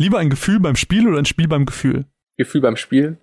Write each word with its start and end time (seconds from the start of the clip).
Lieber 0.00 0.18
ein 0.18 0.30
Gefühl 0.30 0.60
beim 0.60 0.76
Spiel 0.76 1.06
oder 1.06 1.18
ein 1.18 1.26
Spiel 1.26 1.46
beim 1.46 1.66
Gefühl? 1.66 2.06
Gefühl 2.38 2.62
beim 2.62 2.76
Spiel. 2.76 3.18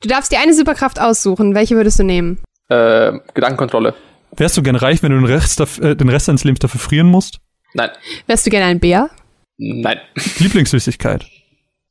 Du 0.00 0.08
darfst 0.08 0.30
dir 0.30 0.38
eine 0.38 0.54
Superkraft 0.54 1.00
aussuchen. 1.00 1.56
Welche 1.56 1.74
würdest 1.74 1.98
du 1.98 2.04
nehmen? 2.04 2.38
Äh, 2.68 3.18
Gedankenkontrolle. 3.34 3.94
Wärst 4.36 4.56
du 4.56 4.62
gern 4.62 4.76
reich, 4.76 5.02
wenn 5.02 5.10
du 5.10 5.18
den 5.18 5.26
Rest, 5.26 5.58
äh, 5.80 5.96
den 5.96 6.08
Rest 6.08 6.28
deines 6.28 6.44
Lebens 6.44 6.60
dafür 6.60 6.78
frieren 6.78 7.08
musst? 7.08 7.40
Nein. 7.74 7.90
Wärst 8.28 8.46
du 8.46 8.50
gerne 8.50 8.66
ein 8.66 8.78
Bär? 8.78 9.10
Nein. 9.56 9.98
Lieblingssüßigkeit? 10.38 11.26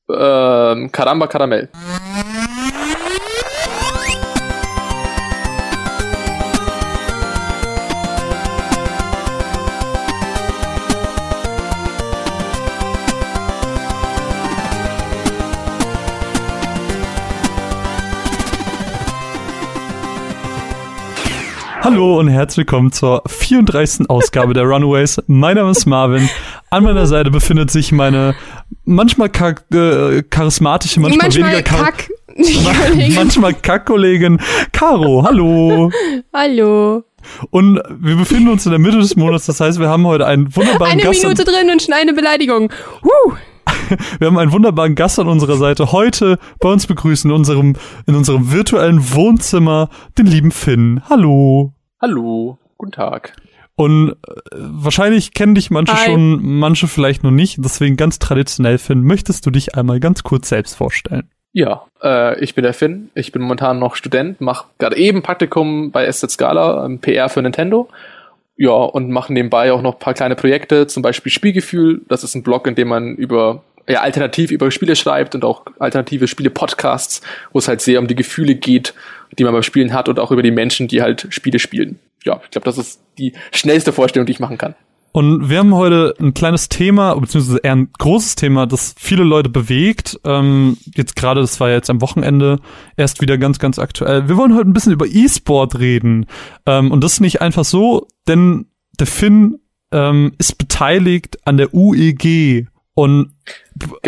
Ähm, 0.10 0.90
Caramba 0.90 1.28
Karamell. 1.28 1.68
Hallo 21.92 22.20
und 22.20 22.28
herzlich 22.28 22.68
willkommen 22.68 22.92
zur 22.92 23.24
34. 23.26 24.12
Ausgabe 24.12 24.54
der 24.54 24.62
Runaways. 24.66 25.24
Mein 25.26 25.56
Name 25.56 25.72
ist 25.72 25.88
Marvin. 25.88 26.30
An 26.70 26.84
meiner 26.84 27.08
Seite 27.08 27.32
befindet 27.32 27.72
sich 27.72 27.92
meine 27.92 28.36
manchmal 28.86 29.30
kar 29.30 29.56
äh, 29.74 30.22
charismatische, 30.22 31.00
manchmal, 31.00 31.30
Manchmal 31.30 31.52
weniger 31.52 31.64
kar 31.64 31.86
Kack. 31.86 32.12
manchmal 33.16 33.56
Kack-Kollegin 33.56 34.40
Caro. 34.72 35.24
Hallo. 35.24 35.90
Hallo. 36.32 37.06
Und 37.50 37.82
wir 37.90 38.16
befinden 38.18 38.50
uns 38.50 38.68
in 38.68 38.72
der 38.72 38.80
Mitte 38.80 39.00
des 39.00 39.16
Monats, 39.16 39.48
das 39.48 39.60
heißt, 39.60 39.80
wir 39.80 39.90
haben 39.90 40.06
heute 40.06 40.28
einen 40.28 40.56
wunderbaren 40.56 40.92
Eine 40.92 41.02
Gast. 41.02 41.24
Minute 41.24 41.44
drin 41.44 41.72
und 41.72 41.82
schon 41.82 41.96
eine 41.96 42.14
Beleidigung. 42.14 42.72
Huh. 43.02 43.34
Wir 44.20 44.28
haben 44.28 44.38
einen 44.38 44.52
wunderbaren 44.52 44.94
Gast 44.94 45.18
an 45.18 45.28
unserer 45.28 45.58
Seite. 45.58 45.92
Heute 45.92 46.38
bei 46.60 46.70
uns 46.72 46.86
begrüßen 46.86 47.32
in 47.32 47.36
unserem, 47.36 47.76
in 48.06 48.14
unserem 48.14 48.52
virtuellen 48.52 49.12
Wohnzimmer 49.16 49.90
den 50.20 50.28
lieben 50.28 50.52
Finn. 50.52 51.02
Hallo. 51.10 51.74
Hallo. 52.02 52.58
Guten 52.78 52.94
Tag. 52.94 53.34
Und 53.76 54.12
äh, 54.12 54.16
wahrscheinlich 54.56 55.34
kennen 55.34 55.56
dich 55.56 55.70
manche 55.70 55.94
Hi. 55.94 56.06
schon, 56.06 56.40
manche 56.42 56.88
vielleicht 56.88 57.24
noch 57.24 57.32
nicht. 57.32 57.58
Deswegen 57.60 57.98
ganz 57.98 58.20
traditionell, 58.20 58.78
Finn, 58.78 59.04
möchtest 59.04 59.46
du 59.46 59.52
dich 59.52 59.76
einmal 59.76 60.00
ganz 60.00 60.24
kurz 60.24 60.50
selbst 60.50 60.76
vorstellen? 60.76 61.30
Ja, 61.52 61.86
äh, 62.02 62.40
ich 62.42 62.56
bin 62.56 62.64
der 62.64 62.74
Finn. 62.74 63.10
Ich 63.16 63.32
bin 63.32 63.42
momentan 63.42 63.80
noch 63.80 63.96
Student, 63.96 64.40
mache 64.40 64.68
gerade 64.78 64.98
eben 64.98 65.24
Praktikum 65.24 65.92
bei 65.92 66.10
SZ 66.10 66.32
Scala, 66.32 66.86
ähm, 66.86 67.00
PR 67.00 67.28
für 67.28 67.42
Nintendo. 67.42 67.90
Ja, 68.56 68.72
und 68.72 69.10
mache 69.10 69.34
nebenbei 69.34 69.72
auch 69.72 69.82
noch 69.82 69.94
ein 69.94 70.00
paar 70.00 70.14
kleine 70.14 70.36
Projekte, 70.36 70.88
zum 70.88 71.02
Beispiel 71.02 71.32
Spielgefühl. 71.32 72.02
Das 72.08 72.24
ist 72.24 72.36
ein 72.36 72.44
Blog, 72.44 72.68
in 72.68 72.76
dem 72.76 72.90
man 72.90 73.16
über 73.16 73.64
ja, 73.90 74.02
alternativ 74.02 74.52
über 74.52 74.70
Spiele 74.70 74.96
schreibt 74.96 75.34
und 75.36 75.44
auch 75.44 75.64
alternative 75.80 76.28
Spiele-Podcasts, 76.28 77.22
wo 77.52 77.60
es 77.60 77.68
halt 77.68 77.82
sehr 77.82 78.00
um 78.00 78.08
die 78.08 78.16
Gefühle 78.16 78.56
geht, 78.56 78.94
die 79.38 79.44
man 79.44 79.54
beim 79.54 79.64
Spielen 79.64 79.94
hat 79.94 80.10
und 80.10 80.20
auch 80.20 80.32
über 80.32 80.44
die 80.44 80.52
Menschen, 80.52 80.88
die 80.88 81.02
halt 81.02 81.28
Spiele 81.30 81.60
spielen. 81.60 82.00
Ja, 82.24 82.42
ich 82.44 82.52
glaube, 82.52 82.66
das 82.66 82.78
ist 82.78 83.02
die 83.18 83.34
schnellste 83.52 83.94
Vorstellung, 83.94 84.26
die 84.26 84.34
ich 84.34 84.40
machen 84.40 84.58
kann. 84.58 84.76
Und 85.12 85.50
wir 85.50 85.58
haben 85.58 85.74
heute 85.74 86.14
ein 86.20 86.36
kleines 86.36 86.70
Thema, 86.70 87.16
beziehungsweise 87.16 87.60
eher 87.64 87.76
ein 87.76 87.90
großes 87.98 88.36
Thema, 88.36 88.68
das 88.68 88.94
viele 88.98 89.24
Leute 89.24 89.50
bewegt. 89.50 90.20
Ähm, 90.24 90.78
jetzt 90.96 91.16
gerade, 91.16 91.42
das 91.42 91.60
war 91.60 91.72
jetzt 91.72 91.90
am 91.90 92.02
Wochenende 92.02 92.60
erst 92.96 93.20
wieder 93.20 93.40
ganz, 93.40 93.58
ganz 93.58 93.80
aktuell. 93.80 94.30
Wir 94.30 94.38
wollen 94.38 94.54
heute 94.54 94.70
ein 94.70 94.74
bisschen 94.74 94.94
über 94.94 95.08
E-Sport 95.08 95.80
reden. 95.80 96.28
Ähm, 96.68 96.92
und 96.92 97.04
das 97.04 97.20
nicht 97.20 97.42
einfach 97.42 97.66
so, 97.66 98.08
denn 98.28 98.68
der 99.00 99.08
Finn 99.08 99.58
ähm, 99.92 100.34
ist 100.38 100.60
beteiligt 100.60 101.40
an 101.46 101.58
der 101.58 101.74
UEG. 101.74 102.68
Und 102.94 103.32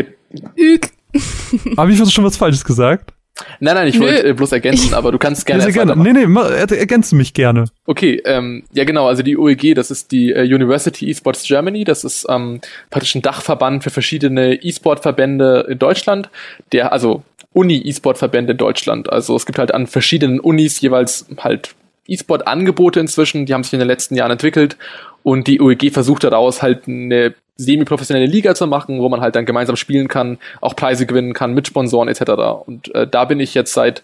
habe 1.77 1.91
ich 1.91 2.13
schon 2.13 2.23
was 2.23 2.37
Falsches 2.37 2.63
gesagt? 2.63 3.15
Nein, 3.59 3.75
nein, 3.75 3.87
ich 3.87 3.95
Nö. 3.99 4.05
wollte 4.05 4.27
äh, 4.27 4.33
bloß 4.33 4.51
ergänzen, 4.51 4.93
aber 4.93 5.11
du 5.11 5.17
kannst 5.17 5.45
gerne. 5.45 5.63
Sehr 5.63 5.71
gerne. 5.71 5.95
Nee, 5.95 6.13
nee, 6.13 6.25
ma- 6.25 6.47
er- 6.49 6.71
ergänze 6.71 7.15
mich 7.15 7.33
gerne. 7.33 7.65
Okay, 7.85 8.21
ähm, 8.25 8.63
ja 8.73 8.83
genau, 8.83 9.07
also 9.07 9.23
die 9.23 9.37
UEG, 9.37 9.75
das 9.75 9.91
ist 9.91 10.11
die 10.11 10.31
äh, 10.31 10.43
University 10.43 11.09
Esports 11.09 11.43
Germany, 11.43 11.83
das 11.83 12.03
ist 12.03 12.25
ähm, 12.29 12.61
praktisch 12.89 13.15
ein 13.15 13.21
Dachverband 13.21 13.83
für 13.83 13.89
verschiedene 13.89 14.55
E-Sport-Verbände 14.63 15.67
in 15.69 15.79
Deutschland, 15.79 16.29
der, 16.71 16.91
also 16.93 17.23
Uni-E-Sport-Verbände 17.53 18.51
in 18.53 18.57
Deutschland. 18.57 19.11
Also 19.11 19.35
es 19.35 19.45
gibt 19.45 19.59
halt 19.59 19.73
an 19.73 19.87
verschiedenen 19.87 20.39
Unis 20.39 20.79
jeweils 20.81 21.25
halt 21.37 21.75
E-Sport-Angebote 22.07 22.99
inzwischen, 22.99 23.45
die 23.45 23.53
haben 23.53 23.63
sich 23.63 23.73
in 23.73 23.79
den 23.79 23.87
letzten 23.87 24.15
Jahren 24.15 24.31
entwickelt 24.31 24.77
und 25.23 25.47
die 25.47 25.59
UEG 25.61 25.91
versucht 25.93 26.23
daraus 26.23 26.61
halt 26.61 26.87
eine 26.87 27.33
semi-professionelle 27.63 28.25
Liga 28.25 28.55
zu 28.55 28.67
machen, 28.67 28.99
wo 28.99 29.09
man 29.09 29.21
halt 29.21 29.35
dann 29.35 29.45
gemeinsam 29.45 29.75
spielen 29.75 30.07
kann, 30.07 30.37
auch 30.61 30.75
Preise 30.75 31.05
gewinnen 31.05 31.33
kann 31.33 31.53
mit 31.53 31.67
Sponsoren 31.67 32.09
etc. 32.09 32.31
Und 32.65 32.93
äh, 32.95 33.07
da 33.07 33.25
bin 33.25 33.39
ich 33.39 33.53
jetzt 33.53 33.73
seit 33.73 34.03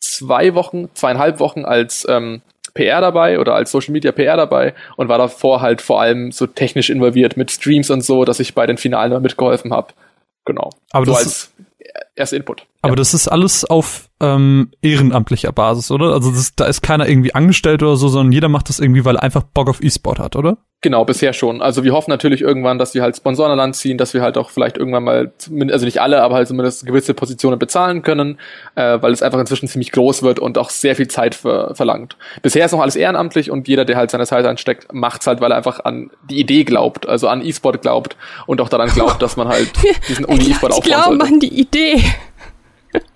zwei 0.00 0.54
Wochen, 0.54 0.88
zweieinhalb 0.94 1.40
Wochen 1.40 1.64
als 1.64 2.06
ähm, 2.08 2.42
PR 2.74 3.00
dabei 3.00 3.38
oder 3.40 3.54
als 3.54 3.70
Social 3.70 3.92
Media 3.92 4.12
PR 4.12 4.36
dabei 4.36 4.74
und 4.96 5.08
war 5.08 5.18
davor 5.18 5.62
halt 5.62 5.80
vor 5.80 6.00
allem 6.00 6.30
so 6.30 6.46
technisch 6.46 6.90
involviert 6.90 7.36
mit 7.36 7.50
Streams 7.50 7.90
und 7.90 8.02
so, 8.02 8.24
dass 8.24 8.38
ich 8.38 8.54
bei 8.54 8.66
den 8.66 8.76
Finalen 8.76 9.12
mal 9.12 9.20
mitgeholfen 9.20 9.72
habe. 9.72 9.88
Genau. 10.44 10.70
Aber 10.92 11.06
so 11.06 11.12
das 11.12 11.24
als 11.24 11.52
erster 12.16 12.36
Input. 12.36 12.66
Aber 12.82 12.92
ja. 12.92 12.96
das 12.96 13.14
ist 13.14 13.28
alles 13.28 13.64
auf 13.64 14.08
ähm, 14.20 14.70
ehrenamtlicher 14.82 15.52
Basis, 15.52 15.90
oder? 15.90 16.12
Also 16.12 16.30
das, 16.30 16.54
da 16.56 16.66
ist 16.66 16.82
keiner 16.82 17.08
irgendwie 17.08 17.34
angestellt 17.34 17.82
oder 17.82 17.96
so, 17.96 18.08
sondern 18.08 18.32
jeder 18.32 18.48
macht 18.48 18.68
das 18.68 18.80
irgendwie, 18.80 19.04
weil 19.04 19.16
er 19.16 19.22
einfach 19.22 19.42
Bock 19.42 19.68
auf 19.68 19.82
E-Sport 19.82 20.18
hat, 20.18 20.36
oder? 20.36 20.56
Genau, 20.82 21.04
bisher 21.04 21.32
schon. 21.32 21.62
Also 21.62 21.84
wir 21.84 21.92
hoffen 21.92 22.10
natürlich 22.10 22.42
irgendwann, 22.42 22.78
dass 22.78 22.94
wir 22.94 23.02
halt 23.02 23.16
Sponsoren 23.16 23.50
an 23.50 23.58
Land 23.58 23.76
ziehen, 23.76 23.98
dass 23.98 24.14
wir 24.14 24.22
halt 24.22 24.38
auch 24.38 24.50
vielleicht 24.50 24.76
irgendwann 24.76 25.04
mal, 25.04 25.32
also 25.70 25.84
nicht 25.84 26.00
alle, 26.00 26.22
aber 26.22 26.36
halt 26.36 26.48
zumindest 26.48 26.86
gewisse 26.86 27.12
Positionen 27.12 27.58
bezahlen 27.58 28.02
können, 28.02 28.38
äh, 28.74 28.98
weil 29.00 29.12
es 29.12 29.22
einfach 29.22 29.40
inzwischen 29.40 29.68
ziemlich 29.68 29.90
groß 29.90 30.22
wird 30.22 30.38
und 30.38 30.58
auch 30.58 30.70
sehr 30.70 30.94
viel 30.94 31.08
Zeit 31.08 31.34
ver 31.34 31.74
verlangt. 31.74 32.16
Bisher 32.42 32.64
ist 32.64 32.72
noch 32.72 32.80
alles 32.80 32.94
ehrenamtlich 32.94 33.50
und 33.50 33.68
jeder, 33.68 33.84
der 33.84 33.96
halt 33.96 34.10
seine 34.10 34.26
Zeit 34.26 34.44
ansteckt, 34.44 34.92
macht's 34.92 35.26
halt, 35.26 35.40
weil 35.40 35.50
er 35.50 35.56
einfach 35.56 35.84
an 35.84 36.10
die 36.30 36.38
Idee 36.38 36.64
glaubt, 36.64 37.08
also 37.08 37.26
an 37.28 37.44
E-Sport 37.44 37.82
glaubt 37.82 38.16
und 38.46 38.60
auch 38.60 38.68
daran 38.68 38.88
glaubt, 38.90 39.20
dass 39.22 39.36
man 39.36 39.48
halt 39.48 39.72
diesen 40.08 40.24
Uni-E-Sport 40.26 40.72
Ich 40.72 40.78
aufbauen 40.78 40.82
glaube 40.84 41.16
sollte. 41.16 41.34
an 41.34 41.40
die 41.40 41.60
Idee. 41.60 42.02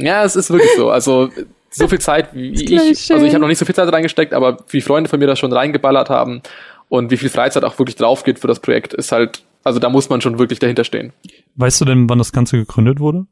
Ja, 0.00 0.24
es 0.24 0.36
ist 0.36 0.50
wirklich 0.50 0.70
so. 0.76 0.90
Also 0.90 1.30
so 1.70 1.88
viel 1.88 2.00
Zeit, 2.00 2.34
wie 2.34 2.50
ich, 2.50 3.12
also 3.12 3.24
ich 3.24 3.32
habe 3.32 3.40
noch 3.40 3.48
nicht 3.48 3.58
so 3.58 3.64
viel 3.64 3.74
Zeit 3.74 3.92
reingesteckt, 3.92 4.34
aber 4.34 4.58
wie 4.68 4.80
Freunde 4.80 5.08
von 5.08 5.20
mir 5.20 5.26
das 5.26 5.38
schon 5.38 5.52
reingeballert 5.52 6.10
haben 6.10 6.42
und 6.88 7.10
wie 7.10 7.16
viel 7.16 7.28
Freizeit 7.28 7.64
auch 7.64 7.78
wirklich 7.78 7.96
drauf 7.96 8.24
geht 8.24 8.38
für 8.38 8.48
das 8.48 8.60
Projekt, 8.60 8.92
ist 8.92 9.12
halt, 9.12 9.42
also 9.62 9.78
da 9.78 9.88
muss 9.88 10.08
man 10.08 10.20
schon 10.20 10.38
wirklich 10.38 10.58
dahinter 10.58 10.84
stehen. 10.84 11.12
Weißt 11.54 11.80
du 11.80 11.84
denn, 11.84 12.08
wann 12.08 12.18
das 12.18 12.32
Ganze 12.32 12.56
gegründet 12.56 12.98
wurde? 12.98 13.26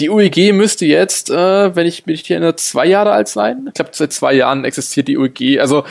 Die 0.00 0.08
UEG 0.08 0.54
müsste 0.54 0.86
jetzt, 0.86 1.28
äh, 1.28 1.76
wenn 1.76 1.86
ich 1.86 2.06
mich 2.06 2.22
hier 2.22 2.36
erinnere, 2.36 2.56
zwei 2.56 2.86
Jahre 2.86 3.12
alt 3.12 3.28
sein. 3.28 3.64
Ich 3.68 3.74
glaube, 3.74 3.90
seit 3.92 4.12
zwei 4.12 4.32
Jahren 4.32 4.64
existiert 4.64 5.06
die 5.06 5.18
UEG. 5.18 5.60
Also 5.60 5.84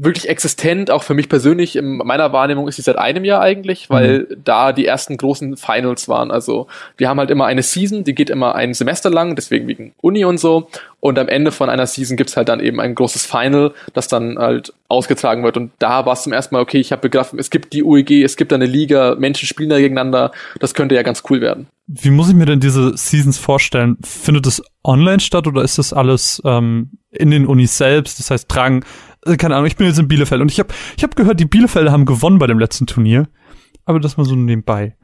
wirklich 0.00 0.28
existent, 0.28 0.90
auch 0.90 1.02
für 1.02 1.14
mich 1.14 1.28
persönlich, 1.28 1.76
in 1.76 1.98
meiner 1.98 2.32
Wahrnehmung 2.32 2.68
ist 2.68 2.76
sie 2.76 2.82
seit 2.82 2.96
einem 2.96 3.24
Jahr 3.24 3.40
eigentlich, 3.40 3.90
weil 3.90 4.26
da 4.42 4.72
die 4.72 4.86
ersten 4.86 5.16
großen 5.16 5.56
Finals 5.56 6.08
waren. 6.08 6.30
Also 6.30 6.66
wir 6.96 7.08
haben 7.08 7.18
halt 7.18 7.30
immer 7.30 7.46
eine 7.46 7.62
Season, 7.62 8.04
die 8.04 8.14
geht 8.14 8.30
immer 8.30 8.54
ein 8.54 8.74
Semester 8.74 9.10
lang, 9.10 9.36
deswegen 9.36 9.68
wegen 9.68 9.92
Uni 10.00 10.24
und 10.24 10.38
so. 10.38 10.68
Und 11.00 11.18
am 11.18 11.28
Ende 11.28 11.52
von 11.52 11.68
einer 11.68 11.86
Season 11.86 12.16
gibt's 12.16 12.36
halt 12.36 12.48
dann 12.48 12.60
eben 12.60 12.80
ein 12.80 12.94
großes 12.94 13.26
Final, 13.26 13.72
das 13.92 14.08
dann 14.08 14.38
halt 14.38 14.72
ausgetragen 14.88 15.44
wird. 15.44 15.56
Und 15.56 15.70
da 15.78 16.06
war 16.06 16.14
es 16.14 16.22
zum 16.22 16.32
ersten 16.32 16.54
Mal, 16.54 16.62
okay, 16.62 16.78
ich 16.78 16.92
habe 16.92 17.02
begriffen, 17.02 17.38
es 17.38 17.50
gibt 17.50 17.72
die 17.72 17.82
UEG, 17.82 18.24
es 18.24 18.36
gibt 18.36 18.52
eine 18.52 18.66
Liga, 18.66 19.14
Menschen 19.18 19.46
spielen 19.46 19.68
da 19.68 19.78
gegeneinander, 19.78 20.32
das 20.60 20.74
könnte 20.74 20.94
ja 20.94 21.02
ganz 21.02 21.22
cool 21.28 21.40
werden. 21.40 21.66
Wie 21.86 22.10
muss 22.10 22.30
ich 22.30 22.34
mir 22.34 22.46
denn 22.46 22.60
diese 22.60 22.96
Seasons 22.96 23.38
vorstellen? 23.38 23.98
Findet 24.02 24.46
es 24.46 24.62
online 24.82 25.20
statt 25.20 25.46
oder 25.46 25.62
ist 25.62 25.76
das 25.76 25.92
alles 25.92 26.40
ähm, 26.46 26.92
in 27.10 27.30
den 27.30 27.46
Unis 27.46 27.76
selbst? 27.76 28.18
Das 28.18 28.30
heißt, 28.30 28.48
tragen, 28.48 28.84
keine 29.38 29.54
Ahnung, 29.56 29.66
ich 29.66 29.76
bin 29.76 29.86
jetzt 29.86 29.98
in 29.98 30.08
Bielefeld 30.08 30.40
und 30.40 30.50
ich 30.50 30.58
habe 30.58 30.72
ich 30.96 31.02
hab 31.04 31.16
gehört, 31.16 31.40
die 31.40 31.44
Bielefelder 31.46 31.92
haben 31.92 32.04
gewonnen 32.04 32.38
bei 32.38 32.46
dem 32.46 32.58
letzten 32.58 32.86
Turnier. 32.86 33.28
Aber 33.84 34.00
das 34.00 34.16
mal 34.16 34.24
so 34.24 34.34
nebenbei. 34.34 34.96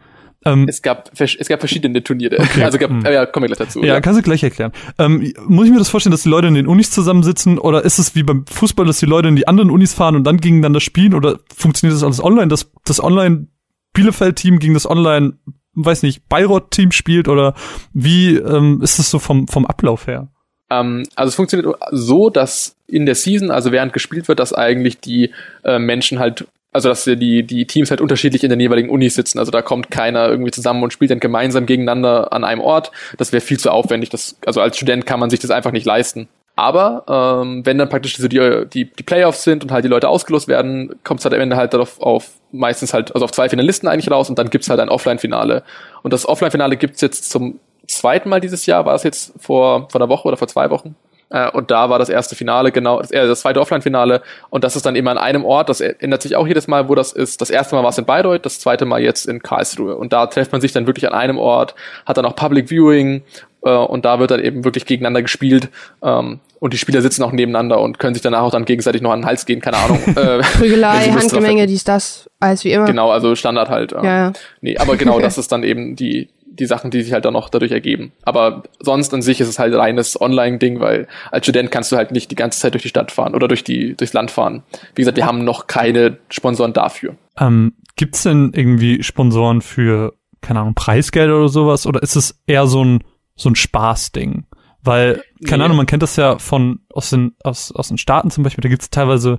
Ähm, 0.47 0.67
Es 0.69 0.81
gab, 0.81 1.11
es 1.21 1.49
gab 1.49 1.61
verschiedene 1.61 2.03
Turniere. 2.03 2.39
Okay. 2.41 2.65
Also 2.65 2.79
gab, 2.79 2.89
Hm. 2.91 3.05
äh, 3.05 3.13
ja, 3.13 3.27
kommen 3.27 3.45
wir 3.45 3.49
gleich 3.55 3.59
dazu. 3.59 3.83
Ja, 3.85 4.01
kannst 4.01 4.19
du 4.21 4.23
gleich 4.23 4.43
erklären. 4.43 4.73
Ähm, 4.99 5.33
muss 5.47 5.67
ich 5.67 5.73
mir 5.73 5.79
das 5.79 5.91
vorstellen, 5.91 6.13
dass 6.13 6.23
die 6.23 6.31
Leute 6.31 6.49
in 6.49 6.55
den 6.55 6.67
Unis 6.67 6.91
zusammensitzen 6.91 7.59
oder 7.59 7.85
ist 7.85 7.99
es 7.99 8.15
wie 8.15 8.23
beim 8.23 8.47
Fußball, 8.47 8.87
dass 8.87 8.99
die 9.01 9.07
Leute 9.07 9.29
in 9.29 9.37
die 9.37 9.47
anderen 9.47 9.69
Unis 9.71 9.93
fahren 9.93 10.17
und 10.17 10.25
dann 10.25 10.39
gegeneinander 10.39 10.81
spielen 10.81 11.13
oder 11.13 11.41
funktioniert 11.55 11.95
das 11.95 12.03
alles 12.05 12.25
online, 12.25 12.49
dass 12.49 12.73
das 12.87 13.03
Online 13.03 13.49
Bielefeld-Team 13.93 14.61
gegen 14.61 14.73
das 14.75 14.89
Online, 14.89 15.35
weiß 15.75 16.03
nicht, 16.05 16.27
Bayreuth-Team 16.31 16.93
spielt 16.93 17.29
oder 17.29 17.55
wie 17.93 18.37
ähm, 18.37 18.81
ist 18.83 18.99
es 18.99 19.11
so 19.11 19.19
vom, 19.19 19.47
vom 19.47 19.67
Ablauf 19.67 20.07
her? 20.07 20.31
Ähm, 20.71 21.05
also 21.15 21.29
es 21.29 21.35
funktioniert 21.35 21.77
so, 21.91 22.31
dass 22.31 22.77
in 22.87 23.07
der 23.07 23.15
Season, 23.15 23.51
also 23.51 23.73
während 23.73 23.93
gespielt 23.93 24.29
wird, 24.29 24.41
dass 24.41 24.53
eigentlich 24.53 25.01
die 25.01 25.31
äh, 25.65 25.79
Menschen 25.79 26.19
halt, 26.19 26.47
also 26.73 26.89
dass 26.89 27.05
die, 27.05 27.43
die 27.43 27.67
Teams 27.67 27.91
halt 27.91 28.01
unterschiedlich 28.01 28.45
in 28.45 28.51
den 28.51 28.61
jeweiligen 28.61 28.91
Unis 28.91 29.15
sitzen. 29.15 29.39
Also 29.39 29.51
da 29.51 29.63
kommt 29.63 29.91
keiner 29.91 30.29
irgendwie 30.29 30.51
zusammen 30.51 30.83
und 30.83 30.93
spielt 30.93 31.11
dann 31.11 31.21
gemeinsam 31.21 31.67
gegeneinander 31.67 32.33
an 32.33 32.45
einem 32.45 32.61
Ort. 32.61 32.93
Das 33.19 33.33
wäre 33.33 33.41
viel 33.41 33.59
zu 33.59 33.71
aufwendig. 33.71 34.11
Das, 34.11 34.37
also 34.47 34.61
als 34.61 34.77
Student 34.77 35.07
kann 35.07 35.21
man 35.21 35.31
sich 35.31 35.41
das 35.41 35.51
einfach 35.51 35.73
nicht 35.73 35.87
leisten. 35.87 36.29
Aber 36.57 37.05
ähm, 37.43 37.65
wenn 37.65 37.79
dann 37.79 37.89
praktisch 37.89 38.19
so 38.19 38.29
die, 38.29 38.67
die, 38.73 38.85
die 38.85 39.03
Playoffs 39.03 39.45
sind 39.45 39.65
und 39.65 39.73
halt 39.73 39.85
die 39.85 39.89
Leute 39.89 40.09
ausgelost 40.09 40.47
werden, 40.47 40.95
kommt 41.05 41.21
es 41.21 41.25
halt 41.25 41.35
am 41.35 41.41
Ende 41.41 41.57
halt 41.57 41.73
darauf 41.73 42.01
auf 42.01 42.33
meistens 42.53 42.93
halt, 42.93 43.15
also 43.15 43.25
auf 43.25 43.33
zwei 43.33 43.49
Finalisten 43.49 43.89
eigentlich 43.89 44.11
raus 44.11 44.29
und 44.29 44.39
dann 44.39 44.51
gibt's 44.51 44.69
halt 44.69 44.81
ein 44.81 44.91
Offline-Finale. 44.91 45.63
Und 46.03 46.13
das 46.13 46.29
Offline-Finale 46.29 46.77
gibt's 46.77 47.01
jetzt 47.01 47.31
zum 47.31 47.61
zweiten 47.91 48.29
Mal 48.29 48.41
dieses 48.41 48.67
Jahr, 48.67 48.87
war 48.87 48.95
es 48.95 49.03
jetzt 49.03 49.33
vor, 49.39 49.89
vor 49.91 50.01
einer 50.01 50.09
Woche 50.09 50.29
oder 50.29 50.37
vor 50.37 50.49
zwei 50.49 50.71
Wochen. 50.71 50.97
Äh, 51.31 51.51
und 51.51 51.71
da 51.71 51.89
war 51.89 51.99
das 51.99 52.09
erste 52.09 52.35
Finale, 52.35 52.73
genau, 52.73 53.01
das, 53.01 53.11
äh, 53.11 53.27
das 53.27 53.41
zweite 53.41 53.61
Offline-Finale. 53.61 54.23
Und 54.51 54.65
das 54.65 54.77
ist 54.77 54.85
dann 54.85 54.97
immer 54.97 55.13
an 55.13 55.19
einem 55.19 55.45
Ort. 55.45 55.69
Das 55.69 55.81
ändert 55.81 56.23
sich 56.23 56.37
auch 56.37 56.47
jedes 56.47 56.67
Mal, 56.67 56.89
wo 56.89 56.95
das 56.95 57.13
ist. 57.13 57.41
Das 57.41 57.51
erste 57.51 57.77
Mal 57.77 57.83
war 57.83 57.91
es 57.91 57.99
in 57.99 58.05
Bayreuth, 58.05 58.45
das 58.45 58.59
zweite 58.59 58.85
Mal 58.85 59.01
jetzt 59.01 59.27
in 59.27 59.43
Karlsruhe. 59.43 59.97
Und 59.97 60.13
da 60.13 60.27
trifft 60.27 60.53
man 60.53 60.61
sich 60.61 60.73
dann 60.73 60.87
wirklich 60.87 61.07
an 61.07 61.15
einem 61.15 61.39
Ort, 61.39 61.75
hat 62.05 62.17
dann 62.17 62.27
auch 62.27 62.35
Public 62.35 62.69
Viewing 62.69 63.23
äh, 63.63 63.71
und 63.71 64.05
da 64.05 64.19
wird 64.19 64.33
dann 64.33 64.41
eben 64.41 64.65
wirklich 64.65 64.87
gegeneinander 64.87 65.23
gespielt. 65.23 65.69
Ähm, 66.03 66.41
und 66.59 66.75
die 66.75 66.79
Spieler 66.79 67.01
sitzen 67.01 67.23
auch 67.23 67.33
nebeneinander 67.33 67.81
und 67.81 67.99
können 67.99 68.15
sich 68.15 68.23
danach 68.23 68.43
auch 68.43 68.51
dann 68.51 68.67
gegenseitig 68.67 69.01
noch 69.01 69.13
an 69.13 69.21
den 69.21 69.27
Hals 69.27 69.47
gehen, 69.47 69.61
keine 69.61 69.79
Ahnung. 69.79 69.99
Äh, 70.21 70.41
Prügelei, 70.41 71.09
Handgemenge, 71.13 71.67
dies, 71.67 71.85
das, 71.85 72.29
alles 72.41 72.65
wie 72.65 72.73
immer. 72.73 72.85
Genau, 72.85 73.11
also 73.11 73.35
Standard 73.35 73.71
halt. 73.71 73.93
Ähm, 73.93 74.05
ja, 74.05 74.17
ja. 74.17 74.33
Nee, 74.61 74.77
aber 74.77 74.97
genau 74.97 75.21
das 75.21 75.39
ist 75.39 75.53
dann 75.53 75.63
eben 75.63 75.97
die, 75.97 76.29
die 76.61 76.67
Sachen, 76.67 76.91
die 76.91 77.03
sich 77.03 77.13
halt 77.13 77.25
dann 77.25 77.33
noch 77.33 77.49
dadurch 77.49 77.73
ergeben. 77.73 78.13
Aber 78.23 78.63
sonst 78.79 79.13
an 79.13 79.23
sich 79.23 79.41
ist 79.41 79.49
es 79.49 79.59
halt 79.59 79.75
reines 79.75 80.21
Online-Ding, 80.21 80.79
weil 80.81 81.09
als 81.31 81.47
Student 81.47 81.71
kannst 81.71 81.91
du 81.91 81.97
halt 81.97 82.13
nicht 82.13 82.31
die 82.31 82.37
ganze 82.37 82.61
Zeit 82.61 82.75
durch 82.75 82.83
die 82.83 82.89
Stadt 82.89 83.11
fahren 83.11 83.35
oder 83.35 83.49
durch 83.49 83.65
die, 83.65 83.95
durchs 83.97 84.13
Land 84.13 84.31
fahren. 84.31 84.63
Wie 84.95 85.03
gesagt, 85.03 85.17
wir 85.17 85.27
haben 85.27 85.45
noch 85.45 85.67
keine 85.67 86.19
Sponsoren 86.29 86.73
dafür. 86.73 87.17
Ähm, 87.39 87.73
gibt's 87.97 88.23
denn 88.23 88.53
irgendwie 88.55 89.03
Sponsoren 89.03 89.61
für, 89.63 90.15
keine 90.41 90.61
Ahnung, 90.61 90.75
Preisgeld 90.75 91.31
oder 91.31 91.49
sowas? 91.49 91.87
Oder 91.87 92.03
ist 92.03 92.17
es 92.17 92.41
eher 92.47 92.67
so 92.67 92.85
ein, 92.85 93.03
so 93.35 93.49
ein 93.51 93.57
Spaßding? 93.57 94.45
Weil, 94.83 95.23
keine 95.47 95.59
Nee. 95.59 95.65
Ahnung, 95.65 95.77
man 95.79 95.87
kennt 95.87 96.03
das 96.03 96.17
ja 96.17 96.39
von, 96.39 96.81
aus 96.93 97.11
den, 97.11 97.33
aus, 97.43 97.73
aus 97.73 97.89
den 97.89 97.99
Staaten 97.99 98.31
zum 98.31 98.45
Beispiel, 98.45 98.63
da 98.63 98.69
gibt's 98.69 98.89
teilweise 98.91 99.39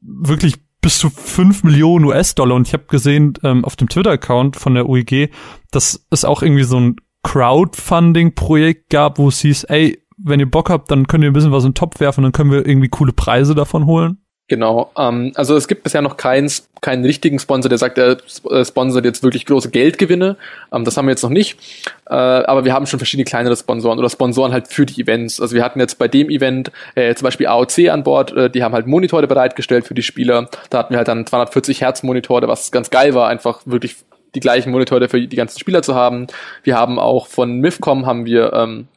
wirklich 0.00 0.56
bis 0.82 0.98
zu 0.98 1.08
5 1.08 1.64
Millionen 1.64 2.04
US-Dollar 2.04 2.56
und 2.56 2.66
ich 2.66 2.74
habe 2.74 2.84
gesehen 2.88 3.34
ähm, 3.42 3.64
auf 3.64 3.76
dem 3.76 3.88
Twitter-Account 3.88 4.56
von 4.56 4.74
der 4.74 4.88
UEG, 4.88 5.30
dass 5.70 6.04
es 6.10 6.24
auch 6.26 6.42
irgendwie 6.42 6.64
so 6.64 6.78
ein 6.78 6.96
Crowdfunding-Projekt 7.22 8.90
gab, 8.90 9.18
wo 9.18 9.28
es 9.28 9.40
hieß, 9.40 9.64
ey, 9.64 10.02
wenn 10.18 10.40
ihr 10.40 10.50
Bock 10.50 10.70
habt, 10.70 10.90
dann 10.90 11.06
könnt 11.06 11.24
ihr 11.24 11.30
ein 11.30 11.32
bisschen 11.32 11.52
was 11.52 11.64
in 11.64 11.70
den 11.70 11.76
Topf 11.76 12.00
werfen, 12.00 12.22
dann 12.22 12.32
können 12.32 12.50
wir 12.50 12.66
irgendwie 12.66 12.88
coole 12.88 13.12
Preise 13.12 13.54
davon 13.54 13.86
holen. 13.86 14.21
Genau. 14.52 14.90
Ähm, 14.98 15.32
also 15.34 15.56
es 15.56 15.66
gibt 15.66 15.82
bisher 15.82 16.02
noch 16.02 16.18
keinen, 16.18 16.52
keinen 16.82 17.06
richtigen 17.06 17.38
Sponsor, 17.38 17.70
der 17.70 17.78
sagt, 17.78 17.96
er 17.96 18.18
äh, 18.50 18.64
sponsert 18.66 19.06
jetzt 19.06 19.22
wirklich 19.22 19.46
große 19.46 19.70
Geldgewinne. 19.70 20.36
Ähm, 20.70 20.84
das 20.84 20.98
haben 20.98 21.06
wir 21.06 21.12
jetzt 21.12 21.22
noch 21.22 21.30
nicht. 21.30 21.58
Äh, 22.10 22.12
aber 22.12 22.66
wir 22.66 22.74
haben 22.74 22.84
schon 22.84 22.98
verschiedene 22.98 23.24
kleinere 23.24 23.56
Sponsoren 23.56 23.98
oder 23.98 24.10
Sponsoren 24.10 24.52
halt 24.52 24.68
für 24.68 24.84
die 24.84 25.00
Events. 25.00 25.40
Also 25.40 25.54
wir 25.54 25.64
hatten 25.64 25.80
jetzt 25.80 25.98
bei 25.98 26.06
dem 26.06 26.28
Event 26.28 26.70
äh, 26.96 27.14
zum 27.14 27.24
Beispiel 27.24 27.46
AOC 27.46 27.88
an 27.88 28.02
Bord, 28.02 28.36
äh, 28.36 28.50
die 28.50 28.62
haben 28.62 28.74
halt 28.74 28.86
Monitore 28.86 29.26
bereitgestellt 29.26 29.86
für 29.86 29.94
die 29.94 30.02
Spieler. 30.02 30.50
Da 30.68 30.80
hatten 30.80 30.92
wir 30.92 30.98
halt 30.98 31.08
dann 31.08 31.26
240 31.26 31.80
Hertz 31.80 32.02
Monitore, 32.02 32.46
was 32.46 32.70
ganz 32.72 32.90
geil 32.90 33.14
war, 33.14 33.28
einfach 33.28 33.62
wirklich 33.64 33.96
die 34.34 34.40
gleichen 34.40 34.70
Monitore 34.70 35.08
für 35.08 35.26
die 35.26 35.34
ganzen 35.34 35.60
Spieler 35.60 35.80
zu 35.80 35.94
haben. 35.94 36.26
Wir 36.62 36.76
haben 36.76 36.98
auch 36.98 37.26
von 37.26 37.58
MIFCOM 37.60 38.04
haben 38.04 38.26
wir 38.26 38.52
ähm, 38.52 38.88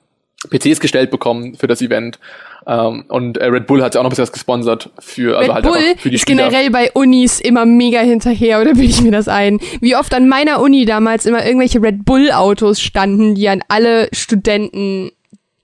PCs 0.49 0.81
gestellt 0.81 1.11
bekommen 1.11 1.55
für 1.55 1.67
das 1.67 1.81
Event. 1.81 2.19
Ähm, 2.67 3.05
und 3.09 3.37
äh, 3.37 3.45
Red 3.45 3.67
Bull 3.67 3.83
hat 3.83 3.93
ja 3.93 3.99
auch 3.99 4.03
noch 4.03 4.09
ein 4.09 4.11
bisschen 4.11 4.23
was 4.23 4.31
gesponsert 4.31 4.89
für, 4.99 5.37
also 5.37 5.51
Red 5.51 5.53
halt 5.53 5.65
Bull 5.65 5.95
für 5.97 6.09
die 6.09 6.15
ist 6.15 6.21
Spieler. 6.21 6.49
generell 6.49 6.71
bei 6.71 6.91
Unis 6.93 7.39
immer 7.39 7.65
mega 7.65 7.99
hinterher, 7.99 8.59
oder 8.59 8.73
bilde 8.73 8.89
ich 8.89 9.01
mir 9.01 9.11
das 9.11 9.27
ein? 9.27 9.59
Wie 9.81 9.95
oft 9.95 10.13
an 10.13 10.27
meiner 10.27 10.61
Uni 10.61 10.85
damals 10.85 11.25
immer 11.25 11.45
irgendwelche 11.45 11.81
Red 11.81 12.05
Bull-Autos 12.05 12.81
standen, 12.81 13.35
die 13.35 13.47
an 13.49 13.61
alle 13.67 14.09
Studenten 14.13 15.11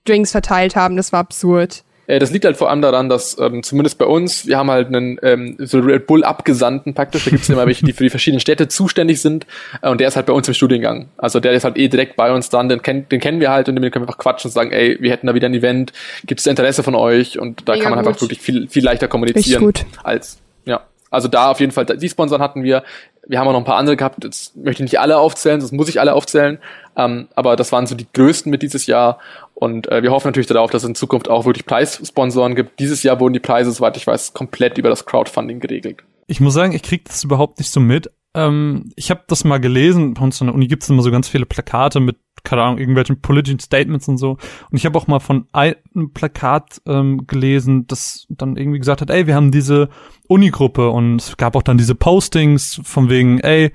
Drinks 0.04 0.32
verteilt 0.32 0.76
haben. 0.76 0.96
Das 0.96 1.12
war 1.12 1.20
absurd. 1.20 1.84
Äh, 2.06 2.18
das 2.18 2.30
liegt 2.30 2.44
halt 2.44 2.56
vor 2.56 2.70
allem 2.70 2.82
daran, 2.82 3.08
dass 3.08 3.38
ähm, 3.38 3.62
zumindest 3.62 3.98
bei 3.98 4.04
uns, 4.04 4.46
wir 4.46 4.58
haben 4.58 4.70
halt 4.70 4.88
einen 4.88 5.18
ähm, 5.22 5.56
so 5.58 5.78
Red 5.78 6.06
Bull 6.06 6.24
Abgesandten 6.24 6.94
praktisch, 6.94 7.24
da 7.24 7.30
gibt 7.30 7.42
es 7.42 7.48
immer 7.48 7.66
welche, 7.66 7.84
die 7.84 7.92
für 7.92 8.04
die 8.04 8.10
verschiedenen 8.10 8.40
Städte 8.40 8.68
zuständig 8.68 9.20
sind 9.20 9.46
äh, 9.82 9.88
und 9.88 10.00
der 10.00 10.08
ist 10.08 10.16
halt 10.16 10.26
bei 10.26 10.32
uns 10.32 10.48
im 10.48 10.54
Studiengang. 10.54 11.08
Also 11.16 11.40
der 11.40 11.52
ist 11.52 11.64
halt 11.64 11.76
eh 11.76 11.88
direkt 11.88 12.16
bei 12.16 12.32
uns 12.32 12.50
dran, 12.50 12.68
den, 12.68 12.82
kennt, 12.82 13.12
den 13.12 13.20
kennen 13.20 13.40
wir 13.40 13.50
halt 13.50 13.68
und 13.68 13.74
mit 13.74 13.84
dem 13.84 13.90
können 13.90 14.04
wir 14.04 14.08
einfach 14.08 14.18
quatschen 14.18 14.48
und 14.48 14.52
sagen, 14.52 14.72
ey, 14.72 14.98
wir 15.00 15.10
hätten 15.10 15.26
da 15.26 15.34
wieder 15.34 15.48
ein 15.48 15.54
Event, 15.54 15.92
gibt 16.26 16.40
es 16.40 16.46
Interesse 16.46 16.82
von 16.82 16.94
euch 16.94 17.38
und 17.38 17.68
da 17.68 17.72
Mega 17.72 17.84
kann 17.84 17.92
man 17.92 18.00
gut. 18.00 18.08
einfach 18.08 18.20
wirklich 18.22 18.40
viel, 18.40 18.68
viel 18.68 18.84
leichter 18.84 19.08
kommunizieren 19.08 19.64
gut. 19.64 19.84
als, 20.02 20.38
ja. 20.64 20.80
Also 21.10 21.28
da 21.28 21.50
auf 21.50 21.60
jeden 21.60 21.72
Fall, 21.72 21.84
die 21.84 22.08
Sponsoren 22.08 22.42
hatten 22.42 22.62
wir. 22.62 22.82
Wir 23.32 23.38
haben 23.38 23.48
auch 23.48 23.52
noch 23.52 23.60
ein 23.60 23.64
paar 23.64 23.78
andere 23.78 23.96
gehabt. 23.96 24.22
Jetzt 24.22 24.54
möchte 24.58 24.82
ich 24.82 24.92
nicht 24.92 25.00
alle 25.00 25.16
aufzählen, 25.16 25.58
das 25.58 25.72
muss 25.72 25.88
ich 25.88 25.98
alle 25.98 26.12
aufzählen. 26.12 26.58
Ähm, 26.98 27.28
aber 27.34 27.56
das 27.56 27.72
waren 27.72 27.86
so 27.86 27.94
die 27.94 28.06
größten 28.12 28.50
mit 28.50 28.60
dieses 28.60 28.86
Jahr. 28.86 29.20
Und 29.54 29.90
äh, 29.90 30.02
wir 30.02 30.10
hoffen 30.10 30.28
natürlich 30.28 30.48
darauf, 30.48 30.70
dass 30.70 30.82
es 30.82 30.88
in 30.90 30.94
Zukunft 30.94 31.30
auch 31.30 31.46
wirklich 31.46 31.64
Preissponsoren 31.64 32.54
gibt. 32.54 32.78
Dieses 32.78 33.02
Jahr 33.02 33.20
wurden 33.20 33.32
die 33.32 33.40
Preise, 33.40 33.72
soweit 33.72 33.96
ich 33.96 34.06
weiß, 34.06 34.34
komplett 34.34 34.76
über 34.76 34.90
das 34.90 35.06
Crowdfunding 35.06 35.60
geregelt. 35.60 36.04
Ich 36.26 36.42
muss 36.42 36.52
sagen, 36.52 36.72
ich 36.72 36.82
krieg 36.82 37.06
das 37.06 37.24
überhaupt 37.24 37.58
nicht 37.58 37.70
so 37.70 37.80
mit. 37.80 38.10
Ähm, 38.34 38.90
ich 38.96 39.10
habe 39.10 39.22
das 39.26 39.44
mal 39.44 39.58
gelesen, 39.58 40.14
bei 40.14 40.22
uns 40.22 40.40
an 40.40 40.48
der 40.48 40.54
Uni 40.54 40.66
gibt 40.66 40.82
es 40.82 40.90
immer 40.90 41.02
so 41.02 41.10
ganz 41.10 41.28
viele 41.28 41.46
Plakate 41.46 42.00
mit, 42.00 42.16
keine 42.44 42.62
Ahnung, 42.62 42.78
irgendwelchen 42.78 43.20
politischen 43.20 43.60
Statements 43.60 44.08
und 44.08 44.18
so. 44.18 44.32
Und 44.70 44.76
ich 44.76 44.86
habe 44.86 44.98
auch 44.98 45.06
mal 45.06 45.20
von 45.20 45.46
einem 45.52 46.12
Plakat 46.14 46.80
ähm, 46.86 47.26
gelesen, 47.26 47.86
das 47.86 48.26
dann 48.30 48.56
irgendwie 48.56 48.78
gesagt 48.78 49.00
hat, 49.00 49.10
ey, 49.10 49.26
wir 49.26 49.34
haben 49.34 49.52
diese 49.52 49.90
Uni-Gruppe. 50.28 50.88
Und 50.90 51.20
es 51.20 51.36
gab 51.36 51.56
auch 51.56 51.62
dann 51.62 51.78
diese 51.78 51.94
Postings 51.94 52.80
von 52.82 53.10
wegen, 53.10 53.38
ey, 53.40 53.72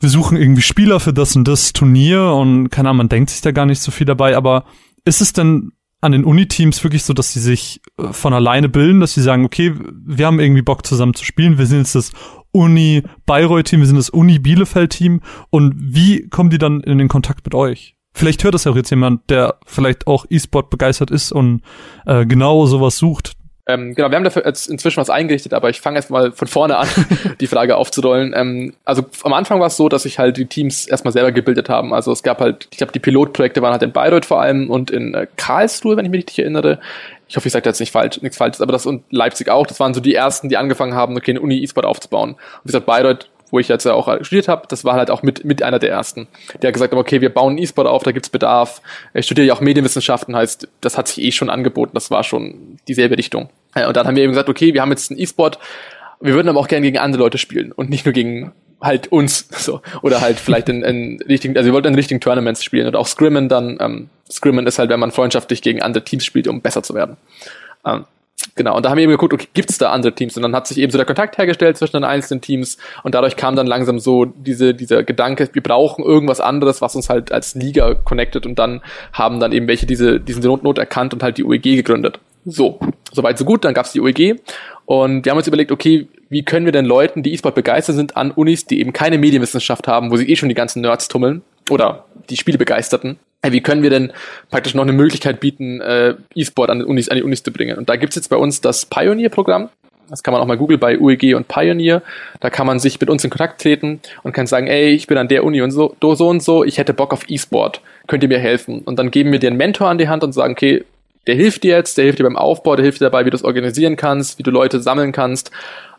wir 0.00 0.08
suchen 0.08 0.36
irgendwie 0.36 0.62
Spieler 0.62 1.00
für 1.00 1.12
das 1.12 1.36
und 1.36 1.46
das 1.46 1.72
Turnier. 1.72 2.32
Und 2.32 2.70
keine 2.70 2.88
Ahnung, 2.88 2.98
man 2.98 3.08
denkt 3.08 3.30
sich 3.30 3.42
da 3.42 3.52
gar 3.52 3.66
nicht 3.66 3.80
so 3.80 3.90
viel 3.90 4.06
dabei, 4.06 4.36
aber 4.36 4.64
ist 5.04 5.20
es 5.20 5.32
denn 5.32 5.72
an 6.00 6.12
den 6.12 6.24
Uni-Teams 6.24 6.84
wirklich 6.84 7.04
so, 7.04 7.12
dass 7.14 7.32
sie 7.32 7.40
sich 7.40 7.80
äh, 7.98 8.12
von 8.12 8.32
alleine 8.32 8.68
bilden, 8.68 9.00
dass 9.00 9.14
sie 9.14 9.22
sagen, 9.22 9.44
okay, 9.44 9.74
wir 10.04 10.26
haben 10.26 10.40
irgendwie 10.40 10.62
Bock 10.62 10.86
zusammen 10.86 11.14
zu 11.14 11.24
spielen, 11.24 11.58
wir 11.58 11.66
sind 11.66 11.78
jetzt 11.78 11.94
das 11.94 12.12
Uni 12.56 13.02
Bayreuth-Team, 13.26 13.80
wir 13.80 13.86
sind 13.86 13.96
das 13.96 14.10
Uni 14.10 14.38
Bielefeld-Team 14.38 15.20
und 15.50 15.74
wie 15.76 16.28
kommen 16.28 16.50
die 16.50 16.58
dann 16.58 16.80
in 16.80 16.98
den 16.98 17.08
Kontakt 17.08 17.44
mit 17.44 17.54
euch? 17.54 17.94
Vielleicht 18.14 18.44
hört 18.44 18.54
das 18.54 18.64
ja 18.64 18.72
auch 18.72 18.76
jetzt 18.76 18.88
jemand, 18.88 19.28
der 19.28 19.56
vielleicht 19.66 20.06
auch 20.06 20.24
E-Sport 20.30 20.70
begeistert 20.70 21.10
ist 21.10 21.32
und 21.32 21.60
äh, 22.06 22.24
genau 22.24 22.64
sowas 22.64 22.96
sucht. 22.96 23.32
Ähm, 23.68 23.94
genau, 23.94 24.10
wir 24.10 24.16
haben 24.16 24.22
dafür 24.22 24.46
jetzt 24.46 24.68
inzwischen 24.68 24.98
was 24.98 25.10
eingerichtet, 25.10 25.52
aber 25.52 25.68
ich 25.70 25.80
fange 25.80 25.96
erst 25.96 26.10
mal 26.10 26.30
von 26.30 26.46
vorne 26.46 26.76
an, 26.78 26.88
die 27.40 27.48
Frage 27.48 27.76
aufzurollen. 27.76 28.32
Ähm, 28.34 28.74
also 28.84 29.04
am 29.24 29.32
Anfang 29.32 29.58
war 29.58 29.66
es 29.66 29.76
so, 29.76 29.88
dass 29.88 30.04
sich 30.04 30.20
halt 30.20 30.36
die 30.36 30.46
Teams 30.46 30.86
erstmal 30.86 31.12
selber 31.12 31.32
gebildet 31.32 31.68
haben. 31.68 31.92
Also 31.92 32.12
es 32.12 32.22
gab 32.22 32.40
halt, 32.40 32.68
ich 32.70 32.78
glaube, 32.78 32.92
die 32.92 33.00
Pilotprojekte 33.00 33.62
waren 33.62 33.72
halt 33.72 33.82
in 33.82 33.90
Bayreuth 33.90 34.24
vor 34.24 34.40
allem 34.40 34.70
und 34.70 34.92
in 34.92 35.14
äh, 35.14 35.26
Karlsruhe, 35.36 35.96
wenn 35.96 36.04
ich 36.04 36.12
mich 36.12 36.18
richtig 36.18 36.38
erinnere. 36.38 36.78
Ich 37.28 37.36
hoffe, 37.36 37.48
ich 37.48 37.52
sage 37.52 37.64
da 37.64 37.70
jetzt 37.70 37.80
nicht 37.80 37.92
falsch, 37.92 38.20
nichts 38.22 38.36
Falsches, 38.36 38.60
aber 38.60 38.72
das 38.72 38.86
und 38.86 39.04
Leipzig 39.10 39.48
auch. 39.48 39.66
Das 39.66 39.80
waren 39.80 39.94
so 39.94 40.00
die 40.00 40.14
ersten, 40.14 40.48
die 40.48 40.56
angefangen 40.56 40.94
haben, 40.94 41.16
okay, 41.16 41.32
eine 41.32 41.40
Uni 41.40 41.62
E-Sport 41.62 41.86
aufzubauen. 41.86 42.30
Und 42.30 42.38
wie 42.64 42.68
gesagt, 42.68 42.86
Bayreuth 42.86 43.28
wo 43.50 43.58
ich 43.58 43.68
jetzt 43.68 43.84
ja 43.84 43.94
auch 43.94 44.08
studiert 44.22 44.48
habe, 44.48 44.66
das 44.68 44.84
war 44.84 44.94
halt 44.94 45.10
auch 45.10 45.22
mit, 45.22 45.44
mit 45.44 45.62
einer 45.62 45.78
der 45.78 45.90
ersten. 45.90 46.26
Der 46.60 46.68
hat 46.68 46.74
gesagt, 46.74 46.94
okay, 46.94 47.20
wir 47.20 47.32
bauen 47.32 47.58
E-Sport 47.58 47.86
auf, 47.86 48.02
da 48.02 48.12
gibt's 48.12 48.28
Bedarf. 48.28 48.82
Ich 49.14 49.26
studiere 49.26 49.46
ja 49.46 49.54
auch 49.54 49.60
Medienwissenschaften, 49.60 50.34
heißt, 50.34 50.68
das 50.80 50.98
hat 50.98 51.08
sich 51.08 51.24
eh 51.24 51.32
schon 51.32 51.50
angeboten, 51.50 51.92
das 51.94 52.10
war 52.10 52.24
schon 52.24 52.78
dieselbe 52.88 53.16
Richtung. 53.16 53.48
Und 53.74 53.96
dann 53.96 54.06
haben 54.06 54.16
wir 54.16 54.22
eben 54.22 54.32
gesagt, 54.32 54.48
okay, 54.48 54.74
wir 54.74 54.82
haben 54.82 54.90
jetzt 54.90 55.10
einen 55.10 55.20
E-Sport, 55.20 55.58
wir 56.20 56.34
würden 56.34 56.48
aber 56.48 56.60
auch 56.60 56.68
gerne 56.68 56.84
gegen 56.84 56.98
andere 56.98 57.22
Leute 57.22 57.38
spielen 57.38 57.72
und 57.72 57.90
nicht 57.90 58.06
nur 58.06 58.12
gegen 58.12 58.52
halt 58.80 59.08
uns 59.12 59.46
so 59.50 59.80
oder 60.02 60.20
halt 60.20 60.38
vielleicht 60.38 60.68
in, 60.68 60.82
in 60.82 61.20
richtigen 61.28 61.56
also 61.56 61.66
wir 61.66 61.72
wollten 61.72 61.88
in 61.88 61.94
richtigen 61.94 62.20
Tournaments 62.20 62.62
spielen 62.62 62.86
und 62.86 62.96
auch 62.96 63.06
Scrimmen 63.06 63.48
dann 63.48 63.78
ähm, 63.80 64.10
Scrimmen 64.30 64.66
ist 64.66 64.78
halt 64.78 64.90
wenn 64.90 65.00
man 65.00 65.12
freundschaftlich 65.12 65.62
gegen 65.62 65.82
andere 65.82 66.04
Teams 66.04 66.24
spielt 66.24 66.48
um 66.48 66.60
besser 66.60 66.82
zu 66.82 66.94
werden 66.94 67.16
ähm, 67.84 68.04
Genau, 68.54 68.76
und 68.76 68.84
da 68.84 68.90
haben 68.90 68.96
wir 68.96 69.04
eben 69.04 69.12
geguckt, 69.12 69.32
okay, 69.32 69.48
gibt's 69.54 69.78
da 69.78 69.90
andere 69.90 70.14
Teams? 70.14 70.36
Und 70.36 70.42
dann 70.42 70.54
hat 70.54 70.66
sich 70.66 70.78
eben 70.78 70.92
so 70.92 70.98
der 70.98 71.06
Kontakt 71.06 71.38
hergestellt 71.38 71.76
zwischen 71.76 71.96
den 71.96 72.04
einzelnen 72.04 72.40
Teams 72.40 72.78
und 73.02 73.14
dadurch 73.14 73.36
kam 73.36 73.56
dann 73.56 73.66
langsam 73.66 73.98
so 73.98 74.24
diese, 74.24 74.74
dieser 74.74 75.02
Gedanke, 75.02 75.48
wir 75.52 75.62
brauchen 75.62 76.04
irgendwas 76.04 76.40
anderes, 76.40 76.80
was 76.80 76.94
uns 76.96 77.08
halt 77.08 77.32
als 77.32 77.54
Liga 77.54 77.94
connectet 77.94 78.46
und 78.46 78.58
dann 78.58 78.82
haben 79.12 79.40
dann 79.40 79.52
eben 79.52 79.68
welche 79.68 79.86
diese, 79.86 80.20
diesen 80.20 80.42
Not, 80.42 80.62
Not 80.62 80.78
erkannt 80.78 81.14
und 81.14 81.22
halt 81.22 81.38
die 81.38 81.44
UEG 81.44 81.62
gegründet. 81.62 82.18
So, 82.48 82.78
soweit 83.12 83.38
so 83.38 83.44
gut, 83.44 83.64
dann 83.64 83.74
gab's 83.74 83.92
die 83.92 84.00
UEG 84.00 84.40
und 84.84 85.24
wir 85.24 85.30
haben 85.30 85.36
uns 85.36 85.48
überlegt, 85.48 85.72
okay, 85.72 86.06
wie 86.28 86.44
können 86.44 86.64
wir 86.64 86.72
denn 86.72 86.84
Leuten, 86.84 87.24
die 87.24 87.34
E-Sport 87.34 87.56
begeistert 87.56 87.96
sind, 87.96 88.16
an 88.16 88.30
Unis, 88.30 88.66
die 88.66 88.80
eben 88.80 88.92
keine 88.92 89.18
Medienwissenschaft 89.18 89.88
haben, 89.88 90.12
wo 90.12 90.16
sich 90.16 90.28
eh 90.28 90.36
schon 90.36 90.48
die 90.48 90.54
ganzen 90.54 90.80
Nerds 90.80 91.08
tummeln 91.08 91.42
oder 91.70 92.04
die 92.30 92.36
Spielebegeisterten, 92.36 93.18
äh, 93.42 93.50
wie 93.50 93.60
können 93.60 93.82
wir 93.82 93.90
denn 93.90 94.12
praktisch 94.48 94.74
noch 94.74 94.84
eine 94.84 94.92
Möglichkeit 94.92 95.40
bieten, 95.40 95.80
äh, 95.80 96.14
E-Sport 96.36 96.70
an, 96.70 96.84
Unis, 96.84 97.08
an 97.08 97.16
die 97.16 97.24
Unis 97.24 97.42
zu 97.42 97.52
bringen? 97.52 97.76
Und 97.76 97.88
da 97.88 97.96
gibt's 97.96 98.14
jetzt 98.14 98.28
bei 98.28 98.36
uns 98.36 98.60
das 98.60 98.86
Pioneer-Programm. 98.86 99.68
Das 100.08 100.22
kann 100.22 100.30
man 100.30 100.40
auch 100.40 100.46
mal 100.46 100.56
googeln 100.56 100.78
bei 100.78 101.00
UEG 101.00 101.34
und 101.34 101.48
Pioneer. 101.48 102.00
Da 102.38 102.48
kann 102.48 102.68
man 102.68 102.78
sich 102.78 103.00
mit 103.00 103.10
uns 103.10 103.24
in 103.24 103.30
Kontakt 103.30 103.60
treten 103.60 104.00
und 104.22 104.32
kann 104.32 104.46
sagen, 104.46 104.68
ey, 104.68 104.90
ich 104.90 105.08
bin 105.08 105.18
an 105.18 105.26
der 105.26 105.42
Uni 105.42 105.62
und 105.62 105.72
so, 105.72 105.96
so 106.00 106.28
und 106.28 106.44
so, 106.44 106.62
ich 106.62 106.78
hätte 106.78 106.94
Bock 106.94 107.12
auf 107.12 107.28
E-Sport. 107.28 107.80
Könnt 108.06 108.22
ihr 108.22 108.28
mir 108.28 108.38
helfen? 108.38 108.82
Und 108.84 109.00
dann 109.00 109.10
geben 109.10 109.32
wir 109.32 109.40
dir 109.40 109.48
einen 109.48 109.56
Mentor 109.56 109.88
an 109.88 109.98
die 109.98 110.08
Hand 110.08 110.22
und 110.22 110.32
sagen, 110.32 110.52
okay, 110.52 110.84
der 111.26 111.34
hilft 111.34 111.64
dir 111.64 111.76
jetzt, 111.76 111.98
der 111.98 112.04
hilft 112.04 112.18
dir 112.18 112.24
beim 112.24 112.36
Aufbau, 112.36 112.76
der 112.76 112.84
hilft 112.84 113.00
dir 113.00 113.06
dabei, 113.06 113.24
wie 113.24 113.30
du 113.30 113.36
es 113.36 113.44
organisieren 113.44 113.96
kannst, 113.96 114.38
wie 114.38 114.42
du 114.42 114.50
Leute 114.50 114.80
sammeln 114.80 115.12
kannst 115.12 115.50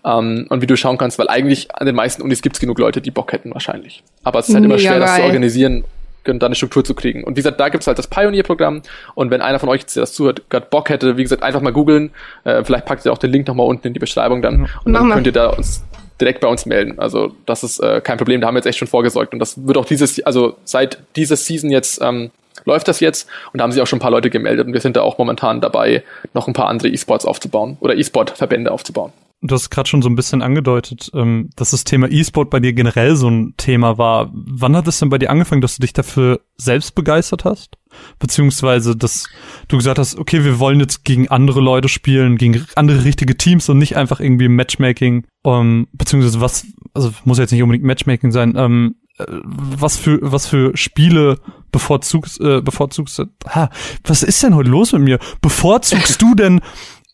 ähm, 0.06 0.48
und 0.50 0.62
wie 0.62 0.68
du 0.68 0.78
schauen 0.78 0.98
kannst, 0.98 1.20
weil 1.20 1.28
eigentlich 1.28 1.74
an 1.76 1.86
den 1.86 1.96
meisten 1.96 2.22
Unis 2.22 2.42
gibt's 2.42 2.60
genug 2.60 2.80
Leute, 2.80 3.02
die 3.02 3.12
Bock 3.12 3.32
hätten 3.34 3.54
wahrscheinlich. 3.54 4.04
Aber 4.24 4.40
es 4.40 4.50
ist 4.50 4.56
halt 4.56 4.66
immer 4.66 4.80
schwer, 4.80 5.00
das 5.00 5.16
zu 5.16 5.24
organisieren. 5.24 5.84
da 6.24 6.46
eine 6.46 6.56
Struktur 6.56 6.84
zu 6.84 6.94
kriegen. 6.94 7.24
Und 7.24 7.38
wie 7.38 7.40
gesagt, 7.40 7.58
da 7.58 7.70
gibt's 7.70 7.88
halt 7.88 7.98
das 7.98 8.08
Pioneer-Programm 8.08 8.82
und 9.16 9.32
wenn 9.32 9.42
einer 9.42 9.60
von 9.60 9.70
euch, 9.70 9.86
der 9.86 10.02
das 10.02 10.12
zuhört, 10.12 10.50
gerade 10.50 10.68
Bock 10.70 10.90
hätte, 10.90 11.16
wie 11.16 11.24
gesagt, 11.24 11.42
einfach 11.42 11.62
mal 11.62 11.72
googeln, 11.72 12.12
äh, 12.44 12.64
vielleicht 12.66 12.86
packt 12.86 13.06
ihr 13.06 13.14
auch 13.14 13.18
den 13.18 13.32
Link 13.32 13.48
nochmal 13.48 13.66
unten 13.66 13.88
in 13.88 13.94
die 13.94 14.00
Beschreibung 14.00 14.42
dann 14.42 14.68
und 14.84 14.94
dann 14.94 15.10
könnt 15.10 15.26
ihr 15.26 15.34
da 15.34 15.48
uns 15.48 15.84
direkt 16.20 16.42
bei 16.42 16.48
uns 16.48 16.66
melden. 16.66 17.00
Also 17.00 17.34
das 17.46 17.64
ist 17.64 17.80
äh, 17.80 18.02
kein 18.02 18.18
Problem, 18.18 18.42
da 18.42 18.48
haben 18.48 18.56
wir 18.56 18.60
jetzt 18.60 18.66
echt 18.66 18.80
schon 18.80 18.88
vorgesorgt 18.88 19.34
und 19.34 19.40
das 19.40 19.66
wird 19.68 19.78
auch 19.78 19.86
dieses, 19.86 20.22
also 20.26 20.58
seit 20.66 21.00
dieser 21.16 21.36
Season 21.36 21.70
jetzt 21.70 22.02
ähm, 22.02 22.32
läuft 22.66 22.88
das 22.88 23.00
jetzt 23.00 23.28
und 23.54 23.60
da 23.60 23.64
haben 23.64 23.72
sich 23.72 23.82
auch 23.82 23.88
schon 23.88 23.98
ein 23.98 24.02
paar 24.02 24.12
Leute 24.12 24.30
gemeldet 24.30 24.68
und 24.68 24.74
wir 24.74 24.82
sind 24.82 24.96
da 24.96 25.02
auch 25.02 25.18
momentan 25.18 25.62
dabei, 25.62 26.04
noch 26.34 26.48
ein 26.48 26.54
paar 26.54 26.68
andere 26.68 26.90
E-Sports 26.90 27.26
aufzubauen 27.26 27.78
oder 27.80 27.96
E-Sport-Verbände 27.96 28.72
aufzubauen. 28.72 29.12
Du 29.42 29.54
hast 29.54 29.70
gerade 29.70 29.88
schon 29.88 30.02
so 30.02 30.10
ein 30.10 30.16
bisschen 30.16 30.42
angedeutet, 30.42 31.12
ähm, 31.14 31.52
dass 31.56 31.70
das 31.70 31.84
Thema 31.84 32.10
E-Sport 32.10 32.50
bei 32.50 32.60
dir 32.60 32.74
generell 32.74 33.16
so 33.16 33.30
ein 33.30 33.54
Thema 33.56 34.00
war. 34.00 34.32
Wann 34.34 34.76
hat 34.76 34.88
es 34.88 34.98
denn 34.98 35.10
bei 35.10 35.20
dir 35.20 35.30
angefangen, 35.30 35.62
dass 35.62 35.76
du 35.76 35.82
dich 35.82 35.94
dafür 35.94 36.42
selbst 36.58 36.96
begeistert 36.96 37.46
hast? 37.46 37.78
Beziehungsweise, 38.18 38.96
dass 38.96 39.26
du 39.68 39.78
gesagt 39.78 40.00
hast, 40.00 40.18
okay, 40.18 40.44
wir 40.44 40.58
wollen 40.58 40.80
jetzt 40.80 41.04
gegen 41.06 41.28
andere 41.28 41.62
Leute 41.62 41.88
spielen, 41.88 42.38
gegen 42.38 42.66
andere 42.76 43.06
richtige 43.06 43.38
Teams 43.38 43.70
und 43.70 43.78
nicht 43.78 43.96
einfach 43.96 44.20
irgendwie 44.20 44.48
Matchmaking, 44.48 45.28
ähm, 45.46 45.88
beziehungsweise 45.94 46.42
was, 46.42 46.66
also 46.96 47.12
muss 47.24 47.38
jetzt 47.38 47.52
nicht 47.52 47.62
unbedingt 47.62 47.86
Matchmaking 47.86 48.32
sein, 48.32 48.56
ähm, 48.58 48.96
äh, 49.20 49.26
was 49.28 49.98
für 49.98 50.20
was 50.22 50.48
für 50.48 50.76
Spiele 50.76 51.40
bevorzugst 51.78 52.42
äh, 52.42 52.62
bevorzugst 52.62 53.22
ha, 53.50 53.70
was 54.04 54.24
ist 54.24 54.42
denn 54.42 54.56
heute 54.56 54.70
los 54.70 54.94
mit 54.94 55.04
mir 55.04 55.20
bevorzugst 55.42 56.22
du 56.22 56.34
denn 56.34 56.62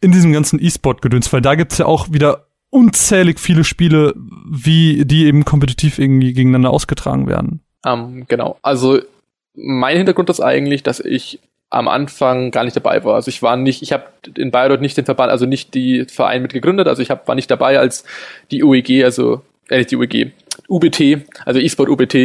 in 0.01 0.11
diesem 0.11 0.33
ganzen 0.33 0.61
E-Sport-Gedöns, 0.61 1.31
weil 1.31 1.41
da 1.41 1.55
gibt's 1.55 1.77
ja 1.77 1.85
auch 1.85 2.11
wieder 2.11 2.47
unzählig 2.69 3.39
viele 3.39 3.63
Spiele, 3.63 4.13
wie 4.15 5.05
die 5.05 5.25
eben 5.25 5.45
kompetitiv 5.45 5.99
irgendwie 5.99 6.33
gegeneinander 6.33 6.71
ausgetragen 6.71 7.27
werden. 7.27 7.61
Ähm, 7.85 8.25
genau. 8.27 8.57
Also 8.61 8.99
mein 9.53 9.97
Hintergrund 9.97 10.29
ist 10.29 10.39
eigentlich, 10.39 10.83
dass 10.83 10.99
ich 10.99 11.39
am 11.69 11.87
Anfang 11.87 12.51
gar 12.51 12.63
nicht 12.63 12.75
dabei 12.75 13.03
war. 13.03 13.15
Also 13.15 13.29
ich 13.29 13.41
war 13.41 13.55
nicht, 13.57 13.81
ich 13.81 13.93
habe 13.93 14.05
in 14.35 14.51
Bayreuth 14.51 14.81
nicht 14.81 14.97
den 14.97 15.05
Verband, 15.05 15.31
also 15.31 15.45
nicht 15.45 15.73
die 15.73 16.05
Verein 16.05 16.41
mit 16.41 16.53
gegründet. 16.53 16.87
Also 16.87 17.01
ich 17.01 17.09
hab, 17.09 17.27
war 17.27 17.35
nicht 17.35 17.49
dabei, 17.49 17.79
als 17.79 18.03
die 18.51 18.63
UEG, 18.63 19.03
also 19.03 19.41
äh, 19.69 19.85
die 19.85 19.95
UEG, 19.95 20.31
UBT, 20.69 21.25
also 21.45 21.59
eSport 21.59 21.89
UBT, 21.89 22.15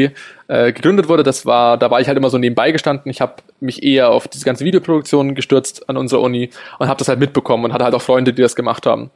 äh, 0.48 0.72
gegründet 0.72 1.08
wurde. 1.08 1.22
Das 1.22 1.44
war, 1.44 1.76
da 1.76 1.90
war 1.90 2.00
ich 2.00 2.08
halt 2.08 2.16
immer 2.16 2.30
so 2.30 2.38
nebenbei 2.38 2.70
gestanden. 2.72 3.10
Ich 3.10 3.20
habe 3.20 3.34
mich 3.60 3.82
eher 3.82 4.10
auf 4.10 4.28
diese 4.28 4.44
ganze 4.44 4.64
Videoproduktion 4.64 5.34
gestürzt 5.34 5.88
an 5.88 5.96
unserer 5.96 6.20
Uni 6.22 6.50
und 6.78 6.88
habe 6.88 6.98
das 6.98 7.08
halt 7.08 7.20
mitbekommen 7.20 7.64
und 7.64 7.72
hatte 7.72 7.84
halt 7.84 7.94
auch 7.94 8.02
Freunde, 8.02 8.32
die 8.32 8.42
das 8.42 8.54
gemacht 8.54 8.86
haben. 8.86 9.10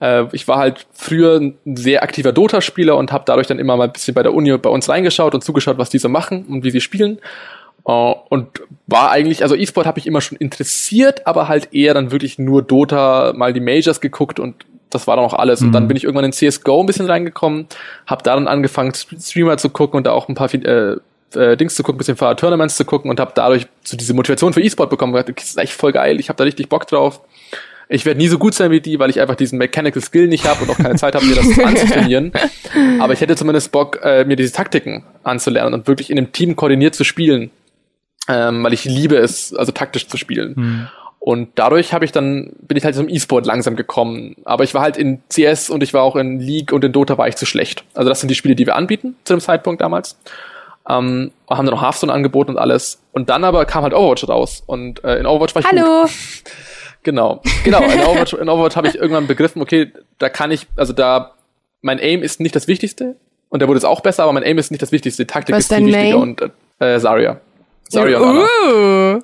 Äh, 0.00 0.24
ich 0.32 0.48
war 0.48 0.58
halt 0.58 0.86
früher 0.92 1.38
ein 1.38 1.58
sehr 1.64 2.02
aktiver 2.02 2.32
Dota-Spieler 2.32 2.96
und 2.96 3.12
habe 3.12 3.24
dadurch 3.26 3.46
dann 3.46 3.58
immer 3.58 3.76
mal 3.76 3.84
ein 3.84 3.92
bisschen 3.92 4.14
bei 4.14 4.22
der 4.22 4.34
Uni 4.34 4.56
bei 4.58 4.70
uns 4.70 4.88
reingeschaut 4.88 5.34
und 5.34 5.44
zugeschaut, 5.44 5.78
was 5.78 5.90
die 5.90 5.98
so 5.98 6.08
machen 6.08 6.44
und 6.46 6.64
wie 6.64 6.70
sie 6.70 6.80
spielen. 6.80 7.18
Uh, 7.84 8.14
und 8.28 8.62
war 8.86 9.10
eigentlich, 9.10 9.42
also 9.42 9.56
E-Sport 9.56 9.88
habe 9.88 9.98
ich 9.98 10.06
immer 10.06 10.20
schon 10.20 10.38
interessiert, 10.38 11.26
aber 11.26 11.48
halt 11.48 11.74
eher 11.74 11.94
dann 11.94 12.12
wirklich 12.12 12.38
nur 12.38 12.62
Dota, 12.62 13.32
mal 13.34 13.52
die 13.52 13.58
Majors 13.58 14.00
geguckt 14.00 14.38
und 14.38 14.54
das 14.94 15.06
war 15.06 15.16
dann 15.16 15.24
auch 15.24 15.34
alles. 15.34 15.60
Mhm. 15.60 15.66
Und 15.66 15.72
dann 15.72 15.82
mhm. 15.84 15.88
bin 15.88 15.96
ich 15.96 16.04
irgendwann 16.04 16.24
in 16.24 16.32
CSGO 16.32 16.80
ein 16.80 16.86
bisschen 16.86 17.06
reingekommen, 17.06 17.66
habe 18.06 18.22
da 18.22 18.34
dann 18.34 18.48
angefangen, 18.48 18.92
Streamer 18.94 19.56
zu 19.58 19.70
gucken 19.70 19.98
und 19.98 20.06
da 20.06 20.12
auch 20.12 20.28
ein 20.28 20.34
paar 20.34 20.52
äh, 20.52 20.96
äh, 21.34 21.56
Dings 21.56 21.74
zu 21.74 21.82
gucken, 21.82 21.96
ein 21.96 21.98
bisschen 21.98 22.16
paar 22.16 22.36
Tournaments 22.36 22.76
zu 22.76 22.84
gucken 22.84 23.10
und 23.10 23.20
habe 23.20 23.32
dadurch 23.34 23.66
so 23.82 23.96
diese 23.96 24.14
Motivation 24.14 24.52
für 24.52 24.62
E-Sport 24.62 24.90
bekommen. 24.90 25.14
Okay, 25.14 25.32
das 25.34 25.44
ist 25.44 25.58
echt 25.58 25.72
voll 25.72 25.92
geil, 25.92 26.20
ich 26.20 26.28
habe 26.28 26.36
da 26.36 26.44
richtig 26.44 26.68
Bock 26.68 26.86
drauf. 26.86 27.20
Ich 27.88 28.06
werde 28.06 28.18
nie 28.18 28.28
so 28.28 28.38
gut 28.38 28.54
sein 28.54 28.70
wie 28.70 28.80
die, 28.80 28.98
weil 28.98 29.10
ich 29.10 29.20
einfach 29.20 29.34
diesen 29.34 29.58
Mechanical 29.58 30.00
Skill 30.00 30.26
nicht 30.26 30.46
habe 30.46 30.64
und 30.64 30.70
auch 30.70 30.78
keine 30.78 30.94
Zeit 30.94 31.14
habe, 31.14 31.26
mir 31.26 31.34
das 31.34 31.58
anzutrainieren. 31.62 32.32
Aber 33.00 33.12
ich 33.12 33.20
hätte 33.20 33.36
zumindest 33.36 33.70
Bock, 33.70 34.00
äh, 34.02 34.24
mir 34.24 34.36
diese 34.36 34.52
Taktiken 34.52 35.04
anzulernen 35.24 35.74
und 35.74 35.86
wirklich 35.88 36.08
in 36.08 36.16
einem 36.16 36.32
Team 36.32 36.56
koordiniert 36.56 36.94
zu 36.94 37.04
spielen. 37.04 37.50
Ähm, 38.28 38.62
weil 38.62 38.72
ich 38.72 38.84
liebe 38.84 39.16
es, 39.16 39.52
also 39.52 39.72
taktisch 39.72 40.06
zu 40.06 40.16
spielen. 40.16 40.54
Mhm. 40.56 40.88
Und 41.24 41.50
dadurch 41.54 41.92
habe 41.92 42.04
ich 42.04 42.10
dann, 42.10 42.50
bin 42.62 42.76
ich 42.76 42.84
halt 42.84 42.96
zum 42.96 43.08
E-Sport 43.08 43.46
langsam 43.46 43.76
gekommen. 43.76 44.34
Aber 44.44 44.64
ich 44.64 44.74
war 44.74 44.82
halt 44.82 44.96
in 44.96 45.22
CS 45.28 45.70
und 45.70 45.80
ich 45.80 45.94
war 45.94 46.02
auch 46.02 46.16
in 46.16 46.40
League 46.40 46.72
und 46.72 46.82
in 46.82 46.90
Dota 46.90 47.16
war 47.16 47.28
ich 47.28 47.36
zu 47.36 47.46
schlecht. 47.46 47.84
Also 47.94 48.08
das 48.08 48.18
sind 48.18 48.28
die 48.28 48.34
Spiele, 48.34 48.56
die 48.56 48.66
wir 48.66 48.74
anbieten 48.74 49.14
zu 49.22 49.34
dem 49.34 49.40
Zeitpunkt 49.40 49.80
damals. 49.80 50.18
Ähm, 50.88 51.30
haben 51.48 51.64
dann 51.64 51.76
noch 51.76 51.80
Hearthstone 51.80 52.12
angeboten 52.12 52.50
und 52.50 52.58
alles. 52.58 53.00
Und 53.12 53.30
dann 53.30 53.44
aber 53.44 53.66
kam 53.66 53.84
halt 53.84 53.94
Overwatch 53.94 54.28
raus. 54.28 54.64
Und 54.66 55.04
äh, 55.04 55.20
in 55.20 55.26
Overwatch 55.26 55.54
war 55.54 55.62
ich 55.62 55.68
Hallo. 55.68 56.02
gut. 56.02 56.10
Genau. 57.04 57.40
Genau. 57.64 57.82
In 57.82 58.00
Overwatch, 58.00 58.32
in 58.32 58.48
Overwatch 58.48 58.76
habe 58.76 58.86
ich 58.86 58.94
irgendwann 58.94 59.26
begriffen, 59.26 59.60
okay, 59.60 59.92
da 60.18 60.28
kann 60.28 60.52
ich, 60.52 60.68
also 60.76 60.92
da, 60.92 61.32
mein 61.80 61.98
Aim 61.98 62.22
ist 62.22 62.38
nicht 62.38 62.54
das 62.54 62.68
Wichtigste. 62.68 63.16
Und 63.48 63.58
der 63.58 63.68
wurde 63.68 63.78
jetzt 63.78 63.86
auch 63.86 64.02
besser, 64.02 64.22
aber 64.22 64.32
mein 64.32 64.44
Aim 64.44 64.56
ist 64.58 64.70
nicht 64.70 64.82
das 64.82 64.92
Wichtigste. 64.92 65.24
Die 65.24 65.26
Taktik 65.26 65.54
Was 65.54 65.64
ist 65.64 65.74
viel 65.74 65.86
wichtiger. 65.86 66.18
Und 66.18 66.42
äh, 66.78 66.98
Zarya. 67.00 67.40
Zarya 67.88 68.20
uh. 68.20 69.20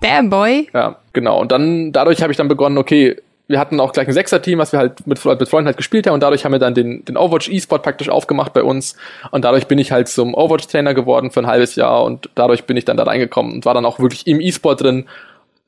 Bam 0.00 0.30
Boy. 0.30 0.68
Ja, 0.72 0.96
genau. 1.12 1.40
Und 1.40 1.52
dann, 1.52 1.92
dadurch 1.92 2.22
habe 2.22 2.32
ich 2.32 2.36
dann 2.36 2.48
begonnen, 2.48 2.78
okay, 2.78 3.16
wir 3.48 3.58
hatten 3.58 3.80
auch 3.80 3.92
gleich 3.92 4.06
ein 4.06 4.12
Sechser-Team, 4.12 4.58
was 4.58 4.72
wir 4.72 4.78
halt 4.78 5.06
mit, 5.06 5.24
mit 5.24 5.48
Freunden 5.48 5.66
halt 5.66 5.78
gespielt 5.78 6.06
haben 6.06 6.14
und 6.14 6.22
dadurch 6.22 6.44
haben 6.44 6.52
wir 6.52 6.58
dann 6.58 6.74
den, 6.74 7.04
den 7.06 7.16
Overwatch 7.16 7.48
E-Sport 7.48 7.82
praktisch 7.82 8.10
aufgemacht 8.10 8.52
bei 8.52 8.62
uns 8.62 8.94
und 9.30 9.42
dadurch 9.44 9.66
bin 9.66 9.78
ich 9.78 9.90
halt 9.90 10.08
zum 10.08 10.34
Overwatch-Trainer 10.34 10.92
geworden 10.92 11.30
für 11.30 11.40
ein 11.40 11.46
halbes 11.46 11.74
Jahr 11.74 12.04
und 12.04 12.28
dadurch 12.34 12.64
bin 12.64 12.76
ich 12.76 12.84
dann 12.84 12.98
da 12.98 13.04
reingekommen 13.04 13.52
und 13.54 13.64
war 13.64 13.72
dann 13.72 13.86
auch 13.86 13.98
wirklich 13.98 14.26
im 14.26 14.40
E-Sport 14.40 14.82
drin 14.82 15.06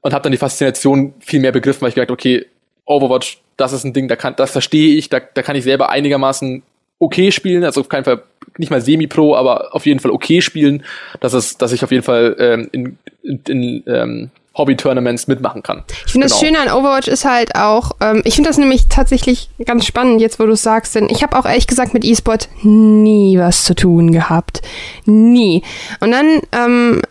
und 0.02 0.12
habe 0.12 0.22
dann 0.22 0.32
die 0.32 0.38
Faszination 0.38 1.14
viel 1.20 1.40
mehr 1.40 1.52
begriffen, 1.52 1.80
weil 1.80 1.88
ich 1.88 1.94
gedacht, 1.94 2.10
okay, 2.10 2.46
Overwatch, 2.84 3.40
das 3.56 3.72
ist 3.72 3.84
ein 3.84 3.94
Ding, 3.94 4.08
da 4.08 4.16
kann, 4.16 4.36
das 4.36 4.50
verstehe 4.50 4.96
ich, 4.96 5.08
da, 5.08 5.20
da 5.20 5.42
kann 5.42 5.56
ich 5.56 5.64
selber 5.64 5.88
einigermaßen 5.88 6.62
okay 7.00 7.32
spielen, 7.32 7.64
also 7.64 7.80
auf 7.80 7.88
keinen 7.88 8.04
Fall 8.04 8.22
nicht 8.58 8.70
mal 8.70 8.80
semi-pro, 8.80 9.34
aber 9.34 9.74
auf 9.74 9.86
jeden 9.86 10.00
Fall 10.00 10.10
okay 10.10 10.40
spielen, 10.40 10.84
dass 11.20 11.32
es, 11.32 11.58
dass 11.58 11.72
ich 11.72 11.82
auf 11.82 11.90
jeden 11.90 12.04
Fall 12.04 12.36
ähm, 12.38 12.68
in, 12.72 12.98
in, 13.22 13.40
in 13.46 13.84
ähm, 13.86 14.30
Hobby-Tournaments 14.54 15.26
mitmachen 15.26 15.62
kann. 15.62 15.84
Ich 15.88 16.12
finde 16.12 16.26
genau. 16.26 16.38
das 16.38 16.40
Schöne 16.40 16.60
an 16.60 16.68
Overwatch 16.68 17.08
ist 17.08 17.24
halt 17.24 17.54
auch, 17.54 17.92
ähm, 18.00 18.20
ich 18.24 18.34
finde 18.34 18.50
das 18.50 18.58
nämlich 18.58 18.86
tatsächlich 18.88 19.48
ganz 19.64 19.86
spannend, 19.86 20.20
jetzt 20.20 20.38
wo 20.38 20.46
du 20.46 20.52
es 20.52 20.62
sagst, 20.62 20.94
denn 20.94 21.08
ich 21.08 21.22
habe 21.22 21.38
auch 21.38 21.46
ehrlich 21.46 21.66
gesagt 21.66 21.94
mit 21.94 22.04
E-Sport 22.04 22.48
nie 22.62 23.38
was 23.38 23.64
zu 23.64 23.74
tun 23.74 24.12
gehabt. 24.12 24.60
Nie. 25.06 25.62
Und 26.00 26.10
dann 26.10 26.40
ähm, 26.52 27.02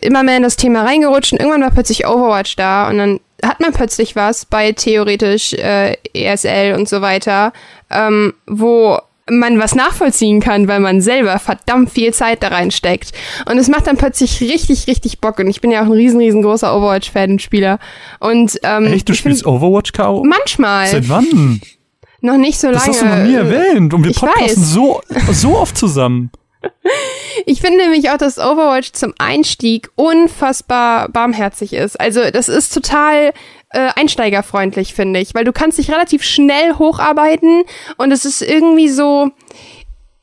immer 0.00 0.22
mehr 0.22 0.38
in 0.38 0.42
das 0.42 0.56
Thema 0.56 0.82
reingerutscht 0.82 1.32
und 1.32 1.40
irgendwann 1.40 1.62
war 1.62 1.70
plötzlich 1.70 2.06
Overwatch 2.06 2.56
da 2.56 2.88
und 2.88 2.98
dann 2.98 3.20
hat 3.44 3.60
man 3.60 3.72
plötzlich 3.72 4.16
was 4.16 4.46
bei 4.46 4.72
theoretisch 4.72 5.52
äh, 5.52 5.96
ESL 6.14 6.74
und 6.78 6.88
so 6.88 7.02
weiter, 7.02 7.52
ähm, 7.90 8.32
wo 8.46 8.98
man 9.30 9.58
was 9.58 9.74
nachvollziehen 9.74 10.40
kann, 10.40 10.68
weil 10.68 10.80
man 10.80 11.00
selber 11.00 11.38
verdammt 11.38 11.90
viel 11.90 12.12
Zeit 12.12 12.42
da 12.42 12.48
reinsteckt. 12.48 13.12
Und 13.50 13.58
es 13.58 13.68
macht 13.68 13.86
dann 13.86 13.96
plötzlich 13.96 14.40
richtig, 14.40 14.86
richtig 14.86 15.20
Bock. 15.20 15.38
Und 15.38 15.48
ich 15.48 15.60
bin 15.60 15.70
ja 15.70 15.80
auch 15.80 15.86
ein 15.86 15.92
riesen, 15.92 16.20
riesengroßer 16.20 16.76
Overwatch-Fan 16.76 17.32
und 17.32 17.42
Spieler. 17.42 17.78
Und, 18.20 18.58
ähm, 18.62 18.86
Echt, 18.86 19.08
du 19.08 19.14
spielst 19.14 19.46
Overwatch, 19.46 19.92
K.O.? 19.92 20.24
Manchmal. 20.24 20.88
Seit 20.88 21.08
wann? 21.08 21.60
Noch 22.20 22.36
nicht 22.36 22.58
so 22.58 22.68
lange. 22.68 22.78
Das 22.78 22.88
hast 22.88 23.02
du 23.02 23.06
noch 23.06 23.24
nie 23.24 23.34
erwähnt. 23.34 23.94
Und 23.94 24.04
wir 24.04 24.10
ich 24.10 24.18
podcasten 24.18 24.62
weiß. 24.62 24.72
so, 24.72 25.00
so 25.30 25.58
oft 25.58 25.76
zusammen. 25.76 26.30
Ich 27.46 27.60
finde 27.60 27.78
nämlich 27.78 28.08
auch, 28.10 28.16
dass 28.16 28.38
Overwatch 28.38 28.92
zum 28.92 29.12
Einstieg 29.18 29.90
unfassbar 29.96 31.08
barmherzig 31.08 31.74
ist. 31.74 32.00
Also 32.00 32.30
das 32.30 32.48
ist 32.48 32.72
total 32.72 33.32
äh, 33.74 33.90
einsteigerfreundlich, 33.96 34.94
finde 34.94 35.20
ich, 35.20 35.34
weil 35.34 35.44
du 35.44 35.52
kannst 35.52 35.78
dich 35.78 35.90
relativ 35.90 36.22
schnell 36.22 36.74
hocharbeiten 36.78 37.64
und 37.96 38.12
es 38.12 38.24
ist 38.24 38.40
irgendwie 38.40 38.88
so, 38.88 39.30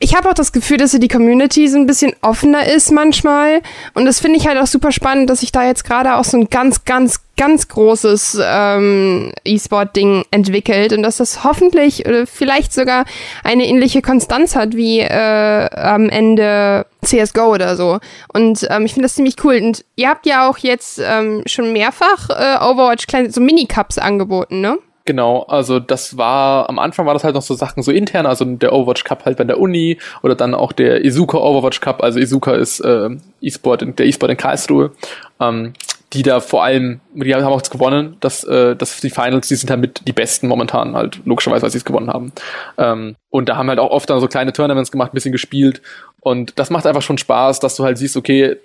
ich 0.03 0.15
habe 0.15 0.27
auch 0.27 0.33
das 0.33 0.51
Gefühl, 0.51 0.77
dass 0.77 0.91
die 0.91 1.07
Community 1.07 1.67
so 1.67 1.77
ein 1.77 1.85
bisschen 1.85 2.13
offener 2.21 2.65
ist 2.65 2.91
manchmal. 2.91 3.61
Und 3.93 4.05
das 4.05 4.19
finde 4.19 4.39
ich 4.39 4.47
halt 4.47 4.57
auch 4.57 4.65
super 4.65 4.91
spannend, 4.91 5.29
dass 5.29 5.41
sich 5.41 5.51
da 5.51 5.63
jetzt 5.63 5.83
gerade 5.83 6.15
auch 6.15 6.23
so 6.23 6.37
ein 6.37 6.49
ganz, 6.49 6.85
ganz, 6.85 7.19
ganz 7.37 7.67
großes 7.67 8.39
ähm, 8.43 9.31
E-Sport-Ding 9.45 10.25
entwickelt 10.31 10.93
und 10.93 11.03
dass 11.03 11.17
das 11.17 11.43
hoffentlich 11.43 12.07
oder 12.07 12.25
vielleicht 12.25 12.73
sogar 12.73 13.05
eine 13.43 13.67
ähnliche 13.67 14.01
Konstanz 14.01 14.55
hat 14.55 14.75
wie 14.75 15.01
äh, 15.01 15.69
am 15.75 16.09
Ende 16.09 16.87
CSGO 17.05 17.53
oder 17.53 17.75
so. 17.75 17.99
Und 18.33 18.65
ähm, 18.71 18.85
ich 18.85 18.93
finde 18.93 19.05
das 19.05 19.13
ziemlich 19.13 19.35
cool. 19.43 19.61
Und 19.61 19.85
ihr 19.95 20.09
habt 20.09 20.25
ja 20.25 20.49
auch 20.49 20.57
jetzt 20.57 20.99
ähm, 21.03 21.43
schon 21.45 21.73
mehrfach 21.73 22.27
äh, 22.29 22.57
Overwatch 22.57 23.05
kleine 23.05 23.31
so 23.31 23.39
Minicups 23.39 23.99
angeboten, 23.99 24.61
ne? 24.61 24.79
Genau, 25.05 25.43
also 25.43 25.79
das 25.79 26.17
war, 26.17 26.69
am 26.69 26.77
Anfang 26.77 27.07
war 27.07 27.13
das 27.13 27.23
halt 27.23 27.33
noch 27.33 27.41
so 27.41 27.55
Sachen 27.55 27.81
so 27.81 27.91
intern, 27.91 28.27
also 28.27 28.45
der 28.45 28.71
Overwatch 28.71 29.03
Cup 29.03 29.25
halt 29.25 29.37
bei 29.37 29.43
der 29.43 29.59
Uni 29.59 29.97
oder 30.21 30.35
dann 30.35 30.53
auch 30.53 30.71
der 30.71 31.03
Izuka 31.03 31.37
Overwatch 31.37 31.81
Cup, 31.81 32.03
also 32.03 32.19
Izuka 32.19 32.53
ist 32.53 32.81
äh, 32.81 33.09
E-Sport, 33.41 33.97
der 33.97 34.05
E-Sport 34.05 34.31
in 34.31 34.37
Karlsruhe, 34.37 34.91
ähm, 35.39 35.73
die 36.13 36.21
da 36.21 36.39
vor 36.39 36.63
allem, 36.63 36.99
die 37.15 37.33
haben 37.33 37.43
auch 37.45 37.57
jetzt 37.57 37.71
gewonnen, 37.71 38.17
dass, 38.19 38.43
äh, 38.43 38.75
dass 38.75 39.01
die 39.01 39.09
Finals, 39.09 39.47
die 39.47 39.55
sind 39.55 39.71
halt 39.71 39.81
mit 39.81 40.07
die 40.07 40.13
besten 40.13 40.47
momentan 40.47 40.95
halt, 40.95 41.19
logischerweise, 41.25 41.63
weil 41.63 41.71
sie 41.71 41.79
es 41.79 41.85
gewonnen 41.85 42.09
haben. 42.09 42.31
Ähm, 42.77 43.15
und 43.31 43.49
da 43.49 43.55
haben 43.55 43.69
halt 43.69 43.79
auch 43.79 43.89
oft 43.89 44.09
dann 44.09 44.19
so 44.19 44.27
kleine 44.27 44.53
Tournaments 44.53 44.91
gemacht, 44.91 45.13
ein 45.13 45.15
bisschen 45.15 45.31
gespielt 45.31 45.81
und 46.19 46.59
das 46.59 46.69
macht 46.69 46.85
einfach 46.85 47.01
schon 47.01 47.17
Spaß, 47.17 47.59
dass 47.59 47.75
du 47.75 47.83
halt 47.83 47.97
siehst, 47.97 48.15
okay, 48.17 48.57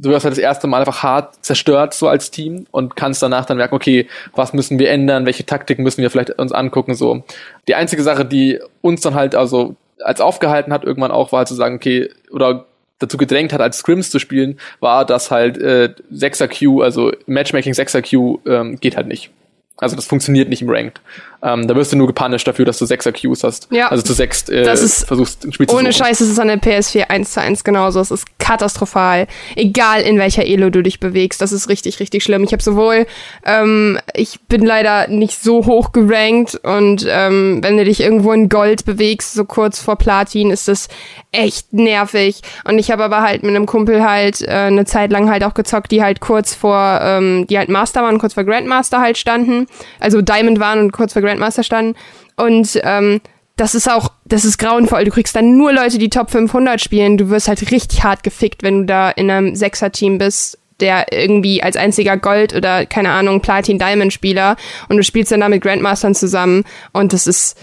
du 0.00 0.10
wirst 0.10 0.24
halt 0.24 0.32
das 0.32 0.38
erste 0.38 0.66
Mal 0.66 0.78
einfach 0.78 1.02
hart 1.02 1.44
zerstört 1.44 1.92
so 1.94 2.08
als 2.08 2.30
Team 2.30 2.66
und 2.70 2.96
kannst 2.96 3.22
danach 3.22 3.44
dann 3.44 3.58
merken, 3.58 3.74
okay, 3.74 4.08
was 4.34 4.52
müssen 4.52 4.78
wir 4.78 4.90
ändern, 4.90 5.26
welche 5.26 5.44
Taktiken 5.44 5.82
müssen 5.82 6.02
wir 6.02 6.10
vielleicht 6.10 6.30
uns 6.38 6.52
angucken, 6.52 6.94
so. 6.94 7.22
Die 7.68 7.74
einzige 7.74 8.02
Sache, 8.02 8.24
die 8.24 8.60
uns 8.80 9.02
dann 9.02 9.14
halt 9.14 9.34
also 9.34 9.76
als 10.02 10.20
aufgehalten 10.20 10.72
hat, 10.72 10.84
irgendwann 10.84 11.10
auch, 11.10 11.32
war 11.32 11.44
zu 11.44 11.54
sagen, 11.54 11.76
okay, 11.76 12.10
oder 12.30 12.64
dazu 12.98 13.18
gedrängt 13.18 13.52
hat, 13.52 13.60
als 13.60 13.78
Scrims 13.78 14.10
zu 14.10 14.18
spielen, 14.18 14.58
war, 14.80 15.04
dass 15.04 15.30
halt 15.30 15.58
äh, 15.58 15.92
6er 16.12 16.48
Q, 16.48 16.82
also 16.82 17.12
Matchmaking 17.26 17.72
6er 17.72 18.08
Q, 18.08 18.40
ähm, 18.46 18.76
geht 18.80 18.96
halt 18.96 19.06
nicht. 19.06 19.30
Also 19.76 19.96
das 19.96 20.06
funktioniert 20.06 20.48
nicht 20.48 20.62
im 20.62 20.70
Ranked. 20.70 21.00
Ähm, 21.42 21.66
da 21.66 21.74
wirst 21.74 21.92
du 21.92 21.96
nur 21.96 22.06
gepunished 22.06 22.46
dafür, 22.46 22.64
dass 22.64 22.78
du 22.78 22.84
6er 22.84 23.12
Qs 23.12 23.44
hast. 23.44 23.68
Ja. 23.70 23.88
Also 23.88 24.02
zu 24.02 24.12
sechst 24.12 24.50
äh, 24.50 24.62
Das 24.62 24.82
ist 24.82 25.06
versuchst 25.06 25.44
ein 25.44 25.52
Spiel 25.52 25.66
zu 25.66 25.76
Ohne. 25.76 25.92
Scheiß 25.92 26.20
ist 26.20 26.28
es 26.28 26.38
an 26.38 26.48
der 26.48 26.60
PS4 26.60 27.04
1 27.08 27.32
zu 27.32 27.40
1 27.40 27.64
genauso. 27.64 28.00
Es 28.00 28.10
ist 28.10 28.38
katastrophal. 28.38 29.26
Egal 29.56 30.02
in 30.02 30.18
welcher 30.18 30.44
Elo 30.44 30.70
du 30.70 30.82
dich 30.82 31.00
bewegst. 31.00 31.40
Das 31.40 31.52
ist 31.52 31.68
richtig, 31.68 32.00
richtig 32.00 32.22
schlimm. 32.24 32.44
Ich 32.44 32.52
habe 32.52 32.62
sowohl, 32.62 33.06
ähm, 33.44 33.98
ich 34.14 34.40
bin 34.48 34.66
leider 34.66 35.08
nicht 35.08 35.42
so 35.42 35.66
hoch 35.66 35.92
gerankt 35.92 36.56
und 36.62 37.06
ähm, 37.08 37.60
wenn 37.62 37.76
du 37.76 37.84
dich 37.84 38.00
irgendwo 38.00 38.32
in 38.32 38.48
Gold 38.48 38.84
bewegst, 38.84 39.34
so 39.34 39.44
kurz 39.44 39.80
vor 39.80 39.96
Platin, 39.96 40.50
ist 40.50 40.68
das 40.68 40.88
echt 41.32 41.72
nervig. 41.72 42.40
Und 42.64 42.78
ich 42.78 42.90
habe 42.90 43.04
aber 43.04 43.22
halt 43.22 43.42
mit 43.42 43.54
einem 43.54 43.66
Kumpel 43.66 44.02
halt 44.02 44.42
äh, 44.42 44.50
eine 44.50 44.84
Zeit 44.84 45.10
lang 45.10 45.30
halt 45.30 45.44
auch 45.44 45.54
gezockt, 45.54 45.90
die 45.92 46.02
halt 46.02 46.20
kurz 46.20 46.54
vor, 46.54 47.00
ähm, 47.02 47.46
die 47.48 47.56
halt 47.56 47.68
Master 47.68 48.02
waren, 48.02 48.18
kurz 48.18 48.34
vor 48.34 48.44
Grandmaster 48.44 49.00
halt 49.00 49.16
standen. 49.16 49.66
Also 50.00 50.20
Diamond 50.20 50.60
waren 50.60 50.80
und 50.80 50.92
kurz 50.92 51.12
vor 51.12 51.22
Grandmaster 51.30 51.62
standen. 51.62 51.96
Und 52.36 52.80
ähm, 52.82 53.20
das 53.56 53.74
ist 53.74 53.90
auch, 53.90 54.12
das 54.24 54.44
ist 54.44 54.58
grauenvoll. 54.58 55.04
Du 55.04 55.10
kriegst 55.10 55.36
dann 55.36 55.56
nur 55.56 55.72
Leute, 55.72 55.98
die 55.98 56.08
Top 56.08 56.30
500 56.30 56.80
spielen. 56.80 57.18
Du 57.18 57.30
wirst 57.30 57.48
halt 57.48 57.70
richtig 57.70 58.02
hart 58.02 58.22
gefickt, 58.22 58.62
wenn 58.62 58.80
du 58.80 58.86
da 58.86 59.10
in 59.10 59.30
einem 59.30 59.54
Sechser-Team 59.54 60.18
bist, 60.18 60.58
der 60.80 61.12
irgendwie 61.12 61.62
als 61.62 61.76
einziger 61.76 62.16
Gold 62.16 62.54
oder, 62.54 62.86
keine 62.86 63.10
Ahnung, 63.10 63.42
Platin-Diamond-Spieler 63.42 64.56
und 64.88 64.96
du 64.96 65.02
spielst 65.02 65.30
dann 65.30 65.40
da 65.40 65.48
mit 65.50 65.62
Grandmastern 65.62 66.14
zusammen 66.14 66.64
und 66.92 67.12
das 67.12 67.26
ist, 67.26 67.58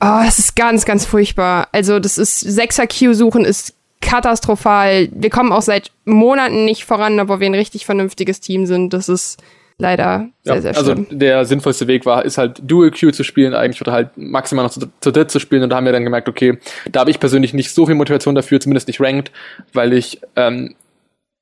oh, 0.00 0.22
das 0.24 0.38
ist 0.38 0.56
ganz, 0.56 0.86
ganz 0.86 1.04
furchtbar. 1.04 1.68
Also 1.72 1.98
das 1.98 2.16
ist, 2.16 2.40
Sechser-Q 2.40 3.12
suchen 3.12 3.44
ist 3.44 3.74
katastrophal. 4.00 5.08
Wir 5.12 5.30
kommen 5.30 5.52
auch 5.52 5.62
seit 5.62 5.90
Monaten 6.06 6.64
nicht 6.64 6.84
voran, 6.84 7.20
obwohl 7.20 7.40
wir 7.40 7.46
ein 7.46 7.54
richtig 7.54 7.86
vernünftiges 7.86 8.40
Team 8.40 8.66
sind. 8.66 8.92
Das 8.92 9.08
ist 9.08 9.38
leider 9.82 10.28
sehr, 10.42 10.54
Ja, 10.54 10.60
sehr 10.60 10.76
also 10.76 10.92
schlimm. 10.92 11.06
der 11.10 11.44
sinnvollste 11.44 11.86
Weg 11.86 12.06
war, 12.06 12.24
ist 12.24 12.38
halt 12.38 12.60
Dual 12.64 12.90
Q 12.90 13.10
zu 13.10 13.24
spielen 13.24 13.54
eigentlich 13.54 13.80
oder 13.80 13.92
halt 13.92 14.10
maximal 14.16 14.64
noch 14.64 14.72
zu, 14.72 14.80
zu 15.00 15.10
dritt 15.10 15.30
zu 15.30 15.38
spielen 15.38 15.62
und 15.62 15.70
da 15.70 15.76
haben 15.76 15.84
wir 15.84 15.92
dann 15.92 16.04
gemerkt, 16.04 16.28
okay, 16.28 16.58
da 16.90 17.00
habe 17.00 17.10
ich 17.10 17.20
persönlich 17.20 17.52
nicht 17.52 17.72
so 17.72 17.86
viel 17.86 17.94
Motivation 17.94 18.34
dafür, 18.34 18.60
zumindest 18.60 18.88
nicht 18.88 19.00
ranked, 19.00 19.30
weil 19.72 19.92
ich 19.92 20.20
ähm, 20.36 20.74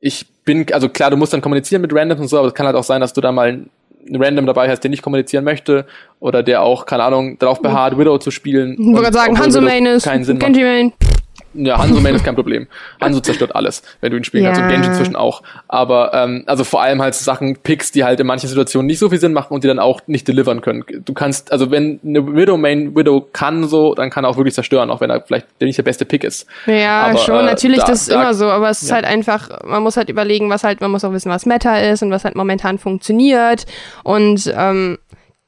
ich 0.01 0.27
bin, 0.45 0.67
also 0.73 0.89
klar, 0.89 1.11
du 1.11 1.17
musst 1.17 1.33
dann 1.33 1.43
kommunizieren 1.43 1.83
mit 1.83 1.95
Randoms 1.95 2.21
und 2.21 2.29
so, 2.29 2.39
aber 2.39 2.49
es 2.49 2.55
kann 2.55 2.67
halt 2.67 2.75
auch 2.77 2.85
sein, 2.85 3.01
dass 3.01 3.13
du 3.13 3.21
da 3.21 3.33
mal 3.33 3.49
einen 3.49 4.23
Random 4.23 4.47
dabei 4.47 4.69
hast, 4.71 4.81
der 4.81 4.91
nicht 4.91 5.03
kommunizieren 5.03 5.45
möchte 5.45 5.85
oder 6.21 6.43
der 6.43 6.63
auch, 6.63 6.87
keine 6.87 7.05
Ahnung, 7.05 7.39
darauf 7.39 7.61
beharrt, 7.61 7.99
Widow 7.99 8.19
zu 8.19 8.31
spielen. 8.31 8.73
Ich 8.73 8.79
wollte 8.79 9.03
gerade 9.03 9.17
sagen, 9.17 9.39
Hanzo 9.39 9.61
Main 9.61 9.85
ist, 9.87 10.05
keinen 10.05 10.25
Sinn 10.25 10.39
macht. 10.39 11.20
Ja, 11.55 11.79
Hanzo 11.79 12.01
Main 12.01 12.15
ist 12.15 12.25
kein 12.25 12.37
Problem. 12.37 12.69
Hanzo 13.01 13.21
zerstört 13.21 13.57
alles, 13.57 13.83
wenn 14.01 14.13
du 14.13 14.17
ihn 14.19 14.25
spielen 14.25 14.45
kannst. 14.45 14.61
Und 14.61 14.69
Ja. 14.69 14.75
Genji 14.77 14.89
inzwischen 14.89 15.17
auch. 15.17 15.43
Aber 15.67 16.13
ähm, 16.15 16.45
also 16.47 16.63
vor 16.65 16.81
allem 16.83 17.03
halt 17.03 17.15
Sachen 17.15 17.57
Picks, 17.57 17.91
die 17.91 18.05
halt 18.05 18.21
in 18.21 18.27
manchen 18.27 18.49
Situationen 18.49 18.87
nicht 18.87 18.99
so 19.01 19.09
viel 19.11 19.19
Sinn 19.19 19.33
machen 19.33 19.53
und 19.55 19.65
die 19.65 19.69
dann 19.69 19.81
auch 19.81 20.01
nicht 20.07 20.29
delivern 20.29 20.61
können. 20.61 20.85
Du 21.05 21.13
kannst, 21.13 21.51
also 21.51 21.71
wenn 21.73 21.99
eine 22.07 22.25
Widow 22.35 22.57
Main 22.57 22.95
Widow 22.95 23.27
kann 23.33 23.67
so, 23.67 23.95
dann 23.95 24.11
kann 24.11 24.25
er 24.25 24.31
auch 24.31 24.37
wirklich 24.37 24.55
zerstören, 24.55 24.91
auch 24.91 25.01
wenn 25.01 25.11
er 25.11 25.23
vielleicht 25.23 25.47
nicht 25.61 25.77
der 25.79 25.83
beste 25.83 26.05
Pick 26.05 26.23
ist. 26.23 26.47
Ja, 26.67 27.07
Aber, 27.07 27.19
schon, 27.19 27.41
äh, 27.41 27.43
natürlich, 27.47 27.81
da- 27.81 27.87
das 27.87 28.03
ist 28.03 28.11
da- 28.13 28.23
immer 28.23 28.35
so, 28.35 28.47
aber 28.49 28.71
es 28.71 28.83
ist 28.83 28.91
ja. 28.91 28.95
halt 28.97 29.05
einfach, 29.05 29.49
man 29.65 29.83
muss 29.83 29.97
halt 29.97 30.09
überlegen, 30.09 30.51
was 30.51 30.63
halt, 30.63 30.81
man 30.81 30.91
muss 30.93 31.05
auch 31.05 31.13
wissen, 31.13 31.31
was 31.31 31.47
Meta 31.47 31.79
ist 31.79 32.03
und 32.03 32.11
was 32.13 32.25
halt 32.25 32.37
momentan 32.37 32.79
funktioniert 32.79 33.67
und 34.05 34.53
ähm, 34.57 34.99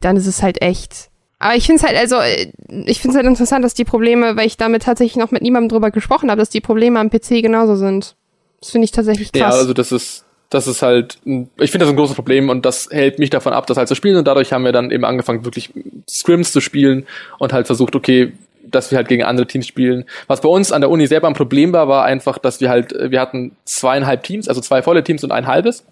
dann 0.01 0.17
ist 0.17 0.27
es 0.27 0.43
halt 0.43 0.61
echt. 0.63 1.11
Aber 1.43 1.57
ich 1.57 1.67
finde 1.67 1.83
es 1.83 1.87
halt, 1.87 1.99
also, 1.99 2.17
äh, 2.17 2.53
ich 2.87 3.01
finde 3.01 3.15
es 3.15 3.17
halt 3.17 3.27
interessant, 3.27 3.65
dass 3.65 3.75
die 3.75 3.85
Probleme, 3.85 4.37
weil 4.37 4.47
ich 4.47 4.57
damit 4.57 4.85
tatsächlich 4.85 5.17
noch 5.17 5.33
mit 5.33 5.43
niemandem 5.43 5.71
drüber 5.71 5.91
gesprochen 5.91 6.31
habe, 6.31 6.39
dass 6.39 6.51
die 6.51 6.61
Probleme 6.61 7.01
am 7.01 7.11
PC 7.11 7.43
genauso 7.43 7.75
sind. 7.75 8.15
Das 8.61 8.71
finde 8.71 8.85
ich 8.85 8.93
tatsächlich 8.93 9.31
Ja, 9.35 9.47
krass. 9.47 9.57
also 9.57 9.75
das 9.75 9.91
ist, 9.91 10.25
das 10.51 10.69
ist 10.69 10.83
halt, 10.83 11.19
ich 11.25 11.73
finde 11.73 11.85
das 11.85 11.89
ein 11.89 11.97
großes 11.97 12.15
Problem 12.15 12.49
und 12.49 12.65
das 12.65 12.89
hält 12.93 13.19
mich 13.19 13.31
davon 13.31 13.53
ab, 13.53 13.67
das 13.67 13.77
halt 13.77 13.89
zu 13.89 13.97
spielen 13.97 14.17
und 14.17 14.27
dadurch 14.29 14.53
haben 14.53 14.65
wir 14.65 14.71
dann 14.71 14.93
eben 14.93 15.05
angefangen, 15.05 15.45
wirklich 15.45 15.71
Scrims 16.09 16.53
zu 16.53 16.61
spielen 16.61 17.07
und 17.39 17.53
halt 17.53 17.67
versucht, 17.67 17.97
okay, 17.97 18.33
dass 18.63 18.93
wir 18.93 18.99
halt 18.99 19.09
gegen 19.09 19.25
andere 19.25 19.49
Teams 19.49 19.67
spielen. 19.67 20.05
Was 20.29 20.43
bei 20.43 20.49
uns 20.49 20.71
an 20.71 20.81
der 20.81 20.91
Uni 20.91 21.09
selber 21.09 21.27
ein 21.27 21.35
Problem 21.35 21.73
war, 21.73 21.89
war 21.89 22.05
einfach, 22.05 22.39
dass 22.39 22.61
wir 22.61 22.71
halt, 22.71 22.95
wir 22.97 23.21
hatten 23.21 23.57
zweieinhalb 23.65 24.23
Teams, 24.23 24.47
also 24.47 24.61
zwei 24.61 24.81
volle 24.83 25.03
Teams 25.03 25.25
und 25.25 25.33
ein 25.33 25.49
halbes. 25.49 25.85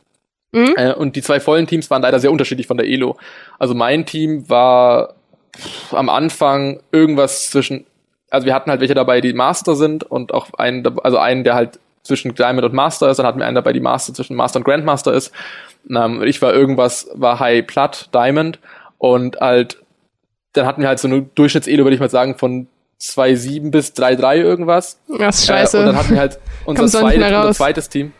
Mhm. 0.52 0.75
Äh, 0.76 0.95
und 0.95 1.16
die 1.16 1.23
zwei 1.23 1.40
vollen 1.40 1.66
Teams 1.66 1.90
waren 1.90 2.02
leider 2.02 2.21
sehr 2.21 2.30
unterschiedlich 2.30 2.69
von 2.69 2.76
der 2.76 2.87
Elo. 2.87 3.16
Also 3.58 3.75
mein 3.75 4.06
Team 4.06 4.49
war 4.49 5.15
pff, 5.56 5.95
am 5.95 6.08
Anfang 6.08 6.80
irgendwas 6.93 7.50
zwischen, 7.50 7.86
also 8.30 8.47
wir 8.47 8.54
hatten 8.54 8.71
halt 8.71 8.80
welche 8.80 8.95
dabei, 8.95 9.21
die 9.21 9.32
Master 9.32 9.75
sind 9.75 10.04
und 10.04 10.32
auch 10.32 10.52
einen, 10.54 10.86
also 11.00 11.19
einen, 11.19 11.45
der 11.45 11.54
halt 11.54 11.78
zwischen 12.02 12.34
Diamond 12.34 12.65
und 12.65 12.75
Master 12.75 13.10
ist, 13.10 13.19
dann 13.19 13.26
hatten 13.26 13.39
wir 13.39 13.47
einen 13.47 13.54
dabei, 13.54 13.73
die 13.73 13.80
Master 13.80 14.15
zwischen 14.15 14.36
Master 14.36 14.58
und 14.58 14.65
Grandmaster 14.65 15.13
ist. 15.13 15.32
Ähm, 15.89 16.23
ich 16.23 16.41
war 16.41 16.54
irgendwas, 16.54 17.08
war 17.15 17.41
High 17.41 17.67
Plat, 17.67 18.08
Diamond 18.15 18.58
und 18.99 19.41
halt, 19.41 19.78
dann 20.52 20.67
hatten 20.67 20.80
wir 20.80 20.89
halt 20.89 20.99
so 20.99 21.08
eine 21.08 21.23
Durchschnitts-Elo, 21.23 21.84
würde 21.84 21.95
ich 21.95 22.00
mal 22.00 22.10
sagen, 22.10 22.36
von 22.36 22.67
2,7 23.00 23.71
bis 23.71 23.93
3,3 23.93 24.36
irgendwas. 24.36 24.99
das 25.19 25.41
ist 25.41 25.47
scheiße. 25.47 25.76
Äh, 25.76 25.80
und 25.80 25.86
dann 25.86 25.97
hatten 25.97 26.10
wir 26.10 26.21
halt 26.21 26.39
unser, 26.65 27.04
mehr 27.04 27.39
unser 27.41 27.54
zweites 27.54 27.89
Team. 27.89 28.13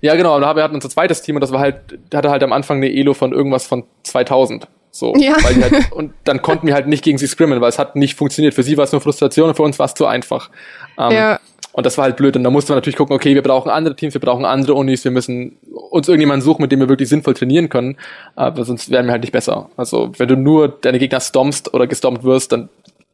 Ja, 0.00 0.14
genau, 0.14 0.36
und 0.36 0.42
wir 0.42 0.62
hatten 0.62 0.74
unser 0.74 0.88
zweites 0.88 1.22
Team 1.22 1.36
und 1.36 1.42
das 1.42 1.52
war 1.52 1.60
halt, 1.60 1.98
hatte 2.14 2.30
halt 2.30 2.42
am 2.42 2.52
Anfang 2.52 2.78
eine 2.78 2.90
Elo 2.90 3.12
von 3.12 3.32
irgendwas 3.32 3.66
von 3.66 3.84
2000. 4.04 4.66
So, 4.92 5.14
Ja. 5.16 5.36
weil 5.42 5.54
die 5.54 5.62
halt, 5.62 5.92
und 5.92 6.12
dann 6.24 6.42
konnten 6.42 6.66
wir 6.66 6.74
halt 6.74 6.86
nicht 6.88 7.04
gegen 7.04 7.18
sie 7.18 7.26
scrimmen, 7.26 7.60
weil 7.60 7.68
es 7.68 7.78
hat 7.78 7.96
nicht 7.96 8.14
funktioniert. 8.16 8.54
Für 8.54 8.62
sie 8.62 8.76
war 8.76 8.84
es 8.84 8.92
nur 8.92 9.00
Frustration 9.00 9.48
und 9.50 9.54
für 9.54 9.62
uns 9.62 9.78
war 9.78 9.86
es 9.86 9.94
zu 9.94 10.06
einfach. 10.06 10.50
Ähm, 10.98 11.12
Ja. 11.12 11.40
Und 11.72 11.86
das 11.86 11.96
war 11.96 12.02
halt 12.06 12.16
blöd. 12.16 12.34
Und 12.36 12.42
da 12.42 12.50
musste 12.50 12.72
man 12.72 12.78
natürlich 12.78 12.96
gucken, 12.96 13.14
okay, 13.14 13.32
wir 13.36 13.42
brauchen 13.42 13.70
andere 13.70 13.94
Teams, 13.94 14.12
wir 14.12 14.20
brauchen 14.20 14.44
andere 14.44 14.74
Unis, 14.74 15.04
wir 15.04 15.12
müssen 15.12 15.56
uns 15.90 16.08
irgendjemanden 16.08 16.44
suchen, 16.44 16.62
mit 16.62 16.72
dem 16.72 16.80
wir 16.80 16.88
wirklich 16.88 17.08
sinnvoll 17.08 17.34
trainieren 17.34 17.68
können. 17.68 17.96
Aber 18.34 18.64
sonst 18.64 18.90
werden 18.90 19.06
wir 19.06 19.12
halt 19.12 19.22
nicht 19.22 19.30
besser. 19.32 19.70
Also, 19.76 20.10
wenn 20.18 20.26
du 20.26 20.36
nur 20.36 20.66
deine 20.68 20.98
Gegner 20.98 21.20
stompst 21.20 21.72
oder 21.72 21.86
gestompt 21.86 22.24
wirst, 22.24 22.50
dann 22.50 22.70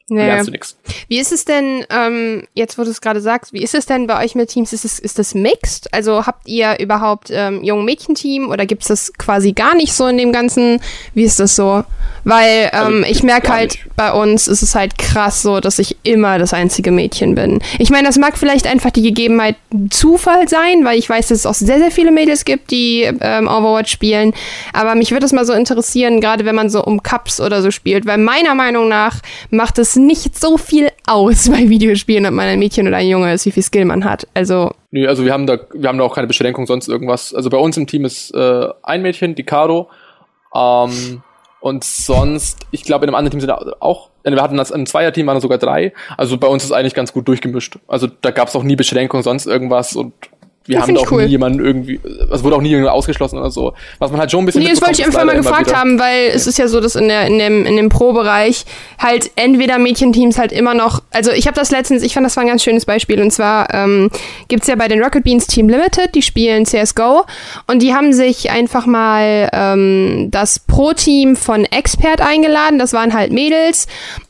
Ja. 0.08 0.26
lernst 0.26 0.46
du 0.46 0.52
nichts. 0.52 0.76
Wie 1.08 1.18
ist 1.18 1.32
es 1.32 1.44
denn, 1.44 1.84
ähm, 1.90 2.46
jetzt 2.54 2.78
wo 2.78 2.84
du 2.84 2.90
es 2.90 3.00
gerade 3.00 3.20
sagst, 3.20 3.52
wie 3.52 3.62
ist 3.62 3.74
es 3.74 3.86
denn 3.86 4.06
bei 4.06 4.24
euch 4.24 4.36
mit 4.36 4.50
Teams? 4.50 4.72
Ist 4.72 4.84
es 4.84 5.00
ist 5.00 5.18
das 5.18 5.34
mixed? 5.34 5.92
Also 5.92 6.26
habt 6.26 6.46
ihr 6.46 6.78
überhaupt 6.78 7.30
ähm, 7.32 7.64
jungen 7.64 7.84
Mädchenteam 7.84 8.48
oder 8.48 8.66
gibt's 8.66 8.86
das 8.86 9.12
quasi 9.14 9.52
gar 9.52 9.74
nicht 9.74 9.92
so 9.92 10.06
in 10.06 10.16
dem 10.16 10.30
Ganzen? 10.30 10.80
Wie 11.14 11.24
ist 11.24 11.40
das 11.40 11.56
so? 11.56 11.82
Weil 12.22 12.70
ähm, 12.72 13.02
Also, 13.02 13.02
ich 13.10 13.22
merke 13.24 13.52
halt, 13.52 13.72
nicht. 13.72 13.96
bei 13.96 14.12
uns 14.12 14.46
ist 14.46 14.62
es 14.62 14.76
halt 14.76 14.96
krass 14.96 15.42
so, 15.42 15.58
dass 15.58 15.80
ich 15.80 15.96
immer 16.04 16.38
das 16.38 16.52
einzige 16.54 16.92
Mädchen 16.92 17.34
bin. 17.34 17.60
Ich 17.78 17.90
meine, 17.90 18.06
das 18.06 18.16
mag 18.16 18.38
vielleicht 18.38 18.68
einfach 18.68 18.90
die 18.90 19.02
Gegebenheit 19.02 19.56
Zufall 19.90 20.48
sein, 20.48 20.84
weil 20.84 20.98
ich 20.98 21.08
weiß, 21.08 21.28
dass 21.28 21.38
es 21.38 21.46
auch 21.46 21.54
sehr, 21.54 21.78
sehr 21.78 21.90
viele 21.90 22.12
Mädels 22.12 22.44
gibt, 22.44 22.70
die 22.70 23.02
ähm, 23.20 23.48
Overwatch 23.48 23.90
spielen. 23.90 24.34
Aber 24.72 24.94
mich 24.94 25.10
würde 25.10 25.26
es 25.26 25.32
mal 25.32 25.44
so 25.44 25.52
interessieren, 25.52 26.20
gerade 26.20 26.44
wenn 26.44 26.54
man 26.54 26.70
so 26.70 26.84
um 26.84 27.02
Cups 27.02 27.40
oder 27.40 27.60
so 27.60 27.72
spielt, 27.72 28.06
weil 28.06 28.18
meiner 28.18 28.54
Meinung 28.54 28.88
nach 28.88 29.20
macht 29.50 29.78
es 29.78 29.95
nicht 29.96 30.38
so 30.38 30.56
viel 30.56 30.90
aus 31.06 31.48
bei 31.50 31.68
Videospielen, 31.68 32.26
ob 32.26 32.32
man 32.32 32.46
ein 32.46 32.58
Mädchen 32.58 32.86
oder 32.86 32.98
ein 32.98 33.08
Junge 33.08 33.32
ist, 33.32 33.46
wie 33.46 33.50
viel 33.50 33.62
Skill 33.62 33.84
man 33.84 34.04
hat. 34.04 34.26
Also, 34.34 34.72
Nö, 34.90 35.06
also 35.08 35.24
wir 35.24 35.32
haben 35.32 35.46
da, 35.46 35.58
wir 35.74 35.88
haben 35.88 35.98
da 35.98 36.04
auch 36.04 36.14
keine 36.14 36.26
Beschränkung, 36.26 36.66
sonst 36.66 36.88
irgendwas. 36.88 37.34
Also 37.34 37.50
bei 37.50 37.58
uns 37.58 37.76
im 37.76 37.86
Team 37.86 38.04
ist 38.04 38.34
äh, 38.34 38.68
ein 38.82 39.02
Mädchen, 39.02 39.34
die 39.34 39.44
Caro. 39.44 39.88
Ähm, 40.54 41.22
und 41.60 41.84
sonst, 41.84 42.66
ich 42.70 42.84
glaube, 42.84 43.04
in 43.04 43.10
einem 43.10 43.16
anderen 43.16 43.32
Team 43.32 43.40
sind 43.40 43.50
auch, 43.50 44.10
äh, 44.22 44.30
wir 44.30 44.42
hatten 44.42 44.56
das 44.56 44.70
im 44.70 44.86
Zweierteam 44.86 45.26
waren 45.26 45.40
sogar 45.40 45.58
drei. 45.58 45.92
Also 46.16 46.38
bei 46.38 46.46
uns 46.46 46.64
ist 46.64 46.72
eigentlich 46.72 46.94
ganz 46.94 47.12
gut 47.12 47.26
durchgemischt. 47.28 47.78
Also 47.88 48.06
da 48.06 48.30
gab 48.30 48.48
es 48.48 48.56
auch 48.56 48.62
nie 48.62 48.76
Beschränkung, 48.76 49.22
sonst 49.22 49.46
irgendwas 49.46 49.96
und 49.96 50.12
wir 50.66 50.76
Ja, 50.76 50.82
haben 50.82 50.94
da 50.94 51.00
auch 51.00 51.10
cool. 51.12 51.24
nie 51.24 51.30
jemanden 51.30 51.64
irgendwie, 51.64 52.00
es 52.30 52.42
wurde 52.42 52.56
auch 52.56 52.60
nie 52.60 52.70
jemand 52.70 52.88
ausgeschlossen 52.90 53.38
oder 53.38 53.50
so. 53.50 53.72
Was 53.98 54.10
man 54.10 54.20
halt 54.20 54.30
schon 54.30 54.40
ein 54.42 54.46
bisschen 54.46 54.62
nee, 54.62 54.70
das 54.70 54.80
wollte 54.80 55.00
ich 55.00 55.04
einfach 55.06 55.24
mal 55.24 55.36
gefragt 55.36 55.74
haben, 55.74 55.98
weil 55.98 56.28
es 56.34 56.46
ist 56.46 56.58
ja 56.58 56.68
so, 56.68 56.80
dass 56.80 56.94
in, 56.96 57.08
der, 57.08 57.26
in, 57.26 57.38
dem, 57.38 57.64
in 57.66 57.76
dem 57.76 57.88
Pro-Bereich 57.88 58.64
halt 58.98 59.30
entweder 59.36 59.78
Mädchenteams 59.78 60.38
halt 60.38 60.52
immer 60.52 60.74
noch, 60.74 61.02
also 61.10 61.30
ich 61.32 61.46
habe 61.46 61.54
das 61.54 61.70
letztens, 61.70 62.02
ich 62.02 62.14
fand 62.14 62.26
das 62.26 62.36
war 62.36 62.42
ein 62.44 62.48
ganz 62.48 62.62
schönes 62.62 62.84
Beispiel 62.84 63.20
und 63.20 63.30
zwar 63.30 63.72
ähm, 63.74 64.10
gibt's 64.48 64.66
ja 64.66 64.74
bei 64.76 64.88
den 64.88 65.02
Rocket 65.02 65.24
Beans 65.24 65.46
Team 65.46 65.68
Limited, 65.68 66.14
die 66.14 66.22
spielen 66.22 66.66
CSGO 66.66 67.24
und 67.66 67.80
die 67.82 67.94
haben 67.94 68.12
sich 68.12 68.50
einfach 68.50 68.86
mal 68.86 69.48
ähm, 69.52 70.28
das 70.30 70.58
Pro-Team 70.58 71.36
von 71.36 71.64
Expert 71.64 72.20
eingeladen, 72.20 72.78
das 72.78 72.92
waren 72.92 73.12
halt 73.14 73.32
Mädels 73.32 73.86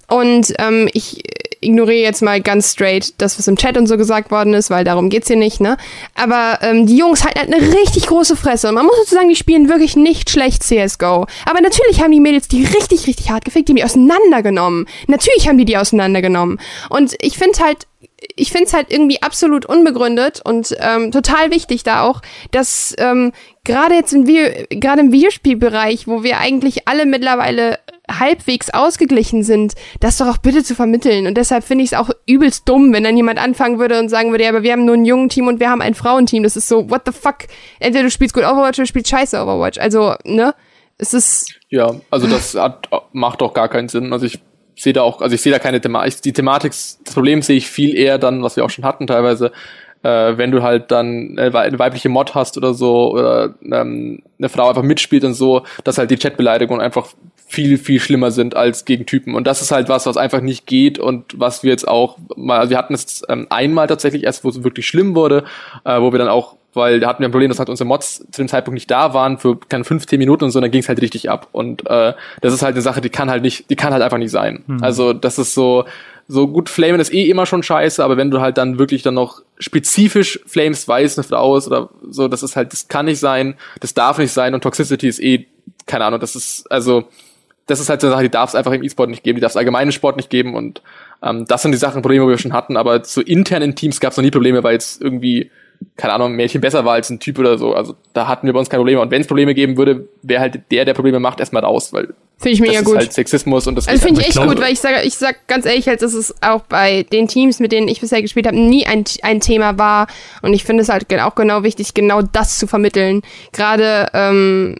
und 0.09 0.53
ähm, 0.59 0.89
ich 0.93 1.23
ignoriere 1.67 2.03
jetzt 2.03 2.23
mal 2.23 2.41
ganz 2.41 2.73
straight 2.73 3.15
das, 3.19 3.39
was 3.39 3.49
im 3.49 3.57
Chat 3.57 3.77
und 3.77 3.87
so 3.87 3.97
gesagt 3.97 4.31
worden 4.31 4.55
ist, 4.55 4.71
weil 4.71 4.85
darum 4.85 5.09
geht's 5.11 5.29
hier 5.29 5.37
nicht, 5.37 5.61
ne? 5.61 5.77
Aber 6.15 6.59
ähm, 6.63 6.87
die 6.87 6.97
Jungs 6.97 7.25
halten 7.25 7.41
halt 7.41 7.53
eine 7.53 7.75
richtig 7.77 8.07
große 8.07 8.37
Fresse. 8.37 8.69
Und 8.69 8.75
man 8.75 8.87
muss 8.87 8.97
dazu 9.01 9.15
sagen, 9.15 9.29
die 9.29 9.37
spielen 9.37 9.69
wirklich 9.69 9.97
nicht 9.97 10.31
schlecht 10.31 10.63
CSGO. 10.63 11.27
Aber 11.45 11.61
natürlich 11.61 12.03
haben 12.03 12.13
die 12.13 12.21
Mädels 12.21 12.49
die 12.49 12.65
richtig, 12.65 13.07
richtig 13.07 13.31
hart 13.31 13.45
gefickt, 13.45 13.69
die 13.69 13.73
haben 13.73 13.77
die 13.77 13.85
auseinandergenommen. 13.85 14.87
Natürlich 15.07 15.49
haben 15.49 15.59
die 15.59 15.65
die 15.65 15.77
auseinandergenommen. 15.77 16.59
Und 16.89 17.15
ich 17.21 17.39
finde 17.39 17.59
halt, 17.61 17.87
ich 18.35 18.51
finde 18.51 18.67
es 18.67 18.73
halt 18.73 18.91
irgendwie 18.91 19.23
absolut 19.23 19.67
unbegründet 19.67 20.41
und 20.45 20.75
ähm, 20.81 21.13
total 21.13 21.51
wichtig 21.51 21.83
da 21.83 22.03
auch, 22.03 22.23
dass 22.51 22.95
ähm, 22.99 23.33
gerade 23.65 23.95
jetzt 23.95 24.13
im 24.13 24.27
Video, 24.27 24.47
im 24.71 25.13
Videospielbereich, 25.13 26.07
wo 26.07 26.23
wir 26.23 26.39
eigentlich 26.39 26.89
alle 26.89 27.05
mittlerweile 27.07 27.79
halbwegs 28.11 28.71
ausgeglichen 28.71 29.43
sind, 29.43 29.75
das 30.01 30.19
doch 30.19 30.27
auch 30.27 30.39
bitte 30.39 30.63
zu 30.63 30.75
vermitteln. 30.75 31.27
Und 31.27 31.37
deshalb 31.37 31.65
finde 31.65 31.85
ich 31.85 31.93
es 31.93 31.99
auch 31.99 32.11
übelst 32.27 32.69
dumm, 32.69 32.93
wenn 32.93 33.05
dann 33.05 33.17
jemand 33.17 33.39
anfangen 33.39 33.79
würde 33.79 33.99
und 33.99 34.09
sagen 34.09 34.31
würde, 34.31 34.45
ja, 34.45 34.51
aber 34.51 34.63
wir 34.63 34.73
haben 34.73 34.85
nur 34.85 34.95
ein 34.95 35.05
jungen 35.05 35.29
Team 35.29 35.49
und 35.49 35.61
wir 35.61 35.71
haben 35.71 35.83
ein 35.83 35.95
Frauenteam. 35.95 36.43
Das 36.43 36.57
ist 36.57 36.69
so, 36.69 36.91
what 36.91 37.03
the 37.07 37.13
fuck? 37.13 37.39
Entweder 37.81 38.05
du 38.05 38.11
spielst 38.11 38.35
gut 38.35 38.45
Overwatch 38.45 38.79
oder 38.79 38.85
du 38.85 38.87
spielst 38.87 39.11
scheiße 39.11 39.41
Overwatch. 39.41 39.79
Also, 39.79 40.15
ne? 40.25 40.55
Es 40.99 41.13
ist. 41.13 41.55
Ja, 41.69 41.95
also 42.11 42.27
das 42.27 42.55
hat, 42.55 42.89
macht 43.13 43.41
doch 43.41 43.53
gar 43.53 43.69
keinen 43.69 43.89
Sinn. 43.89 44.13
Also 44.13 44.27
ich 44.27 44.41
sehe 44.77 44.93
da 44.93 45.03
auch, 45.03 45.21
also 45.21 45.35
ich 45.35 45.43
sehe 45.43 45.53
da 45.53 45.59
keine 45.59 45.81
Thematik. 45.81 46.23
Die 46.23 46.33
Thematik, 46.33 46.73
das 46.73 47.13
Problem 47.13 47.43
sehe 47.43 47.57
ich 47.57 47.67
viel 47.67 47.97
eher 47.97 48.19
dann, 48.19 48.43
was 48.43 48.57
wir 48.57 48.65
auch 48.65 48.71
schon 48.71 48.85
hatten 48.85 49.07
teilweise, 49.07 49.53
äh, 50.03 50.37
wenn 50.37 50.51
du 50.51 50.63
halt 50.63 50.91
dann 50.91 51.37
eine 51.39 51.53
weibliche 51.79 52.09
Mod 52.09 52.35
hast 52.35 52.57
oder 52.57 52.75
so 52.75 53.13
oder 53.13 53.55
ähm, 53.63 54.23
eine 54.39 54.49
Frau 54.49 54.69
einfach 54.69 54.83
mitspielt 54.83 55.25
und 55.25 55.35
so, 55.35 55.65
dass 55.85 55.99
halt 55.99 56.11
die 56.11 56.17
Chatbeleidigungen 56.17 56.83
einfach 56.83 57.09
viel, 57.47 57.79
viel 57.79 58.01
schlimmer 58.01 58.31
sind 58.33 58.57
als 58.57 58.85
gegen 58.85 59.07
Typen. 59.07 59.35
Und 59.35 59.47
das 59.47 59.63
ist 59.63 59.71
halt 59.71 59.89
was, 59.89 60.07
was 60.07 60.17
einfach 60.17 60.41
nicht 60.41 60.67
geht 60.67 60.99
und 60.99 61.39
was 61.39 61.63
wir 61.63 61.71
jetzt 61.71 61.87
auch 61.87 62.19
mal, 62.37 62.59
also 62.59 62.71
wir 62.71 62.79
hatten 62.79 62.95
es 62.95 63.23
ähm, 63.29 63.47
einmal 63.51 63.87
tatsächlich 63.87 64.25
erst, 64.25 64.45
wo 64.45 64.49
es 64.49 64.65
wirklich 64.65 64.87
schlimm 64.87 65.15
wurde, 65.15 65.45
äh, 65.85 66.01
wo 66.01 66.13
wir 66.13 66.19
dann 66.19 66.29
auch 66.29 66.57
weil 66.77 67.01
da 67.01 67.09
hatten 67.09 67.21
wir 67.21 67.29
ein 67.29 67.33
Problem, 67.33 67.49
dass 67.49 67.59
halt 67.59 67.71
unsere 67.71 67.89
Mods 67.89 68.27
zu 68.31 68.43
dem 68.43 68.49
Zeitpunkt 68.49 68.75
nicht 68.75 68.91
da 68.91 69.15
waren 69.15 69.39
für 69.39 69.59
keine 69.59 69.83
15 69.83 70.19
Minuten 70.19 70.45
und 70.45 70.51
so, 70.51 70.61
dann 70.61 70.71
ging 70.71 70.83
es 70.83 70.89
halt 70.89 71.01
richtig 71.01 71.31
ab. 71.31 71.49
Und 71.53 71.87
äh, 71.87 72.13
das 72.43 72.53
ist 72.53 72.63
halt 72.63 72.75
eine 72.75 72.83
Sache, 72.83 73.01
die 73.01 73.09
kann 73.09 73.31
halt 73.31 73.43
nicht, 73.43 73.71
die 73.71 73.77
kann 73.77 73.95
halt 73.95 74.03
einfach 74.03 74.19
nicht 74.19 74.31
sein. 74.31 74.63
Mhm. 74.67 74.85
Also 74.85 75.15
das 75.15 75.39
ist 75.39 75.55
so, 75.55 75.87
so 76.29 76.49
gut, 76.49 76.69
Flamen 76.69 77.01
ist 77.01 77.15
eh 77.15 77.31
immer 77.31 77.47
schon 77.47 77.63
scheiße, 77.63 78.05
aber 78.05 78.19
wenn 78.19 78.31
du 78.31 78.43
halt 78.43 78.59
dann 78.59 78.79
wirklich 78.79 79.03
dann 79.03 79.15
noch 79.15 79.41
spezifisch 79.59 80.39
Flames 80.47 80.87
weiß, 80.87 81.19
eine 81.19 81.25
Frau 81.25 81.57
ist 81.57 81.67
oder 81.67 81.89
so, 82.11 82.29
das 82.29 82.43
ist 82.43 82.57
halt, 82.57 82.73
das 82.75 82.89
kann 82.89 83.07
nicht 83.07 83.21
sein, 83.21 83.55
das 83.81 83.95
darf 83.95 84.19
nicht 84.19 84.33
sein 84.33 84.53
und 84.53 84.61
Toxicity 84.61 85.09
ist 85.09 85.21
eh, 85.21 85.47
keine 85.87 86.05
Ahnung, 86.05 86.21
das 86.21 86.37
ist, 86.37 86.71
also, 86.71 87.05
das 87.67 87.81
ist 87.81 87.89
halt 87.89 88.01
so 88.01 88.07
eine 88.07 88.15
Sache, 88.15 88.25
die 88.25 88.31
darf 88.31 88.51
es 88.51 88.55
einfach 88.55 88.73
im 88.73 88.83
E-Sport 88.83 89.11
nicht 89.11 89.23
geben, 89.23 89.37
die 89.37 89.41
darf 89.41 89.53
es 89.53 89.57
allgemeinen 89.57 89.93
Sport 89.93 90.17
nicht 90.17 90.31
geben 90.31 90.55
und 90.55 90.83
ähm, 91.23 91.47
das 91.47 91.63
sind 91.63 91.73
die 91.73 91.79
Sachen, 91.79 92.03
Probleme, 92.03 92.25
die 92.25 92.31
wir 92.31 92.39
schon 92.39 92.53
hatten, 92.53 92.77
aber 92.77 93.05
so 93.05 93.21
intern 93.21 93.63
in 93.63 93.75
Teams 93.75 94.01
gab 94.01 94.13
es 94.13 94.17
noch 94.17 94.25
nie 94.25 94.31
Probleme, 94.31 94.63
weil 94.63 94.75
jetzt 94.75 95.03
irgendwie 95.03 95.51
keine 95.97 96.13
Ahnung, 96.13 96.33
ein 96.33 96.37
Mädchen 96.37 96.61
besser 96.61 96.85
war 96.85 96.95
als 96.95 97.11
ein 97.11 97.21
Typ 97.21 97.39
oder 97.39 97.59
so. 97.59 97.75
Also 97.75 97.97
da 98.13 98.29
hatten 98.29 98.47
wir 98.47 98.53
bei 98.53 98.59
uns 98.59 98.69
keine 98.69 98.81
Probleme. 98.81 99.01
Und 99.01 99.11
wenn 99.11 99.21
es 99.21 99.27
Probleme 99.27 99.55
geben 99.55 99.77
würde, 99.77 100.09
wäre 100.23 100.41
halt 100.41 100.61
der, 100.71 100.85
der 100.85 100.95
Probleme 100.95 101.21
macht, 101.21 101.41
erstmal 101.41 101.65
raus, 101.65 101.93
weil 101.93 102.15
Finde 102.39 102.53
ich 102.53 102.61
mega 102.61 102.75
das 102.75 102.85
gut. 102.85 102.95
ist 102.95 102.99
halt 102.99 103.13
Sexismus 103.15 103.67
und 103.67 103.77
das 103.77 103.89
Also 103.89 104.05
finde 104.05 104.21
ich 104.21 104.29
echt 104.29 104.39
gut, 104.39 104.61
weil 104.61 104.73
ich 104.73 104.81
sage, 104.81 105.03
ich 105.05 105.15
sag 105.15 105.47
ganz 105.47 105.65
ehrlich, 105.65 105.89
halt, 105.89 106.03
dass 106.03 106.13
es 106.13 106.35
auch 106.43 106.63
bei 106.63 107.05
den 107.05 107.29
Teams, 107.29 107.61
mit 107.61 107.73
denen 107.73 107.89
ich 107.89 108.01
bisher 108.01 108.21
gespielt 108.21 108.47
habe, 108.47 108.59
nie 108.59 108.87
ein, 108.87 109.05
ein 109.23 109.41
Thema 109.41 109.79
war. 109.79 110.07
Und 110.43 110.53
ich 110.53 110.65
finde 110.65 110.83
es 110.83 110.91
halt 110.91 111.07
auch 111.21 111.35
genau 111.35 111.63
wichtig, 111.63 111.95
genau 111.95 112.21
das 112.21 112.59
zu 112.59 112.67
vermitteln. 112.67 113.23
Gerade, 113.53 114.09
ähm, 114.13 114.77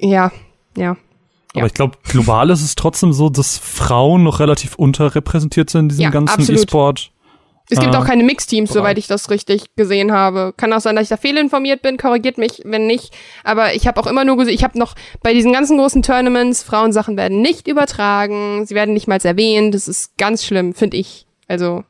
ja, 0.00 0.32
ja. 0.76 0.96
Aber 1.56 1.66
ich 1.66 1.74
glaube, 1.74 1.98
global 2.08 2.50
ist 2.50 2.62
es 2.62 2.74
trotzdem 2.74 3.12
so, 3.12 3.28
dass 3.28 3.58
Frauen 3.58 4.24
noch 4.24 4.40
relativ 4.40 4.76
unterrepräsentiert 4.76 5.70
sind 5.70 5.80
in 5.80 5.88
diesem 5.90 6.02
ja, 6.04 6.10
ganzen 6.10 6.54
E-Sport. 6.54 7.10
Es 7.68 7.80
gibt 7.80 7.94
ah. 7.94 8.00
auch 8.00 8.06
keine 8.06 8.22
Mixteams, 8.22 8.72
soweit 8.72 8.96
ich 8.96 9.08
das 9.08 9.28
richtig 9.28 9.74
gesehen 9.74 10.12
habe. 10.12 10.54
Kann 10.56 10.72
auch 10.72 10.80
sein, 10.80 10.94
dass 10.94 11.04
ich 11.04 11.08
da 11.08 11.16
fehlinformiert 11.16 11.82
bin, 11.82 11.96
korrigiert 11.96 12.38
mich, 12.38 12.62
wenn 12.64 12.86
nicht. 12.86 13.12
Aber 13.42 13.74
ich 13.74 13.88
habe 13.88 14.00
auch 14.00 14.06
immer 14.06 14.24
nur 14.24 14.36
gesehen, 14.36 14.54
ich 14.54 14.62
habe 14.62 14.78
noch 14.78 14.94
bei 15.22 15.32
diesen 15.32 15.52
ganzen 15.52 15.76
großen 15.76 16.02
Tournaments, 16.02 16.62
Frauensachen 16.62 17.16
werden 17.16 17.42
nicht 17.42 17.66
übertragen, 17.66 18.64
sie 18.66 18.76
werden 18.76 18.94
nicht 18.94 19.08
mal 19.08 19.18
erwähnt. 19.20 19.74
Das 19.74 19.88
ist 19.88 20.16
ganz 20.16 20.44
schlimm, 20.44 20.74
finde 20.74 20.96
ich. 20.96 21.26
Also. 21.48 21.82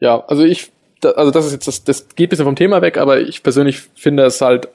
Ja, 0.00 0.24
also 0.26 0.42
ich, 0.42 0.72
also 1.04 1.30
das 1.30 1.46
ist 1.46 1.52
jetzt, 1.52 1.68
das, 1.68 1.84
das 1.84 2.08
geht 2.16 2.28
ein 2.28 2.30
bisschen 2.30 2.46
vom 2.46 2.56
Thema 2.56 2.80
weg, 2.80 2.96
aber 2.96 3.20
ich 3.20 3.42
persönlich 3.42 3.82
finde 3.94 4.24
es 4.24 4.40
halt 4.40 4.68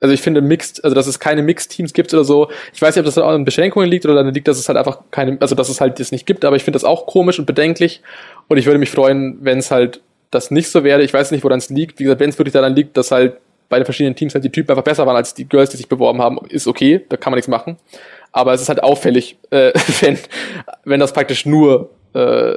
also 0.00 0.14
ich 0.14 0.20
finde 0.20 0.40
Mixed, 0.40 0.84
also 0.84 0.94
dass 0.94 1.06
es 1.06 1.18
keine 1.18 1.42
Mixed-Teams 1.42 1.92
gibt 1.92 2.12
oder 2.14 2.24
so. 2.24 2.48
Ich 2.72 2.80
weiß 2.80 2.94
nicht, 2.94 3.00
ob 3.00 3.06
das 3.06 3.18
auch 3.18 3.28
an 3.28 3.44
Beschränkungen 3.44 3.88
liegt 3.88 4.04
oder 4.04 4.14
dann 4.14 4.32
liegt, 4.32 4.46
dass 4.46 4.58
es 4.58 4.68
halt 4.68 4.78
einfach 4.78 5.00
keine, 5.10 5.36
also 5.40 5.54
dass 5.54 5.68
es 5.68 5.80
halt 5.80 5.98
das 5.98 6.12
nicht 6.12 6.26
gibt, 6.26 6.44
aber 6.44 6.56
ich 6.56 6.64
finde 6.64 6.76
das 6.76 6.84
auch 6.84 7.06
komisch 7.06 7.38
und 7.38 7.46
bedenklich. 7.46 8.02
Und 8.46 8.58
ich 8.58 8.66
würde 8.66 8.78
mich 8.78 8.90
freuen, 8.90 9.38
wenn 9.40 9.58
es 9.58 9.70
halt 9.70 10.00
das 10.30 10.50
nicht 10.50 10.70
so 10.70 10.84
wäre. 10.84 11.02
Ich 11.02 11.12
weiß 11.12 11.30
nicht, 11.30 11.42
woran 11.42 11.58
es 11.58 11.68
liegt. 11.70 11.98
Wie 11.98 12.04
gesagt, 12.04 12.20
wenn 12.20 12.30
es 12.30 12.38
wirklich 12.38 12.52
daran 12.52 12.74
liegt, 12.74 12.96
dass 12.96 13.10
halt 13.10 13.38
bei 13.68 13.78
den 13.78 13.84
verschiedenen 13.84 14.14
Teams 14.14 14.34
halt 14.34 14.44
die 14.44 14.50
Typen 14.50 14.70
einfach 14.70 14.84
besser 14.84 15.06
waren 15.06 15.16
als 15.16 15.34
die 15.34 15.46
Girls, 15.46 15.70
die 15.70 15.76
sich 15.76 15.88
beworben 15.88 16.22
haben, 16.22 16.38
ist 16.48 16.66
okay, 16.66 17.04
da 17.08 17.16
kann 17.16 17.32
man 17.32 17.36
nichts 17.36 17.48
machen. 17.48 17.76
Aber 18.32 18.52
es 18.52 18.62
ist 18.62 18.68
halt 18.68 18.82
auffällig, 18.82 19.36
äh, 19.50 19.72
wenn, 20.00 20.18
wenn 20.84 21.00
das 21.00 21.12
praktisch 21.12 21.44
nur 21.44 21.90
äh, 22.14 22.56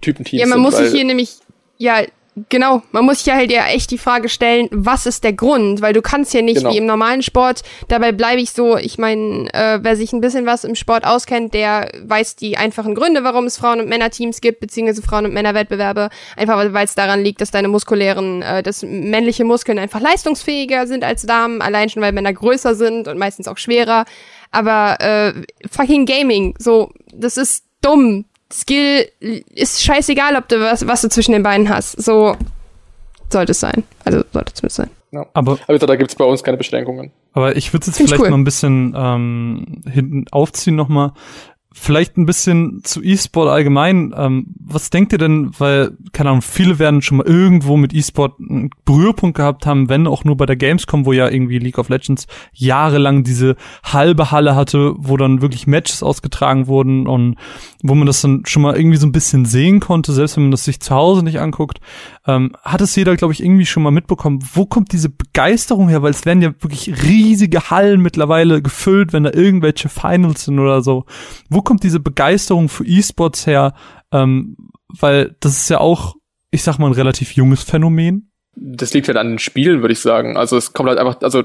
Typenteams 0.00 0.30
sind. 0.30 0.38
Ja, 0.38 0.46
man 0.46 0.60
muss 0.60 0.76
sich 0.76 0.92
hier 0.92 1.04
nämlich 1.04 1.36
ja 1.78 2.02
Genau, 2.50 2.82
man 2.92 3.06
muss 3.06 3.24
ja 3.24 3.34
halt 3.34 3.50
ja 3.50 3.66
echt 3.66 3.90
die 3.90 3.96
Frage 3.96 4.28
stellen, 4.28 4.68
was 4.70 5.06
ist 5.06 5.24
der 5.24 5.32
Grund? 5.32 5.80
Weil 5.80 5.94
du 5.94 6.02
kannst 6.02 6.34
ja 6.34 6.42
nicht 6.42 6.58
genau. 6.58 6.70
wie 6.70 6.76
im 6.76 6.84
normalen 6.84 7.22
Sport, 7.22 7.62
dabei 7.88 8.12
bleibe 8.12 8.42
ich 8.42 8.50
so, 8.50 8.76
ich 8.76 8.98
meine, 8.98 9.48
äh, 9.54 9.78
wer 9.80 9.96
sich 9.96 10.12
ein 10.12 10.20
bisschen 10.20 10.44
was 10.44 10.64
im 10.64 10.74
Sport 10.74 11.06
auskennt, 11.06 11.54
der 11.54 11.90
weiß 12.04 12.36
die 12.36 12.58
einfachen 12.58 12.94
Gründe, 12.94 13.24
warum 13.24 13.46
es 13.46 13.56
Frauen- 13.56 13.80
und 13.80 13.88
Männerteams 13.88 14.42
gibt, 14.42 14.60
beziehungsweise 14.60 15.00
Frauen- 15.00 15.24
und 15.24 15.32
Männerwettbewerbe. 15.32 16.10
Einfach 16.36 16.58
weil 16.74 16.84
es 16.84 16.94
daran 16.94 17.24
liegt, 17.24 17.40
dass 17.40 17.52
deine 17.52 17.68
muskulären, 17.68 18.42
äh, 18.42 18.62
dass 18.62 18.82
männliche 18.82 19.46
Muskeln 19.46 19.78
einfach 19.78 20.00
leistungsfähiger 20.00 20.86
sind 20.86 21.04
als 21.04 21.22
Damen, 21.22 21.62
allein 21.62 21.88
schon 21.88 22.02
weil 22.02 22.12
Männer 22.12 22.34
größer 22.34 22.74
sind 22.74 23.08
und 23.08 23.16
meistens 23.16 23.48
auch 23.48 23.56
schwerer. 23.56 24.04
Aber 24.50 25.00
äh, 25.00 25.32
fucking 25.70 26.04
Gaming, 26.04 26.54
so, 26.58 26.90
das 27.14 27.38
ist 27.38 27.64
dumm 27.80 28.26
Skill 28.56 29.06
ist 29.54 29.82
scheißegal, 29.82 30.34
ob 30.36 30.48
du 30.48 30.60
was, 30.60 30.86
was 30.86 31.02
du 31.02 31.08
zwischen 31.08 31.32
den 31.32 31.42
Beinen 31.42 31.68
hast. 31.68 32.02
So 32.02 32.36
sollte 33.28 33.52
es 33.52 33.60
sein. 33.60 33.84
Also 34.04 34.24
sollte 34.32 34.52
es 34.54 34.62
mit 34.62 34.72
sein. 34.72 34.90
Ja. 35.12 35.26
Aber, 35.34 35.58
aber 35.66 35.78
da 35.78 35.96
gibt 35.96 36.10
es 36.10 36.16
bei 36.16 36.24
uns 36.24 36.42
keine 36.42 36.56
Beschränkungen. 36.56 37.12
Aber 37.32 37.56
ich 37.56 37.72
würde 37.72 37.82
es 37.82 37.98
jetzt 37.98 38.08
vielleicht 38.08 38.22
cool. 38.22 38.30
noch 38.30 38.38
ein 38.38 38.44
bisschen 38.44 38.94
ähm, 38.96 39.82
hinten 39.90 40.24
aufziehen 40.30 40.74
nochmal. 40.74 41.12
Vielleicht 41.78 42.16
ein 42.16 42.24
bisschen 42.24 42.80
zu 42.84 43.02
E-Sport 43.02 43.50
allgemein. 43.50 44.14
Ähm, 44.16 44.46
was 44.58 44.88
denkt 44.88 45.12
ihr 45.12 45.18
denn, 45.18 45.50
weil, 45.58 45.92
keine 46.12 46.30
Ahnung, 46.30 46.40
viele 46.40 46.78
werden 46.78 47.02
schon 47.02 47.18
mal 47.18 47.26
irgendwo 47.26 47.76
mit 47.76 47.92
E-Sport 47.92 48.40
einen 48.40 48.70
Berührpunkt 48.86 49.36
gehabt 49.36 49.66
haben, 49.66 49.90
wenn 49.90 50.06
auch 50.06 50.24
nur 50.24 50.38
bei 50.38 50.46
der 50.46 50.56
Gamescom, 50.56 51.04
wo 51.04 51.12
ja 51.12 51.28
irgendwie 51.28 51.58
League 51.58 51.78
of 51.78 51.90
Legends 51.90 52.28
jahrelang 52.54 53.24
diese 53.24 53.56
halbe 53.84 54.30
Halle 54.30 54.56
hatte, 54.56 54.94
wo 54.96 55.18
dann 55.18 55.42
wirklich 55.42 55.66
Matches 55.66 56.02
ausgetragen 56.02 56.66
wurden 56.66 57.06
und 57.06 57.36
wo 57.82 57.94
man 57.94 58.06
das 58.06 58.22
dann 58.22 58.44
schon 58.46 58.62
mal 58.62 58.74
irgendwie 58.74 58.96
so 58.96 59.06
ein 59.06 59.12
bisschen 59.12 59.44
sehen 59.44 59.78
konnte, 59.78 60.14
selbst 60.14 60.36
wenn 60.36 60.44
man 60.44 60.52
das 60.52 60.64
sich 60.64 60.80
zu 60.80 60.94
Hause 60.94 61.22
nicht 61.22 61.40
anguckt, 61.40 61.80
ähm, 62.26 62.52
hat 62.62 62.80
es 62.80 62.96
jeder, 62.96 63.16
glaube 63.16 63.34
ich, 63.34 63.42
irgendwie 63.42 63.66
schon 63.66 63.82
mal 63.82 63.90
mitbekommen. 63.90 64.42
Wo 64.54 64.64
kommt 64.64 64.92
diese 64.92 65.10
Begeisterung 65.10 65.90
her? 65.90 66.02
Weil 66.02 66.12
es 66.12 66.24
werden 66.24 66.40
ja 66.40 66.54
wirklich 66.60 67.02
riesige 67.04 67.68
Hallen 67.68 68.00
mittlerweile 68.00 68.62
gefüllt, 68.62 69.12
wenn 69.12 69.24
da 69.24 69.32
irgendwelche 69.32 69.90
Finals 69.90 70.46
sind 70.46 70.58
oder 70.58 70.82
so. 70.82 71.04
Wo 71.50 71.65
kommt 71.66 71.82
diese 71.82 72.00
Begeisterung 72.00 72.70
für 72.70 72.86
E-Sports 72.86 73.46
her? 73.46 73.74
Ähm, 74.12 74.56
weil 74.88 75.36
das 75.40 75.58
ist 75.58 75.68
ja 75.68 75.78
auch, 75.78 76.14
ich 76.50 76.62
sag 76.62 76.78
mal, 76.78 76.86
ein 76.86 76.94
relativ 76.94 77.32
junges 77.32 77.62
Phänomen. 77.62 78.30
Das 78.54 78.94
liegt 78.94 79.08
halt 79.08 79.18
an 79.18 79.28
den 79.28 79.38
Spielen, 79.38 79.82
würde 79.82 79.92
ich 79.92 80.00
sagen. 80.00 80.38
Also 80.38 80.56
es 80.56 80.72
kommt 80.72 80.88
halt 80.88 80.98
einfach, 80.98 81.20
also 81.20 81.42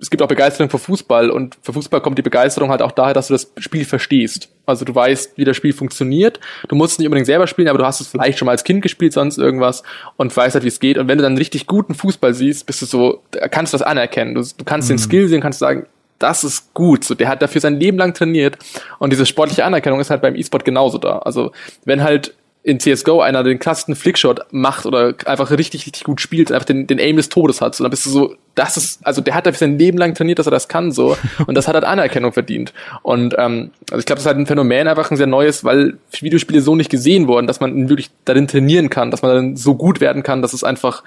es 0.00 0.10
gibt 0.10 0.22
auch 0.22 0.28
Begeisterung 0.28 0.70
für 0.70 0.78
Fußball 0.78 1.30
und 1.30 1.56
für 1.62 1.72
Fußball 1.72 2.00
kommt 2.00 2.18
die 2.18 2.22
Begeisterung 2.22 2.70
halt 2.70 2.82
auch 2.82 2.92
daher, 2.92 3.14
dass 3.14 3.28
du 3.28 3.34
das 3.34 3.52
Spiel 3.58 3.84
verstehst. 3.84 4.48
Also 4.66 4.84
du 4.84 4.94
weißt, 4.94 5.36
wie 5.36 5.44
das 5.44 5.56
Spiel 5.56 5.72
funktioniert. 5.72 6.40
Du 6.68 6.76
musst 6.76 6.92
es 6.92 6.98
nicht 6.98 7.06
unbedingt 7.06 7.26
selber 7.26 7.46
spielen, 7.46 7.68
aber 7.68 7.78
du 7.78 7.86
hast 7.86 8.00
es 8.00 8.08
vielleicht 8.08 8.38
schon 8.38 8.46
mal 8.46 8.52
als 8.52 8.64
Kind 8.64 8.82
gespielt, 8.82 9.12
sonst 9.12 9.38
irgendwas 9.38 9.82
und 10.16 10.34
weißt 10.34 10.54
halt, 10.54 10.64
wie 10.64 10.68
es 10.68 10.80
geht. 10.80 10.98
Und 10.98 11.08
wenn 11.08 11.18
du 11.18 11.22
dann 11.22 11.38
richtig 11.38 11.66
guten 11.66 11.94
Fußball 11.94 12.34
siehst, 12.34 12.66
bist 12.66 12.82
du 12.82 12.86
so, 12.86 13.22
kannst 13.50 13.72
du 13.72 13.78
das 13.78 13.86
anerkennen. 13.86 14.34
Du, 14.34 14.42
du 14.42 14.64
kannst 14.64 14.88
mhm. 14.88 14.94
den 14.94 14.98
Skill 14.98 15.28
sehen, 15.28 15.40
kannst 15.40 15.58
sagen, 15.58 15.86
das 16.24 16.42
ist 16.42 16.72
gut. 16.72 17.04
So, 17.04 17.14
der 17.14 17.28
hat 17.28 17.42
dafür 17.42 17.60
sein 17.60 17.78
Leben 17.78 17.98
lang 17.98 18.14
trainiert. 18.14 18.56
Und 18.98 19.12
diese 19.12 19.26
sportliche 19.26 19.64
Anerkennung 19.64 20.00
ist 20.00 20.10
halt 20.10 20.22
beim 20.22 20.34
E-Sport 20.34 20.64
genauso 20.64 20.96
da. 20.98 21.18
Also, 21.18 21.52
wenn 21.84 22.02
halt 22.02 22.34
in 22.62 22.80
CSGO 22.80 23.20
einer 23.20 23.44
den 23.44 23.58
klassischen 23.58 23.94
Flickshot 23.94 24.40
macht 24.50 24.86
oder 24.86 25.12
einfach 25.26 25.50
richtig, 25.50 25.84
richtig 25.84 26.02
gut 26.02 26.22
spielt, 26.22 26.50
einfach 26.50 26.64
den, 26.64 26.86
den 26.86 26.98
Aim 26.98 27.16
des 27.16 27.28
Todes 27.28 27.60
hat, 27.60 27.74
so, 27.74 27.84
dann 27.84 27.90
bist 27.90 28.06
du 28.06 28.10
so, 28.10 28.36
das 28.54 28.78
ist, 28.78 29.06
also 29.06 29.20
der 29.20 29.34
hat 29.34 29.44
dafür 29.44 29.58
sein 29.58 29.78
Leben 29.78 29.98
lang 29.98 30.14
trainiert, 30.14 30.38
dass 30.38 30.46
er 30.46 30.50
das 30.50 30.66
kann, 30.66 30.90
so, 30.90 31.14
und 31.46 31.56
das 31.56 31.68
hat 31.68 31.74
halt 31.74 31.84
Anerkennung 31.84 32.32
verdient. 32.32 32.72
Und 33.02 33.34
ähm, 33.36 33.70
also 33.90 34.00
ich 34.00 34.06
glaube, 34.06 34.16
das 34.16 34.22
ist 34.22 34.26
halt 34.26 34.38
ein 34.38 34.46
Phänomen, 34.46 34.88
einfach 34.88 35.10
ein 35.10 35.18
sehr 35.18 35.26
neues, 35.26 35.62
weil 35.62 35.98
Videospiele 36.10 36.62
so 36.62 36.74
nicht 36.74 36.90
gesehen 36.90 37.28
wurden, 37.28 37.46
dass 37.46 37.60
man 37.60 37.90
wirklich 37.90 38.10
darin 38.24 38.48
trainieren 38.48 38.88
kann, 38.88 39.10
dass 39.10 39.20
man 39.20 39.34
dann 39.34 39.56
so 39.56 39.74
gut 39.74 40.00
werden 40.00 40.22
kann, 40.22 40.40
dass 40.40 40.54
es 40.54 40.64
einfach 40.64 41.02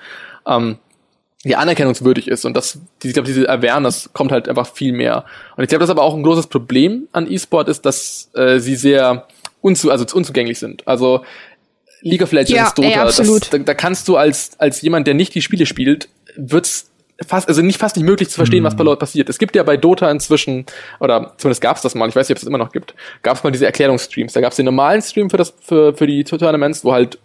ähm, 0.45 0.77
ja, 1.47 1.59
anerkennungswürdig 1.59 2.27
ist. 2.27 2.45
Und 2.45 2.55
das, 2.55 2.79
ich 3.03 3.13
glaube, 3.13 3.27
diese 3.27 3.49
Awareness 3.49 4.09
kommt 4.13 4.31
halt 4.31 4.49
einfach 4.49 4.67
viel 4.73 4.91
mehr. 4.91 5.25
Und 5.55 5.63
ich 5.63 5.69
glaube, 5.69 5.81
das 5.81 5.89
aber 5.89 6.03
auch 6.03 6.15
ein 6.15 6.23
großes 6.23 6.47
Problem 6.47 7.07
an 7.11 7.31
E-Sport 7.31 7.69
ist, 7.69 7.85
dass 7.85 8.29
äh, 8.33 8.59
sie 8.59 8.75
sehr 8.75 9.27
unzu, 9.61 9.91
also 9.91 10.05
unzugänglich 10.15 10.59
sind. 10.59 10.87
Also 10.87 11.23
League 12.01 12.21
of 12.21 12.31
Legends, 12.31 12.51
ja, 12.51 12.71
Dota, 12.75 12.87
ey, 12.87 12.95
absolut. 12.95 13.41
Das, 13.43 13.49
da, 13.49 13.57
da 13.59 13.73
kannst 13.73 14.07
du 14.07 14.17
als, 14.17 14.51
als 14.59 14.81
jemand, 14.81 15.07
der 15.07 15.13
nicht 15.13 15.33
die 15.35 15.41
Spiele 15.41 15.65
spielt, 15.65 16.09
wird's 16.35 16.91
fast, 17.25 17.47
also 17.47 17.61
nicht 17.61 17.79
fast 17.79 17.95
nicht 17.95 18.05
möglich 18.05 18.29
zu 18.29 18.35
verstehen, 18.35 18.61
mhm. 18.61 18.67
was 18.67 18.75
bei 18.75 18.83
Leuten 18.83 18.99
passiert. 18.99 19.29
Es 19.29 19.37
gibt 19.37 19.55
ja 19.55 19.63
bei 19.63 19.77
Dota 19.77 20.09
inzwischen, 20.11 20.65
oder 20.99 21.33
zumindest 21.37 21.61
gab's 21.61 21.81
das 21.81 21.95
mal, 21.95 22.07
ich 22.07 22.15
weiß 22.15 22.29
nicht, 22.29 22.37
ob 22.37 22.41
es 22.41 22.47
immer 22.47 22.57
noch 22.57 22.71
gibt, 22.71 22.93
gab's 23.23 23.43
mal 23.43 23.51
diese 23.51 23.65
Erklärungsstreams. 23.65 24.33
Da 24.33 24.41
gab's 24.41 24.57
den 24.57 24.65
normalen 24.65 25.01
Stream 25.01 25.29
für 25.29 25.37
das, 25.37 25.53
für, 25.61 25.95
für 25.95 26.07
die 26.07 26.23
Tournaments, 26.23 26.83
wo 26.83 26.93
halt 26.93 27.17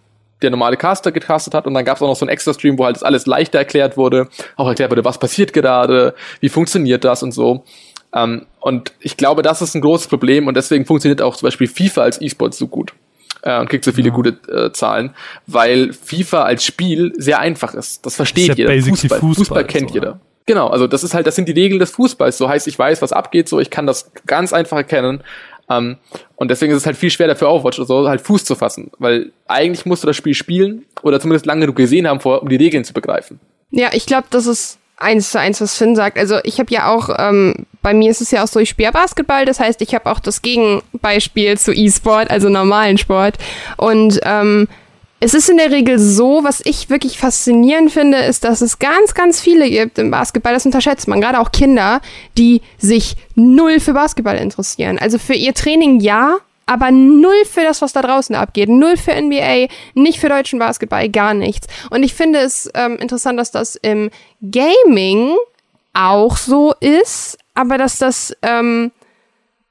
der 0.43 0.51
normale 0.51 0.77
Caster 0.77 1.13
gecastet 1.13 1.55
hat 1.55 1.67
und 1.67 1.75
dann 1.75 1.85
gab 1.85 1.97
es 1.97 2.03
auch 2.03 2.09
noch 2.09 2.17
so 2.17 2.25
einen 2.25 2.31
extra 2.31 2.55
Stream, 2.55 2.79
wo 2.79 2.85
halt 2.85 2.97
das 2.97 3.03
alles 3.03 3.27
leichter 3.27 3.59
erklärt 3.59 3.97
wurde, 3.97 4.29
auch 4.57 4.69
erklärt 4.69 4.91
wurde, 4.91 5.05
was 5.05 5.19
passiert 5.19 5.53
gerade, 5.53 6.15
wie 6.41 6.49
funktioniert 6.49 7.05
das 7.05 7.23
und 7.23 7.33
so. 7.33 7.65
Ähm, 8.15 8.47
und 8.61 8.93
ich 9.01 9.17
glaube, 9.17 9.43
das 9.43 9.63
ist 9.63 9.75
ein 9.75 9.81
großes 9.81 10.09
Problem 10.09 10.47
und 10.47 10.57
deswegen 10.57 10.85
funktioniert 10.85 11.23
auch 11.23 11.37
zum 11.37 11.47
Beispiel 11.47 11.67
FIFA 11.67 12.03
als 12.03 12.21
E-Sport 12.21 12.55
so 12.55 12.67
gut 12.69 12.93
äh, 13.43 13.59
und 13.59 13.69
kriegt 13.69 13.85
so 13.85 13.93
viele 13.93 14.09
ja. 14.09 14.15
gute 14.15 14.37
äh, 14.51 14.73
Zahlen, 14.73 15.15
weil 15.47 15.93
FIFA 15.93 16.43
als 16.43 16.65
Spiel 16.65 17.13
sehr 17.17 17.39
einfach 17.39 17.75
ist. 17.75 18.05
Das 18.07 18.17
versteht 18.17 18.51
ist 18.51 18.59
ja 18.59 18.69
jeder. 18.69 18.89
Fußball, 18.89 19.19
Fußball, 19.21 19.35
Fußball 19.35 19.65
kennt 19.65 19.91
so, 19.91 19.95
jeder. 19.95 20.21
Genau, 20.45 20.69
also 20.69 20.87
das 20.89 21.05
ist 21.05 21.15
halt, 21.15 21.27
das 21.27 21.37
sind 21.37 21.49
die 21.49 21.53
Regeln 21.53 21.79
des 21.79 21.93
Fußballs. 21.93 22.37
So 22.37 22.49
heißt, 22.49 22.67
ich 22.67 22.79
weiß, 22.79 23.01
was 23.01 23.13
abgeht, 23.13 23.49
so 23.49 23.61
ich 23.61 23.71
kann 23.71 23.87
das 23.87 24.11
ganz 24.27 24.53
einfach 24.53 24.77
erkennen. 24.77 25.23
Ähm, 25.69 25.97
und 26.37 26.51
deswegen 26.51 26.73
ist 26.73 26.79
es 26.79 26.87
halt 26.87 26.97
viel 26.97 27.11
schwerer 27.11 27.37
für 27.37 27.49
Overwatch 27.49 27.79
oder 27.79 27.87
so, 27.87 28.09
halt 28.09 28.21
Fuß 28.21 28.45
zu 28.45 28.55
fassen. 28.55 28.91
Weil 28.99 29.33
eigentlich 29.47 29.87
musst 29.87 30.03
du 30.03 30.07
das 30.07 30.17
Spiel 30.17 30.35
spielen 30.35 30.85
oder 31.03 31.21
zumindest 31.21 31.47
lange 31.47 31.63
genug 31.63 31.77
gesehen 31.77 32.07
haben, 32.07 32.21
vor, 32.21 32.43
um 32.43 32.49
die 32.49 32.57
Regeln 32.57 32.85
zu 32.85 32.93
begreifen. 32.93 33.41
Ja, 33.71 33.91
ich 33.93 34.07
glaube, 34.07 34.27
das 34.31 34.47
ist 34.47 34.79
eins 34.97 35.31
zu 35.31 35.41
eins, 35.41 35.61
was 35.61 35.77
Finn 35.77 35.97
sagt. 35.97 36.19
Also 36.19 36.39
ich 36.45 36.59
habe 36.59 36.73
ja 36.73 36.93
auch, 36.93 37.09
ähm, 37.19 37.67
bei 37.83 37.93
mir 37.93 38.11
ist 38.11 38.21
es 38.21 38.31
ja 38.31 38.45
auch 38.45 38.49
so, 38.49 38.61
ich 38.61 38.71
spiele 38.71 38.93
Basketball, 38.93 39.45
das 39.45 39.59
heißt, 39.59 39.83
ich 39.83 39.95
habe 39.95 40.11
auch 40.11 40.21
das 40.21 40.43
Gegenbeispiel 40.43 41.59
zu 41.59 41.73
E-Sport, 41.73 42.31
also 42.31 42.49
normalen 42.49 42.99
Sport. 42.99 43.39
Und 43.77 44.21
ähm, 44.23 44.69
es 45.23 45.35
ist 45.35 45.49
in 45.49 45.57
der 45.57 45.71
Regel 45.71 46.01
so, 46.01 46.43
was 46.43 46.61
ich 46.65 46.91
wirklich 46.91 47.17
faszinierend 47.17 47.93
finde, 47.93 48.19
ist, 48.19 48.43
dass 48.43 48.61
es 48.61 48.81
ganz, 48.81 49.15
ganz 49.15 49.41
viele 49.41 49.71
gibt 49.71 49.97
im 49.99 50.11
Basketball, 50.11 50.53
das 50.53 50.67
unterschätzt 50.67 51.07
man, 51.07 51.21
gerade 51.21 51.39
auch 51.39 51.53
Kinder, 51.53 52.01
die 52.37 52.61
sich 52.79 53.15
null 53.37 53.79
für 53.79 53.93
Basketball 53.93 54.37
interessieren. 54.37 54.99
Also 54.99 55.19
für 55.19 55.35
ihr 55.35 55.55
Training 55.55 56.01
ja, 56.01 56.39
aber 56.67 56.91
null 56.91 57.45
für 57.49 57.63
das, 57.63 57.83
was 57.83 57.93
da 57.93 58.03
draußen 58.03 58.35
abgeht. 58.35 58.69
Null 58.69 58.97
für 58.97 59.15
NBA, 59.15 59.69
nicht 59.95 60.19
für 60.19 60.29
deutschen 60.29 60.59
Basketball, 60.59 61.09
gar 61.09 61.35
nichts. 61.35 61.69
Und 61.91 62.03
ich 62.03 62.15
finde 62.15 62.41
es 62.41 62.69
ähm, 62.75 62.97
interessant, 62.97 63.39
dass 63.39 63.53
das 63.53 63.77
im 63.77 64.11
Gaming 64.41 65.37
auch 65.95 66.37
so 66.37 66.75
ist, 66.81 67.39
aber 67.55 67.79
dass 67.79 67.99
das 67.99 68.37
ähm, 68.43 68.91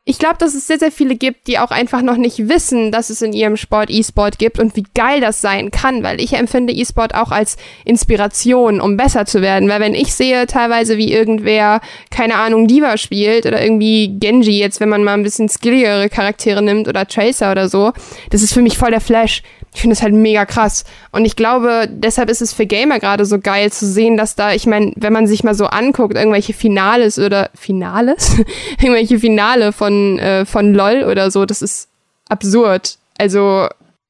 ich 0.04 0.18
glaube, 0.18 0.38
dass 0.40 0.56
es 0.56 0.66
sehr, 0.66 0.80
sehr 0.80 0.92
viele 0.92 1.16
gibt, 1.16 1.46
die 1.46 1.60
auch 1.60 1.70
einfach 1.70 2.02
noch 2.02 2.18
nicht 2.18 2.50
wissen, 2.50 2.92
dass 2.92 3.12
es 3.12 3.22
in 3.22 3.34
ihrem 3.34 3.56
Sport 3.56 3.92
E-Sport 3.92 4.40
gibt 4.40 4.58
und 4.58 4.76
wie 4.76 4.86
geil 4.96 5.22
das 5.22 5.42
sein 5.42 5.70
kann, 5.70 6.02
weil 6.02 6.20
ich 6.20 6.34
empfinde 6.34 6.74
E-Sport 6.74 7.14
auch 7.14 7.30
als 7.30 7.56
Inspiration, 7.86 8.82
um 8.82 8.98
besser 8.98 9.28
zu 9.28 9.44
werden. 9.44 9.70
Weil 9.70 9.80
wenn 9.80 9.94
ich 9.94 10.16
sehe 10.16 10.48
teilweise, 10.48 10.98
wie 10.98 11.14
irgendwer, 11.14 11.82
keine 12.10 12.36
Ahnung, 12.36 12.68
Diva 12.68 12.98
spielt 12.98 13.46
oder 13.46 13.62
irgendwie 13.62 14.18
Genji 14.20 14.58
jetzt, 14.58 14.80
wenn 14.80 14.90
man 14.90 15.04
mal 15.04 15.14
ein 15.14 15.24
bisschen 15.24 15.50
skilligere 15.50 16.10
Charaktere 16.10 16.64
nimmt 16.64 16.88
oder 16.88 17.08
Tracer 17.08 17.52
oder 17.52 17.70
so, 17.70 17.92
das 18.32 18.42
ist 18.42 18.54
für 18.54 18.64
mich 18.64 18.80
voll 18.80 18.92
der 18.92 19.02
Flash 19.02 19.44
ich 19.74 19.82
finde 19.82 19.94
es 19.94 20.02
halt 20.02 20.14
mega 20.14 20.46
krass. 20.46 20.84
Und 21.12 21.24
ich 21.24 21.36
glaube, 21.36 21.88
deshalb 21.90 22.30
ist 22.30 22.42
es 22.42 22.52
für 22.52 22.66
Gamer 22.66 23.00
gerade 23.00 23.26
so 23.26 23.40
geil 23.40 23.72
zu 23.72 23.86
sehen, 23.88 24.18
dass 24.18 24.36
da, 24.36 24.54
ich 24.54 24.68
meine, 24.68 24.92
wenn 24.98 25.14
man 25.14 25.28
sich 25.28 25.44
mal 25.44 25.56
so 25.56 25.66
anguckt, 25.66 26.16
irgendwelche 26.16 26.54
Finales 26.54 27.18
oder 27.18 27.50
Finales? 27.56 28.38
irgendwelche 28.80 29.20
Finale 29.20 29.72
von, 29.72 29.91
äh, 30.20 30.46
von 30.46 30.74
LOL 30.74 31.04
oder 31.04 31.32
so, 31.32 31.46
das 31.46 31.62
ist 31.62 31.90
absurd. 32.30 32.98
Also, 33.18 33.68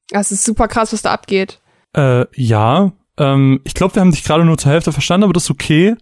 das 0.08 0.32
ist 0.32 0.44
super 0.44 0.68
krass, 0.68 0.92
was 0.92 1.02
da 1.02 1.12
abgeht. 1.12 1.60
Äh, 1.96 2.26
ja. 2.34 2.92
Ähm, 3.18 3.60
ich 3.64 3.74
glaube, 3.74 3.94
wir 3.94 4.00
haben 4.00 4.10
dich 4.10 4.24
gerade 4.24 4.44
nur 4.44 4.58
zur 4.58 4.72
Hälfte 4.72 4.92
verstanden, 4.92 5.24
aber 5.24 5.32
das 5.32 5.44
ist 5.44 5.50
okay. 5.50 5.96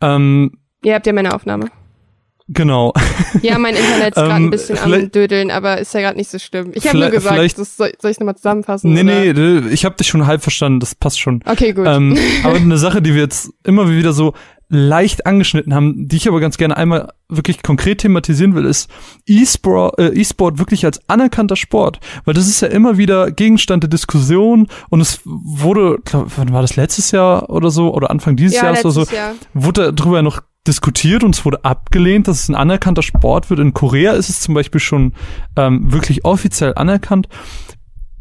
Ähm, 0.00 0.58
Ihr 0.82 0.94
habt 0.94 1.06
ja 1.06 1.12
meine 1.12 1.34
Aufnahme. 1.34 1.70
Genau. 2.48 2.92
Ja, 3.40 3.58
mein 3.58 3.76
Internet 3.76 4.08
ist 4.16 4.22
gerade 4.22 4.34
ein 4.34 4.42
ähm, 4.44 4.50
bisschen 4.50 4.78
am 4.78 5.10
Dödeln, 5.10 5.50
aber 5.50 5.78
ist 5.78 5.94
ja 5.94 6.00
gerade 6.00 6.18
nicht 6.18 6.30
so 6.30 6.38
schlimm. 6.38 6.72
Ich 6.74 6.86
habe 6.86 6.98
nur 6.98 7.10
gesagt, 7.10 7.58
das 7.58 7.76
soll, 7.76 7.92
soll 8.00 8.10
ich 8.10 8.18
nochmal 8.18 8.36
zusammenfassen? 8.36 8.92
Nee, 8.92 9.30
oder? 9.30 9.60
nee, 9.60 9.68
ich 9.72 9.84
habe 9.84 9.94
dich 9.94 10.08
schon 10.08 10.26
halb 10.26 10.42
verstanden, 10.42 10.80
das 10.80 10.94
passt 10.94 11.20
schon. 11.20 11.42
Okay, 11.46 11.72
gut. 11.72 11.86
Ähm, 11.86 12.18
aber 12.42 12.56
eine 12.56 12.78
Sache, 12.78 13.00
die 13.00 13.14
wir 13.14 13.22
jetzt 13.22 13.52
immer 13.64 13.88
wieder 13.88 14.12
so 14.12 14.34
leicht 14.74 15.26
angeschnitten 15.26 15.74
haben, 15.74 16.08
die 16.08 16.16
ich 16.16 16.26
aber 16.26 16.40
ganz 16.40 16.56
gerne 16.56 16.78
einmal 16.78 17.12
wirklich 17.28 17.62
konkret 17.62 17.98
thematisieren 17.98 18.54
will, 18.54 18.64
ist 18.64 18.90
E-Sport, 19.26 19.98
äh, 19.98 20.08
E-Sport 20.08 20.58
wirklich 20.58 20.86
als 20.86 20.98
anerkannter 21.10 21.56
Sport, 21.56 22.00
weil 22.24 22.32
das 22.32 22.48
ist 22.48 22.62
ja 22.62 22.68
immer 22.68 22.96
wieder 22.96 23.30
Gegenstand 23.32 23.82
der 23.82 23.90
Diskussion 23.90 24.68
und 24.88 25.02
es 25.02 25.20
wurde, 25.24 25.98
glaub, 26.06 26.32
wann 26.36 26.54
war 26.54 26.62
das 26.62 26.76
letztes 26.76 27.10
Jahr 27.10 27.50
oder 27.50 27.70
so 27.70 27.92
oder 27.92 28.10
Anfang 28.10 28.34
dieses 28.34 28.56
ja, 28.56 28.64
Jahres 28.64 28.84
oder 28.86 28.92
so, 28.92 29.04
Jahr. 29.14 29.34
wurde 29.52 29.92
darüber 29.92 30.22
noch 30.22 30.40
diskutiert 30.66 31.22
und 31.22 31.34
es 31.34 31.44
wurde 31.44 31.66
abgelehnt, 31.66 32.26
dass 32.26 32.40
es 32.44 32.48
ein 32.48 32.54
anerkannter 32.54 33.02
Sport 33.02 33.50
wird. 33.50 33.60
In 33.60 33.74
Korea 33.74 34.12
ist 34.12 34.30
es 34.30 34.40
zum 34.40 34.54
Beispiel 34.54 34.80
schon 34.80 35.12
ähm, 35.54 35.92
wirklich 35.92 36.24
offiziell 36.24 36.72
anerkannt. 36.76 37.28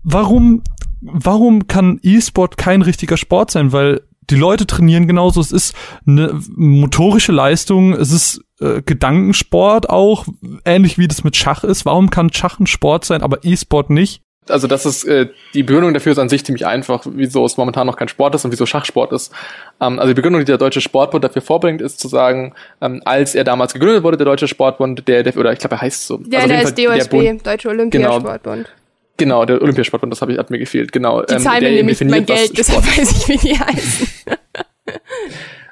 Warum, 0.03 0.63
warum 0.99 1.67
kann 1.67 1.99
E-Sport 2.03 2.57
kein 2.57 2.81
richtiger 2.81 3.15
Sport 3.15 3.51
sein? 3.51 3.71
Weil 3.71 4.01
die 4.29 4.35
Leute 4.35 4.67
trainieren 4.67 5.07
genauso. 5.07 5.41
Es 5.41 5.51
ist 5.51 5.75
eine 6.05 6.39
motorische 6.55 7.31
Leistung. 7.31 7.93
Es 7.93 8.11
ist 8.11 8.41
äh, 8.59 8.81
Gedankensport 8.81 9.89
auch, 9.89 10.25
ähnlich 10.65 10.97
wie 10.97 11.07
das 11.07 11.23
mit 11.23 11.35
Schach 11.35 11.63
ist. 11.63 11.85
Warum 11.85 12.09
kann 12.09 12.31
Schach 12.31 12.59
ein 12.59 12.67
Sport 12.67 13.05
sein, 13.05 13.23
aber 13.23 13.43
E-Sport 13.43 13.89
nicht? 13.89 14.21
Also 14.49 14.67
das 14.67 14.85
ist 14.85 15.03
äh, 15.03 15.27
die 15.53 15.61
Begründung 15.61 15.93
dafür 15.93 16.13
ist 16.13 16.17
an 16.17 16.27
sich 16.27 16.43
ziemlich 16.43 16.65
einfach, 16.65 17.05
wieso 17.07 17.45
es 17.45 17.57
momentan 17.57 17.85
noch 17.85 17.95
kein 17.95 18.07
Sport 18.07 18.33
ist 18.33 18.43
und 18.43 18.51
wieso 18.51 18.65
Schachsport 18.65 19.11
ist. 19.11 19.31
Ähm, 19.79 19.99
also 19.99 20.09
die 20.09 20.15
Begründung, 20.15 20.41
die 20.41 20.45
der 20.45 20.57
Deutsche 20.57 20.81
Sportbund 20.81 21.23
dafür 21.23 21.43
vorbringt, 21.43 21.79
ist 21.79 21.99
zu 21.99 22.07
sagen, 22.07 22.53
ähm, 22.81 23.01
als 23.05 23.35
er 23.35 23.43
damals 23.43 23.73
gegründet 23.73 24.03
wurde, 24.03 24.17
der 24.17 24.25
Deutsche 24.25 24.47
Sportbund, 24.47 25.07
der, 25.07 25.23
der 25.23 25.37
oder 25.37 25.53
ich 25.53 25.59
glaube, 25.59 25.75
er 25.75 25.81
heißt 25.81 26.07
so. 26.07 26.19
Ja, 26.29 26.39
also 26.39 26.49
der 26.49 26.63
ist 26.63 26.77
DOSB, 26.77 27.21
der 27.21 27.33
Deutsche 27.35 27.69
Olympiasportbund. 27.69 28.65
Genau. 28.65 28.80
Genau, 29.21 29.45
der 29.45 29.61
Olympiasportbund, 29.61 30.11
das 30.11 30.21
hab 30.21 30.29
ich, 30.29 30.37
hat 30.39 30.49
mir 30.49 30.57
gefehlt, 30.57 30.91
genau. 30.91 31.21
Die 31.21 31.35
ähm, 31.35 31.39
zahlen 31.39 31.63
mir 31.63 31.71
nämlich 31.71 32.03
mein 32.05 32.25
Geld, 32.25 32.57
deshalb 32.57 32.83
weiß 32.85 33.11
ich, 33.11 33.27
wie 33.27 33.37
die 33.37 33.59
heißen. 33.59 34.07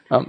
um, 0.10 0.18
ähm, 0.18 0.28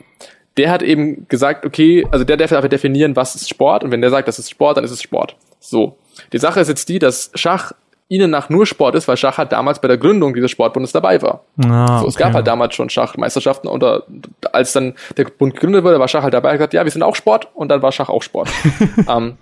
der 0.56 0.70
hat 0.70 0.82
eben 0.82 1.28
gesagt, 1.28 1.66
okay, 1.66 2.06
also 2.10 2.24
der 2.24 2.38
darf 2.38 2.50
einfach 2.52 2.68
definieren, 2.70 3.16
was 3.16 3.34
ist 3.34 3.48
Sport 3.48 3.84
und 3.84 3.90
wenn 3.90 4.00
der 4.00 4.08
sagt, 4.08 4.26
das 4.26 4.38
ist 4.38 4.50
Sport, 4.50 4.78
dann 4.78 4.84
ist 4.84 4.90
es 4.90 5.02
Sport. 5.02 5.36
So. 5.58 5.98
Die 6.32 6.38
Sache 6.38 6.60
ist 6.60 6.68
jetzt 6.68 6.88
die, 6.88 6.98
dass 6.98 7.30
Schach 7.34 7.72
ihnen 8.08 8.30
nach 8.30 8.48
nur 8.48 8.66
Sport 8.66 8.94
ist, 8.94 9.06
weil 9.06 9.16
Schach 9.16 9.38
halt 9.38 9.52
damals 9.52 9.80
bei 9.80 9.88
der 9.88 9.98
Gründung 9.98 10.34
dieses 10.34 10.50
Sportbundes 10.50 10.92
dabei 10.92 11.20
war. 11.22 11.44
Ah, 11.62 12.00
so, 12.00 12.08
es 12.08 12.16
gab 12.16 12.32
halt 12.32 12.46
damals 12.46 12.74
schon 12.74 12.90
Schachmeisterschaften 12.90 13.68
oder 13.68 14.04
als 14.50 14.72
dann 14.72 14.94
der 15.16 15.24
Bund 15.24 15.54
gegründet 15.54 15.84
wurde, 15.84 16.00
war 16.00 16.08
Schach 16.08 16.22
halt 16.22 16.34
dabei 16.34 16.50
und 16.50 16.56
gesagt, 16.56 16.74
ja, 16.74 16.84
wir 16.84 16.90
sind 16.90 17.02
auch 17.02 17.14
Sport 17.14 17.48
und 17.54 17.68
dann 17.68 17.82
war 17.82 17.92
Schach 17.92 18.08
auch 18.08 18.22
Sport. 18.22 18.48
um, 18.96 19.04
ähm, 19.08 19.38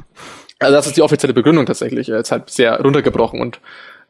also 0.59 0.75
das 0.75 0.87
ist 0.87 0.97
die 0.97 1.03
offizielle 1.03 1.35
Begründung 1.35 1.67
tatsächlich. 1.67 2.09
Jetzt 2.09 2.33
halt 2.33 2.51
sehr 2.51 2.81
runtergebrochen 2.81 3.41
und 3.41 3.61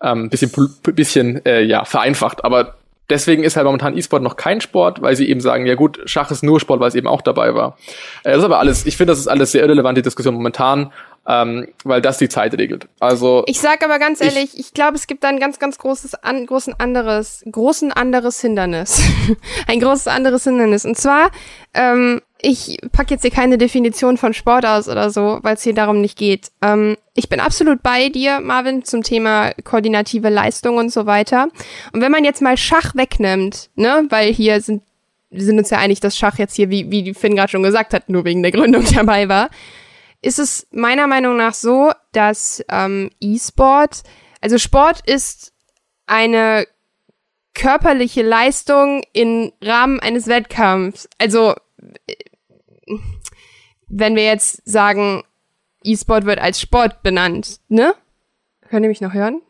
ähm, 0.02 0.30
bisschen, 0.30 0.50
bisschen 0.82 1.44
äh, 1.44 1.62
ja, 1.62 1.84
vereinfacht. 1.84 2.44
Aber 2.44 2.74
deswegen 3.10 3.42
ist 3.42 3.56
halt 3.56 3.66
momentan 3.66 3.96
E-Sport 3.96 4.22
noch 4.22 4.36
kein 4.36 4.60
Sport, 4.60 5.02
weil 5.02 5.16
sie 5.16 5.28
eben 5.28 5.40
sagen, 5.40 5.66
ja 5.66 5.74
gut, 5.74 6.00
Schach 6.06 6.30
ist 6.30 6.42
nur 6.42 6.60
Sport, 6.60 6.80
weil 6.80 6.88
es 6.88 6.94
eben 6.94 7.06
auch 7.06 7.22
dabei 7.22 7.54
war. 7.54 7.76
Äh, 8.24 8.30
das 8.30 8.38
ist 8.38 8.44
aber 8.44 8.58
alles, 8.58 8.86
ich 8.86 8.96
finde, 8.96 9.12
das 9.12 9.18
ist 9.18 9.28
alles 9.28 9.52
sehr 9.52 9.62
irrelevant, 9.62 9.98
die 9.98 10.02
Diskussion 10.02 10.34
momentan 10.34 10.92
ähm, 11.28 11.68
weil 11.84 12.00
das 12.00 12.16
die 12.16 12.30
Zeit 12.30 12.54
regelt. 12.54 12.88
Also 13.00 13.44
ich 13.46 13.60
sag 13.60 13.84
aber 13.84 13.98
ganz 13.98 14.22
ehrlich, 14.22 14.54
ich, 14.54 14.60
ich 14.60 14.72
glaube, 14.72 14.96
es 14.96 15.06
gibt 15.06 15.22
da 15.22 15.28
ein 15.28 15.38
ganz, 15.38 15.58
ganz 15.58 15.76
großes, 15.76 16.14
an, 16.14 16.46
großen 16.46 16.74
anderes, 16.78 17.44
großen 17.50 17.92
anderes 17.92 18.40
Hindernis, 18.40 19.02
ein 19.66 19.78
großes 19.78 20.08
anderes 20.08 20.44
Hindernis. 20.44 20.86
Und 20.86 20.96
zwar, 20.96 21.30
ähm, 21.74 22.22
ich 22.40 22.78
pack 22.92 23.10
jetzt 23.10 23.22
hier 23.22 23.30
keine 23.30 23.58
Definition 23.58 24.16
von 24.16 24.32
Sport 24.32 24.64
aus 24.64 24.88
oder 24.88 25.10
so, 25.10 25.40
weil 25.42 25.56
es 25.56 25.62
hier 25.62 25.74
darum 25.74 26.00
nicht 26.00 26.16
geht. 26.16 26.48
Ähm, 26.62 26.96
ich 27.14 27.28
bin 27.28 27.40
absolut 27.40 27.82
bei 27.82 28.08
dir, 28.08 28.40
Marvin, 28.40 28.84
zum 28.84 29.02
Thema 29.02 29.52
koordinative 29.64 30.30
Leistung 30.30 30.78
und 30.78 30.90
so 30.90 31.04
weiter. 31.04 31.48
Und 31.92 32.00
wenn 32.00 32.12
man 32.12 32.24
jetzt 32.24 32.40
mal 32.40 32.56
Schach 32.56 32.94
wegnimmt, 32.94 33.68
ne, 33.74 34.06
weil 34.08 34.32
hier 34.32 34.62
sind 34.62 34.82
wir 35.30 35.44
sind 35.44 35.58
uns 35.58 35.68
ja 35.68 35.76
einig, 35.76 36.00
dass 36.00 36.16
Schach 36.16 36.38
jetzt 36.38 36.56
hier, 36.56 36.70
wie, 36.70 36.90
wie 36.90 37.12
Finn 37.12 37.36
gerade 37.36 37.50
schon 37.50 37.62
gesagt 37.62 37.92
hat, 37.92 38.08
nur 38.08 38.24
wegen 38.24 38.42
der 38.42 38.50
Gründung 38.50 38.82
dabei 38.94 39.28
war 39.28 39.50
ist 40.22 40.38
es 40.38 40.66
meiner 40.70 41.06
Meinung 41.06 41.36
nach 41.36 41.54
so, 41.54 41.92
dass 42.12 42.64
ähm, 42.68 43.10
E-Sport, 43.20 44.02
also 44.40 44.58
Sport 44.58 45.00
ist 45.06 45.52
eine 46.06 46.66
körperliche 47.54 48.22
Leistung 48.22 49.02
im 49.12 49.52
Rahmen 49.62 50.00
eines 50.00 50.26
Wettkampfs. 50.26 51.08
Also 51.18 51.54
äh, 52.06 52.96
wenn 53.88 54.16
wir 54.16 54.24
jetzt 54.24 54.62
sagen, 54.68 55.22
E-Sport 55.84 56.24
wird 56.24 56.40
als 56.40 56.60
Sport 56.60 57.02
benannt, 57.02 57.60
ne? 57.68 57.94
Könnt 58.68 58.84
ihr 58.84 58.88
mich 58.88 59.00
noch 59.00 59.14
hören? 59.14 59.40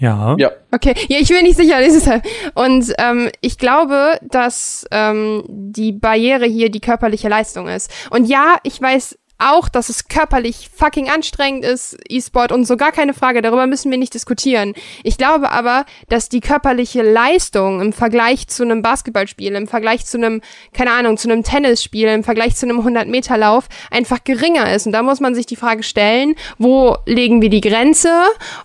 Ja. 0.00 0.34
Ja. 0.38 0.50
Okay, 0.70 0.94
ja, 1.08 1.18
ich 1.18 1.28
bin 1.28 1.42
nicht 1.42 1.56
sicher. 1.56 2.22
Und 2.54 2.92
ähm, 2.98 3.30
ich 3.42 3.58
glaube, 3.58 4.18
dass 4.22 4.86
ähm, 4.90 5.44
die 5.46 5.92
Barriere 5.92 6.46
hier 6.46 6.70
die 6.70 6.80
körperliche 6.80 7.28
Leistung 7.28 7.68
ist. 7.68 7.92
Und 8.10 8.24
ja, 8.26 8.56
ich 8.62 8.80
weiß 8.80 9.18
auch, 9.40 9.68
dass 9.68 9.88
es 9.88 10.08
körperlich 10.08 10.70
fucking 10.74 11.08
anstrengend 11.08 11.64
ist, 11.64 11.96
E-Sport 12.08 12.52
und 12.52 12.64
so 12.64 12.76
gar 12.76 12.92
keine 12.92 13.14
Frage, 13.14 13.42
darüber 13.42 13.66
müssen 13.66 13.90
wir 13.90 13.98
nicht 13.98 14.14
diskutieren. 14.14 14.74
Ich 15.02 15.18
glaube 15.18 15.50
aber, 15.50 15.84
dass 16.08 16.28
die 16.28 16.40
körperliche 16.40 17.02
Leistung 17.02 17.80
im 17.80 17.92
Vergleich 17.92 18.48
zu 18.48 18.62
einem 18.62 18.82
Basketballspiel, 18.82 19.54
im 19.54 19.66
Vergleich 19.66 20.06
zu 20.06 20.18
einem, 20.18 20.40
keine 20.72 20.92
Ahnung, 20.92 21.16
zu 21.16 21.30
einem 21.30 21.42
Tennisspiel, 21.42 22.08
im 22.08 22.24
Vergleich 22.24 22.56
zu 22.56 22.66
einem 22.66 22.80
100-Meter-Lauf 22.80 23.68
einfach 23.90 24.22
geringer 24.24 24.72
ist. 24.72 24.86
Und 24.86 24.92
da 24.92 25.02
muss 25.02 25.20
man 25.20 25.34
sich 25.34 25.46
die 25.46 25.56
Frage 25.56 25.82
stellen, 25.82 26.34
wo 26.58 26.96
legen 27.06 27.42
wir 27.42 27.50
die 27.50 27.60
Grenze 27.60 28.10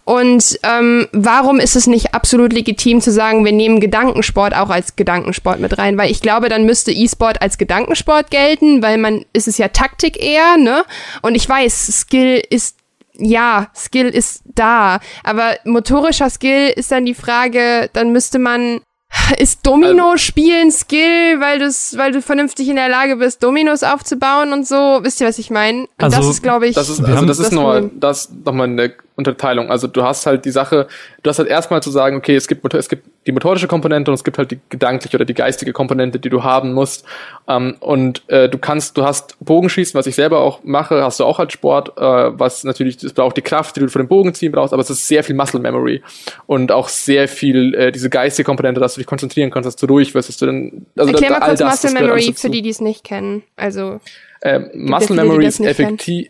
und 0.04 0.60
ähm, 0.64 1.08
warum 1.12 1.60
ist 1.60 1.76
es 1.76 1.88
nicht 1.88 2.14
absolut 2.14 2.54
legitim 2.54 3.02
zu 3.02 3.12
sagen, 3.12 3.46
wir 3.46 3.52
nehmen 3.52 3.80
Gedankensport 3.80 4.56
auch 4.56 4.70
als 4.70 4.96
Gedankensport 4.96 5.60
mit 5.60 5.78
rein? 5.78 5.98
Weil 5.98 6.12
ich 6.12 6.22
glaube, 6.22 6.50
dann 6.50 6.66
müsste 6.66 6.92
E-Sport 6.92 7.42
als 7.42 7.58
Gedankensport 7.58 8.32
gelten, 8.32 8.82
weil 8.82 8.98
man 8.98 9.26
ist 9.34 9.48
es 9.48 9.58
ja 9.58 9.70
Taktik 9.70 10.22
eher, 10.22 10.58
ne? 10.66 10.84
Und 11.22 11.36
ich 11.36 11.48
weiß, 11.48 12.00
Skill 12.02 12.44
ist 12.50 12.78
ja, 13.18 13.68
Skill 13.74 14.08
ist 14.08 14.44
da, 14.44 15.00
aber 15.24 15.56
motorischer 15.64 16.30
Skill 16.30 16.74
ist 16.76 16.92
dann 16.92 17.06
die 17.06 17.14
Frage, 17.14 17.90
dann 17.94 18.12
müsste 18.12 18.40
man 18.40 18.82
ist 19.38 19.66
Domino 19.66 20.12
also, 20.12 20.18
spielen 20.18 20.72
Skill, 20.72 21.40
weil 21.40 21.60
du 21.60 21.66
weil 21.98 22.12
du 22.12 22.22
vernünftig 22.22 22.68
in 22.68 22.76
der 22.76 22.90
Lage 22.90 23.16
bist, 23.16 23.42
Dominos 23.42 23.84
aufzubauen 23.84 24.52
und 24.52 24.68
so. 24.68 25.00
Wisst 25.04 25.22
ihr, 25.22 25.28
was 25.28 25.40
ich 25.40 25.50
meine? 25.50 25.88
Also, 25.98 26.18
das 26.18 26.28
ist, 26.28 26.44
glaube 26.44 26.68
ich, 26.68 26.76
das 26.76 26.90
ist, 26.90 27.02
also 27.02 27.26
das 27.26 27.40
ist 27.40 27.52
nochmal, 27.54 27.90
das 27.96 28.30
nochmal 28.44 28.68
eine 28.68 28.94
Unterteilung. 29.16 29.72
Also 29.72 29.88
du 29.88 30.04
hast 30.04 30.26
halt 30.26 30.46
die 30.46 30.52
Sache, 30.52 30.88
du 31.24 31.30
hast 31.30 31.40
halt 31.40 31.48
erstmal 31.48 31.82
zu 31.82 31.92
sagen, 31.92 32.18
okay, 32.18 32.36
es 32.36 32.48
gibt, 32.48 32.74
es 32.74 32.90
gibt 32.90 33.08
die 33.28 33.32
motorische 33.32 33.68
Komponente 33.68 34.12
und 34.12 34.16
es 34.16 34.24
gibt 34.24 34.38
halt 34.38 34.52
die 34.52 34.60
gedankliche 34.70 35.18
oder 35.18 35.26
die 35.26 35.34
geistige 35.34 35.74
Komponente, 35.74 36.20
die 36.20 36.30
du 36.30 36.44
haben 36.44 36.74
musst. 36.74 37.06
Ähm, 37.48 37.76
und 37.80 38.24
äh, 38.28 38.48
du 38.50 38.58
kannst, 38.58 38.98
du 38.98 39.04
hast 39.04 39.36
Bogenschießen, 39.40 39.98
was 39.98 40.06
ich 40.06 40.16
selber 40.16 40.42
auch 40.42 40.64
mache, 40.64 41.04
hast 41.04 41.20
du 41.20 41.26
auch 41.26 41.40
als 41.40 41.54
Sport, 41.54 41.98
äh, 41.98 42.02
was 42.02 42.64
natürlich, 42.64 43.04
es 43.04 43.14
braucht 43.14 43.38
die 43.38 43.42
Kraft, 43.42 43.76
die 43.76 43.80
du 43.80 43.90
von 43.90 44.04
dem 44.04 44.08
Bogen 44.08 44.34
ziehen 44.34 44.52
brauchst, 44.52 44.74
aber 44.74 44.82
es 44.82 44.90
ist 44.90 45.08
sehr 45.08 45.24
viel 45.24 45.36
Muscle 45.36 45.60
Memory 45.60 46.04
und 46.46 46.72
auch 46.72 46.88
sehr 46.88 47.28
viel 47.28 47.74
äh, 47.74 47.92
diese 47.92 48.10
geistige 48.10 48.46
Komponente, 48.46 48.80
dass 48.80 48.94
du 48.94 49.00
dich 49.00 49.08
konzentrieren 49.08 49.50
kannst, 49.50 49.68
dass 49.68 49.76
du 49.76 49.88
ruhig 49.88 50.14
wirst, 50.14 50.30
dass 50.30 50.38
du 50.38 50.46
dann, 50.46 50.86
also 50.96 51.12
Erklär 51.12 51.30
da, 51.32 51.40
mal 51.40 51.46
kurz 51.48 51.60
das, 51.60 51.84
Muscle 51.84 52.00
Memory 52.00 52.34
für 52.36 52.50
die, 52.50 52.62
die 52.62 52.70
es 52.70 52.82
nicht 52.82 53.04
kennen. 53.04 53.44
Also 53.56 54.00
ähm, 54.44 54.70
Muscle 54.76 55.16
Memory 55.16 55.48
ist 55.48 55.60
effektiv, 55.60 56.28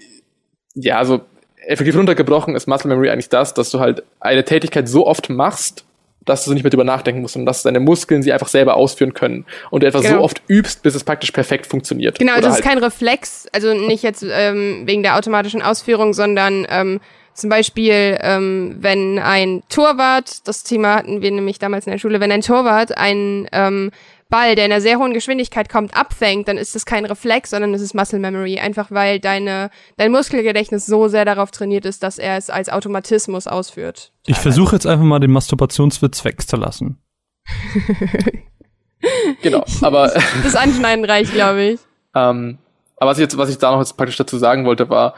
ja, 0.76 0.98
also 0.98 1.22
effektiv 1.68 1.98
runtergebrochen 1.98 2.56
ist 2.56 2.68
Muscle 2.68 2.90
Memory 2.90 3.10
eigentlich 3.10 3.30
das, 3.30 3.54
dass 3.54 3.70
du 3.72 3.80
halt 3.80 4.04
eine 4.20 4.46
Tätigkeit 4.46 4.88
so 4.88 5.06
oft 5.06 5.30
machst, 5.30 5.85
dass 6.26 6.46
du 6.46 6.54
nicht 6.54 6.64
mehr 6.64 6.72
drüber 6.72 6.84
nachdenken 6.84 7.22
musst 7.22 7.36
und 7.36 7.46
dass 7.46 7.64
deine 7.64 7.80
Muskeln 7.80 8.24
sie 8.24 8.34
einfach 8.34 8.48
selber 8.48 8.76
ausführen 8.76 9.14
können 9.14 9.46
und 9.70 9.84
du 9.84 9.88
etwas 9.88 10.04
genau. 10.04 10.18
so 10.18 10.24
oft 10.24 10.42
übst, 10.48 10.84
bis 10.84 10.96
es 10.96 11.04
praktisch 11.04 11.32
perfekt 11.32 11.68
funktioniert. 11.68 12.20
Genau, 12.20 12.36
das 12.36 12.46
halt 12.46 12.56
ist 12.56 12.64
kein 12.64 12.78
Reflex, 12.80 13.48
also 13.52 13.74
nicht 13.74 14.04
jetzt 14.04 14.26
ähm, 14.28 14.84
wegen 14.86 15.04
der 15.04 15.18
automatischen 15.18 15.62
Ausführung, 15.62 16.14
sondern 16.14 16.66
ähm, 16.70 17.00
zum 17.36 17.50
Beispiel, 17.50 18.18
ähm, 18.22 18.78
wenn 18.80 19.20
ein 19.20 19.62
Torwart, 19.68 20.48
das 20.48 20.64
Thema 20.64 20.96
hatten 20.96 21.22
wir 21.22 21.32
nämlich 21.32 21.60
damals 21.60 21.86
in 21.86 21.92
der 21.92 22.00
Schule, 22.00 22.22
wenn 22.22 22.32
ein 22.32 22.42
Torwart 22.42 22.98
ein 22.98 23.48
ähm, 23.52 23.92
Ball, 24.30 24.56
der 24.56 24.66
in 24.66 24.72
einer 24.72 24.82
sehr 24.82 24.98
hohen 24.98 25.14
Geschwindigkeit 25.14 25.70
kommt, 25.70 25.96
abfängt, 25.96 26.48
dann 26.48 26.58
ist 26.58 26.74
das 26.74 26.86
kein 26.86 27.06
Reflex, 27.06 27.52
sondern 27.52 27.74
es 27.74 27.82
ist 27.82 27.94
Muscle 27.94 28.20
Memory. 28.20 28.60
Einfach 28.60 28.92
weil 28.92 29.20
deine, 29.20 29.70
dein 29.98 30.12
Muskelgedächtnis 30.12 30.86
so 30.86 31.08
sehr 31.08 31.26
darauf 31.26 31.52
trainiert 31.52 31.86
ist, 31.86 32.02
dass 32.04 32.18
er 32.18 32.38
es 32.38 32.50
als 32.50 32.70
Automatismus 32.70 33.48
ausführt. 33.48 34.12
Ich 34.26 34.38
versuche 34.38 34.76
jetzt 34.76 34.88
einfach 34.88 35.06
mal 35.06 35.20
den 35.20 35.32
Masturbationswitz 35.32 36.26
wegzulassen. 36.26 36.98
genau, 39.42 39.64
aber. 39.82 40.12
das 40.44 40.56
Anschneiden 40.56 41.06
reicht, 41.06 41.32
glaube 41.32 41.62
ich. 41.64 41.80
Ähm, 42.16 42.58
aber 42.98 43.12
was 43.12 43.18
ich 43.18 43.24
jetzt, 43.24 43.38
was 43.38 43.50
ich 43.50 43.58
da 43.60 43.72
noch 43.72 43.80
jetzt 43.80 43.96
praktisch 43.96 44.18
dazu 44.18 44.38
sagen 44.38 44.66
wollte, 44.66 44.90
war, 44.90 45.14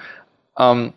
ähm, 0.58 0.94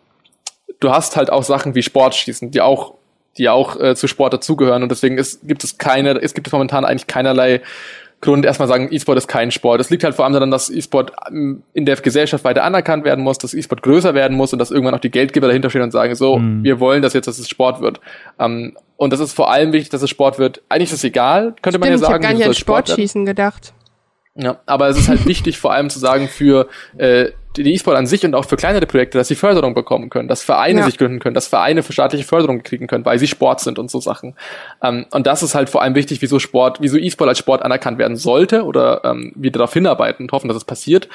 du 0.81 0.91
hast 0.91 1.15
halt 1.15 1.29
auch 1.29 1.43
Sachen 1.43 1.75
wie 1.75 1.83
Sportschießen, 1.83 2.51
die 2.51 2.59
auch 2.59 2.95
die 3.37 3.47
auch 3.49 3.79
äh, 3.79 3.95
zu 3.95 4.07
Sport 4.07 4.33
dazugehören 4.33 4.83
und 4.83 4.89
deswegen 4.89 5.17
ist, 5.17 5.47
gibt 5.47 5.63
es 5.63 5.77
keine, 5.77 6.21
es 6.21 6.33
gibt 6.33 6.47
es 6.47 6.53
momentan 6.53 6.83
eigentlich 6.83 7.07
keinerlei 7.07 7.61
Grund 8.21 8.45
erstmal 8.45 8.67
sagen, 8.67 8.87
E-Sport 8.91 9.17
ist 9.17 9.27
kein 9.27 9.49
Sport. 9.51 9.81
Es 9.81 9.89
liegt 9.89 10.03
halt 10.03 10.13
vor 10.13 10.25
allem 10.25 10.33
daran, 10.33 10.51
dass 10.51 10.69
E-Sport 10.69 11.11
ähm, 11.27 11.63
in 11.73 11.85
der 11.85 11.95
Gesellschaft 11.95 12.43
weiter 12.43 12.63
anerkannt 12.63 13.03
werden 13.03 13.23
muss, 13.23 13.39
dass 13.39 13.53
E-Sport 13.53 13.81
größer 13.81 14.13
werden 14.13 14.37
muss 14.37 14.53
und 14.53 14.59
dass 14.59 14.69
irgendwann 14.69 14.93
auch 14.93 14.99
die 14.99 15.09
Geldgeber 15.09 15.47
dahinter 15.47 15.69
stehen 15.69 15.81
und 15.81 15.91
sagen, 15.91 16.13
so, 16.13 16.37
mhm. 16.37 16.63
wir 16.63 16.79
wollen 16.79 17.01
das 17.01 17.13
jetzt, 17.13 17.27
dass 17.27 17.39
es 17.39 17.49
Sport 17.49 17.81
wird. 17.81 17.99
Ähm, 18.39 18.77
und 18.95 19.11
das 19.11 19.19
ist 19.19 19.33
vor 19.33 19.51
allem 19.51 19.73
wichtig, 19.73 19.89
dass 19.89 20.03
es 20.03 20.09
Sport 20.09 20.37
wird. 20.37 20.61
Eigentlich 20.69 20.91
ist 20.91 20.99
es 20.99 21.03
egal, 21.03 21.55
könnte 21.61 21.71
Stimmt, 21.71 21.79
man 21.81 21.91
ja 21.91 21.97
sagen. 21.97 22.11
Ich 22.11 22.13
habe 22.13 22.21
gar 22.21 22.33
nicht 22.33 22.47
an 22.47 22.53
Sportschießen 22.53 23.25
gedacht. 23.25 23.73
Ja, 24.35 24.59
aber 24.65 24.87
es 24.87 24.97
ist 24.97 25.09
halt 25.09 25.25
wichtig, 25.25 25.57
vor 25.57 25.73
allem 25.73 25.89
zu 25.89 25.99
sagen, 25.99 26.27
für 26.27 26.67
äh, 26.97 27.31
die 27.57 27.73
E-Sport 27.73 27.97
an 27.97 28.05
sich 28.05 28.25
und 28.25 28.33
auch 28.33 28.45
für 28.45 28.55
kleinere 28.55 28.85
Projekte, 28.85 29.17
dass 29.17 29.27
sie 29.27 29.35
Förderung 29.35 29.73
bekommen 29.73 30.09
können, 30.09 30.27
dass 30.27 30.41
Vereine 30.41 30.79
ja. 30.81 30.85
sich 30.85 30.97
gründen 30.97 31.19
können, 31.19 31.35
dass 31.35 31.47
Vereine 31.47 31.83
für 31.83 31.93
staatliche 31.93 32.25
Förderung 32.25 32.63
kriegen 32.63 32.87
können, 32.87 33.05
weil 33.05 33.19
sie 33.19 33.27
Sport 33.27 33.59
sind 33.59 33.77
und 33.77 33.91
so 33.91 33.99
Sachen. 33.99 34.35
Ähm, 34.81 35.05
und 35.11 35.27
das 35.27 35.43
ist 35.43 35.53
halt 35.55 35.69
vor 35.69 35.81
allem 35.81 35.95
wichtig, 35.95 36.21
wieso 36.21 36.39
Sport, 36.39 36.77
wieso 36.81 36.97
E-Sport 36.97 37.27
als 37.27 37.39
Sport 37.39 37.61
anerkannt 37.61 37.97
werden 37.97 38.15
sollte 38.15 38.63
oder 38.63 39.01
ähm, 39.03 39.33
wir 39.35 39.51
darauf 39.51 39.73
hinarbeiten 39.73 40.25
und 40.25 40.31
hoffen, 40.31 40.47
dass 40.47 40.57
es 40.57 40.65
passiert. 40.65 41.09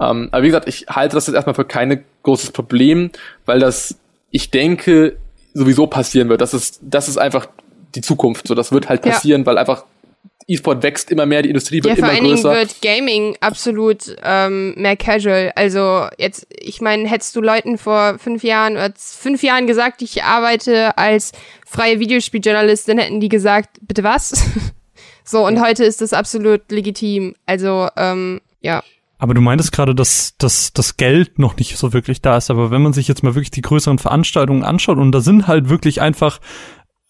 Ähm, 0.00 0.28
aber 0.30 0.42
wie 0.42 0.48
gesagt, 0.48 0.68
ich 0.68 0.86
halte 0.88 1.16
das 1.16 1.26
jetzt 1.26 1.34
erstmal 1.34 1.54
für 1.54 1.64
kein 1.64 2.04
großes 2.22 2.52
Problem, 2.52 3.10
weil 3.46 3.58
das, 3.58 3.96
ich 4.30 4.50
denke, 4.50 5.16
sowieso 5.54 5.86
passieren 5.86 6.28
wird. 6.28 6.40
Das 6.40 6.54
ist, 6.54 6.78
das 6.82 7.08
ist 7.08 7.18
einfach 7.18 7.46
die 7.94 8.00
Zukunft. 8.00 8.46
So, 8.46 8.54
das 8.54 8.72
wird 8.72 8.88
halt 8.88 9.02
passieren, 9.02 9.42
ja. 9.42 9.46
weil 9.46 9.58
einfach 9.58 9.84
E-Sport 10.50 10.82
wächst 10.82 11.10
immer 11.10 11.26
mehr, 11.26 11.42
die 11.42 11.48
Industrie 11.48 11.76
wird 11.76 11.86
ja, 11.86 11.94
immer 11.94 12.08
größer. 12.08 12.42
Vor 12.42 12.50
allen 12.50 12.68
Dingen 12.68 12.68
wird 12.68 12.82
Gaming 12.82 13.36
absolut 13.40 14.16
ähm, 14.24 14.74
mehr 14.76 14.96
casual. 14.96 15.52
Also 15.54 16.06
jetzt, 16.18 16.46
ich 16.58 16.80
meine, 16.80 17.08
hättest 17.08 17.36
du 17.36 17.40
Leuten 17.40 17.78
vor 17.78 18.18
fünf 18.18 18.42
Jahren 18.42 18.72
oder 18.72 18.92
fünf 18.96 19.42
Jahren 19.42 19.66
gesagt, 19.66 20.02
ich 20.02 20.24
arbeite 20.24 20.98
als 20.98 21.32
freie 21.64 22.00
Videospieljournalistin, 22.00 22.98
hätten 22.98 23.20
die 23.20 23.28
gesagt, 23.28 23.78
bitte 23.80 24.02
was? 24.02 24.32
so, 25.24 25.46
und 25.46 25.60
heute 25.60 25.84
ist 25.84 26.00
das 26.00 26.12
absolut 26.12 26.70
legitim. 26.72 27.36
Also, 27.46 27.88
ähm, 27.96 28.40
ja. 28.60 28.82
Aber 29.18 29.34
du 29.34 29.40
meintest 29.42 29.70
gerade, 29.70 29.94
dass, 29.94 30.34
dass 30.38 30.72
das 30.72 30.96
Geld 30.96 31.38
noch 31.38 31.56
nicht 31.58 31.76
so 31.76 31.92
wirklich 31.92 32.22
da 32.22 32.38
ist. 32.38 32.50
Aber 32.50 32.70
wenn 32.70 32.82
man 32.82 32.94
sich 32.94 33.06
jetzt 33.06 33.22
mal 33.22 33.34
wirklich 33.34 33.50
die 33.50 33.60
größeren 33.60 33.98
Veranstaltungen 33.98 34.64
anschaut 34.64 34.98
und 34.98 35.12
da 35.12 35.20
sind 35.20 35.46
halt 35.46 35.68
wirklich 35.68 36.00
einfach 36.00 36.40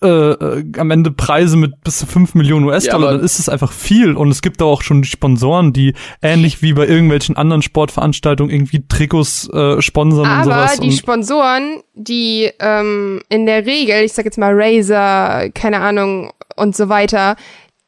äh, 0.03 0.09
äh, 0.09 0.65
am 0.79 0.91
Ende 0.91 1.11
Preise 1.11 1.59
mit 1.59 1.85
bis 1.85 1.99
zu 1.99 2.07
5 2.07 2.35
Millionen 2.35 2.65
US-Dollar, 2.65 3.11
ja, 3.11 3.17
dann 3.19 3.25
ist 3.25 3.39
es 3.39 3.51
einfach 3.51 3.71
viel. 3.71 4.17
Und 4.17 4.31
es 4.31 4.41
gibt 4.41 4.61
da 4.63 4.65
auch 4.65 4.81
schon 4.81 5.05
Sponsoren, 5.05 5.75
die 5.75 5.95
ähnlich 6.23 6.63
wie 6.63 6.73
bei 6.73 6.87
irgendwelchen 6.87 7.37
anderen 7.37 7.61
Sportveranstaltungen 7.61 8.51
irgendwie 8.51 8.83
Trikots 8.89 9.49
äh, 9.51 9.83
sponsern 9.83 10.27
aber 10.27 10.39
und 10.39 10.45
sowas. 10.45 10.73
Aber 10.79 10.83
die 10.83 10.93
Sponsoren, 10.93 11.83
die 11.95 12.51
ähm, 12.61 13.21
in 13.29 13.45
der 13.45 13.67
Regel, 13.67 14.03
ich 14.03 14.15
sag 14.15 14.25
jetzt 14.25 14.39
mal 14.39 14.53
Razer, 14.55 15.51
keine 15.51 15.81
Ahnung 15.81 16.33
und 16.57 16.75
so 16.75 16.89
weiter, 16.89 17.37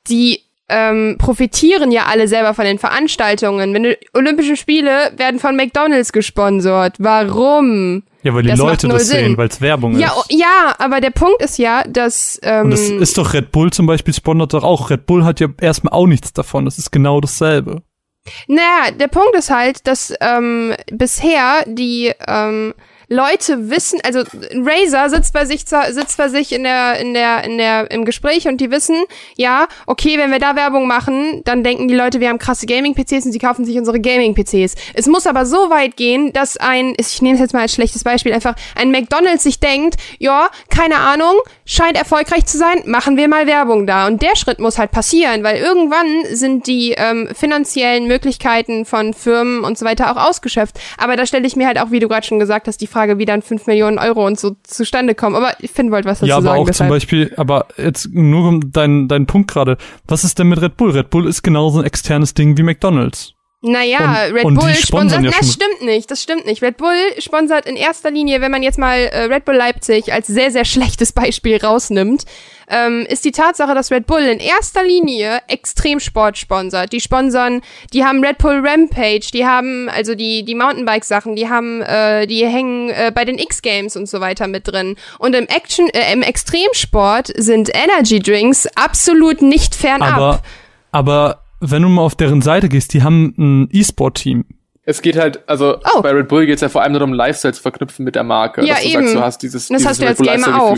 die 0.07 0.41
ähm, 0.69 1.17
profitieren 1.19 1.93
ja 1.93 2.07
alle 2.07 2.29
selber 2.29 2.53
von 2.53 2.67
den 2.67 2.79
Veranstaltungen. 2.79 3.73
Wenn 3.73 3.95
Olympische 4.13 4.57
Spiele 4.57 5.13
werden 5.17 5.41
von 5.41 5.57
McDonalds 5.57 6.13
gesponsert. 6.13 6.97
Warum? 6.99 8.03
Ja, 8.23 8.35
weil 8.35 8.43
die 8.43 8.51
das 8.51 8.59
Leute 8.59 8.89
das 8.89 9.09
sehen, 9.09 9.37
weil 9.37 9.49
es 9.49 9.61
Werbung 9.61 9.99
ja, 9.99 10.09
ist. 10.09 10.27
Ja, 10.31 10.75
aber 10.79 11.01
der 11.01 11.11
Punkt 11.11 11.43
ist 11.43 11.59
ja, 11.59 11.83
dass. 11.89 12.39
Ähm, 12.43 12.65
Und 12.65 12.71
das 12.71 12.81
ist 12.89 13.19
doch 13.19 13.35
Red 13.35 13.51
Bull 13.51 13.73
zum 13.73 13.87
Beispiel 13.87 14.15
sponsert 14.15 14.55
doch 14.55 14.63
auch. 14.63 14.91
Red 14.91 15.07
Bull 15.07 15.25
hat 15.25 15.41
ja 15.41 15.49
erstmal 15.61 15.93
auch 15.93 16.07
nichts 16.07 16.33
davon. 16.33 16.65
Das 16.65 16.79
ist 16.79 16.93
genau 16.93 17.21
dasselbe. 17.21 17.83
Naja, 18.47 18.93
der 18.93 19.09
Punkt 19.09 19.35
ist 19.35 19.51
halt, 19.51 19.87
dass 19.87 20.15
ähm, 20.21 20.75
bisher 20.93 21.65
die 21.67 22.13
ähm, 22.29 22.75
Leute 23.13 23.69
wissen, 23.69 24.01
also 24.05 24.21
Razer 24.55 25.11
sitzt 25.11 25.35
bei 25.35 25.45
sich 25.45 25.65
sitzt 25.67 26.17
bei 26.17 26.29
sich 26.29 26.53
in 26.53 26.65
der 26.65 26.99
in 26.99 27.13
der 27.13 27.45
in 27.45 27.59
der 27.59 27.91
im 27.91 28.07
Gespräch 28.07 28.49
und 28.49 28.59
die 28.59 28.71
wissen, 28.71 28.97
ja, 29.37 29.69
okay, 29.87 30.17
wenn 30.19 30.31
wir 30.31 30.39
da 30.39 30.57
Werbung 30.57 30.87
machen, 30.87 31.43
dann 31.45 31.63
denken 31.63 31.89
die 31.89 31.95
Leute, 31.95 32.21
wir 32.21 32.31
haben 32.31 32.39
krasse 32.39 32.65
Gaming 32.65 32.95
PCs 32.95 33.27
und 33.27 33.33
sie 33.33 33.39
kaufen 33.39 33.67
sich 33.67 33.77
unsere 33.77 34.01
Gaming 34.01 34.35
PCs. 34.35 34.75
Es 34.95 35.07
muss 35.07 35.27
aber 35.27 35.45
so 35.45 35.69
weit 35.69 35.97
gehen, 35.97 36.33
dass 36.33 36.57
ein 36.57 36.95
ich 36.97 37.21
nehme 37.21 37.35
es 37.35 37.41
jetzt 37.41 37.53
mal 37.53 37.61
als 37.61 37.75
schlechtes 37.75 38.03
Beispiel 38.03 38.33
einfach 38.33 38.55
ein 38.77 38.91
McDonald's 38.91 39.43
sich 39.43 39.61
denkt, 39.61 39.97
ja, 40.19 40.49
keine 40.71 40.97
Ahnung, 40.97 41.35
scheint 41.67 41.99
erfolgreich 41.99 42.47
zu 42.47 42.57
sein, 42.57 42.83
machen 42.87 43.19
wir 43.19 43.29
mal 43.29 43.47
Werbung 43.47 43.87
da 43.87 44.07
und 44.07 44.23
der 44.23 44.37
Schritt 44.37 44.59
muss 44.59 44.79
halt 44.79 44.91
passieren, 44.91 45.45
weil 45.45 45.59
irgendwann 45.59 46.35
sind 46.35 46.67
die 46.67 46.93
ähm, 46.93 47.29
finanziellen 47.35 48.07
Möglichkeiten 48.07 48.87
von 48.87 49.13
Firmen 49.13 49.65
und 49.65 49.77
so 49.77 49.85
weiter 49.85 50.11
auch 50.11 50.29
ausgeschöpft, 50.29 50.79
aber 50.97 51.17
da 51.17 51.27
stelle 51.27 51.47
ich 51.47 51.57
mir 51.57 51.67
halt 51.67 51.79
auch, 51.79 51.91
wie 51.91 52.01
du 52.01 52.09
gerade 52.09 52.27
schon 52.27 52.39
gesagt 52.39 52.69
hast, 52.69 52.81
die 52.81 52.87
Frage 52.87 53.02
Frage, 53.03 53.19
wie 53.19 53.25
dann 53.25 53.43
5 53.43 53.67
Millionen 53.67 53.99
Euro 53.99 54.25
und 54.27 54.39
so 54.39 54.57
zustande 54.63 55.15
kommen. 55.15 55.35
Aber 55.35 55.55
ich 55.61 55.71
finde, 55.71 55.93
wollte 55.93 56.09
was 56.09 56.21
dazu 56.21 56.29
ja, 56.29 56.37
aber 56.37 56.45
sagen. 56.45 56.61
auch 56.61 56.67
deshalb. 56.67 56.89
zum 56.89 56.95
Beispiel, 56.95 57.33
aber 57.37 57.67
jetzt 57.77 58.11
nur 58.13 58.49
um 58.49 58.73
deinen 58.73 59.09
dein 59.09 59.27
Punkt 59.27 59.51
gerade. 59.51 59.77
Was 60.07 60.25
ist 60.25 60.39
denn 60.39 60.49
mit 60.49 60.61
Red 60.63 60.77
Bull? 60.77 60.93
Red 60.93 61.11
Bull 61.11 61.27
ist 61.27 61.43
genauso 61.43 61.81
ein 61.81 61.85
externes 61.85 62.35
Ding 62.35 62.57
wie 62.57 62.63
McDonalds. 62.63 63.35
Naja, 63.65 64.27
und, 64.27 64.35
Red 64.35 64.45
und 64.45 64.55
Bull 64.57 64.75
sponsert. 64.75 65.23
Ja 65.23 65.31
das 65.31 65.53
stimmt 65.53 65.83
nicht, 65.83 66.11
das 66.11 66.23
stimmt 66.23 66.47
nicht. 66.47 66.63
Red 66.63 66.77
Bull 66.77 66.97
sponsert 67.19 67.67
in 67.67 67.77
erster 67.77 68.11
Linie, 68.11 68.41
wenn 68.41 68.51
man 68.51 68.63
jetzt 68.63 68.79
mal 68.79 68.99
äh, 68.99 69.25
Red 69.25 69.45
Bull 69.45 69.55
Leipzig 69.55 70.13
als 70.13 70.27
sehr, 70.27 70.51
sehr 70.51 70.65
schlechtes 70.65 71.13
Beispiel 71.13 71.59
rausnimmt, 71.59 72.25
ähm, 72.73 73.07
ist 73.09 73.25
die 73.25 73.33
Tatsache, 73.33 73.75
dass 73.75 73.91
Red 73.91 74.07
Bull 74.07 74.21
in 74.21 74.41
erster 74.41 74.83
Linie 74.83 75.41
Extremsport 75.47 76.39
sponsert. 76.39 76.93
Die 76.93 77.01
sponsern, 77.01 77.61
die 77.93 78.05
haben 78.05 78.25
Red 78.25 78.39
Bull 78.39 78.63
Rampage, 78.65 79.31
die 79.33 79.47
haben 79.47 79.89
also 79.89 80.15
die, 80.15 80.45
die 80.45 80.55
Mountainbike-Sachen, 80.55 81.37
die 81.37 81.49
haben, 81.49 81.83
äh, 81.83 82.27
die 82.27 82.47
hängen 82.47 82.91
äh, 82.91 83.13
bei 83.15 83.25
den 83.25 83.39
X-Games 83.39 83.97
und 83.97 84.09
so 84.09 84.21
weiter 84.21 84.49
mit 84.49 84.67
drin. 84.67 84.97
Und 85.19 85.35
im 85.35 85.47
Action, 85.47 85.89
äh, 85.91 86.13
im 86.13 86.23
Extremsport 86.23 87.33
sind 87.37 87.71
Energy 87.75 88.19
Drinks 88.19 88.67
absolut 88.75 89.43
nicht 89.43 89.75
fernab. 89.75 90.13
Aber, 90.13 90.43
aber 90.91 91.43
wenn 91.61 91.83
du 91.83 91.89
mal 91.89 92.03
auf 92.03 92.15
deren 92.15 92.43
Seite 92.43 92.69
gehst, 92.69 92.95
die 92.95 93.03
haben 93.03 93.35
ein 93.39 93.69
E-Sport-Team. 93.71 94.45
Es 94.85 95.01
geht 95.01 95.17
halt, 95.17 95.49
also 95.49 95.77
oh. 95.95 96.03
bei 96.03 96.11
Red 96.11 96.27
Bull 96.27 96.45
geht 96.47 96.57
es 96.57 96.61
ja 96.61 96.69
vor 96.69 96.83
allem 96.83 96.93
nur 96.93 97.03
um 97.03 97.13
Lifestyle 97.13 97.55
zu 97.55 97.63
verknüpfen 97.63 98.05
mit 98.05 98.17
der 98.17 98.25
Marke. 98.25 98.65
Ja, 98.65 98.75
dass 98.75 98.83
du 98.83 98.89
eben. 98.89 99.03
Sagst, 99.03 99.15
du 99.15 99.21
hast 99.21 99.43
dieses, 99.43 99.69
das 99.69 99.77
dieses 99.77 99.89
hast 99.89 100.03
du 100.03 100.07
als 100.07 100.19
Gamer 100.19 100.61
auch. 100.61 100.77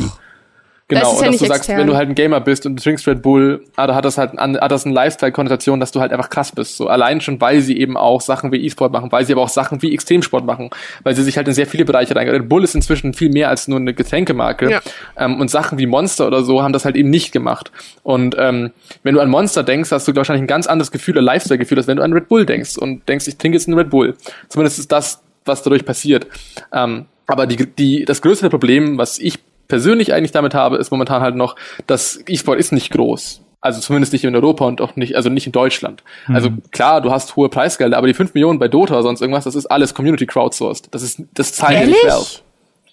Genau, 0.86 1.00
Das 1.00 1.20
ja 1.20 1.26
und 1.26 1.32
dass 1.32 1.40
du 1.40 1.46
sagst, 1.46 1.60
extern. 1.62 1.78
wenn 1.78 1.86
du 1.86 1.96
halt 1.96 2.10
ein 2.10 2.14
Gamer 2.14 2.40
bist 2.40 2.66
und 2.66 2.76
du 2.76 2.82
trinkst 2.82 3.06
Red 3.08 3.22
Bull, 3.22 3.64
ah, 3.76 3.86
da 3.86 3.94
hat 3.94 4.04
das 4.04 4.18
halt 4.18 4.38
an, 4.38 4.58
hat 4.58 4.70
das 4.70 4.84
eine 4.84 4.94
Lifestyle-Konnotation, 4.94 5.80
dass 5.80 5.92
du 5.92 6.00
halt 6.00 6.12
einfach 6.12 6.28
krass 6.28 6.52
bist. 6.52 6.76
So 6.76 6.88
allein 6.88 7.22
schon, 7.22 7.40
weil 7.40 7.62
sie 7.62 7.78
eben 7.78 7.96
auch 7.96 8.20
Sachen 8.20 8.52
wie 8.52 8.62
E-Sport 8.66 8.92
machen, 8.92 9.10
weil 9.10 9.24
sie 9.24 9.32
aber 9.32 9.40
auch 9.40 9.48
Sachen 9.48 9.80
wie 9.80 9.94
Extremsport 9.94 10.44
machen, 10.44 10.68
weil 11.02 11.16
sie 11.16 11.22
sich 11.22 11.38
halt 11.38 11.48
in 11.48 11.54
sehr 11.54 11.66
viele 11.66 11.86
Bereiche 11.86 12.14
reingehen. 12.14 12.36
Red 12.36 12.50
Bull 12.50 12.62
ist 12.62 12.74
inzwischen 12.74 13.14
viel 13.14 13.30
mehr 13.30 13.48
als 13.48 13.66
nur 13.66 13.78
eine 13.78 13.94
Getränkemarke. 13.94 14.70
Ja. 14.70 14.80
Ähm, 15.16 15.40
und 15.40 15.50
Sachen 15.50 15.78
wie 15.78 15.86
Monster 15.86 16.26
oder 16.26 16.42
so 16.42 16.62
haben 16.62 16.74
das 16.74 16.84
halt 16.84 16.96
eben 16.96 17.08
nicht 17.08 17.32
gemacht. 17.32 17.72
Und 18.02 18.36
ähm, 18.38 18.70
wenn 19.02 19.14
du 19.14 19.20
an 19.20 19.30
Monster 19.30 19.62
denkst, 19.62 19.90
hast 19.90 20.06
du 20.06 20.14
wahrscheinlich 20.14 20.42
ein 20.42 20.48
ganz 20.48 20.66
anderes 20.66 20.90
Gefühl, 20.90 21.16
ein 21.16 21.24
Lifestyle-Gefühl, 21.24 21.78
als 21.78 21.86
wenn 21.86 21.96
du 21.96 22.02
an 22.02 22.12
Red 22.12 22.28
Bull 22.28 22.44
denkst 22.44 22.76
und 22.76 23.08
denkst, 23.08 23.26
ich 23.26 23.38
trinke 23.38 23.56
jetzt 23.56 23.68
einen 23.68 23.78
Red 23.78 23.88
Bull. 23.88 24.16
Zumindest 24.50 24.78
ist 24.78 24.92
das, 24.92 25.22
was 25.46 25.62
dadurch 25.62 25.86
passiert. 25.86 26.26
Ähm, 26.74 27.06
aber 27.26 27.46
die, 27.46 27.56
die, 27.56 28.04
das 28.04 28.20
größere 28.20 28.50
Problem, 28.50 28.98
was 28.98 29.18
ich 29.18 29.38
persönlich 29.68 30.12
eigentlich 30.12 30.32
damit 30.32 30.54
habe, 30.54 30.76
ist 30.76 30.90
momentan 30.90 31.22
halt 31.22 31.36
noch, 31.36 31.56
dass 31.86 32.20
E-Sport 32.26 32.58
ist 32.58 32.72
nicht 32.72 32.90
groß. 32.90 33.40
Also 33.60 33.80
zumindest 33.80 34.12
nicht 34.12 34.24
in 34.24 34.36
Europa 34.36 34.66
und 34.66 34.82
auch 34.82 34.94
nicht, 34.94 35.16
also 35.16 35.30
nicht 35.30 35.46
in 35.46 35.52
Deutschland. 35.52 36.02
Also 36.28 36.50
klar, 36.70 37.00
du 37.00 37.10
hast 37.10 37.34
hohe 37.36 37.48
Preisgelder, 37.48 37.96
aber 37.96 38.06
die 38.06 38.12
5 38.12 38.34
Millionen 38.34 38.58
bei 38.58 38.68
Dota 38.68 38.92
oder 38.92 39.02
sonst 39.02 39.22
irgendwas, 39.22 39.44
das 39.44 39.54
ist 39.54 39.66
alles 39.66 39.94
Community 39.94 40.26
crowdsourced. 40.26 40.88
Das 40.90 41.02
ist, 41.02 41.22
das 41.32 41.54
zahlt 41.54 41.80
ja 41.80 41.86
nicht 41.86 42.04
Valve. 42.04 42.26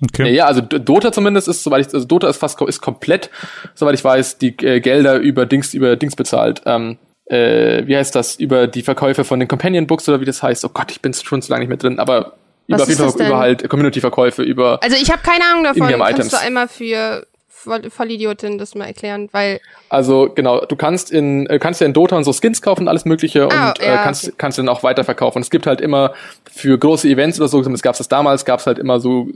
Okay. 0.04 0.28
Ja, 0.28 0.32
ja, 0.32 0.46
also 0.46 0.62
Dota 0.62 1.12
zumindest 1.12 1.50
ist, 1.50 1.64
soweit 1.64 1.88
ich, 1.88 1.94
also 1.94 2.08
Dota 2.08 2.30
ist 2.30 2.38
fast, 2.38 2.60
ist 2.62 2.82
komplett, 2.82 3.30
soweit 3.76 3.96
ich 3.96 4.04
weiß, 4.04 4.38
die 4.38 4.58
äh, 4.66 4.80
Gelder 4.80 5.18
über 5.18 5.46
Dings, 5.46 5.74
über 5.74 5.96
Dings 5.98 6.16
bezahlt. 6.16 6.62
Ähm, 6.66 6.98
äh, 7.26 7.86
wie 7.86 7.96
heißt 7.96 8.16
das? 8.16 8.36
Über 8.36 8.68
die 8.68 8.82
Verkäufe 8.82 9.24
von 9.24 9.40
den 9.40 9.48
Companion 9.48 9.88
Books 9.88 10.08
oder 10.10 10.20
wie 10.22 10.26
das 10.26 10.42
heißt. 10.42 10.66
Oh 10.66 10.70
Gott, 10.74 10.92
ich 10.92 11.02
bin 11.02 11.14
schon 11.14 11.42
zu 11.42 11.52
lange 11.52 11.62
nicht 11.62 11.70
mehr 11.70 11.78
drin, 11.78 12.00
aber 12.00 12.34
über 12.76 12.84
auf 12.84 12.90
jeden 12.90 13.00
Fall 13.00 13.08
das 13.18 13.28
über 13.28 13.38
halt 13.40 13.70
Community-Verkäufe, 13.70 14.44
über 14.44 14.80
Also 14.84 14.96
ich 14.96 15.12
habe 15.12 15.22
keine 15.24 15.44
Ahnung 15.46 15.64
davon. 15.64 15.88
Kannst 15.88 16.34
du 16.34 16.40
einmal 16.40 16.68
für 16.68 17.26
Voll- 17.48 17.92
Vollidiotin 17.92 18.58
das 18.58 18.74
mal 18.74 18.86
erklären? 18.86 19.30
Weil 19.32 19.60
Also 19.90 20.32
genau, 20.34 20.66
du 20.66 20.76
kannst 20.76 21.12
in 21.12 21.46
äh, 21.46 21.60
kannst 21.60 21.80
ja 21.80 21.86
in 21.86 21.94
Dota 21.94 22.18
und 22.18 22.24
so 22.24 22.34
Skins 22.34 22.62
kaufen 22.64 22.82
und 22.82 22.88
alles 22.88 23.06
mögliche 23.06 23.48
Ah, 23.52 23.70
und 23.70 23.80
äh, 23.80 23.86
ja, 23.86 23.98
kannst 24.04 24.24
okay. 24.26 24.34
kannst 24.38 24.58
dann 24.58 24.68
auch 24.68 24.82
weiterverkaufen. 24.82 25.38
Und 25.40 25.44
es 25.44 25.52
gibt 25.52 25.68
halt 25.68 25.80
immer 25.80 26.14
für 26.52 26.78
große 26.78 27.08
Events 27.08 27.40
oder 27.40 27.48
so, 27.50 27.62
es 27.62 27.82
gab 27.84 28.00
es 28.00 28.08
damals, 28.08 28.46
gab 28.46 28.62
es 28.62 28.66
halt 28.66 28.80
immer 28.80 29.00
so 29.00 29.28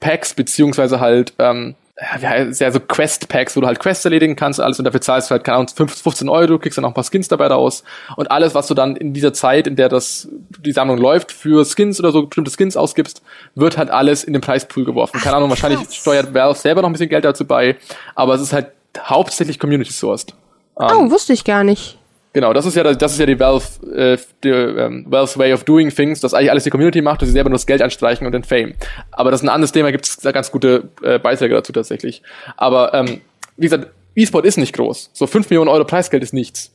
Packs 0.00 0.32
beziehungsweise 0.32 0.98
halt 0.98 1.34
ähm, 1.38 1.74
ja, 2.00 2.28
heißt- 2.28 2.60
ja, 2.60 2.70
so 2.72 2.80
Quest-Packs, 2.80 3.56
wo 3.56 3.60
du 3.60 3.66
halt 3.66 3.78
Quests 3.78 4.04
erledigen 4.04 4.34
kannst, 4.36 4.60
alles 4.60 4.78
und 4.78 4.84
dafür 4.84 5.00
zahlst 5.00 5.30
du 5.30 5.32
halt, 5.32 5.44
keine 5.44 5.58
Ahnung, 5.58 5.68
15 5.68 6.02
15 6.02 6.28
Euro, 6.28 6.58
kriegst 6.58 6.76
dann 6.76 6.84
auch 6.84 6.90
ein 6.90 6.94
paar 6.94 7.04
Skins 7.04 7.28
dabei 7.28 7.46
raus. 7.46 7.84
Und 8.16 8.30
alles, 8.30 8.54
was 8.54 8.66
du 8.66 8.74
dann 8.74 8.96
in 8.96 9.12
dieser 9.14 9.32
Zeit, 9.32 9.66
in 9.66 9.76
der 9.76 9.88
das, 9.88 10.28
die 10.58 10.72
Sammlung 10.72 10.98
läuft, 10.98 11.30
für 11.30 11.64
Skins 11.64 12.00
oder 12.00 12.10
so 12.10 12.26
bestimmte 12.26 12.50
Skins 12.50 12.76
ausgibst, 12.76 13.22
wird 13.54 13.78
halt 13.78 13.90
alles 13.90 14.24
in 14.24 14.32
den 14.32 14.42
Preispool 14.42 14.84
geworfen. 14.84 15.20
Keine 15.20 15.36
Ahnung, 15.36 15.50
wahrscheinlich 15.50 15.80
krass. 15.80 15.94
steuert 15.94 16.34
Valve 16.34 16.58
selber 16.58 16.82
noch 16.82 16.88
ein 16.88 16.92
bisschen 16.92 17.08
Geld 17.08 17.24
dazu 17.24 17.44
bei, 17.44 17.76
aber 18.14 18.34
es 18.34 18.40
ist 18.40 18.52
halt 18.52 18.68
hauptsächlich 18.98 19.58
Community-sourced. 19.58 20.34
oh, 20.76 21.10
wusste 21.10 21.32
ich 21.32 21.44
gar 21.44 21.62
nicht. 21.64 21.98
Genau, 22.34 22.52
das 22.52 22.66
ist 22.66 22.74
ja 22.74 22.82
das 22.82 23.12
ist 23.12 23.18
ja 23.20 23.26
die 23.26 23.38
Valve 23.38 23.64
äh, 23.96 24.18
die, 24.42 24.48
ähm, 24.48 25.06
Valve's 25.08 25.38
Way 25.38 25.52
of 25.52 25.62
Doing 25.62 25.90
Things, 25.90 26.18
dass 26.18 26.34
eigentlich 26.34 26.50
alles 26.50 26.64
die 26.64 26.70
Community 26.70 27.00
macht 27.00 27.22
und 27.22 27.28
sie 27.28 27.32
selber 27.32 27.48
nur 27.48 27.58
das 27.58 27.66
Geld 27.66 27.80
anstreichen 27.80 28.26
und 28.26 28.32
den 28.32 28.42
Fame. 28.42 28.74
Aber 29.12 29.30
das 29.30 29.40
ist 29.40 29.46
ein 29.46 29.50
anderes 29.50 29.70
Thema, 29.70 29.92
gibt 29.92 30.04
es 30.04 30.20
ganz 30.20 30.50
gute 30.50 30.88
äh, 31.02 31.20
Beiträge 31.20 31.54
dazu 31.54 31.72
tatsächlich. 31.72 32.22
Aber 32.56 32.92
ähm, 32.92 33.20
wie 33.56 33.66
gesagt, 33.66 33.86
E-Sport 34.16 34.44
ist 34.46 34.58
nicht 34.58 34.74
groß. 34.74 35.10
So 35.12 35.28
5 35.28 35.48
Millionen 35.48 35.68
Euro 35.68 35.84
Preisgeld 35.84 36.24
ist 36.24 36.34
nichts. 36.34 36.72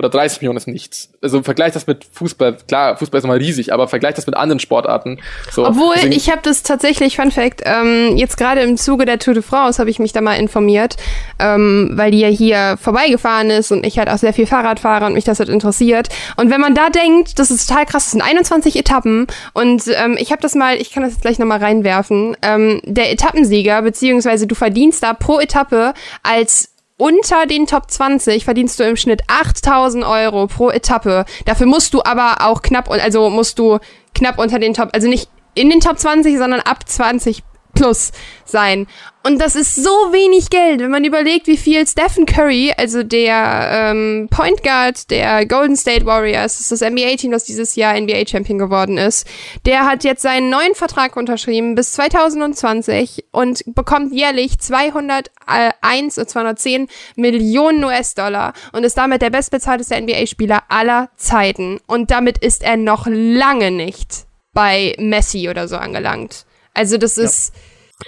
Oder 0.00 0.08
30 0.08 0.40
Millionen 0.40 0.56
ist 0.56 0.66
nichts. 0.66 1.10
Also 1.20 1.42
vergleich 1.42 1.74
das 1.74 1.86
mit 1.86 2.06
Fußball. 2.10 2.56
Klar, 2.66 2.96
Fußball 2.96 3.18
ist 3.18 3.24
nochmal 3.24 3.36
riesig, 3.36 3.70
aber 3.74 3.86
vergleich 3.86 4.14
das 4.14 4.24
mit 4.24 4.34
anderen 4.34 4.58
Sportarten. 4.58 5.20
So, 5.52 5.66
Obwohl, 5.66 5.92
deswegen- 5.96 6.12
ich 6.14 6.30
habe 6.30 6.40
das 6.42 6.62
tatsächlich, 6.62 7.16
Fun 7.16 7.30
Fact, 7.30 7.60
ähm, 7.66 8.16
jetzt 8.16 8.38
gerade 8.38 8.62
im 8.62 8.78
Zuge 8.78 9.04
der 9.04 9.18
Tour 9.18 9.34
de 9.34 9.42
France 9.42 9.78
habe 9.78 9.90
ich 9.90 9.98
mich 9.98 10.14
da 10.14 10.22
mal 10.22 10.36
informiert, 10.36 10.96
ähm, 11.38 11.90
weil 11.96 12.12
die 12.12 12.20
ja 12.20 12.28
hier 12.28 12.78
vorbeigefahren 12.80 13.50
ist 13.50 13.72
und 13.72 13.84
ich 13.84 13.98
halt 13.98 14.08
auch 14.08 14.16
sehr 14.16 14.32
viel 14.32 14.46
Fahrrad 14.46 14.80
fahre 14.80 15.04
und 15.04 15.12
mich 15.12 15.24
das 15.24 15.38
halt 15.38 15.50
interessiert. 15.50 16.08
Und 16.38 16.48
wenn 16.50 16.62
man 16.62 16.74
da 16.74 16.88
denkt, 16.88 17.38
das 17.38 17.50
ist 17.50 17.68
total 17.68 17.84
krass, 17.84 18.04
das 18.04 18.12
sind 18.12 18.22
21 18.22 18.76
Etappen 18.76 19.26
und 19.52 19.82
ähm, 19.94 20.16
ich 20.18 20.32
habe 20.32 20.40
das 20.40 20.54
mal, 20.54 20.76
ich 20.76 20.92
kann 20.92 21.02
das 21.02 21.12
jetzt 21.12 21.20
gleich 21.22 21.38
nochmal 21.38 21.58
reinwerfen, 21.58 22.38
ähm, 22.40 22.80
der 22.84 23.12
Etappensieger, 23.12 23.82
beziehungsweise 23.82 24.46
du 24.46 24.54
verdienst 24.54 25.02
da 25.02 25.12
pro 25.12 25.40
Etappe 25.40 25.92
als 26.22 26.69
unter 27.00 27.46
den 27.46 27.66
Top 27.66 27.90
20 27.90 28.44
verdienst 28.44 28.78
du 28.78 28.84
im 28.84 28.96
Schnitt 28.96 29.22
8000 29.26 30.04
Euro 30.04 30.46
pro 30.46 30.70
Etappe. 30.70 31.24
Dafür 31.46 31.66
musst 31.66 31.94
du 31.94 32.02
aber 32.04 32.46
auch 32.46 32.62
knapp, 32.62 32.90
also 32.90 33.30
musst 33.30 33.58
du 33.58 33.78
knapp 34.14 34.38
unter 34.38 34.58
den 34.58 34.74
Top, 34.74 34.90
also 34.92 35.08
nicht 35.08 35.30
in 35.54 35.70
den 35.70 35.80
Top 35.80 35.98
20, 35.98 36.36
sondern 36.36 36.60
ab 36.60 36.86
20 36.86 37.42
plus 37.80 38.12
sein. 38.44 38.86
Und 39.22 39.40
das 39.40 39.54
ist 39.54 39.74
so 39.74 39.90
wenig 39.90 40.48
Geld, 40.50 40.80
wenn 40.80 40.90
man 40.90 41.04
überlegt, 41.04 41.46
wie 41.46 41.58
viel 41.58 41.86
Stephen 41.86 42.24
Curry, 42.24 42.72
also 42.76 43.02
der 43.02 43.68
ähm, 43.70 44.28
Point 44.30 44.62
Guard 44.62 45.10
der 45.10 45.46
Golden 45.46 45.76
State 45.76 46.06
Warriors, 46.06 46.56
das 46.56 46.70
ist 46.70 46.80
das 46.82 46.90
NBA-Team, 46.90 47.30
das 47.30 47.44
dieses 47.44 47.76
Jahr 47.76 47.98
NBA-Champion 47.98 48.58
geworden 48.58 48.96
ist, 48.96 49.26
der 49.66 49.86
hat 49.86 50.04
jetzt 50.04 50.22
seinen 50.22 50.48
neuen 50.48 50.74
Vertrag 50.74 51.16
unterschrieben 51.16 51.74
bis 51.74 51.92
2020 51.92 53.26
und 53.30 53.62
bekommt 53.66 54.12
jährlich 54.12 54.58
201 54.58 56.18
oder 56.18 56.26
210 56.26 56.88
Millionen 57.16 57.84
US-Dollar 57.84 58.54
und 58.72 58.84
ist 58.84 58.96
damit 58.96 59.20
der 59.20 59.30
bestbezahlteste 59.30 60.00
NBA-Spieler 60.00 60.62
aller 60.68 61.10
Zeiten. 61.16 61.78
Und 61.86 62.10
damit 62.10 62.38
ist 62.38 62.62
er 62.62 62.78
noch 62.78 63.06
lange 63.06 63.70
nicht 63.70 64.24
bei 64.54 64.94
Messi 64.98 65.48
oder 65.48 65.68
so 65.68 65.76
angelangt. 65.76 66.46
Also 66.74 66.96
das 66.96 67.18
ist, 67.18 67.52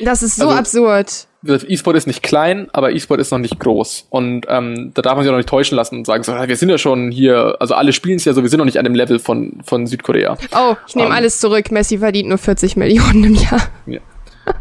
das 0.01 0.23
ist 0.23 0.37
so 0.37 0.49
Also- 0.49 0.59
absurd. 0.59 1.27
E-Sport 1.45 1.97
ist 1.97 2.07
nicht 2.07 2.23
klein, 2.23 2.69
aber 2.73 2.93
E-Sport 2.93 3.19
ist 3.21 3.33
noch 3.33 3.41
nicht 3.41 3.59
groß. 3.59 4.07
Und 4.11 4.47
ähm, 4.49 4.93
da 4.95 5.03
darf 5.03 5.17
man 5.17 5.25
sich 5.25 5.29
auch 5.29 5.33
noch 5.33 5.39
nicht 5.39 5.49
täuschen 5.49 5.75
lassen 5.75 5.97
und 5.97 6.07
sagen, 6.07 6.23
so, 6.23 6.33
wir 6.33 6.57
sind 6.57 6.69
ja 6.69 6.79
schon 6.79 7.11
hier, 7.11 7.57
also 7.59 7.75
alle 7.75 7.93
spielen 7.93 8.17
es 8.19 8.25
ja 8.25 8.33
so, 8.33 8.43
wir 8.43 8.49
sind 8.49 8.59
noch 8.59 8.65
nicht 8.65 8.79
an 8.79 8.85
dem 8.85 8.95
Level 8.95 9.19
von, 9.19 9.59
von 9.65 9.89
Südkorea. 9.89 10.37
Oh, 10.57 10.77
ich 10.87 10.95
nehme 10.95 11.09
Ähm. 11.09 11.15
alles 11.15 11.41
zurück. 11.41 11.73
Messi 11.73 11.99
verdient 11.99 12.29
nur 12.29 12.39
40 12.39 12.77
Millionen 12.77 13.25
im 13.25 13.35
Jahr. 13.35 13.61
Ja. 13.87 13.99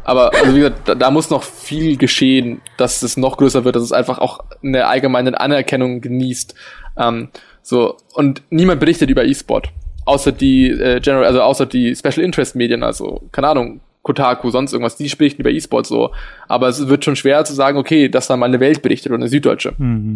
Aber 0.03 0.33
also 0.33 0.55
wie 0.55 0.59
gesagt, 0.59 0.87
da, 0.87 0.95
da 0.95 1.11
muss 1.11 1.29
noch 1.29 1.43
viel 1.43 1.97
geschehen, 1.97 2.61
dass 2.77 3.03
es 3.03 3.15
noch 3.15 3.37
größer 3.37 3.63
wird, 3.63 3.75
dass 3.75 3.83
es 3.83 3.91
einfach 3.91 4.17
auch 4.17 4.39
eine 4.63 4.87
allgemeine 4.87 5.39
Anerkennung 5.39 6.01
genießt. 6.01 6.55
Ähm, 6.97 7.29
so 7.61 7.97
und 8.15 8.41
niemand 8.49 8.79
berichtet 8.79 9.11
über 9.11 9.23
E-Sport, 9.23 9.69
außer 10.05 10.31
die 10.31 10.69
äh, 10.71 10.99
General, 10.99 11.25
also 11.25 11.41
außer 11.43 11.67
die 11.67 11.95
Special 11.95 12.25
Interest 12.25 12.55
Medien, 12.55 12.81
also 12.81 13.21
keine 13.31 13.49
Ahnung, 13.49 13.81
Kotaku, 14.03 14.49
sonst 14.49 14.73
irgendwas, 14.73 14.95
die 14.95 15.07
berichten 15.09 15.41
über 15.41 15.51
E-Sport 15.51 15.85
so. 15.85 16.11
Aber 16.47 16.67
es 16.67 16.87
wird 16.87 17.05
schon 17.05 17.15
schwer 17.15 17.45
zu 17.45 17.53
sagen, 17.53 17.77
okay, 17.77 18.09
dass 18.09 18.27
da 18.27 18.35
mal 18.35 18.47
eine 18.47 18.59
Welt 18.59 18.81
berichtet 18.81 19.11
oder 19.11 19.19
eine 19.19 19.29
Süddeutsche. 19.29 19.73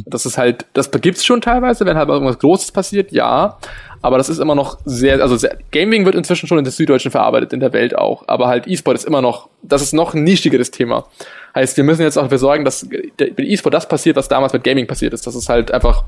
Das 0.07 0.25
ist 0.25 0.37
halt, 0.37 0.65
das 0.73 0.89
gibt's 0.89 1.23
schon 1.23 1.41
teilweise, 1.41 1.85
wenn 1.85 1.95
halt 1.97 2.09
irgendwas 2.09 2.39
Großes 2.39 2.71
passiert, 2.71 3.11
ja. 3.11 3.57
Aber 4.01 4.17
das 4.17 4.29
ist 4.29 4.39
immer 4.39 4.55
noch 4.55 4.79
sehr, 4.85 5.21
also 5.21 5.35
sehr, 5.35 5.57
Gaming 5.71 6.05
wird 6.05 6.15
inzwischen 6.15 6.47
schon 6.47 6.57
in 6.57 6.63
der 6.63 6.73
Süddeutschen 6.73 7.11
verarbeitet, 7.11 7.53
in 7.53 7.59
der 7.59 7.73
Welt 7.73 7.97
auch. 7.97 8.23
Aber 8.27 8.47
halt 8.47 8.67
E-Sport 8.67 8.97
ist 8.97 9.05
immer 9.05 9.21
noch, 9.21 9.49
das 9.61 9.81
ist 9.81 9.93
noch 9.93 10.13
ein 10.13 10.23
nischigeres 10.23 10.71
Thema. 10.71 11.05
Heißt, 11.53 11.77
wir 11.77 11.83
müssen 11.83 12.01
jetzt 12.01 12.17
auch 12.17 12.23
dafür 12.23 12.37
sorgen, 12.37 12.65
dass 12.65 12.83
mit 12.83 13.39
E-Sport 13.39 13.73
das 13.73 13.87
passiert, 13.87 14.15
was 14.15 14.27
damals 14.27 14.53
mit 14.53 14.63
Gaming 14.63 14.87
passiert 14.87 15.13
ist. 15.13 15.25
Dass 15.25 15.35
es 15.35 15.47
halt 15.47 15.71
einfach 15.71 16.03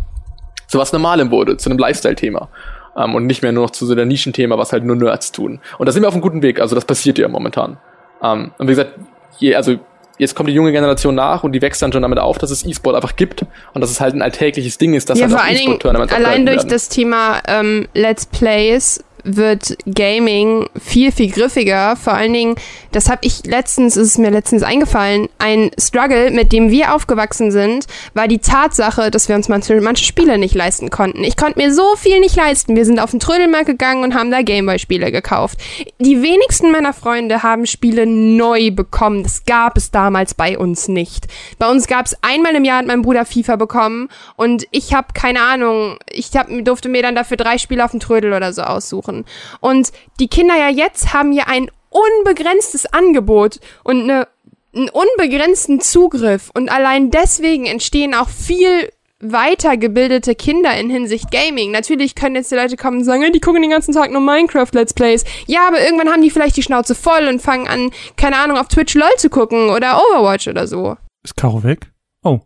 zu 0.67 0.77
was 0.77 0.91
Normalem 0.93 1.31
wurde, 1.31 1.57
zu 1.57 1.69
einem 1.69 1.79
Lifestyle-Thema. 1.79 2.49
Ähm, 2.97 3.15
und 3.15 3.25
nicht 3.25 3.43
mehr 3.43 3.51
nur 3.51 3.63
noch 3.63 3.71
zu 3.71 3.85
so 3.85 3.93
einem 3.93 4.07
Nischenthema, 4.07 4.57
was 4.57 4.73
halt 4.73 4.83
nur 4.83 4.95
Nerds 4.95 5.31
tun. 5.31 5.59
Und 5.77 5.85
da 5.85 5.91
sind 5.91 6.03
wir 6.03 6.07
auf 6.07 6.13
einem 6.13 6.21
guten 6.21 6.41
Weg, 6.41 6.59
also 6.59 6.75
das 6.75 6.85
passiert 6.85 7.17
ja 7.17 7.27
momentan. 7.27 7.77
Ähm, 8.23 8.51
und 8.57 8.67
wie 8.67 8.71
gesagt, 8.71 8.93
je, 9.39 9.55
also 9.55 9.77
jetzt 10.17 10.35
kommt 10.35 10.49
die 10.49 10.53
junge 10.53 10.71
Generation 10.71 11.15
nach 11.15 11.43
und 11.43 11.51
die 11.51 11.61
wächst 11.61 11.81
dann 11.81 11.91
schon 11.91 12.01
damit 12.01 12.19
auf, 12.19 12.37
dass 12.37 12.51
es 12.51 12.65
E-Sport 12.65 12.95
einfach 12.95 13.15
gibt 13.15 13.45
und 13.73 13.81
dass 13.81 13.91
es 13.91 14.01
halt 14.01 14.15
ein 14.15 14.21
alltägliches 14.21 14.77
Ding 14.77 14.93
ist, 14.93 15.09
dass 15.09 15.19
ja, 15.19 15.25
halt 15.25 15.33
vor 15.33 15.41
auch 15.43 15.47
E-Sport-Tournaments 15.47 16.13
allein 16.13 16.45
durch 16.45 16.57
werden. 16.57 16.69
das 16.69 16.89
Thema 16.89 17.41
ähm, 17.47 17.87
Let's 17.93 18.25
Plays 18.25 19.03
wird 19.27 19.77
Gaming 19.85 20.67
viel, 20.79 21.11
viel 21.11 21.31
griffiger. 21.31 21.95
Vor 21.95 22.13
allen 22.13 22.33
Dingen, 22.33 22.55
das 22.91 23.09
habe 23.09 23.19
ich 23.21 23.45
letztens, 23.45 23.97
ist 23.97 24.07
es 24.07 24.17
mir 24.17 24.31
letztens 24.31 24.63
eingefallen, 24.63 25.27
ein 25.37 25.71
Struggle, 25.79 26.31
mit 26.31 26.51
dem 26.51 26.71
wir 26.71 26.95
aufgewachsen 26.95 27.51
sind, 27.51 27.85
war 28.13 28.27
die 28.27 28.39
Tatsache, 28.39 29.11
dass 29.11 29.27
wir 29.27 29.35
uns 29.35 29.49
manche, 29.49 29.79
manche 29.81 30.05
Spiele 30.05 30.37
nicht 30.37 30.55
leisten 30.55 30.89
konnten. 30.89 31.23
Ich 31.23 31.35
konnte 31.35 31.59
mir 31.59 31.73
so 31.73 31.95
viel 31.97 32.19
nicht 32.19 32.35
leisten. 32.35 32.75
Wir 32.75 32.85
sind 32.85 32.99
auf 32.99 33.11
den 33.11 33.19
Trödelmarkt 33.19 33.67
gegangen 33.67 34.03
und 34.03 34.15
haben 34.15 34.31
da 34.31 34.41
Gameboy-Spiele 34.41 35.11
gekauft. 35.11 35.59
Die 35.99 36.21
wenigsten 36.21 36.71
meiner 36.71 36.93
Freunde 36.93 37.43
haben 37.43 37.65
Spiele 37.65 38.05
neu 38.05 38.71
bekommen. 38.71 39.23
Das 39.23 39.45
gab 39.45 39.77
es 39.77 39.91
damals 39.91 40.33
bei 40.33 40.57
uns 40.57 40.87
nicht. 40.87 41.27
Bei 41.59 41.69
uns 41.69 41.87
gab 41.87 42.05
es 42.05 42.15
einmal 42.21 42.55
im 42.55 42.63
Jahr 42.63 42.77
hat 42.77 42.87
mein 42.87 43.01
Bruder 43.01 43.25
FIFA 43.25 43.55
bekommen 43.55 44.09
und 44.35 44.67
ich 44.71 44.93
habe 44.93 45.07
keine 45.13 45.41
Ahnung, 45.41 45.97
ich 46.09 46.31
hab, 46.35 46.47
durfte 46.63 46.89
mir 46.89 47.01
dann 47.01 47.15
dafür 47.15 47.37
drei 47.37 47.57
Spiele 47.57 47.83
auf 47.83 47.91
dem 47.91 47.99
Trödel 47.99 48.33
oder 48.33 48.53
so 48.53 48.61
aussuchen. 48.61 49.16
Und 49.59 49.91
die 50.19 50.27
Kinder 50.27 50.55
ja 50.55 50.69
jetzt 50.69 51.13
haben 51.13 51.31
ja 51.31 51.45
ein 51.47 51.69
unbegrenztes 51.89 52.85
Angebot 52.93 53.59
und 53.83 54.03
eine, 54.03 54.27
einen 54.75 54.89
unbegrenzten 54.89 55.79
Zugriff 55.79 56.51
und 56.53 56.69
allein 56.69 57.11
deswegen 57.11 57.65
entstehen 57.65 58.13
auch 58.13 58.29
viel 58.29 58.91
weitergebildete 59.19 60.35
Kinder 60.35 60.77
in 60.77 60.89
Hinsicht 60.89 61.31
Gaming. 61.31 61.71
Natürlich 61.71 62.13
können 62.13 62.35
jetzt 62.35 62.51
die 62.51 62.55
Leute 62.55 62.77
kommen 62.77 62.99
und 62.99 63.03
sagen, 63.03 63.23
"Ja, 63.23 63.31
die 63.31 63.39
gucken 63.39 63.63
den 63.63 63.71
ganzen 63.71 63.93
Tag 63.93 64.11
nur 64.11 64.21
Minecraft 64.21 64.69
Let's 64.73 64.93
Plays. 64.93 65.23
Ja, 65.47 65.67
aber 65.67 65.83
irgendwann 65.83 66.09
haben 66.09 66.21
die 66.21 66.29
vielleicht 66.29 66.55
die 66.55 66.61
Schnauze 66.61 66.93
voll 66.93 67.27
und 67.27 67.41
fangen 67.41 67.67
an, 67.67 67.91
keine 68.15 68.37
Ahnung, 68.37 68.57
auf 68.57 68.67
Twitch 68.67 68.93
LOL 68.93 69.15
zu 69.17 69.29
gucken 69.29 69.69
oder 69.69 69.99
Overwatch 69.99 70.47
oder 70.47 70.67
so. 70.67 70.97
Ist 71.23 71.35
Caro 71.35 71.63
weg? 71.63 71.91
Oh. 72.23 72.41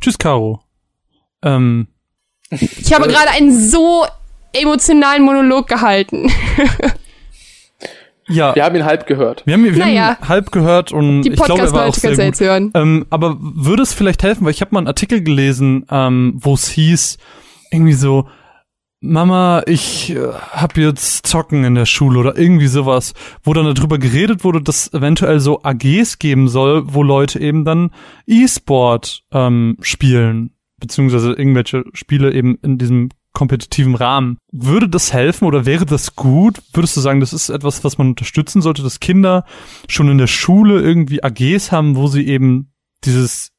Tschüss, 0.00 0.18
Caro. 0.18 0.60
Ähm. 1.42 1.88
Ich 2.50 2.92
habe 2.92 3.08
äh, 3.08 3.12
gerade 3.12 3.30
einen 3.30 3.52
so 3.58 4.04
emotionalen 4.52 5.22
Monolog 5.22 5.68
gehalten. 5.68 6.30
ja. 8.28 8.54
Wir 8.54 8.64
haben 8.64 8.76
ihn 8.76 8.84
halb 8.84 9.06
gehört. 9.06 9.42
Wir 9.46 9.54
haben, 9.54 9.64
wir 9.64 9.72
naja. 9.72 10.16
haben 10.16 10.24
ihn 10.24 10.28
halb 10.28 10.52
gehört 10.52 10.92
und 10.92 11.22
Die 11.22 11.30
ich 11.30 11.42
glaube, 11.42 11.62
er 11.62 11.72
war 11.72 11.86
auch 11.86 11.94
sehr 11.94 12.14
gut. 12.14 12.40
Hören. 12.40 12.70
Ähm, 12.74 13.06
aber 13.10 13.36
würde 13.40 13.82
es 13.82 13.92
vielleicht 13.92 14.22
helfen, 14.22 14.44
weil 14.44 14.52
ich 14.52 14.60
habe 14.60 14.74
mal 14.74 14.80
einen 14.80 14.88
Artikel 14.88 15.22
gelesen, 15.22 15.86
ähm, 15.90 16.34
wo 16.36 16.54
es 16.54 16.68
hieß, 16.68 17.18
irgendwie 17.70 17.94
so, 17.94 18.28
Mama, 19.04 19.64
ich 19.66 20.14
äh, 20.14 20.28
hab 20.52 20.76
jetzt 20.76 21.26
Zocken 21.26 21.64
in 21.64 21.74
der 21.74 21.86
Schule 21.86 22.20
oder 22.20 22.38
irgendwie 22.38 22.68
sowas, 22.68 23.14
wo 23.42 23.52
dann 23.52 23.74
darüber 23.74 23.98
geredet 23.98 24.44
wurde, 24.44 24.62
dass 24.62 24.94
eventuell 24.94 25.40
so 25.40 25.60
AGs 25.64 26.20
geben 26.20 26.46
soll, 26.46 26.84
wo 26.94 27.02
Leute 27.02 27.40
eben 27.40 27.64
dann 27.64 27.90
E-Sport 28.28 29.24
ähm, 29.32 29.76
spielen, 29.80 30.54
beziehungsweise 30.78 31.32
irgendwelche 31.32 31.84
Spiele 31.94 32.32
eben 32.32 32.58
in 32.62 32.78
diesem 32.78 33.08
kompetitiven 33.32 33.94
Rahmen. 33.94 34.38
Würde 34.50 34.88
das 34.88 35.12
helfen 35.12 35.46
oder 35.46 35.66
wäre 35.66 35.86
das 35.86 36.16
gut? 36.16 36.62
Würdest 36.72 36.96
du 36.96 37.00
sagen, 37.00 37.20
das 37.20 37.32
ist 37.32 37.48
etwas, 37.48 37.84
was 37.84 37.98
man 37.98 38.08
unterstützen 38.08 38.62
sollte, 38.62 38.82
dass 38.82 39.00
Kinder 39.00 39.44
schon 39.88 40.08
in 40.08 40.18
der 40.18 40.26
Schule 40.26 40.80
irgendwie 40.80 41.22
AGs 41.22 41.72
haben, 41.72 41.96
wo 41.96 42.06
sie 42.06 42.26
eben 42.26 42.72
dieses 43.04 43.52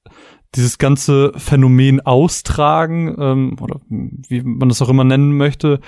dieses 0.56 0.78
ganze 0.78 1.32
Phänomen 1.36 2.02
austragen 2.02 3.16
ähm, 3.18 3.56
oder 3.60 3.82
wie 3.90 4.44
man 4.44 4.70
das 4.70 4.82
auch 4.82 4.90
immer 4.90 5.04
nennen 5.04 5.36
möchte? 5.36 5.80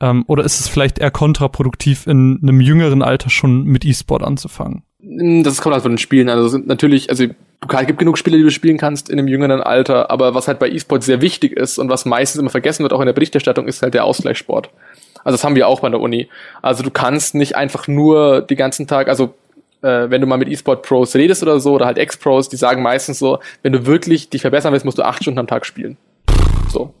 Ähm, 0.00 0.24
oder 0.26 0.44
ist 0.44 0.60
es 0.60 0.68
vielleicht 0.68 0.98
eher 0.98 1.10
kontraproduktiv, 1.10 2.06
in 2.06 2.38
einem 2.42 2.60
jüngeren 2.60 3.02
Alter 3.02 3.30
schon 3.30 3.64
mit 3.64 3.84
E-Sport 3.84 4.22
anzufangen? 4.22 4.82
Das 4.98 5.60
kommt 5.60 5.72
halt 5.72 5.82
von 5.82 5.92
den 5.92 5.98
Spielen. 5.98 6.28
Also 6.28 6.58
natürlich, 6.58 7.08
also 7.08 7.26
es 7.68 7.86
gibt 7.86 7.98
genug 7.98 8.18
Spiele, 8.18 8.36
die 8.36 8.42
du 8.42 8.50
spielen 8.50 8.78
kannst 8.78 9.08
in 9.08 9.18
einem 9.18 9.28
jüngeren 9.28 9.60
Alter, 9.60 10.10
aber 10.10 10.34
was 10.34 10.48
halt 10.48 10.58
bei 10.58 10.68
E-Sport 10.68 11.02
sehr 11.02 11.20
wichtig 11.20 11.52
ist 11.52 11.78
und 11.78 11.88
was 11.88 12.04
meistens 12.04 12.40
immer 12.40 12.50
vergessen 12.50 12.82
wird, 12.82 12.92
auch 12.92 13.00
in 13.00 13.06
der 13.06 13.12
Berichterstattung, 13.12 13.68
ist 13.68 13.82
halt 13.82 13.94
der 13.94 14.04
Ausgleichssport. 14.04 14.70
Also 15.24 15.34
das 15.34 15.44
haben 15.44 15.54
wir 15.54 15.68
auch 15.68 15.80
bei 15.80 15.88
der 15.88 16.00
Uni. 16.00 16.28
Also 16.60 16.82
du 16.82 16.90
kannst 16.90 17.34
nicht 17.34 17.56
einfach 17.56 17.86
nur 17.86 18.40
die 18.42 18.56
ganzen 18.56 18.86
Tag, 18.86 19.08
also 19.08 19.34
äh, 19.82 20.10
wenn 20.10 20.20
du 20.20 20.26
mal 20.26 20.38
mit 20.38 20.48
E-Sport-Pros 20.48 21.14
redest 21.14 21.42
oder 21.42 21.60
so, 21.60 21.72
oder 21.72 21.86
halt 21.86 21.98
Ex-Pros, 21.98 22.48
die 22.48 22.56
sagen 22.56 22.82
meistens 22.82 23.18
so, 23.18 23.38
wenn 23.62 23.72
du 23.72 23.86
wirklich 23.86 24.30
dich 24.30 24.40
verbessern 24.40 24.72
willst, 24.72 24.84
musst 24.84 24.98
du 24.98 25.04
acht 25.04 25.22
Stunden 25.22 25.38
am 25.38 25.46
Tag 25.46 25.66
spielen. 25.66 25.96
So. 26.68 26.92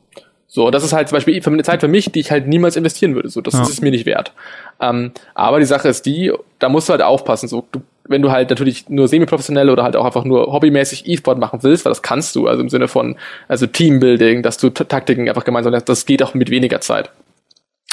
So, 0.54 0.70
das 0.70 0.84
ist 0.84 0.92
halt 0.92 1.08
zum 1.08 1.16
Beispiel 1.16 1.40
eine 1.42 1.62
Zeit 1.62 1.80
für 1.80 1.88
mich, 1.88 2.12
die 2.12 2.20
ich 2.20 2.30
halt 2.30 2.46
niemals 2.46 2.76
investieren 2.76 3.14
würde. 3.14 3.30
So, 3.30 3.40
das 3.40 3.54
ja. 3.54 3.62
ist 3.62 3.70
es 3.70 3.80
mir 3.80 3.90
nicht 3.90 4.04
wert. 4.04 4.34
Ähm, 4.82 5.12
aber 5.32 5.60
die 5.60 5.64
Sache 5.64 5.88
ist 5.88 6.04
die, 6.04 6.30
da 6.58 6.68
musst 6.68 6.90
du 6.90 6.92
halt 6.92 7.00
aufpassen. 7.00 7.48
So, 7.48 7.66
du, 7.72 7.80
wenn 8.04 8.20
du 8.20 8.30
halt 8.30 8.50
natürlich 8.50 8.86
nur 8.90 9.08
semi-professionell 9.08 9.70
oder 9.70 9.82
halt 9.82 9.96
auch 9.96 10.04
einfach 10.04 10.24
nur 10.24 10.52
hobbymäßig 10.52 11.08
E-Sport 11.08 11.38
machen 11.38 11.62
willst, 11.62 11.86
weil 11.86 11.90
das 11.90 12.02
kannst 12.02 12.36
du, 12.36 12.48
also 12.48 12.60
im 12.60 12.68
Sinne 12.68 12.86
von 12.86 13.16
also 13.48 13.66
Teambuilding, 13.66 14.42
dass 14.42 14.58
du 14.58 14.68
Taktiken 14.68 15.26
einfach 15.26 15.44
gemeinsam 15.44 15.70
lernst, 15.70 15.88
das 15.88 16.04
geht 16.04 16.22
auch 16.22 16.34
mit 16.34 16.50
weniger 16.50 16.82
Zeit. 16.82 17.08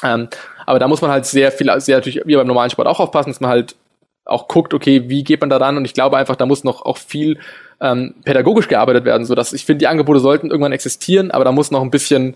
Ähm, 0.04 0.28
aber 0.66 0.80
da 0.80 0.90
muss 0.90 1.02
man 1.02 1.12
halt 1.12 1.26
sehr 1.26 1.54
viel, 1.54 1.72
sehr 1.80 1.96
natürlich 1.96 2.24
wie 2.26 2.36
beim 2.36 2.48
normalen 2.48 2.72
Sport 2.72 2.90
auch 2.90 3.00
aufpassen, 3.00 3.30
dass 3.30 3.40
man 3.40 3.52
halt 3.52 3.78
auch 4.26 4.48
guckt, 4.48 4.74
okay, 4.74 5.10
wie 5.10 5.24
geht 5.24 5.42
man 5.42 5.50
da 5.50 5.58
ran? 5.58 5.78
Und 5.78 5.86
ich 5.86 5.94
glaube 5.94 6.18
einfach, 6.18 6.36
da 6.36 6.46
muss 6.46 6.64
noch 6.64 6.84
auch 6.84 6.98
viel 6.98 7.40
ähm, 7.82 8.16
pädagogisch 8.24 8.68
gearbeitet 8.68 9.06
werden, 9.06 9.26
so 9.26 9.36
dass 9.36 9.54
ich 9.54 9.66
finde, 9.66 9.80
die 9.80 9.88
Angebote 9.88 10.20
sollten 10.20 10.52
irgendwann 10.52 10.72
existieren, 10.72 11.32
aber 11.32 11.46
da 11.46 11.52
muss 11.52 11.72
noch 11.72 11.82
ein 11.82 11.92
bisschen 11.92 12.36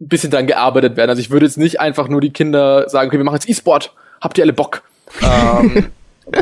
ein 0.00 0.08
bisschen 0.08 0.30
dran 0.30 0.46
gearbeitet 0.46 0.96
werden. 0.96 1.10
Also 1.10 1.20
ich 1.20 1.30
würde 1.30 1.46
jetzt 1.46 1.58
nicht 1.58 1.80
einfach 1.80 2.08
nur 2.08 2.20
die 2.20 2.30
Kinder 2.30 2.88
sagen, 2.88 3.08
okay, 3.08 3.18
wir 3.18 3.24
machen 3.24 3.36
jetzt 3.36 3.48
E-Sport, 3.48 3.92
habt 4.20 4.38
ihr 4.38 4.44
alle 4.44 4.52
Bock? 4.52 4.82
ähm, 5.22 5.90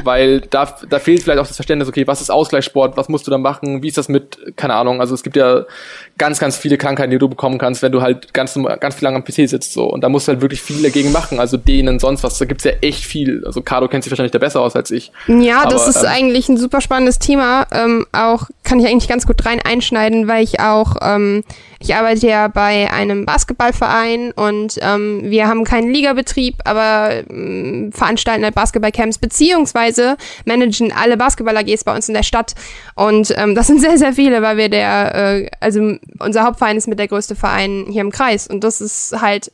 weil 0.04 0.40
da, 0.40 0.74
da 0.88 0.98
fehlt 0.98 1.22
vielleicht 1.22 1.38
auch 1.38 1.46
das 1.46 1.56
Verständnis, 1.56 1.88
okay, 1.88 2.06
was 2.06 2.20
ist 2.20 2.30
Ausgleichssport, 2.30 2.96
was 2.96 3.08
musst 3.08 3.26
du 3.26 3.30
da 3.30 3.38
machen, 3.38 3.82
wie 3.82 3.88
ist 3.88 3.98
das 3.98 4.08
mit, 4.08 4.38
keine 4.56 4.74
Ahnung, 4.74 5.00
also 5.00 5.14
es 5.14 5.22
gibt 5.22 5.36
ja 5.36 5.64
ganz, 6.18 6.38
ganz 6.38 6.56
viele 6.56 6.78
Krankheiten, 6.78 7.10
die 7.10 7.18
du 7.18 7.28
bekommen 7.28 7.58
kannst, 7.58 7.82
wenn 7.82 7.92
du 7.92 8.02
halt 8.02 8.34
ganz, 8.34 8.58
ganz 8.80 8.94
viel 8.94 9.04
lang 9.04 9.16
am 9.16 9.24
PC 9.24 9.48
sitzt, 9.48 9.72
so, 9.72 9.84
und 9.84 10.02
da 10.02 10.08
musst 10.08 10.28
du 10.28 10.32
halt 10.32 10.40
wirklich 10.40 10.62
viel 10.62 10.82
dagegen 10.82 11.12
machen, 11.12 11.40
also 11.40 11.56
denen, 11.56 11.98
sonst 11.98 12.22
was, 12.22 12.38
da 12.38 12.44
gibt's 12.44 12.64
ja 12.64 12.72
echt 12.80 13.04
viel, 13.04 13.42
also 13.44 13.62
Cardo 13.62 13.88
kennt 13.88 14.04
sich 14.04 14.10
wahrscheinlich 14.10 14.32
da 14.32 14.38
besser 14.38 14.60
aus 14.60 14.76
als 14.76 14.90
ich. 14.90 15.12
Ja, 15.28 15.62
Aber, 15.62 15.70
das 15.70 15.88
ist 15.88 16.02
ähm, 16.02 16.10
eigentlich 16.10 16.48
ein 16.48 16.56
super 16.56 16.80
spannendes 16.80 17.18
Thema, 17.18 17.66
ähm, 17.72 18.06
auch, 18.12 18.48
kann 18.66 18.80
ich 18.80 18.86
eigentlich 18.86 19.08
ganz 19.08 19.26
gut 19.26 19.46
rein 19.46 19.60
einschneiden, 19.60 20.26
weil 20.28 20.42
ich 20.42 20.60
auch, 20.60 20.96
ähm, 21.00 21.44
ich 21.78 21.94
arbeite 21.94 22.26
ja 22.26 22.48
bei 22.48 22.90
einem 22.92 23.24
Basketballverein 23.24 24.32
und 24.32 24.78
ähm, 24.82 25.20
wir 25.22 25.46
haben 25.46 25.64
keinen 25.64 25.90
Ligabetrieb, 25.90 26.56
aber 26.64 27.22
ähm, 27.30 27.92
veranstalten 27.94 28.44
halt 28.44 28.56
Basketballcamps 28.56 29.18
beziehungsweise 29.18 30.16
managen 30.44 30.92
alle 30.92 31.16
Basketball-AGs 31.16 31.84
bei 31.84 31.94
uns 31.94 32.08
in 32.08 32.14
der 32.14 32.24
Stadt. 32.24 32.54
Und 32.96 33.32
ähm, 33.38 33.54
das 33.54 33.68
sind 33.68 33.80
sehr, 33.86 33.98
sehr 33.98 34.12
viele, 34.12 34.42
weil 34.42 34.56
wir 34.56 34.68
der, 34.68 35.14
äh, 35.14 35.50
also 35.60 35.96
unser 36.18 36.42
Hauptverein 36.42 36.76
ist 36.76 36.88
mit 36.88 36.98
der 36.98 37.08
größte 37.08 37.36
Verein 37.36 37.86
hier 37.88 38.00
im 38.00 38.10
Kreis. 38.10 38.48
Und 38.48 38.64
das 38.64 38.80
ist 38.80 39.20
halt. 39.20 39.52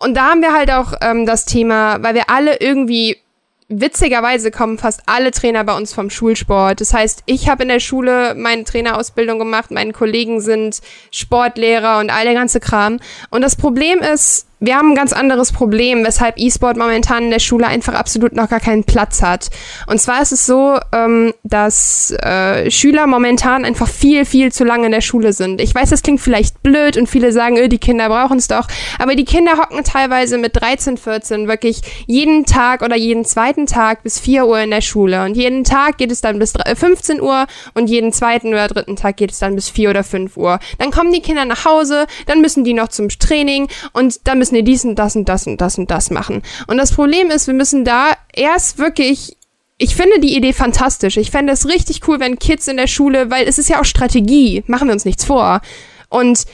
Und 0.00 0.16
da 0.16 0.30
haben 0.30 0.42
wir 0.42 0.52
halt 0.52 0.70
auch 0.70 0.94
ähm, 1.00 1.24
das 1.26 1.46
Thema, 1.46 2.02
weil 2.02 2.14
wir 2.14 2.28
alle 2.28 2.60
irgendwie 2.60 3.16
witzigerweise 3.80 4.50
kommen 4.50 4.78
fast 4.78 5.02
alle 5.06 5.30
Trainer 5.30 5.64
bei 5.64 5.76
uns 5.76 5.92
vom 5.92 6.10
Schulsport. 6.10 6.80
Das 6.80 6.92
heißt, 6.92 7.22
ich 7.26 7.48
habe 7.48 7.62
in 7.62 7.68
der 7.68 7.80
Schule 7.80 8.34
meine 8.34 8.64
Trainerausbildung 8.64 9.38
gemacht, 9.38 9.70
meine 9.70 9.92
Kollegen 9.92 10.40
sind 10.40 10.80
Sportlehrer 11.10 11.98
und 11.98 12.10
all 12.10 12.24
der 12.24 12.34
ganze 12.34 12.60
Kram. 12.60 13.00
Und 13.30 13.42
das 13.42 13.56
Problem 13.56 14.00
ist, 14.00 14.46
wir 14.62 14.76
haben 14.76 14.90
ein 14.90 14.94
ganz 14.94 15.12
anderes 15.12 15.50
Problem, 15.50 16.04
weshalb 16.04 16.38
E-Sport 16.38 16.76
momentan 16.76 17.24
in 17.24 17.30
der 17.32 17.40
Schule 17.40 17.66
einfach 17.66 17.94
absolut 17.94 18.32
noch 18.32 18.48
gar 18.48 18.60
keinen 18.60 18.84
Platz 18.84 19.20
hat. 19.20 19.50
Und 19.88 20.00
zwar 20.00 20.22
ist 20.22 20.30
es 20.30 20.46
so, 20.46 20.78
ähm, 20.92 21.34
dass 21.42 22.12
äh, 22.12 22.70
Schüler 22.70 23.08
momentan 23.08 23.64
einfach 23.64 23.88
viel, 23.88 24.24
viel 24.24 24.52
zu 24.52 24.62
lange 24.62 24.86
in 24.86 24.92
der 24.92 25.00
Schule 25.00 25.32
sind. 25.32 25.60
Ich 25.60 25.74
weiß, 25.74 25.90
das 25.90 26.02
klingt 26.02 26.20
vielleicht 26.20 26.62
blöd 26.62 26.96
und 26.96 27.08
viele 27.08 27.32
sagen, 27.32 27.56
öh, 27.58 27.68
die 27.68 27.78
Kinder 27.78 28.08
brauchen 28.08 28.38
es 28.38 28.46
doch. 28.46 28.68
Aber 29.00 29.16
die 29.16 29.24
Kinder 29.24 29.58
hocken 29.58 29.82
teilweise 29.82 30.38
mit 30.38 30.54
13, 30.54 30.96
14 30.96 31.48
wirklich 31.48 31.80
jeden 32.06 32.46
Tag 32.46 32.82
oder 32.82 32.94
jeden 32.94 33.24
zweiten 33.24 33.66
Tag 33.66 34.04
bis 34.04 34.20
4 34.20 34.46
Uhr 34.46 34.60
in 34.60 34.70
der 34.70 34.80
Schule. 34.80 35.24
Und 35.24 35.36
jeden 35.36 35.64
Tag 35.64 35.98
geht 35.98 36.12
es 36.12 36.20
dann 36.20 36.38
bis 36.38 36.52
15 36.52 37.20
Uhr 37.20 37.46
und 37.74 37.90
jeden 37.90 38.12
zweiten 38.12 38.48
oder 38.48 38.68
dritten 38.68 38.94
Tag 38.94 39.16
geht 39.16 39.32
es 39.32 39.40
dann 39.40 39.56
bis 39.56 39.68
4 39.70 39.90
oder 39.90 40.04
5 40.04 40.36
Uhr. 40.36 40.60
Dann 40.78 40.92
kommen 40.92 41.12
die 41.12 41.20
Kinder 41.20 41.44
nach 41.46 41.64
Hause, 41.64 42.06
dann 42.26 42.40
müssen 42.40 42.62
die 42.62 42.74
noch 42.74 42.88
zum 42.88 43.08
Training 43.08 43.66
und 43.92 44.20
dann 44.28 44.38
müssen 44.38 44.51
müssen 44.52 44.66
wir 44.66 44.72
dies 44.72 44.84
und 44.84 44.96
das 44.96 45.16
und 45.16 45.28
das 45.28 45.46
und 45.46 45.60
das 45.60 45.78
und 45.78 45.90
das 45.90 46.10
machen. 46.10 46.42
Und 46.66 46.76
das 46.76 46.92
Problem 46.92 47.30
ist, 47.30 47.46
wir 47.46 47.54
müssen 47.54 47.84
da 47.84 48.12
erst 48.32 48.78
wirklich 48.78 49.36
ich 49.78 49.96
finde 49.96 50.20
die 50.20 50.36
Idee 50.36 50.52
fantastisch. 50.52 51.16
Ich 51.16 51.32
fände 51.32 51.52
es 51.52 51.66
richtig 51.66 52.06
cool, 52.06 52.20
wenn 52.20 52.38
Kids 52.38 52.68
in 52.68 52.76
der 52.76 52.86
Schule, 52.86 53.30
weil 53.30 53.48
es 53.48 53.58
ist 53.58 53.68
ja 53.68 53.80
auch 53.80 53.84
Strategie, 53.84 54.62
machen 54.68 54.86
wir 54.86 54.92
uns 54.92 55.04
nichts 55.04 55.24
vor. 55.24 55.60
Und 56.08 56.44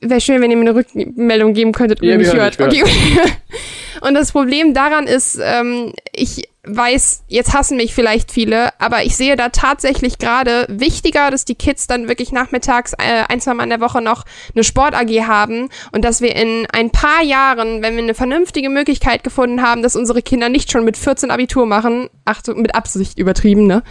wäre 0.00 0.20
schön, 0.22 0.40
wenn 0.40 0.50
ihr 0.50 0.56
mir 0.56 0.70
eine 0.70 0.74
Rückmeldung 0.74 1.52
geben 1.52 1.72
könntet, 1.72 2.00
wenn 2.00 2.08
ja, 2.08 2.14
ihr 2.14 2.18
mich 2.20 2.32
hört. 2.32 2.58
Okay. 2.58 2.84
Und 4.00 4.14
das 4.14 4.32
Problem 4.32 4.72
daran 4.72 5.06
ist, 5.06 5.38
ähm, 5.42 5.92
ich 6.14 6.48
weiß, 6.66 7.24
jetzt 7.28 7.54
hassen 7.54 7.76
mich 7.76 7.94
vielleicht 7.94 8.32
viele, 8.32 8.70
aber 8.80 9.04
ich 9.04 9.16
sehe 9.16 9.36
da 9.36 9.50
tatsächlich 9.50 10.18
gerade 10.18 10.66
wichtiger, 10.68 11.30
dass 11.30 11.44
die 11.44 11.54
Kids 11.54 11.86
dann 11.86 12.08
wirklich 12.08 12.32
nachmittags 12.32 12.94
äh, 12.94 13.24
ein, 13.28 13.40
zwei 13.40 13.54
Mal 13.54 13.64
in 13.64 13.70
der 13.70 13.80
Woche 13.80 14.00
noch 14.00 14.24
eine 14.54 14.64
Sport-AG 14.64 15.26
haben 15.26 15.68
und 15.92 16.04
dass 16.04 16.20
wir 16.20 16.34
in 16.34 16.66
ein 16.72 16.90
paar 16.90 17.22
Jahren, 17.22 17.82
wenn 17.82 17.96
wir 17.96 18.02
eine 18.02 18.14
vernünftige 18.14 18.70
Möglichkeit 18.70 19.24
gefunden 19.24 19.62
haben, 19.62 19.82
dass 19.82 19.96
unsere 19.96 20.22
Kinder 20.22 20.48
nicht 20.48 20.70
schon 20.70 20.84
mit 20.84 20.96
14 20.96 21.30
Abitur 21.30 21.66
machen, 21.66 22.08
Achtung, 22.24 22.62
mit 22.62 22.74
Absicht 22.74 23.18
übertrieben, 23.18 23.66
ne? 23.66 23.82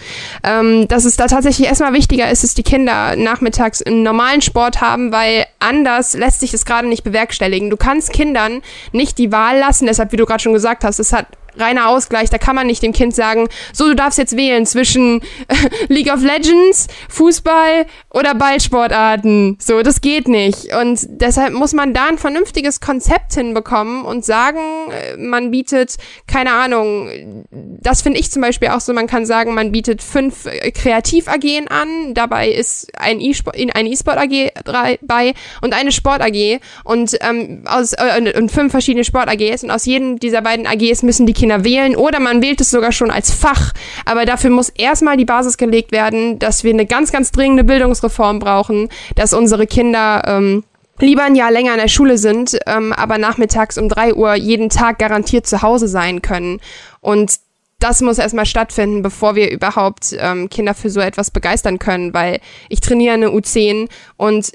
Ähm, 0.43 0.87
dass 0.87 1.05
es 1.05 1.15
da 1.15 1.27
tatsächlich 1.27 1.67
erstmal 1.67 1.93
wichtiger 1.93 2.29
ist, 2.29 2.43
dass 2.43 2.55
die 2.55 2.63
Kinder 2.63 3.15
nachmittags 3.15 3.81
einen 3.81 4.03
normalen 4.03 4.41
Sport 4.41 4.81
haben, 4.81 5.11
weil 5.11 5.45
anders 5.59 6.13
lässt 6.13 6.39
sich 6.39 6.51
das 6.51 6.65
gerade 6.65 6.87
nicht 6.87 7.03
bewerkstelligen. 7.03 7.69
Du 7.69 7.77
kannst 7.77 8.11
Kindern 8.11 8.61
nicht 8.91 9.17
die 9.17 9.31
Wahl 9.31 9.59
lassen, 9.59 9.85
deshalb, 9.85 10.11
wie 10.11 10.17
du 10.17 10.25
gerade 10.25 10.41
schon 10.41 10.53
gesagt 10.53 10.83
hast, 10.83 10.99
es 10.99 11.13
hat 11.13 11.27
reiner 11.57 11.87
Ausgleich. 11.87 12.29
Da 12.29 12.37
kann 12.37 12.55
man 12.55 12.67
nicht 12.67 12.83
dem 12.83 12.93
Kind 12.93 13.15
sagen, 13.15 13.47
so, 13.71 13.87
du 13.87 13.95
darfst 13.95 14.17
jetzt 14.17 14.35
wählen 14.35 14.65
zwischen 14.65 15.21
League 15.87 16.11
of 16.11 16.21
Legends, 16.21 16.87
Fußball 17.09 17.85
oder 18.09 18.35
Ballsportarten. 18.35 19.57
So, 19.59 19.81
das 19.81 20.01
geht 20.01 20.27
nicht. 20.27 20.73
Und 20.75 21.01
deshalb 21.09 21.53
muss 21.53 21.73
man 21.73 21.93
da 21.93 22.07
ein 22.07 22.17
vernünftiges 22.17 22.79
Konzept 22.79 23.33
hinbekommen 23.33 24.05
und 24.05 24.25
sagen, 24.25 24.59
äh, 24.91 25.17
man 25.17 25.51
bietet, 25.51 25.97
keine 26.27 26.53
Ahnung, 26.53 27.45
das 27.51 28.01
finde 28.01 28.19
ich 28.19 28.31
zum 28.31 28.41
Beispiel 28.41 28.69
auch 28.69 28.81
so, 28.81 28.93
man 28.93 29.07
kann 29.07 29.25
sagen, 29.25 29.53
man 29.53 29.71
bietet 29.71 30.01
fünf 30.01 30.45
äh, 30.45 30.71
Kreativ-AGen 30.71 31.67
an, 31.67 32.13
dabei 32.13 32.49
ist 32.49 32.91
ein 32.97 33.19
E-Sport-AG 33.21 34.51
bei 35.01 35.33
und 35.61 35.73
eine 35.73 35.91
Sport-AG 35.91 36.59
und, 36.83 37.17
ähm, 37.21 37.63
äh, 37.65 38.37
und 38.37 38.51
fünf 38.51 38.71
verschiedene 38.71 39.03
Sport-AGs 39.03 39.63
und 39.63 39.71
aus 39.71 39.85
jedem 39.85 40.19
dieser 40.19 40.41
beiden 40.41 40.65
AGs 40.65 41.03
müssen 41.03 41.25
die 41.25 41.33
Kinder 41.33 41.42
wählen 41.49 41.95
oder 41.95 42.19
man 42.19 42.41
wählt 42.41 42.61
es 42.61 42.69
sogar 42.69 42.91
schon 42.91 43.11
als 43.11 43.31
Fach. 43.31 43.73
Aber 44.05 44.25
dafür 44.25 44.49
muss 44.49 44.69
erstmal 44.69 45.17
die 45.17 45.25
Basis 45.25 45.57
gelegt 45.57 45.91
werden, 45.91 46.39
dass 46.39 46.63
wir 46.63 46.73
eine 46.73 46.85
ganz, 46.85 47.11
ganz 47.11 47.31
dringende 47.31 47.63
Bildungsreform 47.63 48.39
brauchen, 48.39 48.89
dass 49.15 49.33
unsere 49.33 49.67
Kinder 49.67 50.23
ähm, 50.25 50.63
lieber 50.99 51.23
ein 51.23 51.35
Jahr 51.35 51.51
länger 51.51 51.73
in 51.73 51.79
der 51.79 51.87
Schule 51.87 52.17
sind, 52.17 52.57
ähm, 52.67 52.93
aber 52.93 53.17
nachmittags 53.17 53.77
um 53.77 53.89
drei 53.89 54.13
Uhr 54.13 54.35
jeden 54.35 54.69
Tag 54.69 54.99
garantiert 54.99 55.47
zu 55.47 55.61
Hause 55.61 55.87
sein 55.87 56.21
können. 56.21 56.59
Und 57.01 57.39
das 57.79 58.01
muss 58.01 58.17
erstmal 58.17 58.45
stattfinden, 58.45 59.01
bevor 59.01 59.35
wir 59.35 59.51
überhaupt 59.51 60.15
ähm, 60.17 60.49
Kinder 60.49 60.73
für 60.73 60.89
so 60.89 61.01
etwas 61.01 61.31
begeistern 61.31 61.79
können, 61.79 62.13
weil 62.13 62.39
ich 62.69 62.79
trainiere 62.79 63.15
eine 63.15 63.27
U10 63.27 63.89
und 64.15 64.53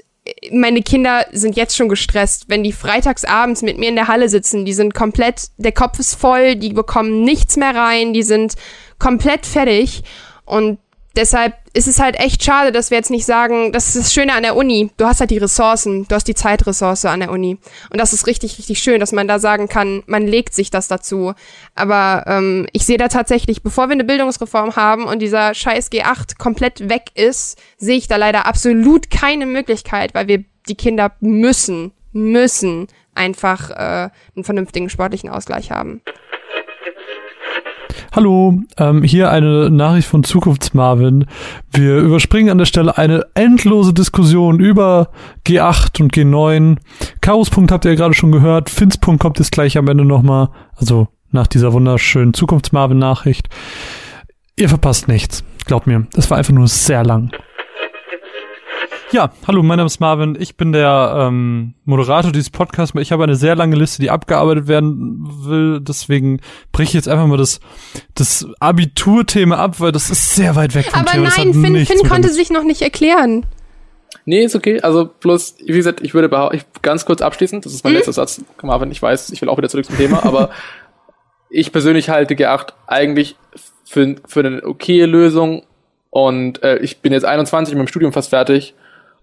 meine 0.51 0.81
Kinder 0.81 1.25
sind 1.31 1.55
jetzt 1.55 1.75
schon 1.75 1.89
gestresst, 1.89 2.45
wenn 2.47 2.63
die 2.63 2.71
freitags 2.71 3.25
abends 3.25 3.61
mit 3.61 3.77
mir 3.77 3.89
in 3.89 3.95
der 3.95 4.07
Halle 4.07 4.29
sitzen, 4.29 4.65
die 4.65 4.73
sind 4.73 4.93
komplett, 4.93 5.49
der 5.57 5.71
Kopf 5.71 5.99
ist 5.99 6.15
voll, 6.15 6.55
die 6.55 6.73
bekommen 6.73 7.23
nichts 7.23 7.57
mehr 7.57 7.75
rein, 7.75 8.13
die 8.13 8.23
sind 8.23 8.55
komplett 8.97 9.45
fertig. 9.45 10.03
Und 10.45 10.79
deshalb 11.15 11.55
ist 11.73 11.87
es 11.87 11.99
halt 11.99 12.19
echt 12.19 12.43
schade, 12.43 12.71
dass 12.71 12.89
wir 12.91 12.97
jetzt 12.97 13.11
nicht 13.11 13.25
sagen, 13.25 13.71
das 13.71 13.87
ist 13.87 13.97
das 13.97 14.13
Schöne 14.13 14.33
an 14.33 14.43
der 14.43 14.55
Uni. 14.55 14.91
Du 14.97 15.05
hast 15.05 15.19
halt 15.19 15.29
die 15.29 15.37
Ressourcen, 15.37 16.07
du 16.07 16.15
hast 16.15 16.27
die 16.27 16.33
Zeitressource 16.33 17.05
an 17.05 17.19
der 17.19 17.31
Uni. 17.31 17.57
Und 17.91 17.99
das 17.99 18.13
ist 18.13 18.27
richtig, 18.27 18.57
richtig 18.57 18.79
schön, 18.79 18.99
dass 18.99 19.11
man 19.11 19.27
da 19.27 19.39
sagen 19.39 19.67
kann, 19.67 20.03
man 20.07 20.27
legt 20.27 20.53
sich 20.53 20.71
das 20.71 20.87
dazu. 20.87 21.33
Aber 21.75 22.23
ähm, 22.27 22.67
ich 22.73 22.85
sehe 22.85 22.97
da 22.97 23.07
tatsächlich, 23.07 23.63
bevor 23.63 23.87
wir 23.87 23.93
eine 23.93 24.03
Bildungsreform 24.03 24.75
haben 24.75 25.05
und 25.05 25.19
dieser 25.19 25.53
scheiß 25.53 25.91
G8 25.91 26.37
komplett 26.37 26.89
weg 26.89 27.11
ist, 27.15 27.59
sehe 27.77 27.97
ich 27.97 28.07
da 28.07 28.15
leider 28.15 28.45
absolut 28.45 29.09
keine 29.11 29.45
Möglichkeit, 29.45 30.13
weil 30.13 30.27
wir 30.27 30.43
die 30.67 30.75
Kinder 30.75 31.11
müssen, 31.19 31.91
müssen 32.11 32.87
einfach 33.15 33.69
äh, 33.71 34.09
einen 34.35 34.43
vernünftigen 34.43 34.89
sportlichen 34.89 35.29
Ausgleich 35.29 35.71
haben. 35.71 36.01
Hallo, 38.11 38.59
ähm, 38.77 39.03
hier 39.03 39.29
eine 39.29 39.69
Nachricht 39.69 40.07
von 40.07 40.23
Zukunftsmarvin. 40.23 41.25
Wir 41.71 41.97
überspringen 41.97 42.49
an 42.49 42.57
der 42.57 42.65
Stelle 42.65 42.97
eine 42.97 43.23
endlose 43.35 43.93
Diskussion 43.93 44.59
über 44.59 45.09
G8 45.45 46.01
und 46.01 46.11
G9. 46.11 46.77
Chaos-Punkt 47.21 47.71
habt 47.71 47.85
ihr 47.85 47.91
ja 47.91 47.97
gerade 47.97 48.15
schon 48.15 48.31
gehört. 48.31 48.71
Fins-Punkt 48.71 49.21
kommt 49.21 49.37
jetzt 49.37 49.51
gleich 49.51 49.77
am 49.77 49.87
Ende 49.87 50.05
nochmal. 50.05 50.49
Also 50.75 51.07
nach 51.29 51.45
dieser 51.45 51.71
wunderschönen 51.71 52.33
Zukunftsmarvin-Nachricht. 52.33 53.47
Ihr 54.55 54.69
verpasst 54.69 55.07
nichts. 55.07 55.43
Glaubt 55.65 55.85
mir, 55.85 56.07
das 56.13 56.31
war 56.31 56.39
einfach 56.39 56.53
nur 56.53 56.67
sehr 56.67 57.03
lang. 57.03 57.29
Ja, 59.11 59.31
hallo, 59.47 59.63
mein 59.63 59.77
Name 59.77 59.87
ist 59.87 59.99
Marvin. 59.99 60.37
Ich 60.39 60.55
bin 60.55 60.71
der 60.71 61.15
ähm, 61.17 61.73
Moderator 61.85 62.31
dieses 62.31 62.51
Podcasts. 62.51 62.95
Ich 62.99 63.11
habe 63.11 63.23
eine 63.23 63.35
sehr 63.35 63.55
lange 63.55 63.75
Liste, 63.75 64.03
die 64.03 64.11
abgearbeitet 64.11 64.67
werden 64.67 65.25
will. 65.45 65.79
Deswegen 65.81 66.41
breche 66.71 66.89
ich 66.89 66.93
jetzt 66.93 67.07
einfach 67.07 67.25
mal 67.25 67.37
das, 67.37 67.59
das 68.13 68.47
Abiturthema 68.59 69.55
ab, 69.55 69.79
weil 69.79 69.91
das 69.91 70.11
ist 70.11 70.35
sehr 70.35 70.55
weit 70.55 70.75
weg 70.75 70.91
vom 70.91 71.01
Aber 71.01 71.11
Thema. 71.11 71.31
nein, 71.35 71.53
Finn, 71.53 71.85
Finn 71.87 72.07
konnte 72.07 72.29
sich 72.29 72.51
noch 72.51 72.63
nicht 72.63 72.83
erklären. 72.83 73.47
Nee, 74.25 74.43
ist 74.43 74.55
okay. 74.55 74.79
Also 74.81 75.09
bloß, 75.19 75.55
wie 75.65 75.73
gesagt, 75.73 76.01
ich 76.01 76.13
würde 76.13 76.29
behaupten, 76.29 76.61
ganz 76.83 77.03
kurz 77.05 77.21
abschließend, 77.21 77.65
das 77.65 77.73
ist 77.73 77.83
mein 77.83 77.93
mhm. 77.93 77.97
letzter 77.97 78.13
Satz, 78.13 78.43
Marvin, 78.61 78.91
ich 78.91 79.01
weiß, 79.01 79.31
ich 79.31 79.41
will 79.41 79.49
auch 79.49 79.57
wieder 79.57 79.69
zurück 79.69 79.85
zum 79.85 79.97
Thema, 79.97 80.23
aber 80.23 80.51
ich 81.49 81.71
persönlich 81.71 82.09
halte 82.09 82.35
G8 82.35 82.73
eigentlich 82.85 83.37
für, 83.85 84.17
für 84.27 84.41
eine 84.41 84.63
okaye 84.63 85.07
Lösung 85.07 85.63
und 86.11 86.61
äh, 86.61 86.77
ich 86.77 86.99
bin 86.99 87.11
jetzt 87.11 87.25
21 87.25 87.73
mit 87.73 87.81
dem 87.81 87.87
Studium 87.87 88.13
fast 88.13 88.29
fertig 88.29 88.75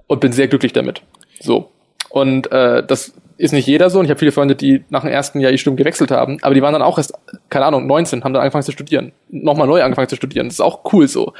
und 0.06 0.20
bin 0.20 0.32
sehr 0.32 0.48
glücklich 0.48 0.72
damit. 0.72 1.02
So. 1.40 1.70
Und 2.10 2.50
äh, 2.52 2.84
das 2.86 3.12
ist 3.36 3.52
nicht 3.52 3.66
jeder 3.66 3.90
so. 3.90 3.98
Und 3.98 4.06
ich 4.06 4.10
habe 4.10 4.18
viele 4.18 4.32
Freunde, 4.32 4.54
die 4.54 4.84
nach 4.88 5.02
dem 5.02 5.10
ersten 5.10 5.40
Jahr 5.40 5.52
ihr 5.52 5.58
Studium 5.58 5.76
gewechselt 5.76 6.10
haben, 6.10 6.38
aber 6.42 6.54
die 6.54 6.62
waren 6.62 6.72
dann 6.72 6.82
auch 6.82 6.98
erst, 6.98 7.14
keine 7.50 7.66
Ahnung, 7.66 7.86
19, 7.86 8.24
haben 8.24 8.32
dann 8.32 8.42
angefangen 8.42 8.64
zu 8.64 8.72
studieren. 8.72 9.12
Nochmal 9.28 9.66
neu 9.66 9.82
angefangen 9.82 10.08
zu 10.08 10.16
studieren. 10.16 10.46
Das 10.46 10.54
ist 10.54 10.60
auch 10.60 10.92
cool 10.92 11.08
so. 11.08 11.32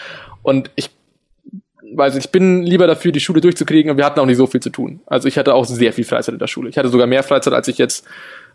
Und 0.43 0.71
ich 0.77 0.91
nicht, 1.83 2.17
ich 2.17 2.31
bin 2.31 2.63
lieber 2.63 2.87
dafür, 2.87 3.13
die 3.13 3.21
Schule 3.21 3.41
durchzukriegen 3.41 3.91
und 3.91 3.97
wir 3.97 4.05
hatten 4.05 4.19
auch 4.21 4.27
nicht 4.27 4.37
so 4.37 4.47
viel 4.47 4.61
zu 4.61 4.71
tun. 4.71 5.01
Also 5.07 5.29
ich 5.29 5.39
hatte 5.39 5.55
auch 5.55 5.65
sehr 5.65 5.93
viel 5.93 6.05
Freizeit 6.05 6.33
in 6.33 6.39
der 6.39 6.49
Schule. 6.49 6.69
Ich 6.69 6.77
hatte 6.77 6.89
sogar 6.89 7.07
mehr 7.07 7.23
Freizeit, 7.23 7.55
als 7.55 7.69
ich 7.69 7.79
jetzt 7.79 8.05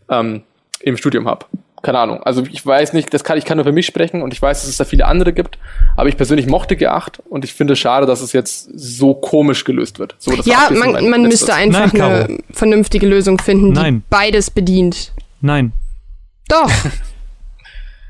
ähm, 0.10 0.44
im 0.82 0.98
Studium 0.98 1.28
habe 1.28 1.46
keine 1.82 2.00
Ahnung. 2.00 2.24
Also 2.24 2.44
ich 2.50 2.66
weiß 2.66 2.94
nicht, 2.94 3.14
das 3.14 3.24
kann 3.24 3.38
ich 3.38 3.46
kann 3.46 3.58
nur 3.58 3.66
für 3.66 3.72
mich 3.72 3.86
sprechen 3.86 4.22
und 4.22 4.34
ich 4.34 4.42
weiß, 4.42 4.62
dass 4.62 4.70
es 4.70 4.78
da 4.78 4.86
viele 4.86 5.06
andere 5.06 5.34
gibt. 5.34 5.58
Aber 5.96 6.10
ich 6.10 6.18
persönlich 6.18 6.48
mochte 6.48 6.76
G8 6.76 7.20
und 7.30 7.44
ich 7.44 7.54
finde 7.54 7.74
es 7.74 7.80
schade, 7.80 8.06
dass 8.06 8.22
es 8.22 8.34
jetzt 8.34 8.70
so 8.74 9.14
komisch 9.14 9.64
gelöst 9.64 10.00
wird. 10.00 10.16
So, 10.20 10.34
ja, 10.34 10.70
man, 10.72 11.10
man 11.10 11.24
müsste 11.24 11.54
einfach 11.54 11.92
Nein, 11.94 12.02
eine 12.02 12.38
vernünftige 12.52 13.08
Lösung 13.08 13.40
finden, 13.40 13.74
die 13.74 13.80
Nein. 13.80 14.04
beides 14.10 14.52
bedient. 14.52 15.12
Nein. 15.42 15.74
Doch. 16.48 16.70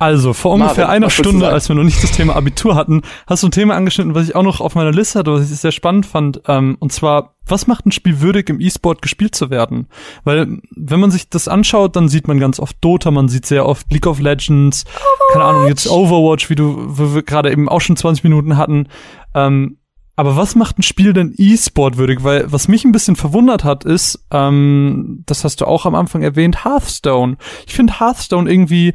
Also, 0.01 0.33
vor 0.33 0.53
ungefähr 0.53 0.87
Marvin, 0.87 1.03
einer 1.03 1.09
Stunde, 1.11 1.47
als 1.47 1.69
wir 1.69 1.75
noch 1.75 1.83
nicht 1.83 2.01
das 2.01 2.11
Thema 2.11 2.35
Abitur 2.35 2.73
hatten, 2.73 3.03
hast 3.27 3.43
du 3.43 3.47
ein 3.49 3.51
Thema 3.51 3.75
angeschnitten, 3.75 4.15
was 4.15 4.27
ich 4.27 4.35
auch 4.35 4.41
noch 4.41 4.59
auf 4.59 4.73
meiner 4.73 4.91
Liste 4.91 5.19
hatte, 5.19 5.31
was 5.31 5.51
ich 5.51 5.55
sehr 5.55 5.71
spannend 5.71 6.07
fand. 6.07 6.41
Ähm, 6.47 6.75
und 6.79 6.91
zwar, 6.91 7.35
was 7.45 7.67
macht 7.67 7.85
ein 7.85 7.91
Spiel 7.91 8.19
würdig, 8.19 8.49
im 8.49 8.59
E-Sport 8.59 9.03
gespielt 9.03 9.35
zu 9.35 9.51
werden? 9.51 9.85
Weil, 10.23 10.57
wenn 10.75 10.99
man 10.99 11.11
sich 11.11 11.29
das 11.29 11.47
anschaut, 11.47 11.95
dann 11.95 12.09
sieht 12.09 12.27
man 12.27 12.39
ganz 12.39 12.59
oft 12.59 12.77
Dota, 12.81 13.11
man 13.11 13.27
sieht 13.27 13.45
sehr 13.45 13.67
oft 13.67 13.93
League 13.93 14.07
of 14.07 14.19
Legends, 14.19 14.85
Overwatch. 14.85 15.33
keine 15.33 15.45
Ahnung, 15.45 15.67
jetzt 15.67 15.87
Overwatch, 15.87 16.49
wie 16.49 16.55
du, 16.55 16.97
wie 16.97 17.13
wir 17.13 17.21
gerade 17.21 17.51
eben 17.51 17.69
auch 17.69 17.81
schon 17.81 17.95
20 17.95 18.23
Minuten 18.23 18.57
hatten. 18.57 18.87
Ähm, 19.35 19.77
aber 20.15 20.35
was 20.35 20.55
macht 20.55 20.77
ein 20.77 20.83
Spiel 20.83 21.13
denn 21.13 21.33
E-Sport 21.37 21.97
würdig? 21.97 22.23
Weil 22.23 22.51
was 22.51 22.67
mich 22.67 22.85
ein 22.85 22.91
bisschen 22.91 23.15
verwundert 23.15 23.63
hat, 23.63 23.85
ist, 23.85 24.23
ähm, 24.31 25.23
das 25.25 25.43
hast 25.43 25.61
du 25.61 25.65
auch 25.65 25.85
am 25.85 25.95
Anfang 25.95 26.21
erwähnt, 26.21 26.65
Hearthstone. 26.65 27.37
Ich 27.65 27.73
finde 27.73 27.99
Hearthstone 27.99 28.51
irgendwie 28.51 28.93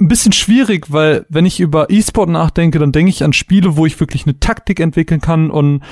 ein 0.00 0.08
bisschen 0.08 0.32
schwierig, 0.32 0.92
weil 0.92 1.26
wenn 1.28 1.44
ich 1.44 1.58
über 1.58 1.90
E-Sport 1.90 2.30
nachdenke, 2.30 2.78
dann 2.78 2.92
denke 2.92 3.10
ich 3.10 3.24
an 3.24 3.32
Spiele, 3.32 3.76
wo 3.76 3.84
ich 3.84 3.98
wirklich 3.98 4.26
eine 4.26 4.38
Taktik 4.38 4.78
entwickeln 4.78 5.20
kann 5.20 5.50
und 5.50 5.82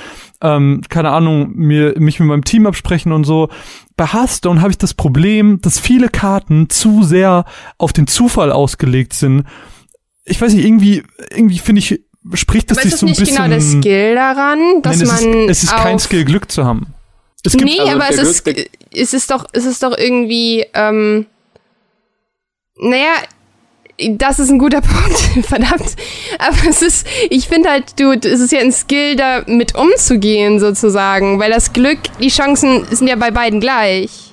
ähm, 0.41 0.81
keine 0.89 1.09
Ahnung, 1.09 1.51
mir 1.55 1.93
mich 1.99 2.19
mit 2.19 2.29
meinem 2.29 2.45
Team 2.45 2.67
absprechen 2.67 3.11
und 3.11 3.25
so. 3.25 3.49
Bei 3.97 4.05
Hearthstone 4.05 4.61
habe 4.61 4.71
ich 4.71 4.77
das 4.77 4.93
Problem, 4.93 5.59
dass 5.61 5.79
viele 5.79 6.07
Karten 6.07 6.69
zu 6.69 7.03
sehr 7.03 7.43
auf 7.77 7.91
den 7.91 8.07
Zufall 8.07 8.51
ausgelegt 8.51 9.13
sind. 9.13 9.43
Ich 10.23 10.39
weiß 10.39 10.53
nicht, 10.53 10.65
irgendwie, 10.65 11.03
irgendwie 11.31 11.59
finde 11.59 11.79
ich, 11.79 12.01
spricht 12.33 12.71
das 12.71 12.79
sich 12.79 12.95
so 12.95 13.07
ein 13.07 13.09
bisschen. 13.09 13.23
Ist 13.23 13.31
nicht 13.31 13.37
genau 13.37 13.49
der 13.49 13.61
Skill 13.61 14.15
daran, 14.15 14.81
dass 14.83 14.99
nein, 14.99 15.07
es 15.07 15.21
man. 15.21 15.33
Ist, 15.33 15.49
es 15.49 15.63
ist 15.63 15.75
kein 15.75 15.99
Skill, 15.99 16.23
Glück 16.23 16.49
zu 16.49 16.63
haben. 16.63 16.87
Es 17.43 17.53
gibt 17.53 17.65
nee, 17.65 17.79
also 17.79 17.91
aber 17.91 18.09
es 18.09 18.17
ist, 18.17 18.47
es 18.91 19.13
ist 19.13 19.31
doch, 19.31 19.45
es 19.51 19.65
ist 19.65 19.83
doch 19.83 19.97
irgendwie, 19.97 20.65
ähm, 20.73 21.25
naja, 22.79 23.13
das 24.11 24.39
ist 24.39 24.49
ein 24.49 24.59
guter 24.59 24.81
Punkt, 24.81 25.45
verdammt. 25.45 25.95
Aber 26.39 26.57
es 26.69 26.81
ist, 26.81 27.07
ich 27.29 27.47
finde 27.47 27.69
halt, 27.69 27.99
du, 27.99 28.11
es 28.11 28.39
ist 28.39 28.51
ja 28.51 28.59
ein 28.59 28.71
Skill, 28.71 29.15
da 29.15 29.43
mit 29.47 29.75
umzugehen, 29.75 30.59
sozusagen, 30.59 31.39
weil 31.39 31.51
das 31.51 31.73
Glück, 31.73 31.99
die 32.21 32.29
Chancen 32.29 32.85
sind 32.85 33.07
ja 33.07 33.15
bei 33.15 33.31
beiden 33.31 33.59
gleich. 33.59 34.27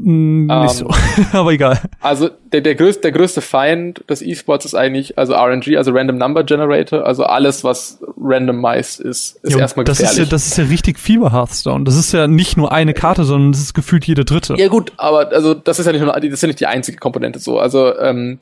Mm, 0.00 0.46
nicht 0.46 0.82
um, 0.82 0.92
so, 0.92 0.94
aber 1.32 1.52
egal. 1.52 1.80
Also 2.00 2.30
der, 2.52 2.60
der, 2.60 2.76
größte, 2.76 3.02
der 3.02 3.12
größte 3.12 3.40
Feind 3.40 4.04
des 4.08 4.22
E-Sports 4.22 4.64
ist 4.64 4.74
eigentlich 4.74 5.18
also 5.18 5.34
RNG, 5.34 5.76
also 5.76 5.90
Random 5.92 6.18
Number 6.18 6.44
Generator, 6.44 7.04
also 7.04 7.24
alles, 7.24 7.64
was 7.64 7.98
randomized 8.16 9.00
ist, 9.00 9.38
ist 9.42 9.54
ja, 9.54 9.58
erstmal 9.58 9.84
das 9.84 9.98
gefährlich. 9.98 10.22
Ist 10.22 10.26
ja, 10.26 10.30
das 10.30 10.46
ist 10.46 10.58
ja 10.58 10.64
richtig 10.64 10.98
Fieber 11.00 11.32
Hearthstone. 11.32 11.84
Das 11.84 11.96
ist 11.96 12.12
ja 12.12 12.28
nicht 12.28 12.56
nur 12.56 12.70
eine 12.70 12.94
Karte, 12.94 13.24
sondern 13.24 13.50
das 13.50 13.60
ist 13.60 13.74
gefühlt 13.74 14.04
jede 14.04 14.24
dritte. 14.24 14.54
Ja 14.56 14.68
gut, 14.68 14.92
aber 14.98 15.32
also 15.32 15.54
das 15.54 15.80
ist 15.80 15.86
ja 15.86 15.92
nicht 15.92 16.02
nur, 16.02 16.12
das 16.12 16.24
ist 16.24 16.42
ja 16.42 16.46
nicht 16.46 16.60
die 16.60 16.66
einzige 16.66 16.98
Komponente 16.98 17.40
so. 17.40 17.58
Also 17.58 17.98
ähm, 17.98 18.38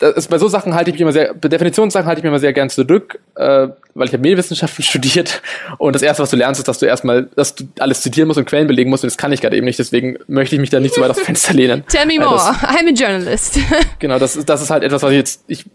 das, 0.00 0.28
bei 0.28 0.38
so 0.38 0.48
Sachen 0.48 0.74
halte 0.74 0.90
ich 0.90 0.94
mich 0.94 1.02
immer 1.02 1.12
sehr, 1.12 1.34
bei 1.34 1.48
Definitionssachen 1.48 2.06
halte 2.06 2.20
ich 2.20 2.22
mich 2.24 2.30
immer 2.30 2.38
sehr 2.38 2.54
gern 2.54 2.70
zurück, 2.70 3.20
äh, 3.36 3.68
weil 3.94 4.06
ich 4.06 4.12
habe 4.12 4.22
Medienwissenschaften 4.22 4.82
studiert 4.84 5.42
und 5.78 5.94
das 5.94 6.02
erste, 6.02 6.22
was 6.22 6.30
du 6.30 6.36
lernst, 6.36 6.58
ist, 6.58 6.68
dass 6.68 6.78
du 6.78 6.86
erstmal, 6.86 7.28
dass 7.36 7.54
du 7.54 7.64
alles 7.78 8.00
zitieren 8.00 8.26
musst 8.26 8.38
und 8.38 8.46
Quellen 8.46 8.66
belegen 8.66 8.88
musst 8.88 9.04
und 9.04 9.10
das 9.10 9.18
kann 9.18 9.30
ich 9.32 9.42
gerade 9.42 9.56
eben 9.56 9.66
nicht, 9.66 9.78
deswegen 9.78 10.16
möchte 10.26 10.54
ich 10.56 10.60
mich 10.60 10.70
da 10.70 10.80
nicht 10.80 10.94
so 10.94 11.02
weit 11.02 11.10
aufs 11.10 11.20
Fenster 11.20 11.52
lehnen. 11.52 11.84
Tell 11.86 12.06
me 12.06 12.18
more, 12.18 12.34
das, 12.34 12.46
I'm 12.62 12.88
a 12.88 12.92
journalist. 12.92 13.58
genau, 13.98 14.18
das 14.18 14.36
ist, 14.36 14.48
das 14.48 14.62
ist 14.62 14.70
halt 14.70 14.82
etwas, 14.82 15.02
was 15.02 15.10
ich 15.10 15.18
jetzt, 15.18 15.44
ich, 15.48 15.66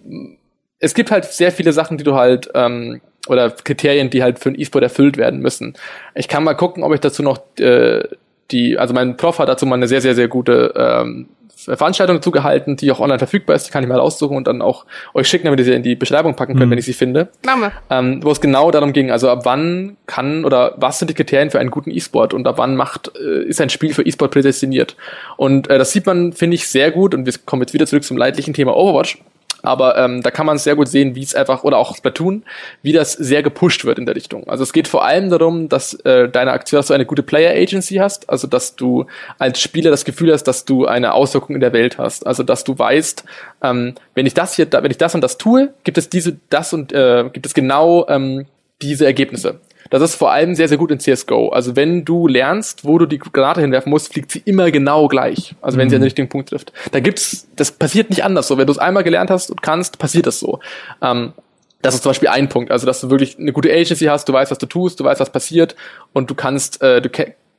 es 0.80 0.96
gibt 0.96 1.12
halt 1.12 1.26
sehr 1.26 1.52
viele 1.52 1.72
Sachen, 1.72 1.98
die 1.98 2.04
du 2.04 2.16
halt, 2.16 2.50
ähm, 2.56 3.02
oder 3.28 3.52
Kriterien, 3.52 4.10
die 4.10 4.24
halt 4.24 4.40
für 4.40 4.50
ein 4.50 4.60
E-Sport 4.60 4.84
erfüllt 4.84 5.18
werden 5.18 5.40
müssen. 5.40 5.76
Ich 6.16 6.28
kann 6.28 6.44
mal 6.44 6.54
gucken, 6.56 6.84
ob 6.84 6.94
ich 6.94 7.00
dazu 7.00 7.24
noch 7.24 7.40
äh, 7.60 8.04
die, 8.52 8.78
also 8.78 8.94
mein 8.94 9.18
Prof 9.18 9.40
hat 9.40 9.50
dazu 9.50 9.66
mal 9.66 9.76
eine 9.76 9.88
sehr, 9.88 10.02
sehr, 10.02 10.16
sehr 10.16 10.28
gute 10.28 10.74
ähm, 10.76 11.28
Veranstaltung 11.66 12.22
zugehalten, 12.22 12.76
die 12.76 12.92
auch 12.92 13.00
online 13.00 13.20
verfügbar 13.20 13.56
ist. 13.56 13.68
Die 13.68 13.72
kann 13.72 13.84
ich 13.84 13.90
mal 13.90 14.00
aussuchen 14.00 14.38
und 14.38 14.48
dann 14.48 14.62
auch 14.62 14.86
euch 15.14 15.28
schicken, 15.28 15.46
damit 15.46 15.60
ihr 15.60 15.66
sie 15.66 15.74
in 15.74 15.84
die 15.84 15.96
Beschreibung 15.96 16.36
packen 16.36 16.54
könnt, 16.54 16.68
mhm. 16.68 16.72
wenn 16.72 16.78
ich 16.78 16.86
sie 16.86 16.94
finde. 16.94 17.30
Wir. 17.44 17.72
Ähm, 17.90 18.24
wo 18.24 18.32
es 18.32 18.42
genau 18.42 18.72
darum 18.72 18.94
ging, 18.94 19.12
also 19.12 19.30
ab 19.30 19.42
wann 19.44 19.98
kann 20.06 20.46
oder 20.46 20.74
was 20.78 21.00
sind 21.00 21.10
die 21.10 21.14
Kriterien 21.14 21.50
für 21.50 21.60
einen 21.60 21.72
guten 21.72 21.92
E-Sport 21.92 22.34
und 22.34 22.48
ab 22.48 22.58
wann 22.58 22.76
macht, 22.76 23.12
äh, 23.20 23.44
ist 23.44 23.62
ein 23.62 23.70
Spiel 23.70 23.94
für 23.94 24.06
E-Sport 24.06 24.32
prädestiniert. 24.32 24.96
Und 25.38 25.70
äh, 25.70 25.78
das 25.78 25.92
sieht 25.92 26.06
man, 26.06 26.34
finde 26.34 26.56
ich, 26.56 26.68
sehr 26.68 26.92
gut 26.92 27.14
und 27.14 27.26
wir 27.26 27.34
kommen 27.46 27.62
jetzt 27.62 27.74
wieder 27.74 27.88
zurück 27.88 28.04
zum 28.04 28.18
leidlichen 28.18 28.54
Thema 28.54 28.76
Overwatch 28.76 29.18
aber 29.66 29.98
ähm, 29.98 30.22
da 30.22 30.32
kann 30.32 30.46
man 30.46 30.58
sehr 30.58 30.76
gut 30.76 30.88
sehen, 30.88 31.16
wie 31.16 31.24
es 31.24 31.36
einfach, 31.36 31.64
oder 31.64 31.78
auch 31.78 31.96
Splatoon, 31.96 32.44
wie 32.82 32.92
das 32.92 33.14
sehr 33.14 33.44
gepusht 33.44 33.86
wird 33.86 34.00
in 34.00 34.06
der 34.06 34.16
Richtung. 34.16 34.48
Also 34.48 34.64
es 34.64 34.74
geht 34.74 34.88
vor 34.88 35.06
allem 35.06 35.30
darum, 35.30 35.70
dass 35.70 35.94
äh, 36.06 36.30
deine 36.30 36.52
Aktion, 36.52 36.80
dass 36.80 36.88
du 36.88 36.94
eine 36.94 37.06
gute 37.06 37.24
Player 37.24 37.52
Agency 37.52 37.96
hast, 37.96 38.30
also 38.30 38.48
dass 38.48 38.76
du 38.76 39.06
als 39.38 39.60
Spieler 39.62 39.92
das 39.92 40.06
Gefühl 40.06 40.32
hast, 40.32 40.44
dass 40.44 40.66
du 40.66 40.86
eine 40.86 41.14
Auswirkung 41.14 41.56
in 41.56 41.62
der 41.62 41.74
Welt 41.74 41.98
hast. 41.98 42.26
Also 42.26 42.44
dass 42.44 42.64
du 42.64 42.78
weißt, 42.78 43.24
ähm, 43.64 43.96
wenn 44.14 44.26
ich 44.26 44.34
das 44.34 44.56
hier, 44.56 44.68
wenn 44.72 44.92
ich 44.92 44.98
das 44.98 45.16
und 45.16 45.22
das 45.22 45.38
tue, 45.38 45.74
gibt 45.84 45.98
es 45.98 46.10
diese, 46.10 46.38
das 46.50 46.74
und 46.74 46.94
äh, 46.94 47.30
gibt 47.32 47.46
es 47.46 47.54
genau 47.54 48.08
ähm, 48.08 48.46
diese 48.82 49.06
Ergebnisse. 49.06 49.60
Das 49.90 50.02
ist 50.02 50.16
vor 50.16 50.32
allem 50.32 50.56
sehr, 50.56 50.68
sehr 50.68 50.78
gut 50.78 50.92
in 50.92 51.00
CSGO. 51.00 51.50
Also 51.50 51.76
wenn 51.76 52.06
du 52.06 52.28
lernst, 52.28 52.86
wo 52.86 52.98
du 52.98 53.06
die 53.06 53.20
Granate 53.20 53.62
hinwerfen 53.62 53.90
musst, 53.90 54.12
fliegt 54.12 54.32
sie 54.32 54.42
immer 54.46 54.72
genau 54.72 55.08
gleich. 55.08 55.56
Also 55.62 55.78
wenn 55.78 55.88
mhm. 55.88 55.90
sie 55.90 55.96
an 55.96 56.02
den 56.02 56.06
richtigen 56.06 56.30
Punkt 56.30 56.50
trifft. 56.50 56.74
Da 56.92 57.00
gibt's, 57.00 57.48
das 57.56 57.72
passiert 57.72 58.10
nicht 58.10 58.24
anders 58.24 58.48
so. 58.48 58.58
Wenn 58.58 58.68
du 58.68 58.74
es 58.74 58.80
einmal 58.80 59.04
gelernt 59.04 59.30
hast 59.30 59.50
und 59.50 59.62
kannst, 59.62 60.00
passiert 60.00 60.28
das 60.28 60.40
so. 60.40 60.60
Ähm, 61.02 61.34
das 61.82 61.94
ist 61.94 62.02
zum 62.02 62.10
Beispiel 62.10 62.30
ein 62.30 62.50
Punkt. 62.50 62.72
Also 62.72 62.88
dass 62.88 63.02
du 63.02 63.10
wirklich 63.10 63.38
eine 63.38 63.54
gute 63.54 63.72
Agency 63.72 64.06
hast, 64.06 64.28
du 64.28 64.34
weißt, 64.34 64.50
was 64.52 64.58
du 64.58 64.66
tust, 64.66 65.00
du 65.00 65.04
weißt, 65.04 65.22
was 65.22 65.30
passiert 65.30 65.76
und 66.14 66.30
du 66.30 66.36
kannst, 66.36 66.82
äh, 66.82 67.02
du 67.02 67.10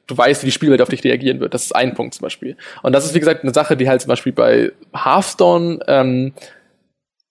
du 0.06 0.16
weißt, 0.16 0.42
wie 0.42 0.46
die 0.46 0.52
Spielwelt 0.52 0.80
auf 0.80 0.88
dich 0.88 1.02
reagieren 1.04 1.40
wird. 1.40 1.54
Das 1.54 1.64
ist 1.64 1.74
ein 1.74 1.94
Punkt 1.94 2.14
zum 2.14 2.22
Beispiel. 2.22 2.56
Und 2.82 2.92
das 2.92 3.04
ist, 3.04 3.14
wie 3.14 3.18
gesagt, 3.18 3.42
eine 3.42 3.52
Sache, 3.52 3.76
die 3.76 3.88
halt 3.88 4.00
zum 4.00 4.08
Beispiel 4.08 4.32
bei 4.32 4.72
Hearthstone 4.94 5.80
ähm, 5.88 6.32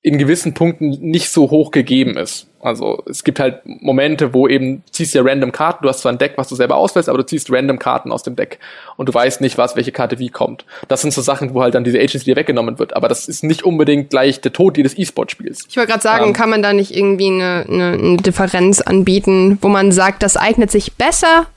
in 0.06 0.20
gewissen 0.20 0.54
Punkten 0.54 0.90
nicht 1.02 1.32
so 1.32 1.50
hoch 1.50 1.72
gegeben 1.72 2.16
ist. 2.16 2.46
Also 2.62 3.02
es 3.10 3.24
gibt 3.24 3.40
halt 3.40 3.62
Momente, 3.66 4.36
wo 4.36 4.48
eben 4.48 4.84
ziehst 4.92 5.16
du 5.16 5.18
ja 5.18 5.24
random 5.26 5.52
Karten, 5.52 5.82
du 5.82 5.90
hast 5.90 6.02
zwar 6.02 6.12
ein 6.12 6.20
Deck, 6.20 6.34
was 6.36 6.48
du 6.48 6.54
selber 6.54 6.76
auswählst, 6.76 7.10
aber 7.10 7.18
du 7.18 7.26
ziehst 7.26 7.52
random 7.52 7.80
Karten 7.80 8.12
aus 8.12 8.22
dem 8.22 8.36
Deck 8.36 8.60
und 8.98 9.10
du 9.10 9.14
weißt 9.16 9.42
nicht, 9.42 9.58
was, 9.58 9.76
welche 9.76 9.92
Karte 9.92 10.20
wie 10.20 10.30
kommt. 10.30 10.64
Das 10.90 11.02
sind 11.02 11.12
so 11.12 11.24
Sachen, 11.24 11.56
wo 11.56 11.64
halt 11.64 11.74
dann 11.74 11.84
diese 11.84 11.98
Agency 11.98 12.24
dir 12.24 12.36
weggenommen 12.36 12.78
wird, 12.78 12.96
aber 12.96 13.08
das 13.08 13.28
ist 13.28 13.44
nicht 13.44 13.64
unbedingt 13.64 14.12
gleich 14.12 14.42
der 14.42 14.54
Tod 14.54 14.78
jedes 14.78 14.96
E-Sport-Spiels. 14.96 15.66
Ich 15.70 15.76
wollte 15.76 15.90
gerade 15.90 16.04
sagen, 16.04 16.28
ähm, 16.28 16.34
kann 16.34 16.52
man 16.52 16.62
da 16.62 16.72
nicht 16.72 16.96
irgendwie 16.96 17.30
eine, 17.30 17.66
eine, 17.68 17.94
eine 17.94 18.18
Differenz 18.18 18.82
anbieten, 18.82 19.58
wo 19.62 19.70
man 19.70 19.92
sagt, 19.92 20.22
das 20.22 20.38
eignet 20.38 20.70
sich 20.70 20.94
besser 20.94 21.48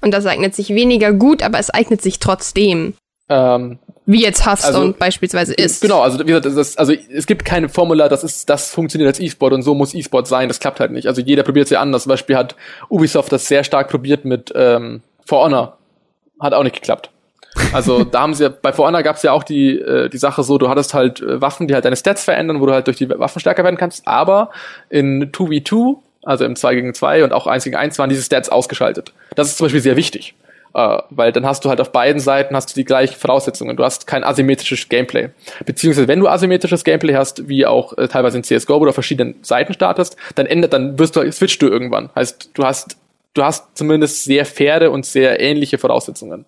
und 0.00 0.14
das 0.14 0.24
eignet 0.24 0.54
sich 0.54 0.70
weniger 0.70 1.12
gut, 1.12 1.42
aber 1.42 1.58
es 1.58 1.68
eignet 1.68 2.00
sich 2.00 2.18
trotzdem. 2.18 2.94
Ähm, 3.28 3.78
wie 4.06 4.22
jetzt 4.22 4.44
Hearthstone 4.44 4.76
also, 4.76 4.94
beispielsweise 4.98 5.54
ist. 5.54 5.82
Genau, 5.82 6.00
also 6.00 6.18
wie 6.20 6.24
gesagt, 6.24 6.46
das, 6.46 6.76
also 6.76 6.92
es 6.92 7.26
gibt 7.26 7.44
keine 7.44 7.68
Formula, 7.68 8.08
das 8.08 8.24
ist, 8.24 8.48
das 8.48 8.70
funktioniert 8.70 9.08
als 9.08 9.20
E-Sport 9.20 9.52
und 9.52 9.62
so 9.62 9.74
muss 9.74 9.94
E-Sport 9.94 10.26
sein. 10.26 10.48
Das 10.48 10.58
klappt 10.58 10.80
halt 10.80 10.90
nicht. 10.90 11.06
Also 11.06 11.20
jeder 11.20 11.42
probiert 11.42 11.64
es 11.66 11.70
ja 11.70 11.80
anders. 11.80 12.04
Zum 12.04 12.10
Beispiel 12.10 12.36
hat 12.36 12.56
Ubisoft 12.88 13.30
das 13.32 13.46
sehr 13.46 13.62
stark 13.62 13.88
probiert 13.88 14.24
mit 14.24 14.52
ähm, 14.54 15.02
For 15.26 15.44
Honor. 15.44 15.76
Hat 16.40 16.54
auch 16.54 16.62
nicht 16.62 16.74
geklappt. 16.74 17.10
Also 17.72 18.04
da 18.04 18.22
haben 18.22 18.34
sie 18.34 18.44
ja, 18.44 18.48
bei 18.48 18.72
For 18.72 18.86
Honor 18.86 19.02
gab 19.02 19.16
es 19.16 19.22
ja 19.22 19.32
auch 19.32 19.42
die, 19.42 19.78
äh, 19.78 20.08
die 20.08 20.18
Sache 20.18 20.42
so, 20.42 20.58
du 20.58 20.68
hattest 20.68 20.94
halt 20.94 21.20
äh, 21.20 21.40
Waffen, 21.40 21.68
die 21.68 21.74
halt 21.74 21.84
deine 21.84 21.96
Stats 21.96 22.24
verändern, 22.24 22.60
wo 22.60 22.66
du 22.66 22.72
halt 22.72 22.86
durch 22.86 22.96
die 22.96 23.08
Waffen 23.08 23.40
stärker 23.40 23.64
werden 23.64 23.76
kannst, 23.76 24.06
aber 24.06 24.50
in 24.88 25.30
2v2, 25.30 25.96
also 26.22 26.44
im 26.44 26.56
2 26.56 26.74
gegen 26.74 26.94
2 26.94 27.24
und 27.24 27.32
auch 27.32 27.46
1 27.46 27.64
gegen 27.64 27.76
1 27.76 27.98
waren 27.98 28.08
diese 28.08 28.22
Stats 28.22 28.48
ausgeschaltet. 28.48 29.12
Das 29.34 29.48
ist 29.48 29.58
zum 29.58 29.66
Beispiel 29.66 29.80
sehr 29.80 29.96
wichtig. 29.96 30.34
Uh, 30.72 31.02
weil 31.10 31.32
dann 31.32 31.44
hast 31.46 31.64
du 31.64 31.68
halt 31.68 31.80
auf 31.80 31.90
beiden 31.90 32.20
Seiten 32.20 32.54
hast 32.54 32.70
du 32.70 32.74
die 32.74 32.84
gleichen 32.84 33.16
Voraussetzungen. 33.16 33.76
Du 33.76 33.82
hast 33.82 34.06
kein 34.06 34.22
asymmetrisches 34.22 34.88
Gameplay. 34.88 35.30
Beziehungsweise 35.66 36.06
wenn 36.06 36.20
du 36.20 36.28
asymmetrisches 36.28 36.84
Gameplay 36.84 37.14
hast, 37.14 37.48
wie 37.48 37.66
auch 37.66 37.98
äh, 37.98 38.06
teilweise 38.06 38.38
in 38.38 38.44
CSGO, 38.44 38.86
auf 38.86 38.94
verschiedenen 38.94 39.34
Seiten 39.42 39.74
startest, 39.74 40.16
dann 40.36 40.46
endet, 40.46 40.72
dann 40.72 40.96
wirst 40.96 41.16
du, 41.16 41.32
switchst 41.32 41.60
du 41.60 41.66
irgendwann. 41.66 42.10
Heißt, 42.14 42.50
du 42.54 42.62
hast, 42.62 42.98
du 43.34 43.42
hast 43.42 43.76
zumindest 43.76 44.22
sehr 44.22 44.46
faire 44.46 44.92
und 44.92 45.04
sehr 45.04 45.40
ähnliche 45.40 45.76
Voraussetzungen. 45.76 46.44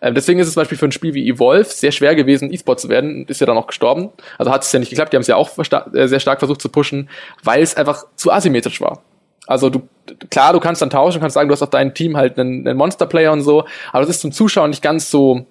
Äh, 0.00 0.12
deswegen 0.12 0.38
ist 0.38 0.48
es 0.48 0.54
zum 0.54 0.60
Beispiel 0.60 0.76
für 0.76 0.86
ein 0.86 0.92
Spiel 0.92 1.14
wie 1.14 1.26
Evolve 1.26 1.64
sehr 1.64 1.92
schwer 1.92 2.14
gewesen, 2.14 2.52
E-Sport 2.52 2.78
zu 2.78 2.90
werden. 2.90 3.24
Ist 3.26 3.40
ja 3.40 3.46
dann 3.46 3.56
auch 3.56 3.68
gestorben. 3.68 4.10
Also 4.36 4.52
hat 4.52 4.64
es 4.64 4.72
ja 4.72 4.80
nicht 4.80 4.90
geklappt. 4.90 5.14
Die 5.14 5.16
haben 5.16 5.22
es 5.22 5.28
ja 5.28 5.36
auch 5.36 5.50
äh, 5.56 6.08
sehr 6.08 6.20
stark 6.20 6.40
versucht 6.40 6.60
zu 6.60 6.68
pushen, 6.68 7.08
weil 7.42 7.62
es 7.62 7.74
einfach 7.74 8.04
zu 8.16 8.30
asymmetrisch 8.30 8.82
war. 8.82 9.00
Also 9.46 9.70
du, 9.70 9.82
klar, 10.30 10.52
du 10.52 10.60
kannst 10.60 10.82
dann 10.82 10.90
tauschen, 10.90 11.20
kannst 11.20 11.34
sagen, 11.34 11.48
du 11.48 11.52
hast 11.52 11.62
auf 11.62 11.70
deinem 11.70 11.94
Team 11.94 12.16
halt 12.16 12.38
einen, 12.38 12.66
einen 12.66 12.78
Monster-Player 12.78 13.32
und 13.32 13.42
so, 13.42 13.64
aber 13.92 14.06
das 14.06 14.10
ist 14.10 14.20
zum 14.20 14.32
Zuschauer 14.32 14.68
nicht 14.68 14.82
ganz 14.82 15.10
so 15.10 15.46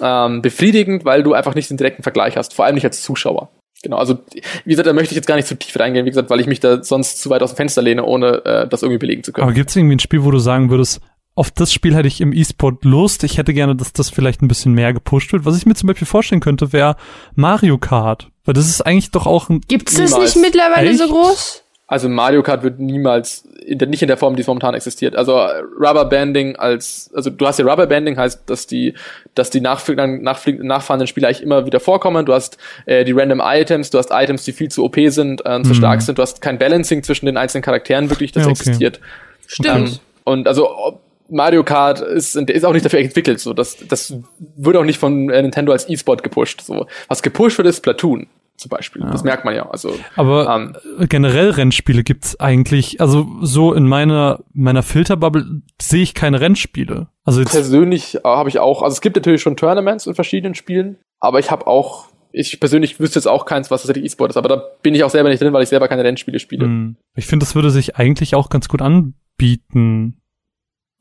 ähm, 0.00 0.42
befriedigend, 0.42 1.04
weil 1.04 1.22
du 1.22 1.34
einfach 1.34 1.54
nicht 1.54 1.70
den 1.70 1.76
direkten 1.76 2.02
Vergleich 2.02 2.36
hast, 2.36 2.54
vor 2.54 2.64
allem 2.64 2.74
nicht 2.74 2.84
als 2.84 3.02
Zuschauer. 3.02 3.50
Genau, 3.82 3.96
also 3.96 4.18
wie 4.64 4.70
gesagt, 4.70 4.86
da 4.86 4.92
möchte 4.92 5.12
ich 5.12 5.16
jetzt 5.16 5.26
gar 5.26 5.36
nicht 5.36 5.48
zu 5.48 5.56
tief 5.56 5.78
reingehen, 5.78 6.04
wie 6.04 6.10
gesagt, 6.10 6.28
weil 6.28 6.40
ich 6.40 6.46
mich 6.46 6.60
da 6.60 6.82
sonst 6.82 7.22
zu 7.22 7.30
weit 7.30 7.42
aus 7.42 7.52
dem 7.52 7.56
Fenster 7.56 7.80
lehne, 7.80 8.04
ohne 8.04 8.44
äh, 8.44 8.68
das 8.68 8.82
irgendwie 8.82 8.98
belegen 8.98 9.24
zu 9.24 9.32
können. 9.32 9.44
Aber 9.44 9.54
gibt 9.54 9.70
es 9.70 9.76
irgendwie 9.76 9.96
ein 9.96 10.00
Spiel, 10.00 10.22
wo 10.24 10.30
du 10.30 10.38
sagen 10.38 10.68
würdest, 10.68 11.00
auf 11.34 11.50
das 11.50 11.72
Spiel 11.72 11.94
hätte 11.94 12.08
ich 12.08 12.20
im 12.20 12.34
E-Sport 12.34 12.84
Lust, 12.84 13.24
ich 13.24 13.38
hätte 13.38 13.54
gerne, 13.54 13.74
dass 13.74 13.94
das 13.94 14.10
vielleicht 14.10 14.42
ein 14.42 14.48
bisschen 14.48 14.74
mehr 14.74 14.92
gepusht 14.92 15.32
wird. 15.32 15.46
Was 15.46 15.56
ich 15.56 15.64
mir 15.64 15.74
zum 15.74 15.86
Beispiel 15.86 16.06
vorstellen 16.06 16.42
könnte, 16.42 16.74
wäre 16.74 16.96
Mario 17.34 17.78
Kart. 17.78 18.28
Weil 18.44 18.54
das 18.54 18.68
ist 18.68 18.82
eigentlich 18.82 19.10
doch 19.12 19.26
auch 19.26 19.48
ein. 19.48 19.62
Gibt's 19.62 19.94
das 19.94 20.18
nicht 20.18 20.36
mittlerweile 20.36 20.90
Echt? 20.90 20.98
so 20.98 21.08
groß? 21.08 21.64
Also 21.90 22.08
Mario 22.08 22.44
Kart 22.44 22.62
wird 22.62 22.78
niemals, 22.78 23.42
in 23.66 23.78
der, 23.78 23.88
nicht 23.88 24.00
in 24.00 24.06
der 24.06 24.16
Form, 24.16 24.36
die 24.36 24.42
es 24.42 24.46
momentan 24.46 24.74
existiert. 24.74 25.16
Also 25.16 25.36
Rubberbanding 25.76 26.54
als, 26.54 27.10
also 27.12 27.30
du 27.30 27.44
hast 27.44 27.58
ja 27.58 27.66
Rubberbanding, 27.66 28.16
heißt, 28.16 28.48
dass 28.48 28.68
die, 28.68 28.94
dass 29.34 29.50
die 29.50 29.60
nachf 29.60 29.88
nachf 29.88 30.46
nachfahrenden 30.46 31.08
Spieler 31.08 31.26
eigentlich 31.26 31.42
immer 31.42 31.66
wieder 31.66 31.80
vorkommen. 31.80 32.26
Du 32.26 32.32
hast 32.32 32.58
äh, 32.86 33.04
die 33.04 33.10
Random 33.10 33.42
Items, 33.44 33.90
du 33.90 33.98
hast 33.98 34.10
Items, 34.12 34.44
die 34.44 34.52
viel 34.52 34.70
zu 34.70 34.84
OP 34.84 34.98
sind, 35.08 35.44
äh, 35.44 35.62
zu 35.62 35.70
mhm. 35.70 35.74
stark 35.74 36.02
sind. 36.02 36.16
Du 36.16 36.22
hast 36.22 36.40
kein 36.40 36.58
Balancing 36.58 37.02
zwischen 37.02 37.26
den 37.26 37.36
einzelnen 37.36 37.64
Charakteren 37.64 38.08
wirklich, 38.08 38.30
das 38.30 38.44
ja, 38.44 38.50
okay. 38.50 38.60
existiert. 38.60 39.00
Stimmt. 39.48 39.88
Ähm, 39.88 39.98
und 40.22 40.46
also 40.46 41.00
Mario 41.28 41.64
Kart 41.64 42.00
ist, 42.00 42.36
ist 42.36 42.64
auch 42.64 42.72
nicht 42.72 42.84
dafür 42.84 43.00
entwickelt. 43.00 43.40
So, 43.40 43.52
das, 43.52 43.76
das 43.88 44.14
wird 44.38 44.76
auch 44.76 44.84
nicht 44.84 45.00
von 45.00 45.28
äh, 45.28 45.42
Nintendo 45.42 45.72
als 45.72 45.88
E-Sport 45.88 46.22
gepusht. 46.22 46.60
So, 46.60 46.86
was 47.08 47.20
gepusht 47.20 47.58
wird, 47.58 47.66
ist 47.66 47.80
Platoon 47.80 48.28
zum 48.60 48.68
Beispiel. 48.68 49.02
Ja. 49.02 49.10
Das 49.10 49.24
merkt 49.24 49.44
man 49.44 49.54
ja. 49.54 49.68
Also, 49.68 49.92
Aber 50.16 50.48
ähm, 50.54 51.08
generell 51.08 51.50
Rennspiele 51.50 52.04
gibt's 52.04 52.38
eigentlich, 52.38 53.00
also 53.00 53.26
so 53.40 53.72
in 53.72 53.86
meiner, 53.86 54.40
meiner 54.52 54.82
Filterbubble 54.82 55.62
sehe 55.80 56.02
ich 56.02 56.14
keine 56.14 56.40
Rennspiele. 56.40 57.08
Also 57.24 57.44
persönlich 57.44 58.16
äh, 58.16 58.20
habe 58.24 58.48
ich 58.48 58.58
auch, 58.58 58.82
also 58.82 58.94
es 58.94 59.00
gibt 59.00 59.16
natürlich 59.16 59.42
schon 59.42 59.56
Tournaments 59.56 60.06
in 60.06 60.14
verschiedenen 60.14 60.54
Spielen, 60.54 60.98
aber 61.18 61.38
ich 61.38 61.50
habe 61.50 61.66
auch, 61.66 62.08
ich 62.32 62.60
persönlich 62.60 63.00
wüsste 63.00 63.18
jetzt 63.18 63.26
auch 63.26 63.44
keins, 63.44 63.70
was 63.70 63.82
tatsächlich 63.82 64.04
E-Sport 64.04 64.30
ist, 64.30 64.36
aber 64.36 64.48
da 64.48 64.62
bin 64.82 64.94
ich 64.94 65.02
auch 65.02 65.10
selber 65.10 65.28
nicht 65.28 65.42
drin, 65.42 65.52
weil 65.52 65.62
ich 65.62 65.68
selber 65.68 65.88
keine 65.88 66.04
Rennspiele 66.04 66.38
spiele. 66.38 66.66
Hm. 66.66 66.96
Ich 67.16 67.26
finde, 67.26 67.44
das 67.44 67.54
würde 67.54 67.70
sich 67.70 67.96
eigentlich 67.96 68.34
auch 68.34 68.48
ganz 68.50 68.68
gut 68.68 68.82
anbieten 68.82 70.20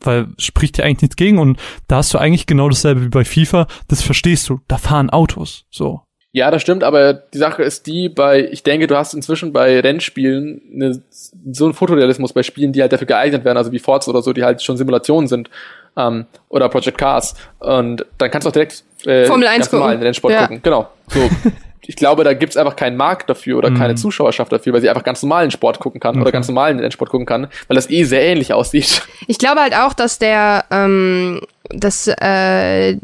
weil 0.01 0.27
spricht 0.37 0.77
ja 0.77 0.85
eigentlich 0.85 1.01
nichts 1.01 1.15
gegen 1.15 1.39
und 1.39 1.59
da 1.87 1.97
hast 1.97 2.13
du 2.13 2.17
eigentlich 2.17 2.45
genau 2.45 2.69
dasselbe 2.69 3.03
wie 3.03 3.09
bei 3.09 3.25
FIFA, 3.25 3.67
das 3.87 4.01
verstehst 4.01 4.47
du, 4.49 4.61
da 4.67 4.77
fahren 4.77 5.09
Autos, 5.09 5.65
so. 5.69 6.01
Ja, 6.31 6.51
das 6.51 6.61
stimmt, 6.61 6.83
aber 6.83 7.13
die 7.13 7.39
Sache 7.39 7.63
ist 7.63 7.87
die, 7.87 8.07
bei, 8.07 8.47
ich 8.51 8.61
denke, 8.61 8.85
du 8.85 8.95
hast 8.95 9.15
inzwischen 9.15 9.51
bei 9.51 9.79
Rennspielen 9.79 10.61
eine, 10.73 11.01
so 11.09 11.65
einen 11.65 11.73
Fotorealismus 11.73 12.33
bei 12.33 12.43
Spielen, 12.43 12.71
die 12.71 12.81
halt 12.81 12.93
dafür 12.93 13.07
geeignet 13.07 13.45
werden, 13.45 13.57
also 13.57 13.71
wie 13.71 13.79
Forza 13.79 14.11
oder 14.11 14.21
so, 14.21 14.31
die 14.31 14.43
halt 14.43 14.61
schon 14.61 14.77
Simulationen 14.77 15.27
sind, 15.27 15.49
ähm, 15.97 16.25
oder 16.49 16.69
Project 16.69 16.99
Cars. 16.99 17.33
Und 17.57 18.05
dann 18.19 18.29
kannst 18.29 18.45
du 18.45 18.49
auch 18.49 18.53
direkt 18.53 18.83
äh, 19.05 19.25
Formel 19.25 19.47
1 19.47 19.71
gucken. 19.71 19.89
den 19.89 20.03
Rennsport 20.03 20.33
ja. 20.33 20.41
gucken. 20.41 20.59
Genau. 20.61 20.89
So. 21.07 21.19
ich 21.81 21.95
glaube, 21.95 22.23
da 22.23 22.33
gibt's 22.33 22.57
einfach 22.57 22.75
keinen 22.75 22.95
Markt 22.95 23.27
dafür 23.27 23.57
oder 23.57 23.71
keine 23.71 23.93
mhm. 23.93 23.97
Zuschauerschaft 23.97 24.51
dafür, 24.51 24.73
weil 24.73 24.81
sie 24.81 24.89
einfach 24.89 25.03
ganz 25.03 25.23
normalen 25.23 25.49
Sport 25.49 25.79
gucken 25.79 25.99
kann 25.99 26.15
okay. 26.15 26.21
oder 26.21 26.31
ganz 26.31 26.47
normalen 26.47 26.79
Rennsport 26.79 27.09
gucken 27.09 27.25
kann, 27.25 27.47
weil 27.67 27.75
das 27.75 27.89
eh 27.89 28.03
sehr 28.03 28.21
ähnlich 28.21 28.53
aussieht. 28.53 29.01
Ich 29.25 29.39
glaube 29.39 29.61
halt 29.61 29.75
auch, 29.75 29.93
dass 29.93 30.19
der, 30.19 30.65
ähm, 30.69 31.41
dass 31.69 32.07
äh, 32.07 32.97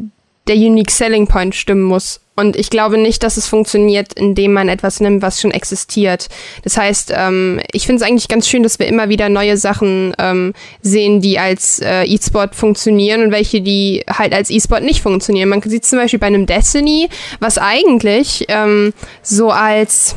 der 0.47 0.55
Unique 0.55 0.91
Selling 0.91 1.27
Point 1.27 1.55
stimmen 1.55 1.83
muss. 1.83 2.21
Und 2.35 2.57
ich 2.57 2.69
glaube 2.69 2.97
nicht, 2.97 3.23
dass 3.23 3.37
es 3.37 3.47
funktioniert, 3.47 4.13
indem 4.13 4.51
man 4.53 4.67
etwas 4.67 4.99
nimmt, 4.99 5.21
was 5.21 5.39
schon 5.39 5.51
existiert. 5.51 6.27
Das 6.63 6.77
heißt, 6.77 7.13
ähm, 7.15 7.61
ich 7.71 7.85
finde 7.85 8.03
es 8.03 8.09
eigentlich 8.09 8.27
ganz 8.27 8.47
schön, 8.49 8.61
dass 8.61 8.77
wir 8.77 8.87
immer 8.87 9.07
wieder 9.07 9.29
neue 9.29 9.55
Sachen 9.55 10.13
ähm, 10.19 10.53
sehen, 10.81 11.21
die 11.21 11.39
als 11.39 11.79
äh, 11.79 12.03
E-Sport 12.03 12.55
funktionieren 12.55 13.23
und 13.23 13.31
welche, 13.31 13.61
die 13.61 14.03
halt 14.09 14.33
als 14.33 14.49
E-Sport 14.49 14.83
nicht 14.83 15.01
funktionieren. 15.01 15.47
Man 15.47 15.61
sieht 15.61 15.85
zum 15.85 15.99
Beispiel 15.99 16.19
bei 16.19 16.27
einem 16.27 16.45
Destiny, 16.45 17.09
was 17.39 17.57
eigentlich 17.57 18.45
ähm, 18.49 18.93
so 19.21 19.51
als 19.51 20.15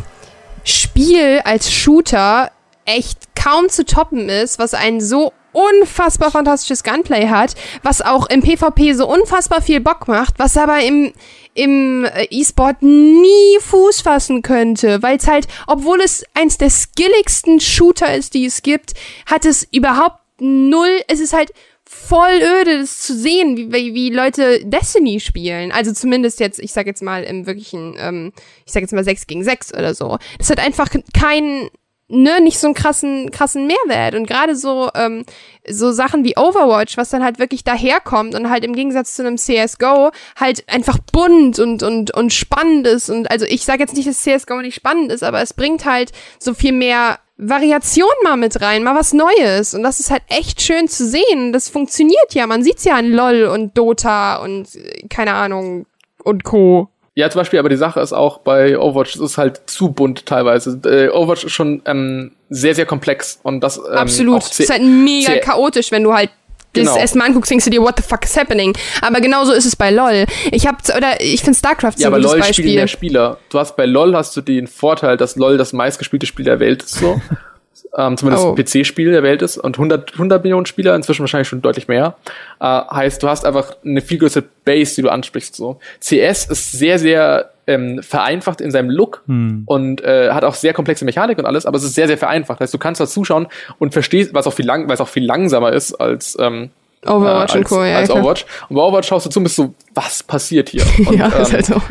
Spiel, 0.65 1.41
als 1.45 1.73
Shooter 1.73 2.51
echt 2.85 3.19
kaum 3.37 3.69
zu 3.69 3.85
toppen 3.85 4.29
ist, 4.29 4.59
was 4.59 4.75
einen 4.75 5.01
so 5.01 5.33
unfassbar 5.53 6.31
fantastisches 6.31 6.85
Gunplay 6.85 7.29
hat, 7.29 7.55
was 7.83 8.03
auch 8.03 8.29
im 8.29 8.43
PvP 8.43 8.93
so 8.93 9.09
unfassbar 9.09 9.63
viel 9.63 9.81
Bock 9.81 10.09
macht, 10.09 10.39
was 10.39 10.57
aber 10.57 10.81
im, 10.83 11.13
im 11.55 12.05
äh, 12.05 12.27
E-Sport 12.31 12.83
nie 12.83 13.59
Fuß 13.61 14.03
fassen 14.03 14.43
könnte, 14.43 15.03
weil 15.03 15.17
es 15.17 15.27
halt, 15.27 15.49
obwohl 15.67 16.01
es 16.01 16.25
eins 16.35 16.59
der 16.59 16.71
skilligsten 16.71 17.61
Shooter 17.61 18.15
ist, 18.15 18.35
die 18.35 18.47
es 18.47 18.63
gibt, 18.63 18.95
hat 19.27 19.45
es 19.45 19.67
überhaupt 19.73 20.21
null, 20.41 21.01
es 21.09 21.21
ist 21.21 21.33
halt 21.33 21.53
voll 21.89 22.41
öde, 22.43 22.81
das 22.81 23.01
zu 23.01 23.15
sehen, 23.15 23.57
wie, 23.57 23.95
wie, 23.95 24.11
Leute 24.11 24.65
Destiny 24.65 25.21
spielen. 25.21 25.73
Also 25.73 25.93
zumindest 25.93 26.39
jetzt, 26.39 26.59
ich 26.59 26.73
sag 26.73 26.87
jetzt 26.87 27.03
mal 27.03 27.25
im 27.25 27.47
wirklichen, 27.47 27.97
ähm, 27.99 28.33
ich 28.67 28.73
sag 28.73 28.83
jetzt 28.83 28.93
mal 28.93 29.05
6 29.05 29.27
gegen 29.27 29.43
6 29.43 29.73
oder 29.73 29.95
so. 29.95 30.19
Das 30.37 30.51
hat 30.51 30.59
einfach 30.59 30.91
kein, 31.15 31.71
ne, 32.09 32.41
nicht 32.41 32.59
so 32.59 32.69
einen 32.69 32.75
krassen, 32.75 33.31
krassen 33.31 33.67
Mehrwert. 33.67 34.15
Und 34.15 34.27
gerade 34.27 34.57
so, 34.57 34.91
ähm, 34.95 35.25
so 35.69 35.93
Sachen 35.93 36.25
wie 36.25 36.37
Overwatch, 36.37 36.97
was 36.97 37.11
dann 37.11 37.23
halt 37.23 37.39
wirklich 37.39 37.65
daherkommt 37.65 38.35
und 38.35 38.51
halt 38.51 38.65
im 38.65 38.75
Gegensatz 38.75 39.15
zu 39.15 39.23
einem 39.23 39.37
CSGO 39.37 40.11
halt 40.37 40.65
einfach 40.69 40.99
bunt 41.13 41.59
und, 41.59 41.83
und, 41.83 42.15
und 42.15 42.33
spannend 42.33 42.87
ist. 42.87 43.11
Und 43.11 43.31
also 43.31 43.45
ich 43.47 43.65
sage 43.65 43.81
jetzt 43.81 43.95
nicht, 43.95 44.09
dass 44.09 44.23
CSGO 44.23 44.61
nicht 44.63 44.75
spannend 44.75 45.13
ist, 45.13 45.23
aber 45.23 45.43
es 45.43 45.53
bringt 45.53 45.85
halt 45.85 46.13
so 46.39 46.55
viel 46.55 46.73
mehr 46.73 47.19
Variation 47.37 48.09
mal 48.25 48.37
mit 48.37 48.61
rein, 48.61 48.83
mal 48.83 48.97
was 48.97 49.13
Neues. 49.13 49.75
Und 49.75 49.83
das 49.83 50.01
ist 50.01 50.11
halt 50.11 50.23
echt 50.29 50.61
schön 50.61 50.89
zu 50.89 51.07
sehen. 51.07 51.53
Das 51.53 51.69
funktioniert 51.69 52.35
ja. 52.35 52.47
Man 52.47 52.65
sieht's 52.65 52.85
ja 52.85 52.97
an 52.97 53.11
LOL 53.11 53.45
und 53.45 53.77
Dota 53.77 54.37
und 54.37 54.75
äh, 54.75 55.07
keine 55.09 55.35
Ahnung 55.35 55.87
und 56.25 56.43
Co. 56.45 56.89
Ja, 57.19 57.29
zum 57.29 57.41
Beispiel, 57.41 57.59
aber 57.59 57.69
die 57.69 57.77
Sache 57.77 57.99
ist 57.99 58.13
auch 58.13 58.39
bei 58.39 58.79
Overwatch, 58.79 59.17
es 59.17 59.21
ist 59.21 59.39
halt 59.39 59.63
zu 59.67 59.91
bunt 59.91 60.25
teilweise. 60.25 60.79
Äh, 60.85 61.09
Overwatch 61.09 61.43
ist 61.43 61.53
schon 61.53 61.83
ähm, 61.85 62.31
sehr, 62.49 62.77
sehr 62.77 62.87
komplex 62.87 63.41
und 63.43 63.61
das 63.61 63.77
ähm, 63.77 63.93
Absolut. 63.93 64.45
Es 64.45 64.61
ist 64.61 64.71
halt 64.71 64.85
mega 64.85 65.37
chaotisch, 65.39 65.91
wenn 65.91 66.05
du 66.05 66.15
halt 66.15 66.31
genau. 66.75 66.93
das 66.93 67.01
erstmal 67.01 67.27
anguckst, 67.27 67.51
denkst 67.51 67.65
du 67.65 67.73
dir, 67.73 67.83
what 67.83 67.95
the 67.97 68.05
fuck 68.05 68.23
is 68.23 68.37
happening? 68.37 68.73
Aber 69.03 69.21
genauso 69.21 69.53
ist 69.53 69.65
es 69.65 69.75
bei 69.75 69.91
LOL. 69.91 70.27
Ich 70.53 70.69
hab, 70.69 70.77
oder 70.97 71.21
ich 71.21 71.43
finde 71.43 71.59
StarCraft 71.59 71.95
so 71.97 72.03
ja, 72.03 72.07
ein 72.07 72.15
aber 72.15 72.23
LOL 72.23 72.39
Beispiel. 72.39 72.55
spielen 72.55 72.77
mehr 72.77 72.87
Spieler. 72.87 73.39
Du 73.51 73.59
hast 73.59 73.75
bei 73.75 73.85
LOL 73.85 74.15
hast 74.15 74.37
du 74.37 74.41
den 74.41 74.69
Vorteil, 74.69 75.17
dass 75.17 75.35
LOL 75.35 75.59
das 75.59 75.73
meistgespielte 75.73 76.27
Spiel 76.27 76.45
der 76.45 76.61
Welt 76.61 76.85
ist 76.85 77.01
so. 77.01 77.21
ähm, 77.97 78.17
zumindest 78.17 78.45
oh. 78.45 78.55
PC-Spiel 78.55 79.11
der 79.13 79.23
Welt 79.23 79.43
ist 79.43 79.59
und 79.59 79.77
100, 79.77 80.13
100 80.15 80.43
Millionen 80.43 80.67
Spieler, 80.67 80.95
inzwischen 80.95 81.21
wahrscheinlich 81.21 81.49
schon 81.49 81.63
deutlich 81.63 81.89
mehr. 81.89 82.17
Äh, 82.61 82.65
heißt, 82.65 83.23
du 83.23 83.29
hast 83.29 83.45
einfach 83.45 83.77
eine 83.85 84.01
viel 84.01 84.19
größere 84.19 84.45
Base, 84.65 84.95
die 84.97 85.03
du 85.03 85.09
ansprichst. 85.09 85.55
So. 85.55 85.79
CS 86.01 86.47
ist 86.47 86.73
sehr, 86.73 86.99
sehr 86.99 87.51
ähm, 87.67 88.03
vereinfacht 88.03 88.61
in 88.61 88.71
seinem 88.71 88.91
Look 88.91 89.23
hm. 89.27 89.63
und 89.67 90.03
äh, 90.03 90.31
hat 90.31 90.45
auch 90.45 90.55
sehr 90.55 90.73
komplexe 90.73 91.05
Mechanik 91.05 91.39
und 91.39 91.45
alles, 91.45 91.67
aber 91.67 91.77
es 91.77 91.85
ist 91.85 91.95
sehr, 91.95 92.07
sehr 92.07 92.19
vereinfacht. 92.19 92.61
Heißt, 92.61 92.73
du 92.73 92.79
kannst 92.79 93.01
da 93.01 93.07
zuschauen 93.07 93.47
und 93.79 93.93
verstehst, 93.93 94.33
was 94.35 94.47
auch 94.47 94.55
viel 94.55 94.67
lang, 94.67 94.89
weil 94.89 94.95
es 94.95 95.01
auch 95.01 95.09
viel 95.09 95.25
langsamer 95.25 95.73
ist 95.73 95.95
als 95.95 96.37
ähm, 96.41 96.71
Overwatch 97.07 97.55
äh, 97.55 97.59
als, 97.59 97.71
und 97.71 97.77
Co. 97.77 97.85
Ja, 97.85 97.97
als 97.99 98.11
Overwatch. 98.11 98.47
Und 98.69 98.77
bei 98.77 98.83
Overwatch 98.83 99.09
schaust 99.09 99.27
du 99.27 99.31
zu 99.31 99.39
und 99.39 99.45
bist 99.45 99.57
so, 99.57 99.75
was 99.95 100.23
passiert 100.23 100.69
hier? 100.69 100.83
Und, 101.07 101.19
ja, 101.19 101.27
ist 101.29 101.51
ähm, 101.51 101.55
halt 101.55 101.67
so. 101.67 101.83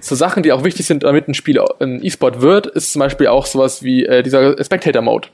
So 0.00 0.14
Sachen, 0.14 0.42
die 0.42 0.52
auch 0.52 0.64
wichtig 0.64 0.86
sind, 0.86 1.04
damit 1.04 1.28
ein 1.28 1.34
Spiel 1.34 1.60
ein 1.80 2.04
E-Sport 2.04 2.40
wird, 2.40 2.66
ist 2.66 2.92
zum 2.92 3.00
Beispiel 3.00 3.28
auch 3.28 3.46
sowas 3.46 3.82
wie 3.82 4.04
äh, 4.04 4.22
dieser 4.22 4.62
Spectator-Mode. 4.62 5.28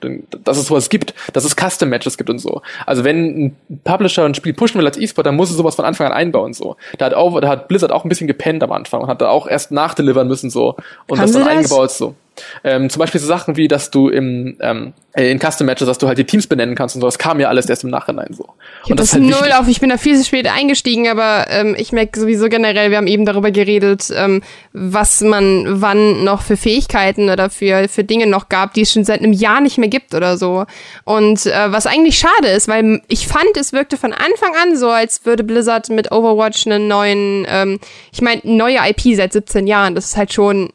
Dass 0.44 0.58
es 0.58 0.66
sowas 0.66 0.88
gibt, 0.88 1.14
dass 1.32 1.44
es 1.44 1.56
Custom-Matches 1.56 2.16
gibt 2.16 2.30
und 2.30 2.38
so. 2.38 2.62
Also 2.86 3.04
wenn 3.04 3.46
ein 3.46 3.56
Publisher 3.84 4.24
ein 4.24 4.34
Spiel 4.34 4.54
pushen 4.54 4.78
will 4.78 4.86
als 4.86 4.98
E-Sport, 4.98 5.26
dann 5.26 5.36
muss 5.36 5.50
es 5.50 5.56
sowas 5.56 5.74
von 5.74 5.84
Anfang 5.84 6.06
an 6.06 6.12
einbauen 6.12 6.52
so. 6.52 6.76
Da 6.98 7.06
hat, 7.06 7.14
auch, 7.14 7.40
da 7.40 7.48
hat 7.48 7.68
Blizzard 7.68 7.92
auch 7.92 8.04
ein 8.04 8.08
bisschen 8.08 8.26
gepennt 8.26 8.62
am 8.62 8.72
Anfang 8.72 9.02
und 9.02 9.08
hat 9.08 9.20
da 9.20 9.28
auch 9.28 9.46
erst 9.46 9.72
nachdelivern 9.72 10.28
müssen 10.28 10.50
so. 10.50 10.76
Und 11.06 11.18
Haben 11.18 11.26
das 11.26 11.32
dann 11.32 11.44
das? 11.44 11.56
eingebaut 11.56 11.90
so. 11.90 12.14
Ähm, 12.62 12.90
zum 12.90 13.00
Beispiel 13.00 13.20
so 13.20 13.26
Sachen 13.26 13.56
wie, 13.56 13.68
dass 13.68 13.90
du 13.90 14.08
im 14.08 14.56
ähm, 14.60 14.92
äh, 15.16 15.30
in 15.30 15.38
Custom 15.38 15.66
Matches, 15.66 15.86
dass 15.86 15.98
du 15.98 16.08
halt 16.08 16.18
die 16.18 16.24
Teams 16.24 16.46
benennen 16.46 16.74
kannst 16.74 16.96
und 16.96 17.00
so. 17.00 17.06
Das 17.06 17.18
kam 17.18 17.38
ja 17.38 17.48
alles 17.48 17.68
erst 17.68 17.84
im 17.84 17.90
Nachhinein 17.90 18.32
so. 18.32 18.48
Ich 18.84 18.90
und 18.90 18.98
das, 18.98 19.10
das 19.10 19.14
halt 19.14 19.22
null 19.22 19.32
wichtig. 19.32 19.54
auf. 19.54 19.68
Ich 19.68 19.80
bin 19.80 19.90
da 19.90 19.96
viel 19.96 20.16
zu 20.16 20.24
spät 20.24 20.48
eingestiegen, 20.48 21.08
aber 21.08 21.46
ähm, 21.50 21.76
ich 21.78 21.92
merke 21.92 22.18
sowieso 22.18 22.48
generell, 22.48 22.90
wir 22.90 22.96
haben 22.96 23.06
eben 23.06 23.24
darüber 23.24 23.52
geredet, 23.52 24.12
ähm, 24.14 24.42
was 24.72 25.20
man 25.20 25.80
wann 25.80 26.24
noch 26.24 26.42
für 26.42 26.56
Fähigkeiten 26.56 27.30
oder 27.30 27.48
für 27.48 27.88
für 27.88 28.02
Dinge 28.02 28.26
noch 28.26 28.48
gab, 28.48 28.74
die 28.74 28.82
es 28.82 28.92
schon 28.92 29.04
seit 29.04 29.20
einem 29.20 29.32
Jahr 29.32 29.60
nicht 29.60 29.78
mehr 29.78 29.88
gibt 29.88 30.14
oder 30.14 30.36
so. 30.36 30.64
Und 31.04 31.46
äh, 31.46 31.72
was 31.72 31.86
eigentlich 31.86 32.18
schade 32.18 32.48
ist, 32.48 32.66
weil 32.66 33.00
ich 33.08 33.28
fand, 33.28 33.56
es 33.56 33.72
wirkte 33.72 33.96
von 33.96 34.12
Anfang 34.12 34.52
an 34.62 34.76
so, 34.76 34.90
als 34.90 35.24
würde 35.24 35.44
Blizzard 35.44 35.88
mit 35.90 36.10
Overwatch 36.10 36.66
einen 36.66 36.88
neuen, 36.88 37.46
ähm, 37.48 37.78
ich 38.12 38.20
meine, 38.20 38.40
neue 38.42 38.78
IP 38.88 39.16
seit 39.16 39.32
17 39.32 39.66
Jahren. 39.66 39.94
Das 39.94 40.06
ist 40.06 40.16
halt 40.16 40.32
schon. 40.32 40.72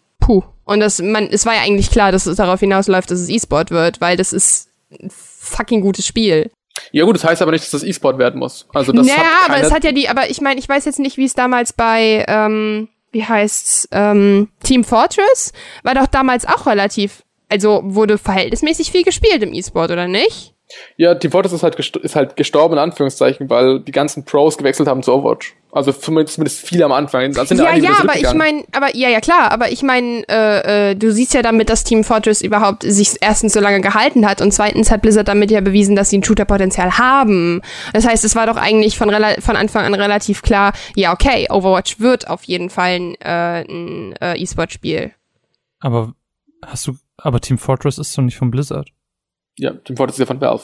Und 0.70 0.82
das, 0.82 1.02
man, 1.02 1.28
es 1.32 1.48
war 1.48 1.56
ja 1.56 1.62
eigentlich 1.62 1.90
klar, 1.90 2.12
dass 2.12 2.28
es 2.28 2.38
darauf 2.38 2.60
hinausläuft, 2.60 3.10
dass 3.10 3.20
es 3.20 3.28
E-Sport 3.28 3.72
wird, 3.72 4.02
weil 4.02 4.18
das 4.18 4.34
ist 4.34 4.70
ein 4.92 5.10
fucking 5.10 5.82
gutes 5.82 6.06
Spiel. 6.06 6.52
Ja 6.92 7.06
gut, 7.06 7.16
das 7.16 7.24
heißt 7.24 7.42
aber 7.42 7.52
nicht, 7.52 7.64
dass 7.64 7.72
das 7.72 7.84
E-Sport 7.84 8.20
werden 8.20 8.40
muss. 8.40 8.68
Also 8.72 8.92
das 8.92 9.08
naja, 9.08 9.30
aber 9.48 9.58
es 9.58 9.72
hat 9.72 9.84
ja 9.84 9.92
die, 9.92 10.10
aber 10.10 10.30
ich 10.30 10.42
meine, 10.42 10.60
ich 10.60 10.70
weiß 10.70 10.86
jetzt 10.86 11.00
nicht, 11.00 11.18
wie 11.18 11.26
es 11.26 11.34
damals 11.34 11.74
bei, 11.74 12.24
ähm, 12.28 12.88
wie 13.12 13.26
heißt's, 13.26 13.90
ähm, 13.92 14.50
Team 14.62 14.84
Fortress, 14.84 15.54
war 15.82 15.96
doch 15.96 16.06
damals 16.06 16.46
auch 16.46 16.68
relativ, 16.68 17.24
also 17.50 17.82
wurde 17.84 18.20
verhältnismäßig 18.20 18.92
viel 18.92 19.04
gespielt 19.04 19.42
im 19.42 19.54
E-Sport, 19.54 19.90
oder 19.90 20.08
nicht? 20.08 20.54
Ja, 20.98 21.16
Team 21.16 21.32
Fortress 21.32 21.54
ist 21.54 21.64
halt, 21.64 21.78
ist 21.78 22.16
halt 22.16 22.36
gestorben, 22.36 22.74
in 22.74 22.80
Anführungszeichen, 22.80 23.50
weil 23.50 23.80
die 23.80 23.92
ganzen 23.92 24.26
Pros 24.26 24.58
gewechselt 24.58 24.88
haben 24.88 25.02
zu 25.02 25.14
Overwatch. 25.14 25.56
Also 25.72 25.92
zumindest 25.92 26.68
viele 26.68 26.86
am 26.86 26.92
Anfang. 26.92 27.32
Sind 27.32 27.60
ja, 27.60 27.76
ja, 27.76 27.92
aber 28.00 28.16
ich 28.16 28.34
meine, 28.34 28.64
aber 28.72 28.96
ja, 28.96 29.08
ja 29.10 29.20
klar, 29.20 29.52
aber 29.52 29.72
ich 29.72 29.84
meine, 29.84 30.24
äh, 30.28 30.92
äh, 30.92 30.96
du 30.96 31.12
siehst 31.12 31.36
ja 31.36 31.44
damit, 31.44 31.70
dass 31.70 31.84
Team 31.84 32.04
Fortress 32.04 32.42
überhaupt 32.42 32.82
sich 32.82 33.18
erstens 33.22 33.54
so 33.54 33.60
lange 33.60 33.80
gehalten 33.80 34.28
hat 34.28 34.42
und 34.42 34.52
zweitens 34.52 34.90
hat 34.90 35.04
Blizzard 35.04 35.28
damit 35.28 35.52
ja 35.52 35.62
bewiesen, 35.62 35.96
dass 35.96 36.10
sie 36.10 36.18
ein 36.18 36.24
Shooter-Potenzial 36.24 36.98
haben. 36.98 37.62
Das 37.94 38.08
heißt, 38.08 38.26
es 38.26 38.36
war 38.36 38.48
doch 38.48 38.58
eigentlich 38.58 38.98
von, 38.98 39.10
von 39.40 39.56
Anfang 39.56 39.86
an 39.86 39.94
relativ 39.94 40.42
klar, 40.42 40.74
ja, 40.96 41.14
okay, 41.14 41.48
Overwatch 41.52 42.00
wird 42.00 42.30
auf 42.30 42.44
jeden 42.46 42.72
Fall 42.72 42.96
ein, 42.96 43.16
äh, 43.22 43.62
ein 43.62 44.16
äh, 44.22 44.42
E-Sport-Spiel. 44.42 45.12
Aber 45.80 46.14
hast 46.66 46.88
du, 46.88 46.96
aber 47.18 47.42
Team 47.42 47.60
Fortress 47.60 48.00
ist 48.00 48.18
doch 48.18 48.24
nicht 48.24 48.38
von 48.38 48.50
Blizzard. 48.50 48.90
Ja, 49.60 49.72
ist 49.72 50.20
ja 50.20 50.26
von 50.26 50.40
Valve. 50.40 50.64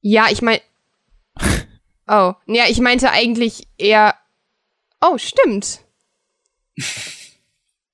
Ja, 0.00 0.26
ich 0.30 0.40
meine. 0.40 0.60
oh, 2.08 2.32
ja, 2.46 2.64
ich 2.68 2.80
meinte 2.80 3.10
eigentlich 3.10 3.68
eher. 3.76 4.14
Oh, 5.02 5.18
stimmt. 5.18 5.80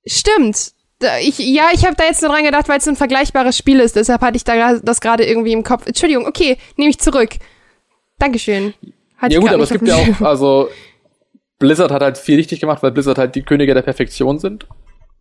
stimmt. 0.05 0.71
Ich, 1.21 1.37
ja, 1.37 1.69
ich 1.73 1.85
habe 1.85 1.95
da 1.95 2.05
jetzt 2.05 2.21
nur 2.21 2.31
dran 2.31 2.43
gedacht, 2.43 2.69
weil 2.69 2.79
es 2.79 2.87
ein 2.87 2.95
vergleichbares 2.95 3.57
Spiel 3.57 3.79
ist. 3.79 3.97
Deshalb 3.97 4.21
hatte 4.21 4.37
ich 4.37 4.45
da 4.45 4.77
das 4.79 5.01
gerade 5.01 5.25
irgendwie 5.25 5.51
im 5.51 5.63
Kopf. 5.63 5.85
Entschuldigung, 5.85 6.25
okay, 6.25 6.57
nehme 6.77 6.89
ich 6.89 6.99
zurück. 6.99 7.31
Dankeschön. 8.17 8.73
Hatte 9.17 9.35
ja 9.35 9.41
gut, 9.41 9.51
aber 9.51 9.63
es 9.63 9.69
gibt 9.69 9.87
ja 9.87 9.95
auch, 9.95 10.21
also 10.21 10.69
Blizzard 11.59 11.91
hat 11.91 12.01
halt 12.01 12.17
viel 12.17 12.37
richtig 12.37 12.61
gemacht, 12.61 12.81
weil 12.81 12.91
Blizzard 12.91 13.17
halt 13.17 13.35
die 13.35 13.43
Könige 13.43 13.73
der 13.73 13.81
Perfektion 13.81 14.39
sind 14.39 14.65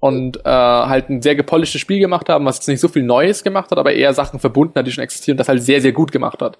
und 0.06 0.38
äh, 0.38 0.48
halt 0.48 1.10
ein 1.10 1.22
sehr 1.22 1.34
gepolischtes 1.34 1.80
Spiel 1.80 1.98
gemacht 1.98 2.28
haben, 2.28 2.44
was 2.44 2.56
jetzt 2.56 2.68
nicht 2.68 2.80
so 2.80 2.88
viel 2.88 3.02
Neues 3.02 3.42
gemacht 3.42 3.70
hat, 3.70 3.78
aber 3.78 3.92
eher 3.92 4.14
Sachen 4.14 4.38
verbunden 4.38 4.78
hat, 4.78 4.86
die 4.86 4.92
schon 4.92 5.04
existieren, 5.04 5.36
das 5.36 5.48
halt 5.48 5.62
sehr, 5.62 5.80
sehr 5.80 5.92
gut 5.92 6.12
gemacht 6.12 6.40
hat. 6.40 6.58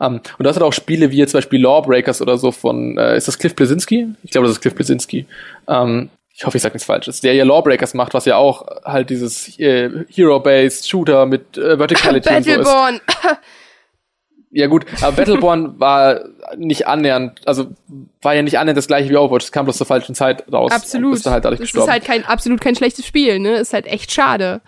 Ähm, 0.00 0.20
und 0.38 0.44
das 0.44 0.56
hat 0.56 0.62
auch 0.62 0.72
Spiele 0.72 1.10
wie 1.10 1.26
zum 1.26 1.38
Beispiel 1.38 1.60
Lawbreakers 1.60 2.22
oder 2.22 2.38
so 2.38 2.52
von, 2.52 2.96
äh, 2.96 3.16
ist 3.16 3.28
das 3.28 3.38
Cliff 3.38 3.54
Blesinski? 3.54 4.08
Ich 4.22 4.30
glaube, 4.30 4.46
das 4.46 4.56
ist 4.56 4.62
Cliff 4.62 4.74
Blesinski. 4.74 5.26
Um, 5.66 6.10
ich 6.36 6.44
hoffe, 6.44 6.56
ich 6.56 6.62
sage 6.62 6.74
nichts 6.74 6.86
Falsches, 6.86 7.20
der 7.20 7.34
ja 7.34 7.44
Lawbreakers 7.44 7.94
macht, 7.94 8.14
was 8.14 8.24
ja 8.24 8.36
auch 8.36 8.66
halt 8.84 9.10
dieses 9.10 9.58
äh, 9.58 10.04
Hero-Based 10.08 10.88
Shooter 10.88 11.26
mit 11.26 11.56
äh, 11.56 11.76
Verticality 11.76 12.34
und 12.34 12.44
so 12.44 12.60
ist. 12.60 12.70
Ja 14.56 14.68
gut, 14.68 14.86
aber 15.02 15.16
Battleborn 15.16 15.74
war 15.80 16.20
nicht 16.56 16.86
annähernd, 16.86 17.40
also 17.44 17.72
war 18.22 18.34
ja 18.36 18.42
nicht 18.42 18.56
annähernd 18.56 18.78
das 18.78 18.86
gleiche 18.86 19.10
wie 19.10 19.16
Overwatch, 19.16 19.46
es 19.46 19.52
kam 19.52 19.66
bloß 19.66 19.76
zur 19.76 19.86
falschen 19.86 20.14
Zeit 20.14 20.44
raus. 20.52 20.70
Absolut. 20.70 21.16
Ist 21.16 21.26
halt 21.26 21.44
dadurch 21.44 21.58
das 21.58 21.72
gestorben. 21.72 21.88
ist 21.88 21.92
halt 21.92 22.04
kein, 22.04 22.24
absolut 22.24 22.60
kein 22.60 22.76
schlechtes 22.76 23.04
Spiel, 23.04 23.40
ne? 23.40 23.56
Ist 23.56 23.72
halt 23.72 23.86
echt 23.86 24.12
schade. 24.12 24.60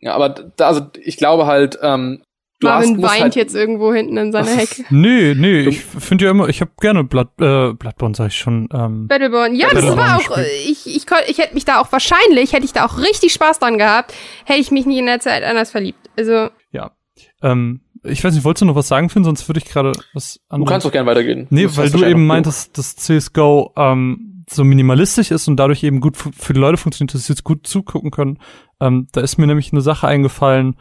Ja, 0.00 0.12
aber 0.12 0.28
da, 0.28 0.68
also 0.68 0.82
ich 1.02 1.16
glaube 1.16 1.46
halt, 1.46 1.78
ähm, 1.80 2.20
du 2.60 2.68
Marvin 2.68 3.02
hast, 3.02 3.10
weint 3.10 3.22
halt 3.22 3.36
jetzt 3.36 3.54
irgendwo 3.54 3.94
hinten 3.94 4.18
in 4.18 4.32
seiner 4.32 4.50
Hecke. 4.54 4.84
nee, 4.90 5.34
nee, 5.34 5.60
ich 5.60 5.80
finde 5.80 6.26
ja 6.26 6.30
immer, 6.30 6.50
ich 6.50 6.60
habe 6.60 6.72
gerne 6.78 7.02
Blood, 7.02 7.28
äh, 7.40 7.72
Bloodborne, 7.72 8.14
sag 8.14 8.26
ich 8.26 8.36
schon. 8.36 8.68
Ähm, 8.70 9.08
Battleborn, 9.08 9.54
ja, 9.54 9.68
Battleborn 9.68 9.96
das 9.96 10.06
war 10.06 10.16
auch, 10.18 10.38
ich, 10.66 10.86
ich, 10.86 11.06
ich 11.26 11.38
hätte 11.38 11.54
mich 11.54 11.64
da 11.64 11.80
auch 11.80 11.90
wahrscheinlich, 11.90 12.52
hätte 12.52 12.66
ich 12.66 12.74
da 12.74 12.84
auch 12.84 12.98
richtig 12.98 13.32
Spaß 13.32 13.60
dran 13.60 13.78
gehabt, 13.78 14.12
hätte 14.44 14.60
ich 14.60 14.70
mich 14.70 14.84
nicht 14.84 14.98
in 14.98 15.06
der 15.06 15.20
Zeit 15.20 15.42
anders 15.42 15.70
verliebt. 15.70 16.10
Also. 16.18 16.50
Ja. 16.70 16.90
Ähm, 17.42 17.80
ich 18.04 18.24
weiß 18.24 18.34
nicht, 18.34 18.44
wolltest 18.44 18.62
du 18.62 18.66
noch 18.66 18.74
was 18.74 18.88
sagen, 18.88 19.08
Finn? 19.10 19.24
Sonst 19.24 19.48
würde 19.48 19.58
ich 19.58 19.66
gerade 19.66 19.92
was 20.14 20.40
anderes. 20.48 20.68
Du 20.68 20.72
kannst 20.72 20.86
doch 20.86 20.92
gerne 20.92 21.08
weitergehen. 21.08 21.46
Nee, 21.50 21.64
das 21.64 21.76
weil 21.76 21.90
du 21.90 22.04
eben 22.04 22.26
meintest, 22.26 22.76
dass 22.78 22.96
CSGO 22.96 23.72
ähm, 23.76 24.44
so 24.48 24.64
minimalistisch 24.64 25.30
ist 25.30 25.48
und 25.48 25.56
dadurch 25.56 25.82
eben 25.82 26.00
gut 26.00 26.16
für 26.16 26.52
die 26.52 26.60
Leute 26.60 26.76
funktioniert, 26.76 27.14
dass 27.14 27.26
sie 27.26 27.32
jetzt 27.32 27.44
gut 27.44 27.66
zugucken 27.66 28.10
können. 28.10 28.38
Ähm, 28.80 29.06
da 29.12 29.20
ist 29.20 29.38
mir 29.38 29.46
nämlich 29.46 29.72
eine 29.72 29.82
Sache 29.82 30.08
eingefallen, 30.08 30.76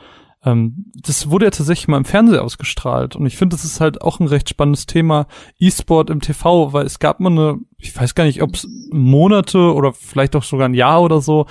ähm, 0.45 0.85
das 0.95 1.29
wurde 1.29 1.45
ja 1.45 1.51
tatsächlich 1.51 1.87
mal 1.87 1.97
im 1.97 2.05
Fernsehen 2.05 2.39
ausgestrahlt 2.39 3.15
und 3.15 3.25
ich 3.25 3.35
finde, 3.35 3.55
das 3.55 3.65
ist 3.65 3.81
halt 3.81 4.01
auch 4.01 4.19
ein 4.19 4.27
recht 4.27 4.49
spannendes 4.49 4.85
Thema, 4.85 5.27
E-Sport 5.59 6.09
im 6.09 6.21
TV, 6.21 6.71
weil 6.71 6.85
es 6.85 6.99
gab 6.99 7.19
mal 7.19 7.31
eine, 7.31 7.59
ich 7.77 7.95
weiß 7.95 8.15
gar 8.15 8.23
nicht, 8.23 8.41
ob 8.41 8.55
es 8.55 8.67
Monate 8.91 9.73
oder 9.73 9.91
vielleicht 9.93 10.35
auch 10.35 10.43
sogar 10.43 10.69
ein 10.69 10.73
Jahr 10.73 11.01
oder 11.01 11.19
so, 11.19 11.45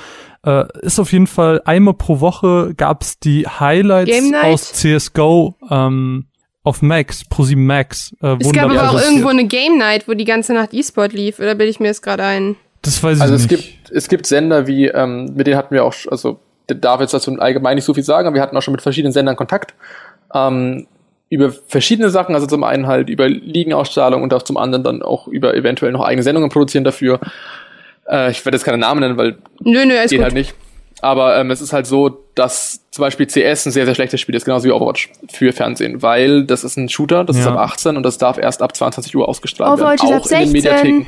äh, 0.44 0.64
ist 0.80 0.98
auf 0.98 1.12
jeden 1.12 1.26
Fall 1.26 1.60
einmal 1.64 1.94
pro 1.94 2.20
Woche 2.20 2.72
gab's 2.74 3.18
die 3.18 3.46
Highlights 3.46 4.32
aus 4.42 4.72
CSGO 4.72 5.56
ähm, 5.70 6.28
auf 6.62 6.82
Max, 6.82 7.24
ProSieben 7.24 7.66
Max. 7.66 8.14
Äh, 8.22 8.36
es 8.40 8.52
gab 8.52 8.70
aber 8.70 8.90
auch 8.90 9.00
irgendwo 9.00 9.28
eine 9.28 9.46
Game 9.46 9.78
Night, 9.78 10.08
wo 10.08 10.14
die 10.14 10.24
ganze 10.24 10.54
Nacht 10.54 10.72
E-Sport 10.72 11.12
lief, 11.12 11.38
oder 11.38 11.54
bilde 11.54 11.70
ich 11.70 11.80
mir 11.80 11.88
das 11.88 12.02
gerade 12.02 12.24
ein? 12.24 12.56
Das 12.82 13.02
weiß 13.02 13.16
ich 13.18 13.22
also 13.22 13.34
nicht. 13.34 13.44
Also 13.44 13.54
es 13.54 13.60
gibt, 13.60 13.90
es 13.90 14.08
gibt 14.08 14.26
Sender 14.26 14.66
wie, 14.66 14.86
ähm, 14.86 15.34
mit 15.34 15.46
denen 15.46 15.56
hatten 15.56 15.74
wir 15.74 15.84
auch, 15.84 15.94
also 16.10 16.40
darf 16.74 17.00
jetzt 17.00 17.14
dazu 17.14 17.34
allgemein 17.38 17.76
nicht 17.76 17.84
so 17.84 17.94
viel 17.94 18.02
sagen, 18.02 18.26
aber 18.26 18.34
wir 18.34 18.42
hatten 18.42 18.56
auch 18.56 18.62
schon 18.62 18.72
mit 18.72 18.82
verschiedenen 18.82 19.12
Sendern 19.12 19.36
Kontakt. 19.36 19.74
Ähm, 20.34 20.86
über 21.30 21.52
verschiedene 21.52 22.10
Sachen, 22.10 22.34
also 22.34 22.46
zum 22.46 22.64
einen 22.64 22.86
halt 22.86 23.10
über 23.10 23.28
Ligenausstrahlung 23.28 24.22
und 24.22 24.32
auch 24.32 24.42
zum 24.42 24.56
anderen 24.56 24.82
dann 24.82 25.02
auch 25.02 25.28
über 25.28 25.54
eventuell 25.54 25.92
noch 25.92 26.02
eigene 26.02 26.22
Sendungen 26.22 26.48
produzieren 26.48 26.84
dafür. 26.84 27.20
Äh, 28.08 28.30
ich 28.30 28.44
werde 28.44 28.56
jetzt 28.56 28.64
keine 28.64 28.78
Namen 28.78 29.00
nennen, 29.00 29.16
weil 29.18 29.36
nö, 29.60 29.84
nö, 29.84 29.94
ist 29.94 30.10
geht 30.10 30.18
gut. 30.18 30.24
halt 30.24 30.34
nicht. 30.34 30.54
Aber 31.00 31.36
ähm, 31.38 31.50
es 31.50 31.60
ist 31.60 31.72
halt 31.72 31.86
so, 31.86 32.24
dass 32.34 32.80
zum 32.90 33.02
Beispiel 33.02 33.26
CS 33.26 33.66
ein 33.66 33.72
sehr, 33.72 33.84
sehr 33.84 33.94
schlechtes 33.94 34.20
Spiel 34.20 34.34
ist, 34.34 34.44
genauso 34.44 34.66
wie 34.66 34.72
Overwatch 34.72 35.10
für 35.30 35.52
Fernsehen, 35.52 36.02
weil 36.02 36.44
das 36.44 36.64
ist 36.64 36.76
ein 36.76 36.88
Shooter, 36.88 37.24
das 37.24 37.36
ja. 37.36 37.42
ist 37.42 37.48
ab 37.48 37.58
18 37.58 37.96
und 37.96 38.02
das 38.02 38.18
darf 38.18 38.38
erst 38.38 38.62
ab 38.62 38.74
22 38.74 39.14
Uhr 39.14 39.28
ausgestrahlt 39.28 39.80
Overwatch 39.80 40.02
werden. 40.02 40.14
Auch 40.14 40.24
ist 40.24 40.32
ab 40.32 40.38
16. 40.38 40.38
in 40.38 40.44
den 40.44 40.52
Mediatheken. 40.52 41.06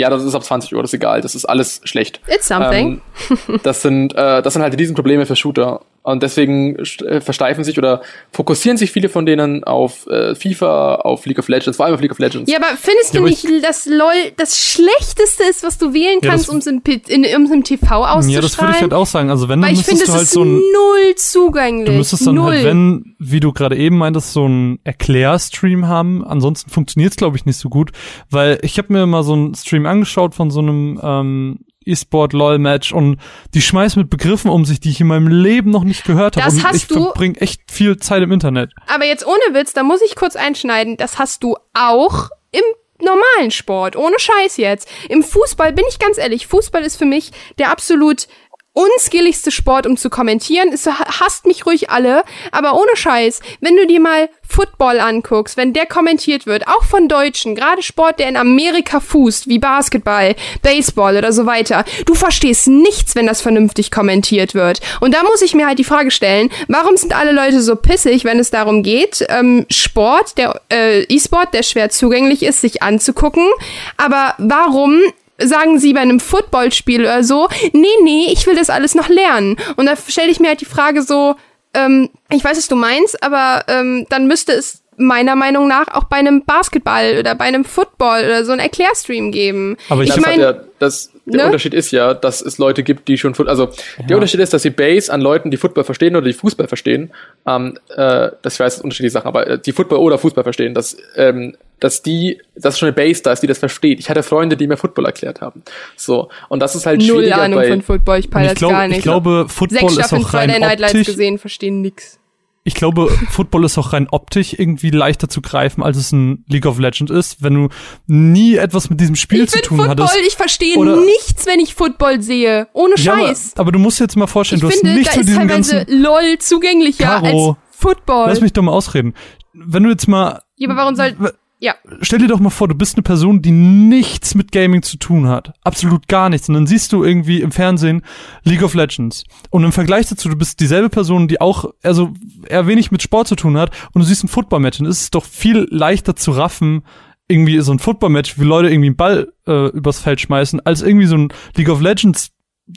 Ja, 0.00 0.10
das 0.10 0.24
ist 0.24 0.34
ab 0.34 0.42
20 0.42 0.74
Uhr, 0.74 0.82
das 0.82 0.90
ist 0.90 0.94
egal, 0.94 1.20
das 1.20 1.34
ist 1.34 1.44
alles 1.44 1.80
schlecht. 1.84 2.20
It's 2.26 2.48
something. 2.48 3.00
Ähm, 3.48 3.60
das 3.62 3.82
sind, 3.82 4.14
äh, 4.14 4.42
das 4.42 4.54
sind 4.54 4.62
halt 4.62 4.72
die 4.72 4.78
Riesenprobleme 4.78 5.26
für 5.26 5.36
Shooter. 5.36 5.80
Und 6.02 6.22
deswegen 6.22 6.76
äh, 6.76 7.20
versteifen 7.20 7.62
sich 7.62 7.76
oder 7.76 8.00
fokussieren 8.32 8.78
sich 8.78 8.90
viele 8.90 9.10
von 9.10 9.26
denen 9.26 9.64
auf 9.64 10.06
äh, 10.06 10.34
FIFA, 10.34 10.94
auf 10.96 11.26
League 11.26 11.38
of 11.38 11.48
Legends, 11.48 11.76
vor 11.76 11.84
allem 11.84 11.94
auf 11.94 12.00
League 12.00 12.12
of 12.12 12.18
Legends. 12.18 12.50
Ja, 12.50 12.56
aber 12.56 12.68
findest 12.78 13.12
Ja, 13.12 13.20
du 13.20 13.26
aber 13.26 13.28
nicht, 13.28 13.46
dass 13.64 13.84
LOL 13.84 14.32
das 14.38 14.58
Schlechteste 14.58 15.44
ist, 15.44 15.62
was 15.62 15.76
du 15.76 15.92
wählen 15.92 16.20
Ja, 16.22 16.30
kannst, 16.30 16.48
um 16.48 16.56
es 16.56 16.66
im, 16.66 16.80
im 16.86 17.64
TV 17.64 17.86
auszustrahlen? 17.86 18.30
Ja, 18.30 18.40
das 18.40 18.58
würde 18.58 18.72
ich 18.74 18.80
halt 18.80 18.94
auch 18.94 19.04
sagen. 19.04 19.28
Also 19.30 19.50
wenn, 19.50 19.60
dann 19.60 19.68
Weil 19.68 19.72
ich 19.78 19.86
müsstest 19.86 20.02
finde, 20.02 20.06
du 20.06 20.10
es 20.12 20.16
halt 20.16 20.24
ist 20.24 20.32
so 20.32 20.42
ein, 20.42 20.52
null 20.54 21.14
zugänglich. 21.16 21.86
du 21.86 21.92
müsstest 21.92 22.26
dann 22.26 22.34
null. 22.36 22.52
halt, 22.54 22.64
wenn, 22.64 23.14
wie 23.18 23.40
du 23.40 23.52
gerade 23.52 23.76
eben 23.76 23.98
meintest, 23.98 24.32
so 24.32 24.48
ein 24.48 24.78
Erklärstream 24.84 25.86
haben. 25.86 26.24
Ansonsten 26.24 26.70
funktioniert's 26.70 27.16
glaube 27.16 27.36
ich, 27.36 27.44
nicht 27.44 27.58
so 27.58 27.68
gut. 27.68 27.90
Weil 28.30 28.58
ich 28.62 28.78
habe 28.78 28.90
mir 28.92 29.04
mal 29.04 29.22
so 29.22 29.34
einen 29.34 29.54
Stream 29.54 29.84
angeschaut 29.84 30.34
von 30.34 30.50
so 30.50 30.60
einem 30.60 30.98
ähm, 31.02 31.58
E-Sport-LOL-Match 31.90 32.92
und 32.92 33.18
die 33.54 33.62
schmeißen 33.62 34.00
mit 34.02 34.10
Begriffen 34.10 34.50
um 34.50 34.64
sich, 34.64 34.80
die 34.80 34.90
ich 34.90 35.00
in 35.00 35.06
meinem 35.06 35.28
Leben 35.28 35.70
noch 35.70 35.84
nicht 35.84 36.04
gehört 36.04 36.36
habe. 36.36 36.44
Das 36.46 36.54
Und 36.54 36.64
hast 36.64 36.76
ich 36.76 36.86
du- 36.86 37.04
verbringe 37.04 37.40
echt 37.40 37.60
viel 37.70 37.96
Zeit 37.98 38.22
im 38.22 38.32
Internet. 38.32 38.70
Aber 38.86 39.04
jetzt 39.04 39.26
ohne 39.26 39.54
Witz, 39.54 39.72
da 39.72 39.82
muss 39.82 40.00
ich 40.02 40.16
kurz 40.16 40.36
einschneiden, 40.36 40.96
das 40.96 41.18
hast 41.18 41.42
du 41.42 41.56
auch 41.74 42.28
im 42.52 42.62
normalen 43.02 43.50
Sport, 43.50 43.96
ohne 43.96 44.18
Scheiß 44.18 44.56
jetzt. 44.58 44.88
Im 45.08 45.22
Fußball 45.22 45.72
bin 45.72 45.84
ich 45.88 45.98
ganz 45.98 46.18
ehrlich, 46.18 46.46
Fußball 46.46 46.82
ist 46.82 46.96
für 46.96 47.06
mich 47.06 47.30
der 47.58 47.70
absolut 47.70 48.26
unskilligste 48.72 49.50
Sport, 49.50 49.86
um 49.86 49.96
zu 49.96 50.10
kommentieren. 50.10 50.72
Es 50.72 50.86
hasst 50.86 51.46
mich 51.46 51.66
ruhig 51.66 51.90
alle, 51.90 52.22
aber 52.52 52.74
ohne 52.74 52.94
Scheiß, 52.94 53.40
wenn 53.60 53.76
du 53.76 53.86
dir 53.86 54.00
mal 54.00 54.28
Football 54.48 55.00
anguckst, 55.00 55.56
wenn 55.56 55.72
der 55.72 55.86
kommentiert 55.86 56.46
wird, 56.46 56.66
auch 56.66 56.84
von 56.84 57.08
Deutschen, 57.08 57.54
gerade 57.54 57.82
Sport, 57.82 58.18
der 58.18 58.28
in 58.28 58.36
Amerika 58.36 59.00
fußt, 59.00 59.48
wie 59.48 59.58
Basketball, 59.58 60.34
Baseball 60.62 61.16
oder 61.16 61.32
so 61.32 61.46
weiter, 61.46 61.84
du 62.06 62.14
verstehst 62.14 62.68
nichts, 62.68 63.14
wenn 63.14 63.26
das 63.26 63.40
vernünftig 63.40 63.90
kommentiert 63.90 64.54
wird. 64.54 64.80
Und 65.00 65.14
da 65.14 65.22
muss 65.22 65.42
ich 65.42 65.54
mir 65.54 65.66
halt 65.66 65.78
die 65.78 65.84
Frage 65.84 66.10
stellen, 66.10 66.50
warum 66.68 66.96
sind 66.96 67.14
alle 67.14 67.32
Leute 67.32 67.62
so 67.62 67.76
pissig, 67.76 68.24
wenn 68.24 68.38
es 68.38 68.50
darum 68.50 68.82
geht, 68.82 69.24
ähm, 69.28 69.66
Sport, 69.70 70.38
der 70.38 70.60
äh, 70.72 71.02
E-Sport, 71.02 71.54
der 71.54 71.62
schwer 71.62 71.90
zugänglich 71.90 72.42
ist, 72.42 72.60
sich 72.60 72.82
anzugucken, 72.82 73.48
aber 73.96 74.34
warum 74.38 75.00
sagen 75.42 75.78
sie 75.78 75.92
bei 75.92 76.00
einem 76.00 76.20
Footballspiel 76.20 77.02
oder 77.02 77.24
so, 77.24 77.48
nee, 77.72 77.88
nee, 78.02 78.28
ich 78.32 78.46
will 78.46 78.56
das 78.56 78.70
alles 78.70 78.94
noch 78.94 79.08
lernen. 79.08 79.56
Und 79.76 79.86
da 79.86 79.94
stelle 79.96 80.30
ich 80.30 80.40
mir 80.40 80.48
halt 80.48 80.60
die 80.60 80.66
Frage 80.66 81.02
so, 81.02 81.36
ähm, 81.74 82.10
ich 82.30 82.42
weiß, 82.42 82.58
was 82.58 82.68
du 82.68 82.76
meinst, 82.76 83.22
aber 83.22 83.64
ähm, 83.68 84.06
dann 84.08 84.26
müsste 84.26 84.52
es 84.52 84.79
meiner 85.00 85.34
Meinung 85.34 85.66
nach 85.66 85.88
auch 85.88 86.04
bei 86.04 86.16
einem 86.16 86.44
Basketball 86.44 87.16
oder 87.18 87.34
bei 87.34 87.46
einem 87.46 87.64
Football 87.64 88.24
oder 88.24 88.44
so 88.44 88.52
einen 88.52 88.60
Erklärstream 88.60 89.32
geben. 89.32 89.76
Aber 89.88 90.02
ich 90.02 90.10
ich 90.10 90.20
meine, 90.20 90.42
ja, 90.42 90.54
das, 90.78 91.10
der 91.24 91.38
ne? 91.40 91.46
Unterschied 91.46 91.74
ist 91.74 91.90
ja, 91.90 92.14
dass 92.14 92.40
es 92.40 92.58
Leute 92.58 92.82
gibt, 92.82 93.08
die 93.08 93.18
schon, 93.18 93.34
Foot- 93.34 93.48
also 93.48 93.70
der 94.08 94.16
Unterschied 94.16 94.40
ist, 94.40 94.52
dass 94.52 94.62
die 94.62 94.70
Base 94.70 95.12
an 95.12 95.20
Leuten, 95.20 95.50
die 95.50 95.56
Football 95.56 95.84
verstehen 95.84 96.16
oder 96.16 96.26
die 96.26 96.32
Fußball 96.32 96.68
verstehen, 96.68 97.12
ähm, 97.46 97.78
äh, 97.96 98.30
das 98.42 98.54
ich 98.54 98.60
weiß, 98.60 98.80
unterschiedliche 98.82 99.12
Sachen, 99.12 99.28
aber 99.28 99.46
äh, 99.46 99.58
die 99.58 99.72
Football 99.72 99.98
oder 99.98 100.18
Fußball 100.18 100.44
verstehen, 100.44 100.74
dass, 100.74 100.96
ähm, 101.16 101.56
dass 101.80 102.02
die, 102.02 102.40
dass 102.54 102.78
schon 102.78 102.88
eine 102.88 102.94
Base 102.94 103.22
da 103.22 103.32
ist, 103.32 103.42
die 103.42 103.46
das 103.46 103.58
versteht. 103.58 104.00
Ich 104.00 104.10
hatte 104.10 104.22
Freunde, 104.22 104.56
die 104.56 104.66
mir 104.66 104.76
Football 104.76 105.06
erklärt 105.06 105.40
haben. 105.40 105.62
So. 105.96 106.28
Und 106.48 106.60
das 106.60 106.74
ist 106.74 106.86
halt 106.86 107.00
null 107.00 107.22
schwieriger 107.22 107.40
Ahnung 107.40 107.58
bei, 107.58 107.68
von 107.68 107.82
Football, 107.82 108.18
ich 108.18 108.30
peile 108.30 108.46
ich, 108.46 108.50
das 108.52 108.58
glaub, 108.58 108.72
gar 108.72 108.86
nicht. 108.86 108.98
ich 108.98 109.02
glaube, 109.02 109.46
Football 109.48 109.78
Sechs 109.80 109.92
ist 109.92 109.98
Staffeln 110.06 110.24
auch 110.24 110.34
rein 110.34 110.62
optisch. 110.62 111.06
gesehen, 111.06 111.38
verstehen 111.38 111.80
nix. 111.80 112.19
Ich 112.62 112.74
glaube, 112.74 113.08
Football 113.30 113.64
ist 113.64 113.78
auch 113.78 113.94
rein 113.94 114.06
optisch 114.10 114.52
irgendwie 114.52 114.90
leichter 114.90 115.28
zu 115.30 115.40
greifen, 115.40 115.82
als 115.82 115.96
es 115.96 116.12
ein 116.12 116.44
League 116.46 116.66
of 116.66 116.78
Legends 116.78 117.10
ist, 117.10 117.42
wenn 117.42 117.54
du 117.54 117.68
nie 118.06 118.56
etwas 118.56 118.90
mit 118.90 119.00
diesem 119.00 119.16
Spiel 119.16 119.44
Ich 119.44 119.50
zu 119.50 119.62
tun 119.62 119.78
Football, 119.78 120.06
hattest. 120.06 120.20
ich 120.26 120.36
verstehe 120.36 120.76
Oder- 120.76 120.96
nichts, 121.00 121.46
wenn 121.46 121.58
ich 121.58 121.74
Football 121.74 122.20
sehe. 122.20 122.68
Ohne 122.74 122.94
Ja, 122.98 123.14
aber, 123.14 123.26
Scheiß. 123.28 123.52
aber 123.56 123.72
du 123.72 123.78
musst 123.78 123.98
dir 123.98 124.04
jetzt 124.04 124.16
mal 124.16 124.26
vorstellen, 124.26 124.58
ich 124.58 124.62
du 124.62 124.68
hast 124.68 124.78
finde, 124.80 124.94
nicht 124.94 125.08
da 125.08 125.12
zu 125.14 125.20
ist 125.20 125.28
diesem 125.30 125.48
teilweise 125.48 125.76
ganzen. 125.86 126.02
LOL 126.02 126.38
zugänglicher 126.38 127.04
Caro, 127.04 127.48
als 127.50 127.56
Football. 127.78 128.28
Lass 128.28 128.40
mich 128.42 128.52
doch 128.52 128.62
mal 128.62 128.72
ausreden. 128.72 129.14
Wenn 129.54 129.82
du 129.84 129.88
jetzt 129.90 130.06
mal 130.06 130.42
ja, 130.56 130.68
aber 130.68 130.76
warum 130.76 130.94
soll... 130.96 131.16
Ja, 131.62 131.74
stell 132.00 132.20
dir 132.20 132.28
doch 132.28 132.40
mal 132.40 132.48
vor, 132.48 132.68
du 132.68 132.74
bist 132.74 132.96
eine 132.96 133.02
Person, 133.02 133.42
die 133.42 133.50
nichts 133.50 134.34
mit 134.34 134.50
Gaming 134.50 134.82
zu 134.82 134.96
tun 134.96 135.28
hat. 135.28 135.52
Absolut 135.62 136.08
gar 136.08 136.30
nichts. 136.30 136.48
Und 136.48 136.54
dann 136.54 136.66
siehst 136.66 136.90
du 136.92 137.04
irgendwie 137.04 137.42
im 137.42 137.52
Fernsehen 137.52 138.00
League 138.44 138.62
of 138.62 138.72
Legends. 138.72 139.24
Und 139.50 139.64
im 139.64 139.72
Vergleich 139.72 140.08
dazu, 140.08 140.30
du 140.30 140.36
bist 140.36 140.58
dieselbe 140.60 140.88
Person, 140.88 141.28
die 141.28 141.38
auch, 141.38 141.66
also 141.82 142.14
eher 142.48 142.66
wenig 142.66 142.90
mit 142.90 143.02
Sport 143.02 143.28
zu 143.28 143.36
tun 143.36 143.58
hat, 143.58 143.72
und 143.92 144.00
du 144.00 144.06
siehst 144.06 144.24
ein 144.24 144.28
Football-Match. 144.28 144.80
Und 144.80 144.86
es 144.86 145.02
ist 145.02 145.14
doch 145.14 145.24
viel 145.24 145.66
leichter 145.70 146.16
zu 146.16 146.30
raffen, 146.30 146.82
irgendwie 147.28 147.60
so 147.60 147.72
ein 147.72 147.78
Football-Match, 147.78 148.40
wie 148.40 148.44
Leute 148.44 148.70
irgendwie 148.70 148.88
einen 148.88 148.96
Ball 148.96 149.30
äh, 149.46 149.68
übers 149.68 150.00
Feld 150.00 150.20
schmeißen, 150.20 150.60
als 150.64 150.80
irgendwie 150.80 151.06
so 151.06 151.16
ein 151.16 151.28
League 151.56 151.68
of 151.68 151.82
Legends 151.82 152.30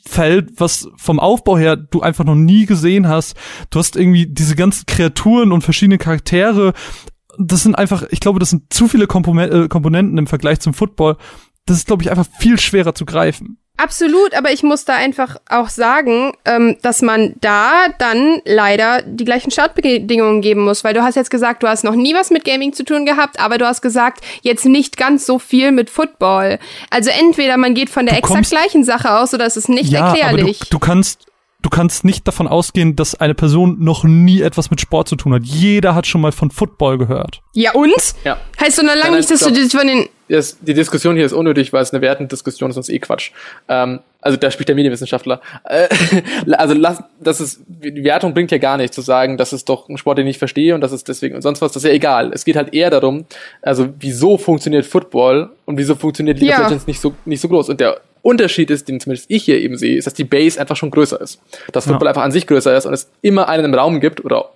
Feld, 0.06 0.54
was 0.58 0.90
vom 0.96 1.20
Aufbau 1.20 1.58
her 1.58 1.76
du 1.76 2.02
einfach 2.02 2.26
noch 2.26 2.36
nie 2.36 2.66
gesehen 2.66 3.08
hast. 3.08 3.36
Du 3.70 3.80
hast 3.80 3.96
irgendwie 3.96 4.26
diese 4.26 4.56
ganzen 4.56 4.86
Kreaturen 4.86 5.52
und 5.52 5.62
verschiedene 5.62 5.98
Charaktere. 5.98 6.74
Das 7.38 7.64
sind 7.64 7.76
einfach, 7.76 8.04
ich 8.12 8.20
glaube, 8.20 8.40
das 8.40 8.50
sind 8.52 8.72
zu 8.74 8.88
viele 8.88 9.06
äh, 9.06 9.68
Komponenten 9.68 10.18
im 10.18 10.28
Vergleich 10.28 10.60
zum 10.60 10.74
Football. 10.74 11.18
Das 11.66 11.78
ist, 11.78 11.88
glaube 11.88 12.04
ich, 12.04 12.12
einfach 12.12 12.28
viel 12.40 12.60
schwerer 12.60 12.94
zu 12.94 13.06
greifen. 13.06 13.58
absolut, 13.78 14.34
aber 14.36 14.52
ich 14.52 14.62
muss 14.64 14.86
da 14.86 14.94
einfach 14.96 15.38
auch 15.50 15.68
sagen, 15.70 16.34
ähm, 16.46 16.78
dass 16.84 17.02
man 17.02 17.36
da 17.42 17.88
dann 17.98 18.40
leider 18.46 19.02
die 19.02 19.26
gleichen 19.26 19.50
Startbedingungen 19.50 20.42
geben 20.42 20.62
muss, 20.64 20.84
weil 20.84 20.94
du 20.94 21.02
hast 21.04 21.16
jetzt 21.16 21.32
gesagt, 21.32 21.64
du 21.64 21.68
hast 21.68 21.84
noch 21.84 21.96
nie 21.96 22.14
was 22.14 22.30
mit 22.30 22.46
Gaming 22.46 22.74
zu 22.74 22.84
tun 22.86 23.06
gehabt, 23.06 23.40
aber 23.40 23.58
du 23.58 23.66
hast 23.66 23.82
gesagt, 23.82 24.24
jetzt 24.42 24.66
nicht 24.66 24.96
ganz 24.98 25.26
so 25.26 25.40
viel 25.40 25.72
mit 25.72 25.90
Football. 25.90 26.60
Also 26.92 27.10
entweder 27.10 27.58
man 27.58 27.74
geht 27.74 27.90
von 27.90 28.06
der 28.06 28.16
Du 28.16 28.20
exakt 28.20 28.36
kommst- 28.36 28.52
gleichen 28.52 28.84
Sache 28.84 29.18
aus 29.18 29.34
oder 29.34 29.46
es 29.46 29.58
ist 29.58 29.70
nicht 29.70 29.90
ja, 29.92 30.02
aber 30.06 30.16
du, 30.18 30.22
erklärlich. 30.22 30.60
du 30.70 30.80
kannst, 30.80 31.26
du 31.64 31.70
kannst 31.70 32.06
nicht 32.06 32.28
davon 32.28 32.48
ausgehen, 32.48 32.96
dass 32.96 33.16
eine 33.16 33.34
Person 33.34 33.78
noch 33.80 34.04
nie 34.04 34.42
etwas 34.42 34.70
mit 34.70 34.80
Sport 34.80 35.08
zu 35.08 35.16
tun 35.16 35.34
hat. 35.34 35.44
Jeder 35.44 35.96
hat 35.96 36.06
schon 36.06 36.22
mal 36.22 36.32
von 36.32 36.52
Football 36.52 37.00
gehört. 37.00 37.42
ja 37.54 37.72
und? 37.74 37.92
Ja. 38.24 38.38
Heißt 38.60 38.78
doch 38.78 38.84
noch 38.84 38.96
lange 38.96 39.18
nicht, 39.18 39.32
dass 39.32 39.40
du 39.40 39.46
stopp. 39.50 39.56
das 39.56 39.72
von 39.72 39.88
den 39.88 40.08
das, 40.30 40.58
die 40.62 40.74
Diskussion 40.74 41.16
hier 41.16 41.26
ist 41.26 41.34
unnötig, 41.34 41.74
weil 41.74 41.84
es 41.84 41.94
eine 41.94 42.02
Wertendiskussion 42.02 42.70
ist, 42.70 42.76
sonst 42.76 42.90
eh 42.90 42.98
Quatsch. 43.00 43.32
Ähm, 43.68 44.00
also 44.22 44.38
da 44.38 44.50
spricht 44.52 44.70
der 44.70 44.76
Medienwissenschaftler. 44.76 45.42
Äh, 45.66 45.88
also 46.54 46.74
lass, 46.74 47.04
das 47.20 47.42
ist, 47.42 47.62
die 47.68 48.04
Wertung 48.04 48.34
bringt 48.34 48.50
ja 48.52 48.58
gar 48.58 48.78
nichts 48.78 48.96
zu 48.96 49.02
sagen, 49.02 49.38
das 49.38 49.54
ist 49.54 49.68
doch 49.70 49.90
ein 49.90 49.98
Sport, 49.98 50.18
den 50.18 50.28
ich 50.28 50.38
verstehe 50.40 50.76
und 50.76 50.82
das 50.82 50.92
ist 50.92 51.08
deswegen 51.08 51.36
und 51.36 51.42
sonst 51.42 51.62
was, 51.62 51.74
das 51.74 51.84
ist 51.84 51.90
ja 51.90 51.94
egal. 51.96 52.32
Es 52.34 52.46
geht 52.46 52.56
halt 52.56 52.74
eher 52.74 52.90
darum, 52.90 53.26
also 53.62 53.90
wieso 54.00 54.38
funktioniert 54.38 54.86
Football 54.86 55.52
und 55.66 55.78
wieso 55.78 55.96
funktioniert 55.96 56.40
League 56.40 56.50
Ja. 56.50 56.62
of 56.62 56.64
Legends 56.64 56.88
nicht 56.88 57.02
so, 57.02 57.14
nicht 57.26 57.42
so 57.42 57.50
groß. 57.50 57.70
Und 57.70 57.80
der 57.80 58.00
Unterschied 58.24 58.72
ist, 58.72 58.88
den 58.88 59.00
zumindest 59.00 59.30
ich 59.30 59.44
hier 59.44 59.60
eben 59.60 59.78
sehe, 59.78 59.98
ist, 59.98 60.08
dass 60.08 60.16
die 60.16 60.24
Base 60.24 60.60
einfach 60.60 60.76
schon 60.76 60.90
größer 60.90 61.22
ist. 61.22 61.40
Dass 61.72 61.86
Football 61.86 62.08
einfach 62.08 62.24
an 62.24 62.32
sich 62.32 62.48
größer 62.48 62.76
ist 62.76 62.88
und 62.88 62.94
es 62.94 63.12
immer 63.22 63.50
einen 63.50 63.66
im 63.66 63.74
Raum 63.76 64.00
gibt 64.00 64.26
oder 64.26 64.50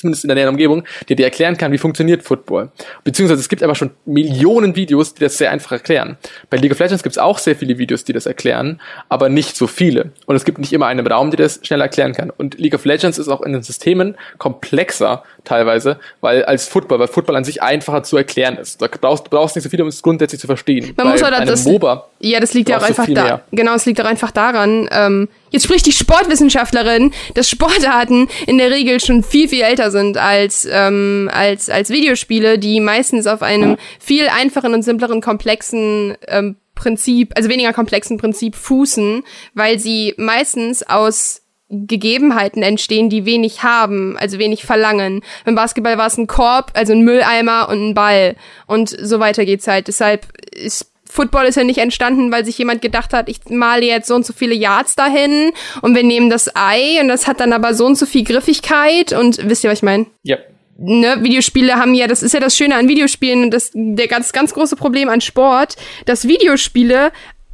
zumindest 0.00 0.24
in 0.24 0.28
der 0.28 0.36
näheren 0.36 0.54
Umgebung, 0.54 0.84
der 1.08 1.16
dir 1.16 1.24
erklären 1.24 1.56
kann, 1.56 1.72
wie 1.72 1.78
funktioniert 1.78 2.22
Football. 2.22 2.70
Beziehungsweise 3.04 3.40
es 3.40 3.48
gibt 3.48 3.62
aber 3.62 3.74
schon 3.74 3.90
Millionen 4.06 4.74
Videos, 4.74 5.14
die 5.14 5.20
das 5.20 5.36
sehr 5.36 5.50
einfach 5.50 5.72
erklären. 5.72 6.16
Bei 6.48 6.56
League 6.56 6.72
of 6.72 6.78
Legends 6.78 7.02
gibt 7.02 7.14
es 7.14 7.18
auch 7.18 7.38
sehr 7.38 7.54
viele 7.54 7.78
Videos, 7.78 8.04
die 8.04 8.12
das 8.12 8.26
erklären, 8.26 8.80
aber 9.08 9.28
nicht 9.28 9.56
so 9.56 9.66
viele. 9.66 10.12
Und 10.26 10.36
es 10.36 10.44
gibt 10.44 10.58
nicht 10.58 10.72
immer 10.72 10.86
einen 10.86 11.00
im 11.00 11.06
Raum, 11.06 11.30
der 11.30 11.38
das 11.38 11.60
schnell 11.62 11.80
erklären 11.80 12.14
kann. 12.14 12.30
Und 12.30 12.58
League 12.58 12.74
of 12.74 12.84
Legends 12.84 13.18
ist 13.18 13.28
auch 13.28 13.42
in 13.42 13.52
den 13.52 13.62
Systemen 13.62 14.16
komplexer 14.38 15.22
teilweise, 15.44 15.98
weil 16.20 16.44
als 16.44 16.68
Football, 16.68 16.98
weil 17.00 17.08
Football 17.08 17.36
an 17.36 17.44
sich 17.44 17.62
einfacher 17.62 18.02
zu 18.02 18.16
erklären 18.16 18.56
ist. 18.56 18.80
Da 18.82 18.88
brauchst, 18.88 19.26
du 19.26 19.30
brauchst 19.30 19.56
nicht 19.56 19.64
so 19.64 19.70
viel, 19.70 19.80
um 19.82 19.88
es 19.88 20.02
grundsätzlich 20.02 20.40
zu 20.40 20.46
verstehen. 20.46 20.92
Man 20.96 21.06
Bei 21.06 21.12
muss 21.12 21.22
aber 21.22 21.36
einem 21.36 21.46
das- 21.46 21.64
MOBA 21.64 22.08
Ja, 22.20 22.40
das 22.40 22.54
liegt 22.54 22.68
ja 22.68 22.78
auch 22.78 22.82
einfach 22.82 23.06
da. 23.06 23.22
mehr. 23.24 23.42
Genau, 23.52 23.74
es 23.74 23.86
liegt 23.86 24.00
auch 24.00 24.04
einfach 24.06 24.30
daran. 24.30 24.88
Ähm, 24.92 25.28
jetzt 25.50 25.64
spricht 25.64 25.86
die 25.86 25.92
Sportwissenschaftlerin, 25.92 27.12
dass 27.34 27.48
Sportarten 27.48 28.28
in 28.46 28.58
der 28.58 28.70
Regel 28.70 29.00
schon 29.00 29.22
viel 29.22 29.48
viel 29.48 29.62
älter 29.62 29.90
sind 29.90 30.16
als 30.18 30.68
ähm, 30.70 31.30
als 31.32 31.68
als 31.70 31.90
Videospiele, 31.90 32.58
die 32.58 32.80
meistens 32.80 33.26
auf 33.26 33.42
einem 33.42 33.76
viel 33.98 34.28
einfachen 34.28 34.74
und 34.74 34.82
simpleren 34.82 35.20
komplexen 35.20 36.16
ähm, 36.28 36.56
Prinzip, 36.74 37.32
also 37.36 37.50
weniger 37.50 37.74
komplexen 37.74 38.16
Prinzip 38.16 38.56
fußen, 38.56 39.22
weil 39.54 39.78
sie 39.78 40.14
meistens 40.16 40.82
aus 40.82 41.39
Gegebenheiten 41.70 42.62
entstehen, 42.62 43.08
die 43.10 43.24
wenig 43.24 43.62
haben, 43.62 44.16
also 44.18 44.38
wenig 44.38 44.64
verlangen. 44.64 45.22
Beim 45.44 45.54
Basketball 45.54 45.96
war 45.98 46.08
es 46.08 46.18
ein 46.18 46.26
Korb, 46.26 46.72
also 46.74 46.92
ein 46.92 47.02
Mülleimer 47.02 47.68
und 47.68 47.90
ein 47.90 47.94
Ball. 47.94 48.34
Und 48.66 48.88
so 48.88 49.20
weiter 49.20 49.44
geht's 49.44 49.68
halt. 49.68 49.86
Deshalb 49.88 50.26
ist 50.50 50.90
Football 51.10 51.46
ist 51.46 51.56
ja 51.56 51.64
nicht 51.64 51.78
entstanden, 51.78 52.30
weil 52.30 52.44
sich 52.44 52.56
jemand 52.56 52.82
gedacht 52.82 53.12
hat, 53.12 53.28
ich 53.28 53.40
male 53.48 53.84
jetzt 53.84 54.06
so 54.06 54.14
und 54.14 54.24
so 54.24 54.32
viele 54.32 54.54
Yards 54.54 54.94
dahin 54.94 55.50
und 55.82 55.94
wir 55.94 56.04
nehmen 56.04 56.30
das 56.30 56.54
Ei 56.54 57.00
und 57.00 57.08
das 57.08 57.26
hat 57.26 57.40
dann 57.40 57.52
aber 57.52 57.74
so 57.74 57.86
und 57.86 57.98
so 57.98 58.06
viel 58.06 58.24
Griffigkeit 58.24 59.12
und 59.12 59.48
wisst 59.48 59.64
ihr, 59.64 59.70
was 59.70 59.80
ich 59.80 59.82
meine? 59.82 60.06
ja. 60.22 60.36
ne, 60.78 61.16
Videospiele 61.22 61.74
haben 61.74 61.94
ja, 61.94 62.06
das 62.06 62.22
ist 62.22 62.32
ja 62.32 62.40
das 62.40 62.56
Schöne 62.56 62.76
an 62.76 62.88
Videospielen 62.88 63.44
und 63.44 63.50
das 63.50 63.72
der 63.74 64.06
ganz 64.06 64.32
ganz 64.32 64.54
große 64.54 64.76
Problem 64.76 65.08
an 65.08 65.20
Sport, 65.20 65.76
dass 66.06 66.28
Videospiele 66.28 67.10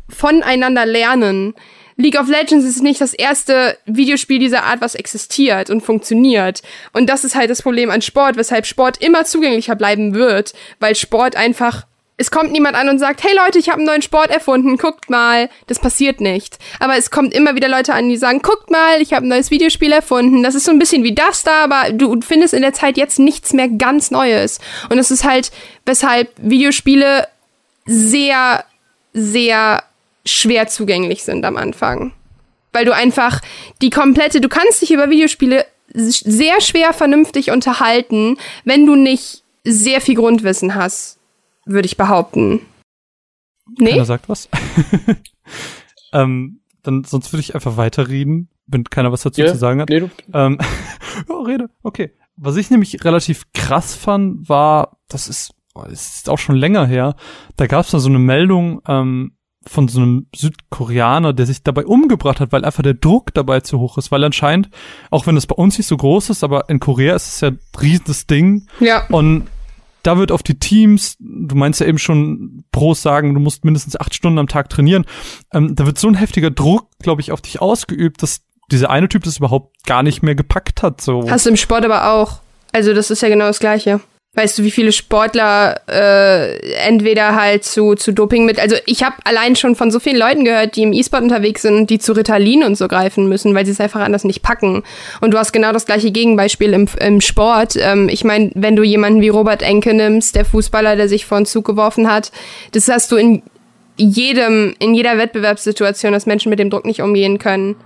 voneinander 0.08 0.84
lernen. 0.86 1.54
League 1.96 2.20
of 2.20 2.28
Legends 2.28 2.66
ist 2.66 2.82
nicht 2.82 3.00
das 3.00 3.14
erste 3.14 3.78
Videospiel 3.86 4.38
dieser 4.38 4.64
Art, 4.64 4.80
was 4.80 4.94
existiert 4.94 5.70
und 5.70 5.80
funktioniert. 5.80 6.62
Und 6.92 7.08
das 7.08 7.24
ist 7.24 7.34
halt 7.34 7.50
das 7.50 7.62
Problem 7.62 7.90
an 7.90 8.02
Sport, 8.02 8.36
weshalb 8.36 8.66
Sport 8.66 9.02
immer 9.02 9.24
zugänglicher 9.24 9.76
bleiben 9.76 10.14
wird, 10.14 10.52
weil 10.78 10.94
Sport 10.94 11.36
einfach 11.36 11.86
es 12.18 12.30
kommt 12.30 12.52
niemand 12.52 12.76
an 12.76 12.88
und 12.88 12.98
sagt, 12.98 13.22
hey 13.22 13.36
Leute, 13.36 13.58
ich 13.58 13.68
habe 13.68 13.78
einen 13.78 13.86
neuen 13.86 14.00
Sport 14.00 14.30
erfunden, 14.30 14.78
guckt 14.78 15.10
mal. 15.10 15.50
Das 15.66 15.78
passiert 15.78 16.20
nicht. 16.20 16.56
Aber 16.80 16.96
es 16.96 17.10
kommt 17.10 17.34
immer 17.34 17.54
wieder 17.54 17.68
Leute 17.68 17.92
an, 17.92 18.08
die 18.08 18.16
sagen, 18.16 18.40
guckt 18.40 18.70
mal, 18.70 19.02
ich 19.02 19.12
habe 19.12 19.26
ein 19.26 19.28
neues 19.28 19.50
Videospiel 19.50 19.92
erfunden. 19.92 20.42
Das 20.42 20.54
ist 20.54 20.64
so 20.64 20.70
ein 20.70 20.78
bisschen 20.78 21.04
wie 21.04 21.14
das 21.14 21.42
da, 21.42 21.64
aber 21.64 21.92
du 21.92 22.18
findest 22.22 22.54
in 22.54 22.62
der 22.62 22.72
Zeit 22.72 22.96
jetzt 22.96 23.18
nichts 23.18 23.52
mehr 23.52 23.68
ganz 23.68 24.10
Neues. 24.10 24.60
Und 24.88 24.98
es 24.98 25.10
ist 25.10 25.24
halt, 25.24 25.52
weshalb 25.84 26.30
Videospiele 26.38 27.28
sehr, 27.84 28.64
sehr 29.12 29.82
schwer 30.26 30.68
zugänglich 30.68 31.24
sind 31.24 31.44
am 31.44 31.56
Anfang. 31.56 32.12
Weil 32.72 32.84
du 32.84 32.94
einfach 32.94 33.40
die 33.80 33.90
komplette, 33.90 34.40
du 34.40 34.48
kannst 34.48 34.82
dich 34.82 34.90
über 34.90 35.08
Videospiele 35.08 35.64
sehr 35.94 36.60
schwer 36.60 36.92
vernünftig 36.92 37.50
unterhalten, 37.50 38.36
wenn 38.64 38.86
du 38.86 38.96
nicht 38.96 39.44
sehr 39.64 40.00
viel 40.00 40.16
Grundwissen 40.16 40.74
hast 40.74 41.16
würde 41.66 41.86
ich 41.86 41.96
behaupten. 41.96 42.60
Nee? 43.78 43.90
Keiner 43.90 44.04
sagt 44.04 44.28
was. 44.28 44.48
ähm, 46.12 46.60
dann 46.82 47.04
sonst 47.04 47.32
würde 47.32 47.40
ich 47.40 47.54
einfach 47.54 47.76
weiterreden, 47.76 48.48
wenn 48.66 48.84
keiner 48.84 49.12
was 49.12 49.22
dazu 49.22 49.42
yeah, 49.42 49.52
zu 49.52 49.58
sagen 49.58 49.80
hat. 49.80 49.90
Nee, 49.90 50.00
du. 50.00 50.10
Ähm, 50.32 50.58
oh, 51.28 51.42
rede, 51.42 51.68
okay. 51.82 52.12
Was 52.36 52.56
ich 52.56 52.70
nämlich 52.70 53.04
relativ 53.04 53.52
krass 53.52 53.94
fand, 53.94 54.48
war, 54.48 54.98
das 55.08 55.28
ist, 55.28 55.52
oh, 55.74 55.82
das 55.82 56.16
ist 56.16 56.30
auch 56.30 56.38
schon 56.38 56.56
länger 56.56 56.86
her, 56.86 57.16
da 57.56 57.66
gab 57.66 57.84
es 57.84 57.90
da 57.90 57.98
so 57.98 58.08
eine 58.08 58.18
Meldung 58.18 58.82
ähm, 58.86 59.35
von 59.66 59.88
so 59.88 60.00
einem 60.00 60.26
Südkoreaner, 60.34 61.32
der 61.32 61.46
sich 61.46 61.62
dabei 61.62 61.86
umgebracht 61.86 62.40
hat, 62.40 62.52
weil 62.52 62.64
einfach 62.64 62.82
der 62.82 62.94
Druck 62.94 63.34
dabei 63.34 63.60
zu 63.60 63.78
hoch 63.78 63.98
ist, 63.98 64.10
weil 64.10 64.22
anscheinend, 64.24 64.70
auch 65.10 65.26
wenn 65.26 65.36
es 65.36 65.46
bei 65.46 65.54
uns 65.54 65.76
nicht 65.78 65.86
so 65.86 65.96
groß 65.96 66.30
ist, 66.30 66.44
aber 66.44 66.68
in 66.68 66.80
Korea 66.80 67.14
ist 67.14 67.26
es 67.28 67.40
ja 67.40 67.48
ein 67.48 67.58
riesiges 67.80 68.26
Ding. 68.26 68.68
Ja. 68.80 69.06
Und 69.08 69.48
da 70.02 70.18
wird 70.18 70.30
auf 70.30 70.42
die 70.42 70.58
Teams, 70.58 71.16
du 71.18 71.56
meinst 71.56 71.80
ja 71.80 71.86
eben 71.86 71.98
schon, 71.98 72.64
Pros 72.70 73.02
sagen, 73.02 73.34
du 73.34 73.40
musst 73.40 73.64
mindestens 73.64 73.98
acht 73.98 74.14
Stunden 74.14 74.38
am 74.38 74.46
Tag 74.46 74.68
trainieren. 74.68 75.04
Ähm, 75.52 75.74
da 75.74 75.84
wird 75.84 75.98
so 75.98 76.06
ein 76.06 76.14
heftiger 76.14 76.50
Druck, 76.50 76.88
glaube 77.00 77.20
ich, 77.20 77.32
auf 77.32 77.42
dich 77.42 77.60
ausgeübt, 77.60 78.22
dass 78.22 78.42
dieser 78.70 78.90
eine 78.90 79.08
Typ 79.08 79.24
das 79.24 79.38
überhaupt 79.38 79.84
gar 79.84 80.02
nicht 80.02 80.22
mehr 80.22 80.34
gepackt 80.34 80.82
hat. 80.82 81.00
So. 81.00 81.28
Hast 81.28 81.46
du 81.46 81.50
im 81.50 81.56
Sport 81.56 81.84
aber 81.84 82.12
auch. 82.12 82.40
Also 82.72 82.94
das 82.94 83.10
ist 83.10 83.22
ja 83.22 83.28
genau 83.28 83.46
das 83.46 83.58
Gleiche. 83.58 84.00
Weißt 84.36 84.58
du, 84.58 84.64
wie 84.64 84.70
viele 84.70 84.92
Sportler 84.92 85.80
äh, 85.88 86.58
entweder 86.86 87.34
halt 87.34 87.64
zu, 87.64 87.94
zu 87.94 88.12
Doping 88.12 88.44
mit. 88.44 88.60
Also 88.60 88.76
ich 88.84 89.02
habe 89.02 89.16
allein 89.24 89.56
schon 89.56 89.74
von 89.74 89.90
so 89.90 89.98
vielen 89.98 90.18
Leuten 90.18 90.44
gehört, 90.44 90.76
die 90.76 90.82
im 90.82 90.92
E-Sport 90.92 91.22
unterwegs 91.22 91.62
sind, 91.62 91.88
die 91.88 91.98
zu 91.98 92.12
Ritalin 92.12 92.62
und 92.62 92.76
so 92.76 92.86
greifen 92.86 93.30
müssen, 93.30 93.54
weil 93.54 93.64
sie 93.64 93.72
es 93.72 93.80
einfach 93.80 94.00
anders 94.00 94.24
nicht 94.24 94.42
packen. 94.42 94.82
Und 95.22 95.30
du 95.32 95.38
hast 95.38 95.52
genau 95.52 95.72
das 95.72 95.86
gleiche 95.86 96.10
Gegenbeispiel 96.10 96.74
im, 96.74 96.86
im 97.00 97.22
Sport. 97.22 97.76
Ähm, 97.76 98.10
ich 98.10 98.24
meine, 98.24 98.50
wenn 98.54 98.76
du 98.76 98.82
jemanden 98.82 99.22
wie 99.22 99.30
Robert 99.30 99.62
Enke 99.62 99.94
nimmst, 99.94 100.36
der 100.36 100.44
Fußballer, 100.44 100.96
der 100.96 101.08
sich 101.08 101.24
vor 101.24 101.38
den 101.38 101.46
Zug 101.46 101.64
geworfen 101.64 102.12
hat, 102.12 102.30
das 102.72 102.88
hast 102.88 103.10
du 103.12 103.16
in 103.16 103.42
jedem, 103.96 104.74
in 104.78 104.94
jeder 104.94 105.16
Wettbewerbssituation, 105.16 106.12
dass 106.12 106.26
Menschen 106.26 106.50
mit 106.50 106.58
dem 106.58 106.68
Druck 106.68 106.84
nicht 106.84 107.00
umgehen 107.00 107.38
können. 107.38 107.76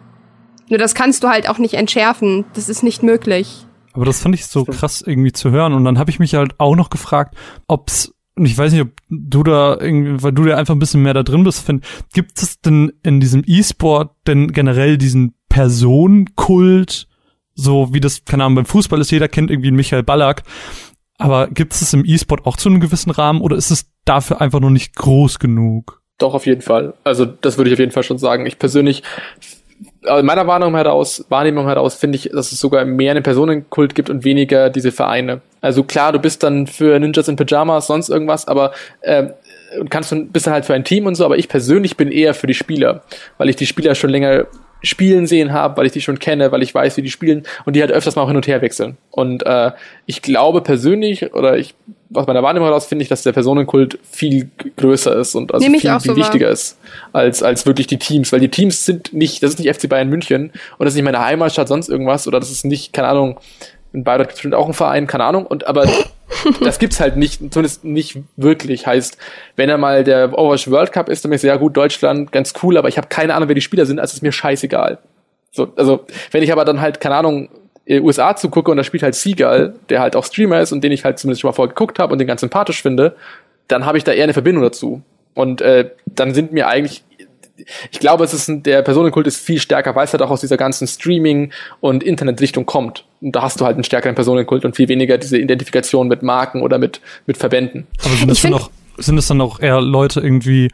Nur 0.69 0.79
das 0.79 0.97
kannst 0.97 1.23
du 1.23 1.29
halt 1.29 1.49
auch 1.49 1.59
nicht 1.59 1.75
entschärfen. 1.75 2.45
Das 2.55 2.69
ist 2.69 2.83
nicht 2.83 3.05
möglich. 3.05 3.67
Aber 3.93 4.05
das 4.05 4.21
fand 4.21 4.35
ich 4.35 4.47
so 4.47 4.65
krass 4.65 5.03
irgendwie 5.03 5.33
zu 5.33 5.51
hören. 5.51 5.73
Und 5.73 5.85
dann 5.85 5.99
habe 5.99 6.11
ich 6.11 6.19
mich 6.19 6.35
halt 6.35 6.59
auch 6.59 6.77
noch 6.77 6.91
gefragt, 6.91 7.35
ob's 7.67 8.15
und 8.37 8.47
ich 8.47 8.57
weiß 8.57 8.73
nicht, 8.73 8.83
ob 8.83 8.91
du 9.11 9.43
da 9.43 9.77
irgendwie, 9.79 10.23
weil 10.23 10.33
du 10.33 10.47
ja 10.47 10.57
einfach 10.57 10.75
ein 10.75 10.79
bisschen 10.79 11.03
mehr 11.03 11.13
da 11.13 11.23
drin 11.23 11.45
bist, 11.45 11.67
find, 11.67 11.85
gibt 12.15 12.41
es 12.41 12.61
denn 12.61 12.91
in 13.03 13.21
diesem 13.21 13.43
E-Sport 13.47 14.13
denn 14.27 14.53
generell 14.53 14.97
diesen 14.97 15.35
Personenkult, 15.51 17.07
so 17.55 17.93
wie 17.93 18.01
das, 18.01 18.25
keine 18.25 18.45
Ahnung, 18.45 18.55
beim 18.55 18.65
Fußball 18.65 19.01
ist, 19.01 19.11
jeder 19.11 19.29
kennt 19.29 19.51
irgendwie 19.51 19.73
Michael 19.73 20.05
Ballack, 20.05 20.45
aber 21.19 21.49
gibt 21.49 21.75
es 21.75 21.93
im 21.93 22.05
E-Sport 22.07 22.47
auch 22.47 22.57
zu 22.57 22.71
einem 22.71 22.81
gewissen 22.81 23.11
Rahmen 23.11 23.43
oder 23.43 23.57
ist 23.57 23.71
es 23.71 23.91
dafür 24.07 24.41
einfach 24.41 24.61
noch 24.61 24.71
nicht 24.71 24.97
groß 24.97 25.39
genug? 25.39 26.01
Doch, 26.17 26.33
auf 26.33 26.47
jeden 26.47 26.63
Fall. 26.63 26.95
Also 27.05 27.27
das 27.27 27.59
würde 27.59 27.69
ich 27.69 27.75
auf 27.75 27.81
jeden 27.81 27.93
Fall 27.93 28.05
schon 28.05 28.19
sagen. 28.19 28.47
Ich 28.47 28.59
persönlich 28.59 29.03
also 30.05 30.25
meiner 30.25 30.47
Wahrnehmung 30.47 30.77
heraus, 30.77 31.25
Wahrnehmung 31.29 31.67
heraus 31.67 31.95
finde 31.95 32.17
ich, 32.17 32.31
dass 32.33 32.53
es 32.53 32.61
sogar 32.61 32.85
mehr 32.85 33.11
einen 33.11 33.23
Personenkult 33.23 33.95
gibt 33.95 34.09
und 34.09 34.25
weniger 34.25 34.71
diese 34.71 34.93
Vereine. 34.93 35.41
Also 35.61 35.85
klar, 35.85 36.13
du 36.13 36.19
bist 36.19 36.43
dann 36.43 36.67
für 36.67 36.99
Ninjas 36.99 37.29
in 37.29 37.37
Pyjamas, 37.37 37.87
sonst 37.87 38.09
irgendwas, 38.09 38.49
aber 38.49 38.73
äh, 39.03 39.29
kannst 39.91 40.13
du 40.13 40.25
bist 40.25 40.47
dann 40.47 40.55
halt 40.55 40.65
für 40.65 40.75
ein 40.75 40.85
Team 40.85 41.07
und 41.07 41.15
so, 41.15 41.25
aber 41.25 41.39
ich 41.39 41.49
persönlich 41.49 41.97
bin 41.97 42.11
eher 42.11 42.35
für 42.35 42.47
die 42.47 42.55
Spieler, 42.55 43.03
weil 43.39 43.49
ich 43.49 43.57
die 43.57 43.67
Spieler 43.67 43.95
schon 43.95 44.11
länger 44.11 44.47
spielen 44.83 45.27
sehen 45.27 45.53
habe, 45.53 45.77
weil 45.77 45.87
ich 45.87 45.93
die 45.93 46.01
schon 46.01 46.19
kenne, 46.19 46.53
weil 46.53 46.63
ich 46.63 46.75
weiß, 46.75 46.97
wie 46.97 47.03
die 47.03 47.11
spielen 47.11 47.45
und 47.65 47.77
die 47.77 47.81
halt 47.81 47.93
öfters 47.93 48.17
mal 48.17 48.23
auch 48.23 48.29
hin 48.29 48.37
und 48.37 48.47
her 48.47 48.63
wechseln. 48.63 48.97
Und 49.11 49.45
äh, 49.45 49.73
ich 50.07 50.23
glaube 50.23 50.61
persönlich, 50.61 51.35
oder 51.35 51.59
ich 51.59 51.75
aus 52.13 52.27
meiner 52.27 52.43
Wahrnehmung 52.43 52.69
heraus 52.69 52.87
finde 52.87 53.03
ich, 53.03 53.09
dass 53.09 53.23
der 53.23 53.33
Personenkult 53.33 53.99
viel 54.11 54.51
größer 54.77 55.15
ist 55.17 55.35
und 55.35 55.55
also 55.55 55.65
viel, 55.65 55.81
viel 55.81 56.01
so 56.01 56.17
wichtiger 56.17 56.47
war. 56.47 56.53
ist 56.53 56.79
als, 57.13 57.43
als 57.43 57.67
wirklich 57.67 57.87
die 57.87 57.99
Teams, 57.99 58.33
weil 58.33 58.41
die 58.41 58.49
Teams 58.49 58.85
sind 58.85 59.13
nicht, 59.13 59.43
das 59.43 59.53
ist 59.53 59.61
nicht 59.61 59.75
FC 59.75 59.89
Bayern 59.89 60.09
München 60.09 60.51
und 60.79 60.85
das 60.85 60.95
ist 60.95 60.97
nicht 60.97 61.05
meine 61.05 61.25
Heimatstadt, 61.25 61.69
sonst 61.69 61.89
irgendwas 61.89 62.27
oder 62.27 62.41
das 62.41 62.51
ist 62.51 62.65
nicht, 62.65 62.93
keine 62.93 63.09
Ahnung, 63.09 63.39
in 63.93 64.05
Bayreuth 64.05 64.29
gibt 64.29 64.33
es 64.33 64.37
bestimmt 64.39 64.55
auch 64.55 64.65
einen 64.65 64.75
Verein, 64.75 65.07
keine 65.07 65.25
Ahnung, 65.25 65.47
und 65.47 65.67
aber 65.67 65.89
das 66.61 66.79
gibt's 66.79 67.01
halt 67.01 67.17
nicht, 67.17 67.39
zumindest 67.53 67.85
nicht 67.85 68.19
wirklich. 68.37 68.87
Heißt, 68.87 69.19
wenn 69.57 69.69
er 69.69 69.79
mal 69.79 70.05
der 70.05 70.37
Overwatch 70.39 70.71
World 70.71 70.93
Cup 70.93 71.09
ist, 71.09 71.25
dann 71.25 71.33
ist 71.33 71.43
ja 71.43 71.57
gut, 71.57 71.77
Deutschland, 71.77 72.33
ganz 72.33 72.55
cool, 72.63 72.77
aber 72.77 72.89
ich 72.89 72.97
habe 72.97 73.09
keine 73.09 73.35
Ahnung, 73.35 73.49
wer 73.49 73.55
die 73.55 73.61
Spieler 73.61 73.87
sind, 73.87 73.99
also 73.99 74.15
ist 74.15 74.23
mir 74.23 74.33
scheißegal. 74.33 74.99
So, 75.53 75.73
also, 75.77 76.07
wenn 76.31 76.43
ich 76.43 76.53
aber 76.53 76.65
dann 76.65 76.81
halt, 76.81 77.01
keine 77.01 77.17
Ahnung, 77.17 77.49
USA 77.89 78.37
zugucke 78.37 78.71
und 78.71 78.77
da 78.77 78.85
spielt 78.85 79.03
halt 79.03 79.15
Seagull, 79.15 79.75
der 79.89 80.01
halt 80.01 80.15
auch 80.15 80.25
Streamer 80.25 80.61
ist 80.61 80.71
und 80.73 80.85
den 80.85 80.93
ich 80.93 81.05
halt 81.05 81.19
zumindest 81.19 81.41
schon 81.41 81.49
mal 81.49 81.55
vorher 81.55 81.75
geguckt 81.75 81.99
habe 81.99 82.13
und 82.13 82.19
den 82.19 82.29
ganz 82.29 82.41
sympathisch 82.41 82.83
finde, 82.83 83.17
dann 83.67 83.85
habe 83.85 83.99
ich 83.99 84.05
da 84.05 84.13
eher 84.13 84.25
eine 84.25 84.33
Verbindung 84.33 84.63
dazu. 84.63 85.03
Und 85.35 85.61
äh, 85.61 85.91
dann 86.07 86.35
sind 86.35 86.53
mir 86.53 86.69
eigentlich 86.69 87.05
ich 87.91 88.01
glaube, 88.01 88.25
es 88.25 88.35
ist 88.35 88.49
ein, 88.49 88.63
der 88.63 88.83
Personenkult 88.83 89.27
ist 89.27 89.39
viel 89.39 89.61
stärker, 89.61 89.95
weil 89.95 90.05
es 90.05 90.13
halt 90.13 90.23
auch 90.23 90.31
aus 90.31 90.41
dieser 90.41 90.57
ganzen 90.57 90.87
Streaming- 90.87 91.53
und 91.81 92.03
Internetrichtung 92.03 92.67
kommt. 92.67 93.05
Und 93.21 93.37
da 93.37 93.43
hast 93.43 93.61
du 93.61 93.65
halt 93.65 93.75
einen 93.75 93.85
stärkeren 93.85 94.15
Personenkult 94.15 94.65
und 94.65 94.77
viel 94.77 94.89
weniger 94.89 95.19
diese 95.19 95.39
Identifikation 95.39 96.09
mit 96.09 96.23
Marken 96.23 96.63
oder 96.63 96.79
mit, 96.79 97.01
mit 97.27 97.37
Verbänden. 97.37 97.87
Aber 98.05 98.15
sind 98.15 98.29
das, 98.29 98.43
dann 98.43 98.55
auch, 98.55 98.71
sind 98.97 99.17
das 99.17 99.27
dann 99.27 99.41
auch 99.41 99.61
eher 99.61 99.81
Leute 99.81 100.21
irgendwie 100.21 100.71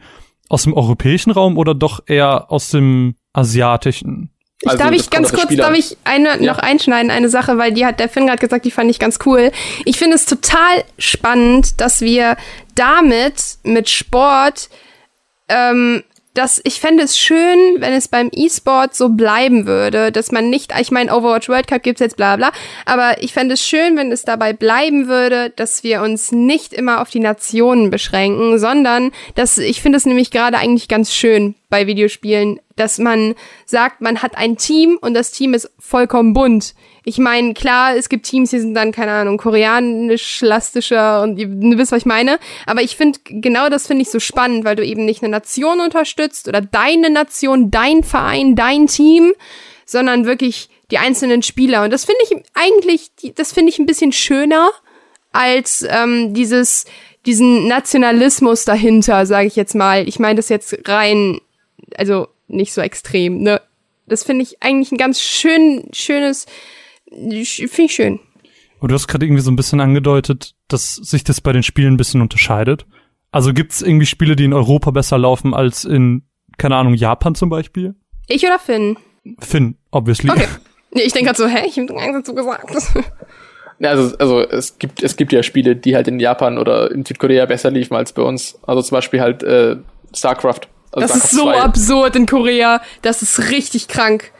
aus 0.49 0.63
dem 0.63 0.73
europäischen 0.73 1.31
Raum 1.31 1.57
oder 1.57 1.75
doch 1.75 2.01
eher 2.07 2.51
aus 2.51 2.69
dem 2.69 3.15
asiatischen? 3.33 4.31
Ich 4.61 4.69
also, 4.69 4.83
darf 4.83 4.91
ich 4.91 5.09
ganz 5.11 5.31
kurz, 5.31 5.55
darf 5.55 5.77
ich 5.77 5.97
eine 6.03 6.41
ja. 6.41 6.53
noch 6.53 6.57
einschneiden, 6.57 7.11
eine 7.11 7.29
Sache, 7.29 7.59
weil 7.59 7.73
die 7.73 7.85
hat 7.85 7.99
der 7.99 8.09
Finn 8.09 8.25
gerade 8.25 8.39
gesagt, 8.39 8.65
die 8.65 8.71
fand 8.71 8.89
ich 8.89 8.97
ganz 8.97 9.19
cool. 9.25 9.51
Ich 9.85 9.97
finde 9.97 10.15
es 10.15 10.25
total 10.25 10.83
spannend, 10.97 11.79
dass 11.79 12.01
wir 12.01 12.37
damit 12.73 13.57
mit 13.63 13.87
Sport 13.87 14.69
ähm, 15.47 16.03
dass 16.37 16.61
ich 16.63 16.79
fände 16.79 17.03
es 17.03 17.17
schön, 17.17 17.77
wenn 17.79 17.93
es 17.93 18.07
beim 18.07 18.29
E-Sport 18.31 18.93
so 18.95 19.09
bleiben 19.09 19.65
würde, 19.65 20.11
dass 20.11 20.31
man 20.31 20.49
nicht, 20.51 20.71
ich 20.79 20.91
meine, 20.91 21.15
Overwatch 21.15 21.49
World 21.49 21.67
Cup 21.67 21.81
gibt's 21.81 21.99
jetzt 21.99 22.15
bla 22.15 22.35
bla, 22.35 22.51
aber 22.85 23.23
ich 23.23 23.33
fände 23.33 23.55
es 23.55 23.65
schön, 23.65 23.97
wenn 23.97 24.11
es 24.11 24.21
dabei 24.21 24.53
bleiben 24.53 25.07
würde, 25.07 25.49
dass 25.55 25.83
wir 25.83 26.01
uns 26.01 26.31
nicht 26.31 26.73
immer 26.73 27.01
auf 27.01 27.09
die 27.09 27.19
Nationen 27.19 27.89
beschränken, 27.89 28.59
sondern 28.59 29.11
dass 29.33 29.57
ich 29.57 29.81
finde 29.81 29.97
es 29.97 30.05
nämlich 30.05 30.29
gerade 30.29 30.57
eigentlich 30.57 30.87
ganz 30.87 31.11
schön 31.11 31.55
bei 31.69 31.85
Videospielen, 31.85 32.59
dass 32.75 32.97
man 32.97 33.35
sagt, 33.65 33.99
man 34.01 34.21
hat 34.21 34.37
ein 34.37 34.57
Team 34.57 34.97
und 35.01 35.13
das 35.13 35.31
Team 35.31 35.53
ist 35.53 35.69
vollkommen 35.79 36.33
bunt. 36.33 36.75
Ich 37.03 37.17
meine, 37.17 37.53
klar, 37.53 37.95
es 37.95 38.09
gibt 38.09 38.25
Teams, 38.25 38.51
die 38.51 38.59
sind 38.59 38.73
dann, 38.73 38.91
keine 38.91 39.11
Ahnung, 39.11 39.37
koreanisch, 39.37 40.41
lastischer 40.41 41.21
und 41.23 41.37
ihr 41.37 41.49
wisst, 41.77 41.91
was 41.91 41.99
ich 41.99 42.05
meine. 42.05 42.39
Aber 42.65 42.81
ich 42.81 42.95
finde, 42.95 43.19
genau 43.25 43.69
das 43.69 43.87
finde 43.87 44.03
ich 44.03 44.09
so 44.09 44.19
spannend, 44.19 44.63
weil 44.63 44.75
du 44.75 44.85
eben 44.85 45.05
nicht 45.05 45.23
eine 45.23 45.31
Nation 45.31 45.81
unterstützt 45.81 46.47
oder 46.47 46.61
deine 46.61 47.09
Nation, 47.09 47.69
dein 47.71 48.03
Verein, 48.03 48.55
dein 48.55 48.87
Team, 48.87 49.33
sondern 49.85 50.25
wirklich 50.25 50.69
die 50.91 50.99
einzelnen 50.99 51.43
Spieler. 51.43 51.83
Und 51.83 51.91
das 51.91 52.05
finde 52.05 52.21
ich 52.23 52.43
eigentlich, 52.53 53.11
das 53.35 53.51
finde 53.51 53.71
ich 53.71 53.79
ein 53.79 53.85
bisschen 53.85 54.13
schöner 54.13 54.69
als 55.33 55.85
ähm, 55.89 56.33
dieses, 56.33 56.85
diesen 57.25 57.67
Nationalismus 57.67 58.63
dahinter, 58.63 59.25
sage 59.25 59.47
ich 59.47 59.55
jetzt 59.55 59.75
mal. 59.75 60.07
Ich 60.07 60.19
meine 60.19 60.35
das 60.35 60.49
jetzt 60.49 60.77
rein, 60.87 61.39
also 61.97 62.27
nicht 62.47 62.73
so 62.73 62.81
extrem, 62.81 63.41
ne? 63.41 63.61
Das 64.07 64.23
finde 64.23 64.43
ich 64.43 64.63
eigentlich 64.63 64.91
ein 64.91 64.97
ganz 64.97 65.21
schön, 65.21 65.89
schönes, 65.91 66.45
finde 67.09 67.35
ich 67.35 67.93
schön. 67.93 68.19
Und 68.79 68.89
du 68.89 68.95
hast 68.95 69.07
gerade 69.07 69.25
irgendwie 69.25 69.41
so 69.41 69.51
ein 69.51 69.55
bisschen 69.55 69.81
angedeutet, 69.81 70.55
dass 70.67 70.95
sich 70.95 71.23
das 71.23 71.41
bei 71.41 71.51
den 71.51 71.63
Spielen 71.63 71.95
ein 71.95 71.97
bisschen 71.97 72.21
unterscheidet. 72.21 72.85
Also 73.31 73.53
gibt 73.53 73.73
es 73.73 73.81
irgendwie 73.81 74.05
Spiele, 74.05 74.35
die 74.35 74.45
in 74.45 74.53
Europa 74.53 74.91
besser 74.91 75.17
laufen 75.17 75.53
als 75.53 75.83
in, 75.83 76.23
keine 76.57 76.75
Ahnung, 76.75 76.93
Japan 76.93 77.35
zum 77.35 77.49
Beispiel? 77.49 77.95
Ich 78.27 78.43
oder 78.45 78.59
Finn? 78.59 78.97
Finn, 79.39 79.77
obviously. 79.91 80.29
Okay. 80.29 80.47
Nee, 80.89 81.01
ich 81.01 81.11
denke 81.11 81.25
gerade 81.25 81.37
so, 81.37 81.47
hä, 81.47 81.67
ich 81.67 81.77
habe 81.77 81.93
nichts 81.93 82.13
dazu 82.13 82.33
gesagt. 82.33 82.71
Ja, 83.79 83.89
also, 83.89 84.17
also 84.17 84.39
es 84.41 84.79
gibt 84.79 85.03
es 85.03 85.17
gibt 85.17 85.31
ja 85.31 85.43
Spiele, 85.43 85.75
die 85.75 85.95
halt 85.95 86.07
in 86.07 86.19
Japan 86.19 86.57
oder 86.57 86.89
in 86.89 87.05
Südkorea 87.05 87.45
besser 87.45 87.69
liefen 87.69 87.95
als 87.95 88.11
bei 88.11 88.23
uns. 88.23 88.57
Also 88.65 88.81
zum 88.81 88.95
Beispiel 88.95 89.21
halt 89.21 89.43
äh, 89.43 89.77
StarCraft. 90.15 90.61
Also 91.01 91.13
das 91.13 91.23
ist 91.23 91.31
so 91.31 91.43
2. 91.43 91.61
absurd 91.61 92.15
in 92.15 92.25
Korea. 92.25 92.81
Das 93.01 93.21
ist 93.21 93.51
richtig 93.51 93.87
krank. 93.87 94.31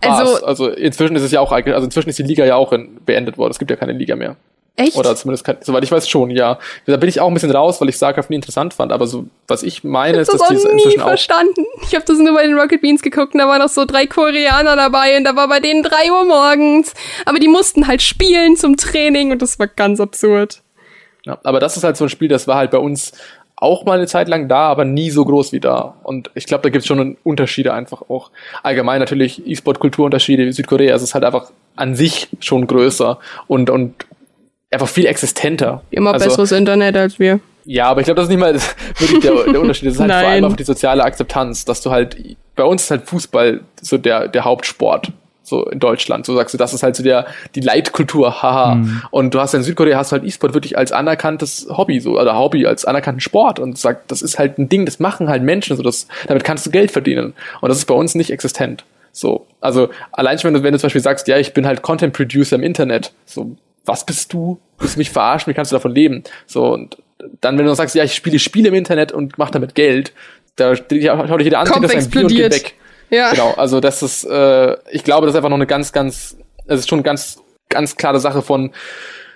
Also, 0.00 0.44
also 0.44 0.68
inzwischen 0.68 1.16
ist 1.16 1.22
es 1.22 1.32
ja 1.32 1.40
auch 1.40 1.52
also 1.52 1.84
inzwischen 1.84 2.10
ist 2.10 2.18
die 2.18 2.22
Liga 2.22 2.44
ja 2.44 2.56
auch 2.56 2.72
in, 2.72 3.04
beendet 3.04 3.38
worden. 3.38 3.50
Es 3.50 3.58
gibt 3.58 3.70
ja 3.70 3.76
keine 3.76 3.92
Liga 3.92 4.14
mehr. 4.14 4.36
Echt? 4.76 4.94
Oder 4.96 5.16
zumindest, 5.16 5.44
kann, 5.44 5.56
soweit 5.62 5.82
ich 5.84 5.90
weiß, 5.90 6.06
schon, 6.06 6.28
ja. 6.30 6.58
Da 6.84 6.98
bin 6.98 7.08
ich 7.08 7.18
auch 7.18 7.28
ein 7.28 7.34
bisschen 7.34 7.50
raus, 7.50 7.80
weil 7.80 7.88
ich 7.88 7.96
StarCraft 7.96 8.26
nie 8.28 8.36
interessant 8.36 8.74
fand. 8.74 8.92
Aber 8.92 9.06
so, 9.06 9.24
was 9.48 9.62
ich 9.62 9.84
meine, 9.84 10.18
ist, 10.18 10.28
dass 10.28 10.38
das 10.38 10.48
auch 10.48 10.50
nie 10.50 10.70
inzwischen 10.70 11.00
auch. 11.00 11.08
verstanden. 11.08 11.64
Ich 11.82 11.94
habe 11.94 12.04
das 12.04 12.18
nur 12.18 12.34
bei 12.34 12.46
den 12.46 12.58
Rocket 12.58 12.82
Beans 12.82 13.00
geguckt 13.00 13.32
und 13.32 13.40
da 13.40 13.48
waren 13.48 13.60
noch 13.60 13.70
so 13.70 13.86
drei 13.86 14.06
Koreaner 14.06 14.76
dabei 14.76 15.16
und 15.16 15.24
da 15.24 15.34
war 15.34 15.48
bei 15.48 15.60
denen 15.60 15.82
drei 15.82 16.12
Uhr 16.12 16.26
morgens. 16.26 16.92
Aber 17.24 17.38
die 17.38 17.48
mussten 17.48 17.86
halt 17.86 18.02
spielen 18.02 18.56
zum 18.56 18.76
Training 18.76 19.32
und 19.32 19.40
das 19.40 19.58
war 19.58 19.66
ganz 19.66 19.98
absurd. 19.98 20.60
Ja, 21.24 21.38
aber 21.42 21.58
das 21.58 21.76
ist 21.76 21.82
halt 21.82 21.96
so 21.96 22.04
ein 22.04 22.08
Spiel, 22.10 22.28
das 22.28 22.46
war 22.46 22.56
halt 22.56 22.70
bei 22.70 22.78
uns 22.78 23.12
auch 23.56 23.84
mal 23.84 23.96
eine 23.96 24.06
Zeit 24.06 24.28
lang 24.28 24.48
da, 24.48 24.68
aber 24.68 24.84
nie 24.84 25.10
so 25.10 25.24
groß 25.24 25.52
wie 25.52 25.60
da. 25.60 25.94
Und 26.02 26.30
ich 26.34 26.46
glaube, 26.46 26.62
da 26.62 26.68
gibt 26.68 26.82
es 26.82 26.86
schon 26.86 27.16
Unterschiede 27.24 27.72
einfach 27.72 28.02
auch. 28.08 28.30
Allgemein 28.62 29.00
natürlich 29.00 29.46
E-Sport-Kulturunterschiede. 29.46 30.52
Südkorea 30.52 30.94
ist 30.94 31.02
es 31.02 31.14
halt 31.14 31.24
einfach 31.24 31.50
an 31.74 31.96
sich 31.96 32.28
schon 32.40 32.66
größer 32.66 33.18
und, 33.46 33.70
und 33.70 33.94
einfach 34.70 34.88
viel 34.88 35.06
existenter. 35.06 35.82
Immer 35.90 36.12
Also, 36.12 36.26
besseres 36.26 36.52
Internet 36.52 36.96
als 36.96 37.18
wir. 37.18 37.40
Ja, 37.64 37.88
aber 37.88 38.00
ich 38.00 38.04
glaube, 38.04 38.16
das 38.16 38.24
ist 38.26 38.30
nicht 38.30 38.40
mal 38.40 38.54
wirklich 38.98 39.20
der, 39.20 39.32
der 39.44 39.60
Unterschied. 39.60 39.88
Das 39.88 39.94
ist 39.94 40.00
halt 40.00 40.12
vor 40.12 40.20
Nein. 40.20 40.32
allem 40.32 40.44
einfach 40.44 40.56
die 40.56 40.64
soziale 40.64 41.02
Akzeptanz, 41.02 41.64
dass 41.64 41.80
du 41.80 41.90
halt, 41.90 42.16
bei 42.54 42.64
uns 42.64 42.84
ist 42.84 42.90
halt 42.90 43.08
Fußball 43.08 43.62
so 43.80 43.96
der, 43.96 44.28
der 44.28 44.44
Hauptsport. 44.44 45.12
So 45.46 45.64
in 45.64 45.78
Deutschland. 45.78 46.26
So 46.26 46.34
sagst 46.34 46.54
du, 46.54 46.58
das 46.58 46.74
ist 46.74 46.82
halt 46.82 46.96
so 46.96 47.04
der, 47.04 47.26
die 47.54 47.60
Leitkultur, 47.60 48.42
haha. 48.42 48.82
Und 49.12 49.32
du 49.32 49.38
hast 49.40 49.54
in 49.54 49.62
Südkorea 49.62 49.96
hast 49.96 50.10
du 50.10 50.16
halt 50.16 50.24
E-Sport 50.24 50.54
wirklich 50.54 50.76
als 50.76 50.90
anerkanntes 50.90 51.68
Hobby, 51.70 52.00
so, 52.00 52.18
oder 52.18 52.36
Hobby, 52.36 52.66
als 52.66 52.84
anerkannten 52.84 53.20
Sport. 53.20 53.60
Und 53.60 53.78
sagt, 53.78 54.10
das 54.10 54.22
ist 54.22 54.40
halt 54.40 54.58
ein 54.58 54.68
Ding, 54.68 54.86
das 54.86 54.98
machen 54.98 55.28
halt 55.28 55.44
Menschen, 55.44 55.76
so, 55.76 55.84
das, 55.84 56.08
damit 56.26 56.42
kannst 56.42 56.66
du 56.66 56.70
Geld 56.72 56.90
verdienen. 56.90 57.32
Und 57.60 57.68
das 57.68 57.78
ist 57.78 57.84
bei 57.84 57.94
uns 57.94 58.16
nicht 58.16 58.30
existent. 58.30 58.84
So. 59.12 59.46
Also, 59.60 59.88
allein 60.10 60.36
schon, 60.40 60.48
wenn 60.48 60.54
du, 60.54 60.62
wenn 60.64 60.72
du 60.72 60.80
zum 60.80 60.88
Beispiel 60.88 61.00
sagst, 61.00 61.28
ja, 61.28 61.38
ich 61.38 61.54
bin 61.54 61.64
halt 61.64 61.80
Content 61.80 62.12
Producer 62.12 62.56
im 62.56 62.64
Internet. 62.64 63.12
So, 63.24 63.56
was 63.84 64.04
bist 64.04 64.32
du? 64.32 64.58
Willst 64.78 64.96
du 64.96 64.98
mich 64.98 65.10
verarschen? 65.10 65.48
Wie 65.48 65.54
kannst 65.54 65.70
du 65.70 65.76
davon 65.76 65.92
leben? 65.94 66.24
So, 66.46 66.72
und 66.72 66.96
dann, 67.40 67.56
wenn 67.56 67.66
du 67.66 67.74
sagst, 67.74 67.94
ja, 67.94 68.02
ich 68.02 68.14
spiele 68.14 68.40
Spiele 68.40 68.68
im 68.68 68.74
Internet 68.74 69.12
und 69.12 69.38
mache 69.38 69.52
damit 69.52 69.76
Geld, 69.76 70.12
da 70.56 70.74
schau 70.74 70.82
dich 70.82 71.44
jeder 71.44 71.60
an, 71.60 71.82
das 71.82 71.94
ein 71.94 72.10
Bier 72.10 72.22
und 72.22 72.28
geht 72.28 72.52
weg. 72.52 72.74
Ja. 73.10 73.30
Genau, 73.30 73.52
also 73.52 73.80
das 73.80 74.02
ist, 74.02 74.24
äh, 74.24 74.76
ich 74.90 75.04
glaube, 75.04 75.26
das 75.26 75.34
ist 75.34 75.36
einfach 75.36 75.50
noch 75.50 75.56
eine 75.56 75.66
ganz, 75.66 75.92
ganz, 75.92 76.36
es 76.66 76.80
ist 76.80 76.88
schon 76.88 77.02
ganz, 77.02 77.42
ganz 77.68 77.96
klare 77.96 78.20
Sache 78.20 78.42
von 78.42 78.72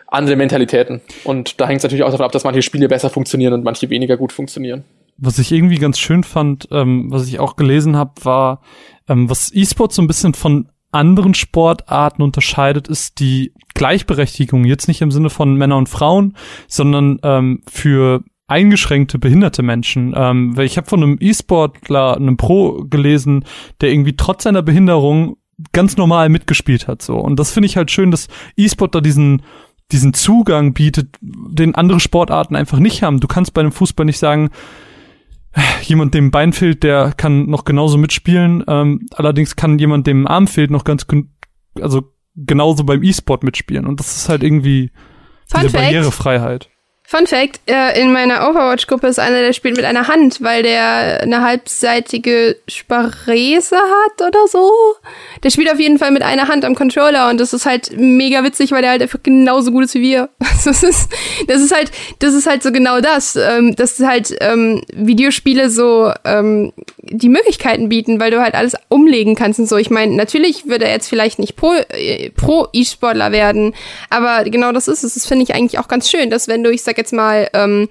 anderen 0.07 0.39
Mentalitäten. 0.39 1.01
Und 1.25 1.61
da 1.61 1.69
hängt 1.69 1.79
es 1.79 1.85
natürlich 1.85 2.05
auch 2.05 2.11
davon 2.11 2.27
ab, 2.27 2.33
dass 2.33 2.45
manche 2.45 2.63
Spiele 2.63 2.89
besser 2.89 3.11
funktionieren 3.11 3.53
und 3.53 3.65
manche 3.65 3.91
weniger 3.91 4.17
gut 4.17 4.33
funktionieren. 4.33 4.85
Was 5.17 5.39
ich 5.39 5.53
irgendwie 5.53 5.79
ganz 5.79 5.99
schön 5.99 6.25
fand, 6.25 6.69
ähm, 6.73 7.13
was 7.13 7.29
ich 7.29 7.39
auch 7.39 7.57
gelesen 7.57 7.97
habe, 7.97 8.13
war, 8.25 8.63
ähm, 9.09 9.29
was 9.29 9.55
E-Sport 9.55 9.93
so 9.93 10.03
ein 10.03 10.09
bisschen 10.09 10.35
von 10.35 10.69
anderen 10.93 11.35
Sportarten 11.35 12.23
unterscheidet, 12.23 12.89
ist 12.89 13.21
die 13.21 13.53
Gleichberechtigung. 13.75 14.65
Jetzt 14.65 14.89
nicht 14.89 15.03
im 15.03 15.13
Sinne 15.13 15.31
von 15.31 15.55
Männer 15.55 15.77
und 15.77 15.89
Frauen, 15.89 16.37
sondern 16.67 17.21
ähm, 17.23 17.63
für 17.71 18.25
eingeschränkte 18.51 19.18
behinderte 19.18 19.62
Menschen. 19.62 20.12
Ähm, 20.16 20.56
weil 20.56 20.66
ich 20.66 20.77
habe 20.77 20.89
von 20.89 21.02
einem 21.02 21.16
E-Sportler, 21.20 22.16
einem 22.16 22.36
Pro 22.36 22.85
gelesen, 22.85 23.44
der 23.81 23.90
irgendwie 23.93 24.16
trotz 24.16 24.43
seiner 24.43 24.62
Behinderung 24.62 25.36
ganz 25.72 25.97
normal 25.97 26.28
mitgespielt 26.31 26.89
hat 26.89 27.02
so 27.02 27.18
und 27.18 27.39
das 27.39 27.52
finde 27.52 27.66
ich 27.66 27.77
halt 27.77 27.90
schön, 27.90 28.10
dass 28.10 28.28
E-Sport 28.56 28.94
da 28.94 29.01
diesen 29.01 29.43
diesen 29.93 30.14
Zugang 30.14 30.72
bietet, 30.72 31.16
den 31.20 31.74
andere 31.74 31.98
Sportarten 31.98 32.55
einfach 32.55 32.78
nicht 32.78 33.02
haben. 33.02 33.18
Du 33.18 33.27
kannst 33.27 33.52
bei 33.55 33.60
einem 33.60 33.72
Fußball 33.72 34.06
nicht 34.06 34.20
sagen, 34.20 34.51
jemand, 35.82 36.14
dem 36.14 36.31
Bein 36.31 36.52
fehlt, 36.52 36.85
der 36.85 37.12
kann 37.16 37.47
noch 37.47 37.64
genauso 37.64 37.98
mitspielen. 37.98 38.62
Ähm, 38.68 39.09
allerdings 39.14 39.56
kann 39.56 39.81
jemand, 39.81 40.06
dem 40.06 40.28
Arm 40.28 40.47
fehlt, 40.47 40.70
noch 40.70 40.85
ganz, 40.85 41.09
gen- 41.09 41.31
also 41.81 42.05
genauso 42.36 42.85
beim 42.85 43.02
E-Sport 43.02 43.43
mitspielen. 43.43 43.85
Und 43.85 43.98
das 43.98 44.16
ist 44.16 44.28
halt 44.28 44.44
irgendwie 44.44 44.93
Fun 45.48 45.62
diese 45.62 45.77
Fact. 45.77 45.85
Barrierefreiheit. 45.85 46.70
Fun 47.11 47.27
Fact, 47.27 47.59
äh, 47.66 48.01
in 48.01 48.12
meiner 48.12 48.49
Overwatch-Gruppe 48.49 49.09
ist 49.09 49.19
einer, 49.19 49.41
der 49.41 49.53
spielt 49.53 49.74
mit 49.74 49.85
einer 49.85 50.07
Hand, 50.07 50.43
weil 50.43 50.62
der 50.62 51.23
eine 51.23 51.43
halbseitige 51.43 52.55
Sparese 52.69 53.74
hat 53.74 54.28
oder 54.28 54.47
so. 54.47 54.70
Der 55.43 55.51
spielt 55.51 55.73
auf 55.73 55.81
jeden 55.81 55.99
Fall 55.99 56.12
mit 56.12 56.23
einer 56.23 56.47
Hand 56.47 56.65
am 56.65 56.77
Controller 56.77 57.28
und 57.28 57.41
das 57.41 57.53
ist 57.53 57.66
halt 57.66 57.99
mega 57.99 58.45
witzig, 58.45 58.70
weil 58.70 58.82
der 58.82 58.93
halt 58.93 59.03
einfach 59.03 59.19
genauso 59.24 59.73
gut 59.73 59.87
ist 59.87 59.95
wie 59.95 60.03
wir. 60.03 60.28
Das 60.62 60.82
ist, 60.82 61.09
das 61.49 61.62
ist 61.62 61.74
halt, 61.74 61.91
das 62.19 62.35
ist 62.35 62.47
halt 62.47 62.62
so 62.62 62.70
genau 62.70 63.01
das, 63.01 63.35
ähm, 63.35 63.74
dass 63.74 63.99
halt 64.01 64.37
ähm, 64.41 64.82
Videospiele 64.93 65.70
so 65.70 66.12
ähm, 66.27 66.74
die 66.99 67.31
Möglichkeiten 67.31 67.89
bieten, 67.89 68.20
weil 68.20 68.31
du 68.31 68.43
halt 68.43 68.55
alles 68.55 68.74
umlegen 68.91 69.35
kannst 69.37 69.59
und 69.59 69.66
so. 69.66 69.78
Ich 69.78 69.89
meine, 69.89 70.15
natürlich 70.15 70.69
wird 70.69 70.82
er 70.82 70.91
jetzt 70.91 71.09
vielleicht 71.09 71.39
nicht 71.39 71.57
pro 71.57 71.73
äh, 71.73 72.28
pro 72.31 72.69
E-Sportler 72.74 73.32
werden, 73.32 73.74
aber 74.11 74.45
genau 74.45 74.70
das 74.73 74.87
ist 74.87 75.03
es. 75.03 75.15
Das 75.15 75.27
finde 75.27 75.45
ich 75.45 75.55
eigentlich 75.55 75.78
auch 75.78 75.89
ganz 75.89 76.11
schön, 76.11 76.28
dass 76.28 76.47
wenn 76.47 76.62
du, 76.62 76.70
ich 76.70 76.82
sag 76.82 76.99
jetzt 77.01 77.12
mal, 77.12 77.48
ähm, 77.52 77.89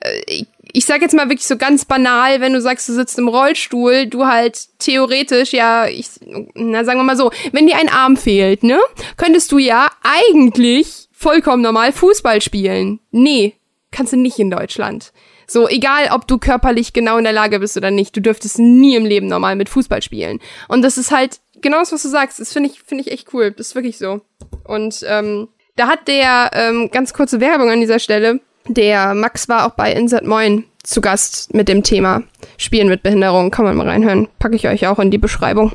äh, 0.00 0.20
ich, 0.26 0.46
ich 0.72 0.84
sag 0.84 1.00
jetzt 1.00 1.14
mal 1.14 1.28
wirklich 1.28 1.46
so 1.46 1.56
ganz 1.56 1.84
banal, 1.84 2.40
wenn 2.40 2.52
du 2.52 2.60
sagst, 2.60 2.88
du 2.88 2.92
sitzt 2.92 3.18
im 3.18 3.28
Rollstuhl, 3.28 4.06
du 4.06 4.26
halt 4.26 4.58
theoretisch, 4.78 5.52
ja, 5.52 5.86
ich, 5.86 6.08
na 6.54 6.84
sagen 6.84 6.98
wir 6.98 7.04
mal 7.04 7.16
so, 7.16 7.30
wenn 7.52 7.66
dir 7.66 7.76
ein 7.76 7.88
Arm 7.88 8.16
fehlt, 8.16 8.62
ne, 8.62 8.78
könntest 9.16 9.52
du 9.52 9.58
ja 9.58 9.90
eigentlich 10.02 11.08
vollkommen 11.12 11.62
normal 11.62 11.92
Fußball 11.92 12.42
spielen. 12.42 13.00
Nee, 13.10 13.54
kannst 13.90 14.12
du 14.12 14.16
nicht 14.16 14.38
in 14.38 14.50
Deutschland. 14.50 15.12
So, 15.46 15.68
egal 15.68 16.10
ob 16.12 16.26
du 16.26 16.38
körperlich 16.38 16.92
genau 16.92 17.18
in 17.18 17.24
der 17.24 17.32
Lage 17.32 17.60
bist 17.60 17.76
oder 17.76 17.90
nicht, 17.90 18.16
du 18.16 18.20
dürftest 18.20 18.58
nie 18.58 18.96
im 18.96 19.06
Leben 19.06 19.28
normal 19.28 19.56
mit 19.56 19.68
Fußball 19.68 20.02
spielen. 20.02 20.40
Und 20.68 20.82
das 20.82 20.98
ist 20.98 21.12
halt 21.12 21.40
genau 21.62 21.78
das, 21.78 21.92
was 21.92 22.02
du 22.02 22.08
sagst. 22.08 22.40
Das 22.40 22.52
finde 22.52 22.68
ich, 22.68 22.82
finde 22.82 23.04
ich 23.04 23.12
echt 23.12 23.32
cool. 23.32 23.52
Das 23.52 23.68
ist 23.68 23.74
wirklich 23.74 23.96
so. 23.96 24.20
Und 24.64 25.04
ähm, 25.06 25.48
da 25.76 25.88
hat 25.88 26.08
der, 26.08 26.50
ähm, 26.52 26.90
ganz 26.90 27.12
kurze 27.12 27.40
Werbung 27.40 27.70
an 27.70 27.80
dieser 27.80 27.98
Stelle, 27.98 28.40
der 28.68 29.14
Max 29.14 29.48
war 29.48 29.66
auch 29.66 29.74
bei 29.74 29.92
Insert 29.92 30.26
Moin 30.26 30.64
zu 30.82 31.00
Gast 31.00 31.54
mit 31.54 31.68
dem 31.68 31.82
Thema 31.82 32.22
Spielen 32.58 32.88
mit 32.88 33.02
Behinderung. 33.02 33.50
Kann 33.50 33.64
man 33.64 33.76
mal 33.76 33.88
reinhören. 33.88 34.28
Packe 34.38 34.56
ich 34.56 34.66
euch 34.66 34.86
auch 34.86 34.98
in 34.98 35.10
die 35.10 35.18
Beschreibung. 35.18 35.72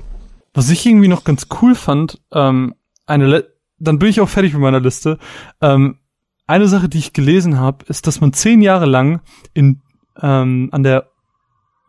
Was 0.54 0.70
ich 0.70 0.86
irgendwie 0.86 1.08
noch 1.08 1.24
ganz 1.24 1.48
cool 1.62 1.76
fand, 1.76 2.20
ähm, 2.34 2.76
eine 3.06 3.28
Le 3.28 3.48
dann 3.84 3.98
bin 3.98 4.10
ich 4.10 4.22
auch 4.22 4.30
fertig 4.30 4.54
mit 4.54 4.62
meiner 4.62 4.80
Liste. 4.80 5.18
Ähm, 5.60 5.98
eine 6.46 6.68
Sache, 6.68 6.88
die 6.88 7.00
ich 7.00 7.14
gelesen 7.14 7.60
habe, 7.60 7.84
ist, 7.88 8.06
dass 8.06 8.22
man 8.22 8.32
zehn 8.32 8.62
Jahre 8.62 8.86
lang 8.86 9.22
in 9.56 9.82
ähm, 10.22 10.70
an 10.72 10.84
der 10.84 11.10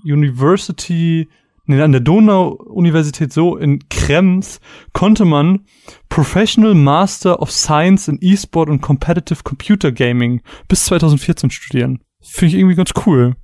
University, 0.03 1.29
nee, 1.77 1.82
an 1.82 1.93
der 1.93 2.01
Donau-Universität 2.01 3.32
so 3.32 3.57
in 3.57 3.89
Krems 3.89 4.61
konnte 4.93 5.24
man 5.24 5.66
Professional 6.09 6.74
Master 6.74 7.40
of 7.40 7.51
Science 7.51 8.09
in 8.09 8.19
E-Sport 8.20 8.69
und 8.69 8.81
Competitive 8.81 9.43
Computer 9.43 9.93
Gaming 9.93 10.43
bis 10.69 10.85
2014 10.86 11.51
studieren. 11.51 12.01
Finde 12.20 12.55
ich 12.55 12.61
irgendwie 12.61 12.77
ganz 12.77 12.90
cool. 13.07 13.35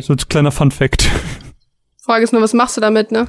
So 0.00 0.12
als 0.12 0.28
kleiner 0.28 0.52
Fun 0.52 0.70
Fact. 0.70 1.08
Frage 2.02 2.24
ist 2.24 2.32
nur, 2.32 2.42
was 2.42 2.54
machst 2.54 2.76
du 2.76 2.80
damit, 2.80 3.12
ne? 3.12 3.28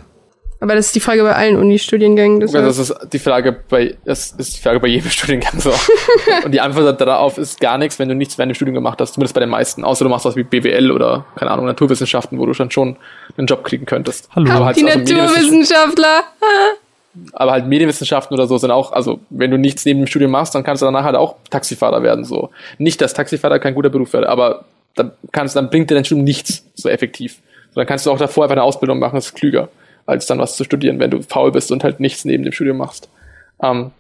Aber 0.62 0.76
das 0.76 0.86
ist 0.86 0.96
die 0.96 1.00
Frage 1.00 1.24
bei 1.24 1.34
allen 1.36 1.58
Uni-Studiengängen. 1.58 2.42
Also 2.42 2.54
deshalb- 2.60 2.68
das 2.68 2.78
ist 2.78 3.14
die 3.14 3.20
Frage 3.20 3.52
bei, 3.52 3.96
das 4.06 4.32
ist 4.38 4.56
die 4.58 4.62
Frage 4.62 4.80
bei 4.80 4.88
jedem 4.88 5.10
Studiengang 5.10 5.60
so. 5.60 5.74
Und 6.46 6.52
die 6.54 6.62
Antwort 6.62 7.02
darauf 7.02 7.38
ist 7.38 7.60
gar 7.60 7.78
nichts, 7.80 7.98
wenn 8.00 8.08
du 8.08 8.16
nichts 8.16 8.38
während 8.38 8.52
dem 8.52 8.56
Studium 8.56 8.76
gemacht 8.76 9.02
hast, 9.02 9.14
zumindest 9.16 9.34
bei 9.34 9.40
den 9.42 9.50
meisten. 9.50 9.84
Außer 9.84 10.06
du 10.06 10.10
machst 10.10 10.24
was 10.26 10.36
wie 10.36 10.44
BWL 10.44 10.92
oder, 10.92 11.26
keine 11.36 11.52
Ahnung, 11.52 11.66
Naturwissenschaften, 11.66 12.38
wo 12.40 12.46
du 12.46 12.54
dann 12.54 12.72
schon 12.72 12.96
einen 13.38 13.48
Job 13.48 13.64
kriegen 13.64 13.86
könntest. 13.86 14.30
Hallo. 14.36 14.52
Aber 14.52 14.66
halt 14.68 14.78
die 14.78 14.84
Medienwissenschaft- 14.84 15.26
Naturwissenschaftler. 15.98 16.22
aber 17.34 17.52
halt 17.52 17.68
Medienwissenschaften 17.68 18.34
oder 18.38 18.48
so 18.48 18.58
sind 18.58 18.72
auch, 18.72 18.92
also 18.94 19.20
wenn 19.30 19.52
du 19.52 19.58
nichts 19.58 19.84
neben 19.86 20.00
dem 20.02 20.08
Studium 20.08 20.32
machst, 20.32 20.56
dann 20.56 20.64
kannst 20.64 20.82
du 20.82 20.86
danach 20.86 21.04
halt 21.04 21.16
auch 21.16 21.36
Taxifahrer 21.50 22.04
werden. 22.04 22.24
So. 22.24 22.52
Nicht, 22.78 23.02
dass 23.02 23.14
Taxifahrer 23.14 23.60
kein 23.60 23.74
guter 23.76 23.90
Beruf 23.90 24.14
wäre, 24.14 24.30
aber 24.30 24.66
dann 24.96 25.12
kannst, 25.32 25.56
dann 25.56 25.70
bringt 25.70 25.90
dir 25.90 25.96
dein 25.96 26.06
Studium 26.06 26.24
nichts 26.24 26.64
so 26.76 26.88
effektiv. 26.88 27.38
So, 27.74 27.80
dann 27.82 27.88
kannst 27.88 28.06
du 28.06 28.12
auch 28.12 28.18
davor 28.18 28.44
einfach 28.44 28.54
eine 28.56 28.64
Ausbildung 28.64 29.00
machen, 29.00 29.16
das 29.16 29.28
ist 29.28 29.36
klüger, 29.36 29.70
als 30.12 30.26
dann 30.26 30.40
was 30.40 30.56
zu 30.56 30.64
studieren, 30.64 31.00
wenn 31.00 31.10
du 31.10 31.22
faul 31.22 31.52
bist 31.52 31.72
und 31.72 31.84
halt 31.84 32.00
nichts 32.00 32.26
neben 32.26 32.44
dem 32.44 32.54
Studium 32.54 32.78
machst. 32.78 33.10
Ähm, 33.64 33.92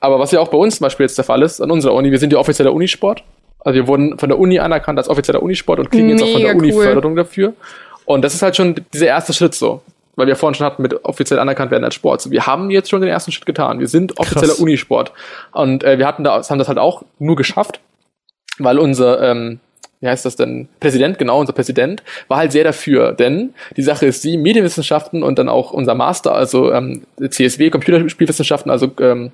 aber 0.00 0.18
was 0.18 0.30
ja 0.30 0.40
auch 0.40 0.48
bei 0.48 0.58
uns 0.58 0.76
zum 0.78 0.84
Beispiel 0.84 1.04
jetzt 1.04 1.18
der 1.18 1.24
Fall 1.24 1.42
ist, 1.42 1.60
an 1.60 1.70
unserer 1.70 1.94
Uni, 1.94 2.10
wir 2.10 2.18
sind 2.18 2.32
ja 2.32 2.38
offizieller 2.38 2.72
Unisport. 2.72 3.24
Also 3.60 3.76
wir 3.76 3.88
wurden 3.88 4.18
von 4.18 4.28
der 4.28 4.38
Uni 4.38 4.58
anerkannt 4.58 4.98
als 4.98 5.08
offizieller 5.08 5.42
Unisport 5.42 5.80
und 5.80 5.90
kriegen 5.90 6.08
jetzt 6.08 6.22
auch 6.22 6.28
von 6.28 6.40
der 6.40 6.54
Mega 6.54 6.64
Uni 6.64 6.72
cool. 6.72 6.84
Förderung 6.84 7.16
dafür. 7.16 7.54
Und 8.04 8.22
das 8.22 8.34
ist 8.34 8.42
halt 8.42 8.56
schon 8.56 8.76
dieser 8.92 9.06
erste 9.06 9.32
Schritt 9.32 9.54
so. 9.54 9.82
Weil 10.14 10.28
wir 10.28 10.36
vorhin 10.36 10.54
schon 10.54 10.64
hatten, 10.64 10.80
mit 10.80 11.04
offiziell 11.04 11.38
anerkannt 11.38 11.70
werden 11.70 11.84
als 11.84 11.94
Sport. 11.94 12.22
So, 12.22 12.30
wir 12.30 12.46
haben 12.46 12.70
jetzt 12.70 12.88
schon 12.88 13.02
den 13.02 13.10
ersten 13.10 13.32
Schritt 13.32 13.44
getan. 13.44 13.80
Wir 13.80 13.88
sind 13.88 14.18
offizieller 14.18 14.46
Krass. 14.46 14.60
Unisport. 14.60 15.12
Und 15.52 15.84
äh, 15.84 15.98
wir 15.98 16.06
hatten 16.06 16.24
da, 16.24 16.42
haben 16.42 16.58
das 16.58 16.68
halt 16.68 16.78
auch 16.78 17.02
nur 17.18 17.36
geschafft, 17.36 17.80
weil 18.58 18.78
unser, 18.78 19.20
ähm, 19.20 19.60
wie 20.00 20.08
heißt 20.08 20.24
das 20.24 20.36
denn, 20.36 20.68
Präsident, 20.80 21.18
genau, 21.18 21.40
unser 21.40 21.52
Präsident, 21.52 22.02
war 22.28 22.38
halt 22.38 22.52
sehr 22.52 22.64
dafür. 22.64 23.12
Denn 23.12 23.54
die 23.76 23.82
Sache 23.82 24.06
ist 24.06 24.22
die, 24.24 24.36
Medienwissenschaften 24.36 25.22
und 25.22 25.38
dann 25.38 25.48
auch 25.48 25.72
unser 25.72 25.94
Master, 25.94 26.34
also 26.34 26.72
ähm, 26.72 27.06
CSW, 27.18 27.70
Computerspielwissenschaften, 27.70 28.70
also 28.70 28.90
ähm, 29.00 29.32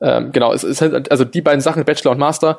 ähm, 0.00 0.32
genau, 0.32 0.52
es 0.52 0.64
ist 0.64 0.80
halt, 0.80 1.10
also 1.10 1.24
die 1.24 1.40
beiden 1.40 1.60
Sachen, 1.60 1.84
Bachelor 1.84 2.12
und 2.12 2.18
Master, 2.18 2.58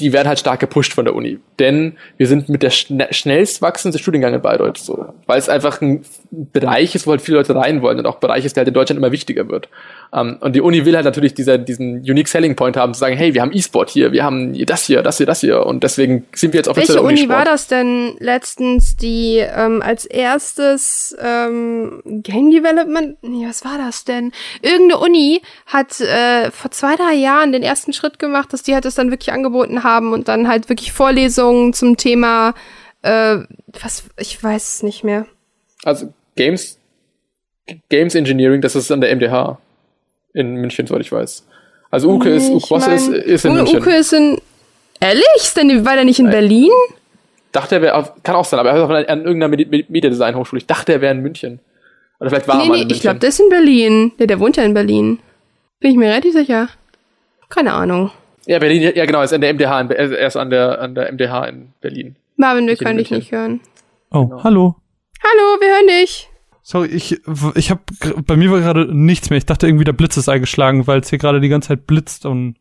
die 0.00 0.12
werden 0.12 0.28
halt 0.28 0.38
stark 0.38 0.60
gepusht 0.60 0.92
von 0.94 1.04
der 1.04 1.14
Uni. 1.14 1.38
Denn 1.58 1.96
wir 2.16 2.26
sind 2.26 2.48
mit 2.48 2.62
der 2.62 2.70
schne 2.70 3.08
schnellst 3.10 3.62
wachsendste 3.62 4.00
Studiengang 4.00 4.34
in 4.34 4.40
Bayreuth 4.40 4.78
so. 4.78 5.12
Weil 5.26 5.38
es 5.38 5.48
einfach 5.48 5.80
ein 5.80 6.04
Bereich 6.30 6.94
ist, 6.94 7.06
wo 7.06 7.10
halt 7.10 7.20
viele 7.20 7.38
Leute 7.38 7.54
rein 7.56 7.82
wollen 7.82 7.98
und 7.98 8.06
auch 8.06 8.16
Bereich 8.16 8.44
ist, 8.44 8.56
der 8.56 8.62
halt 8.62 8.68
in 8.68 8.74
Deutschland 8.74 8.98
immer 8.98 9.10
wichtiger 9.10 9.48
wird. 9.48 9.68
Um, 10.12 10.38
und 10.40 10.56
die 10.56 10.60
Uni 10.60 10.84
will 10.84 10.96
halt 10.96 11.04
natürlich 11.04 11.34
dieser, 11.34 11.56
diesen 11.58 11.98
Unique 12.00 12.28
Selling 12.28 12.56
Point 12.56 12.76
haben, 12.76 12.94
zu 12.94 13.00
sagen, 13.00 13.16
hey, 13.16 13.34
wir 13.34 13.42
haben 13.42 13.52
E-Sport 13.52 13.90
hier, 13.90 14.12
wir 14.12 14.24
haben 14.24 14.54
das 14.66 14.84
hier, 14.86 15.02
das 15.02 15.18
hier, 15.18 15.26
das 15.26 15.40
hier 15.40 15.66
und 15.66 15.84
deswegen 15.84 16.26
sind 16.32 16.52
wir 16.52 16.58
jetzt 16.58 16.68
offiziell 16.68 16.96
Welche 16.96 17.22
Uni 17.22 17.28
war 17.28 17.44
das 17.44 17.68
denn 17.68 18.16
letztens, 18.18 18.96
die 18.96 19.38
ähm, 19.38 19.82
als 19.82 20.06
erstes 20.06 21.16
ähm, 21.20 22.02
Game 22.04 22.50
Development, 22.50 23.18
nee, 23.22 23.46
was 23.46 23.64
war 23.64 23.78
das 23.78 24.04
denn? 24.04 24.32
Irgendeine 24.62 25.00
Uni 25.00 25.42
hat 25.66 26.00
äh, 26.00 26.50
vor 26.50 26.70
zwei, 26.70 26.96
drei 26.96 27.14
Jahren 27.14 27.52
den 27.52 27.62
ersten 27.62 27.92
Schritt 27.92 28.18
gemacht, 28.18 28.52
dass 28.52 28.62
die 28.62 28.74
halt 28.74 28.84
das 28.84 28.96
dann 28.96 29.10
wirklich 29.10 29.32
angeboten 29.32 29.84
haben 29.84 30.12
und 30.12 30.28
dann 30.28 30.48
halt 30.48 30.68
wirklich 30.68 30.92
Vorlesungen 30.92 31.72
zum 31.72 31.96
Thema, 31.96 32.54
äh, 33.02 33.38
was, 33.80 34.04
ich 34.16 34.42
weiß 34.42 34.74
es 34.74 34.82
nicht 34.82 35.04
mehr. 35.04 35.26
Also 35.84 36.12
Games, 36.44 36.78
Games 37.88 38.14
Engineering, 38.14 38.60
das 38.60 38.74
ist 38.76 38.90
an 38.90 39.00
der 39.00 39.14
MDH 39.14 39.58
in 40.34 40.54
München, 40.56 40.86
soweit 40.86 41.02
ich 41.02 41.12
weiß. 41.12 41.46
Also 41.90 42.10
Uke 42.10 42.28
ist, 42.30 42.48
Ich 42.48 42.70
was 42.70 42.86
mein, 42.86 42.96
ist, 42.96 43.08
ist 43.08 43.44
in 43.44 43.50
Uke 43.52 43.58
München. 43.62 43.78
Uke 43.80 43.90
ist 43.96 44.12
in, 44.12 44.40
ehrlich? 45.00 45.24
Ist 45.36 45.56
denn, 45.56 45.84
war 45.84 45.94
der 45.96 46.04
nicht 46.04 46.18
in 46.18 46.26
Nein. 46.26 46.34
Berlin? 46.34 46.70
Dachte 47.52 47.76
er 47.76 47.82
wäre, 47.82 48.12
kann 48.22 48.36
auch 48.36 48.44
sein, 48.44 48.60
aber 48.60 48.70
er 48.70 48.76
ist 48.76 48.82
auf 48.82 48.90
einer- 48.90 49.08
an 49.08 49.24
irgendeiner 49.24 49.52
Medi- 49.54 49.66
Medi- 49.68 49.86
Media-Design-Hochschule. 49.88 50.58
Ich 50.60 50.66
dachte, 50.66 50.92
er 50.92 51.00
wäre 51.00 51.12
in 51.14 51.20
München. 51.20 51.58
Oder 52.20 52.30
vielleicht 52.30 52.46
war 52.48 52.56
er 52.56 52.62
nee, 52.62 52.68
mal 52.68 52.74
nee, 52.76 52.82
in 52.82 52.86
ich 52.88 52.92
München. 52.94 53.02
glaube, 53.02 53.18
der 53.18 53.28
ist 53.28 53.40
in 53.40 53.48
Berlin. 53.48 54.12
Der, 54.18 54.26
der 54.28 54.38
wohnt 54.40 54.56
ja 54.56 54.62
in 54.64 54.74
Berlin. 54.74 55.18
Bin 55.80 55.90
ich 55.90 55.96
mir 55.96 56.08
relativ 56.10 56.32
sicher. 56.34 56.68
Keine 57.48 57.72
Ahnung. 57.72 58.12
ja, 58.46 58.58
Berlin, 58.60 58.92
ja 58.94 59.04
genau, 59.04 59.18
er 59.18 59.24
ist 59.24 59.32
an 59.32 59.40
der 59.40 59.50
MDH, 59.52 59.80
in, 59.80 59.90
er 59.90 60.26
ist 60.28 60.36
an 60.36 60.50
der, 60.50 60.80
an 60.80 60.94
der 60.94 61.12
MDH 61.12 61.44
in 61.48 61.72
Berlin. 61.80 62.14
Marvin, 62.36 62.66
wir 62.68 62.76
können 62.76 62.98
dich 62.98 63.10
nicht 63.10 63.32
hören. 63.32 63.60
Oh, 64.12 64.26
Genau. 64.26 64.44
hallo. 64.44 64.76
Hallo, 65.22 65.60
wir 65.60 65.68
hören 65.68 65.86
dich. 65.88 66.29
Sorry, 66.70 66.86
ich, 66.86 67.20
ich 67.56 67.70
habe 67.72 67.80
bei 68.24 68.36
mir 68.36 68.52
war 68.52 68.60
gerade 68.60 68.86
nichts 68.94 69.28
mehr. 69.28 69.38
Ich 69.38 69.44
dachte 69.44 69.66
irgendwie 69.66 69.82
der 69.82 69.92
Blitz 69.92 70.16
ist 70.16 70.28
eingeschlagen, 70.28 70.86
weil 70.86 71.00
es 71.00 71.10
hier 71.10 71.18
gerade 71.18 71.40
die 71.40 71.48
ganze 71.48 71.70
Zeit 71.70 71.84
blitzt 71.84 72.26
und 72.26 72.54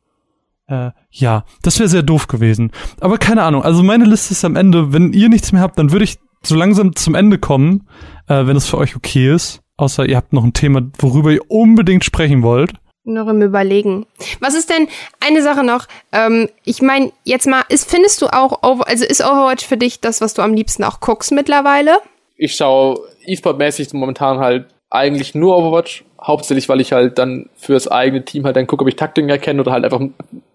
äh, 0.65 0.89
ja, 1.11 1.45
das 1.61 1.77
wäre 1.77 1.89
sehr 1.89 2.01
doof 2.01 2.25
gewesen. 2.25 2.71
Aber 3.01 3.19
keine 3.19 3.43
Ahnung. 3.43 3.61
Also 3.61 3.83
meine 3.83 4.05
Liste 4.05 4.31
ist 4.31 4.43
am 4.43 4.55
Ende. 4.55 4.93
Wenn 4.93 5.13
ihr 5.13 5.29
nichts 5.29 5.51
mehr 5.51 5.61
habt, 5.61 5.77
dann 5.77 5.91
würde 5.91 6.05
ich 6.05 6.17
so 6.41 6.55
langsam 6.55 6.95
zum 6.95 7.13
Ende 7.13 7.37
kommen, 7.37 7.87
äh, 8.27 8.47
wenn 8.47 8.57
es 8.57 8.65
für 8.65 8.79
euch 8.79 8.95
okay 8.95 9.31
ist. 9.31 9.61
Außer 9.77 10.07
ihr 10.07 10.17
habt 10.17 10.33
noch 10.33 10.43
ein 10.43 10.53
Thema, 10.53 10.81
worüber 10.97 11.31
ihr 11.31 11.43
unbedingt 11.47 12.03
sprechen 12.03 12.41
wollt. 12.41 12.73
Noch 13.03 13.27
im 13.27 13.43
Überlegen. 13.43 14.07
Was 14.39 14.55
ist 14.55 14.71
denn 14.71 14.87
eine 15.19 15.43
Sache 15.43 15.63
noch? 15.63 15.85
Ähm, 16.11 16.49
ich 16.63 16.81
meine, 16.81 17.11
jetzt 17.25 17.45
mal, 17.45 17.61
ist, 17.69 17.87
findest 17.87 18.23
du 18.23 18.33
auch, 18.33 18.63
also 18.87 19.05
ist 19.05 19.23
Overwatch 19.23 19.67
für 19.67 19.77
dich 19.77 20.01
das, 20.01 20.19
was 20.19 20.33
du 20.33 20.41
am 20.41 20.55
liebsten 20.55 20.83
auch 20.83 20.99
guckst 20.99 21.31
mittlerweile? 21.31 21.99
Ich 22.37 22.55
schaue 22.55 23.01
E-Sport-mäßig 23.25 23.93
momentan 23.93 24.39
halt 24.39 24.65
eigentlich 24.89 25.35
nur 25.35 25.57
Overwatch. 25.57 26.03
Hauptsächlich, 26.21 26.67
weil 26.67 26.81
ich 26.81 26.91
halt 26.91 27.17
dann 27.17 27.49
fürs 27.55 27.87
eigene 27.87 28.25
Team 28.25 28.45
halt 28.45 28.55
dann 28.55 28.67
gucke, 28.67 28.81
ob 28.81 28.87
ich 28.87 28.95
Taktiken 28.95 29.29
erkenne 29.29 29.61
oder 29.61 29.71
halt 29.71 29.85
einfach 29.85 30.01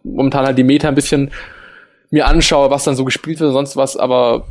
momentan 0.03 0.45
halt 0.45 0.59
die 0.59 0.65
Meta 0.65 0.89
ein 0.89 0.95
bisschen 0.95 1.31
mir 2.11 2.27
anschaue, 2.27 2.70
was 2.70 2.85
dann 2.85 2.97
so 2.97 3.05
gespielt 3.05 3.41
wird 3.41 3.49
und 3.49 3.55
sonst 3.55 3.77
was, 3.77 3.97
aber 3.97 4.47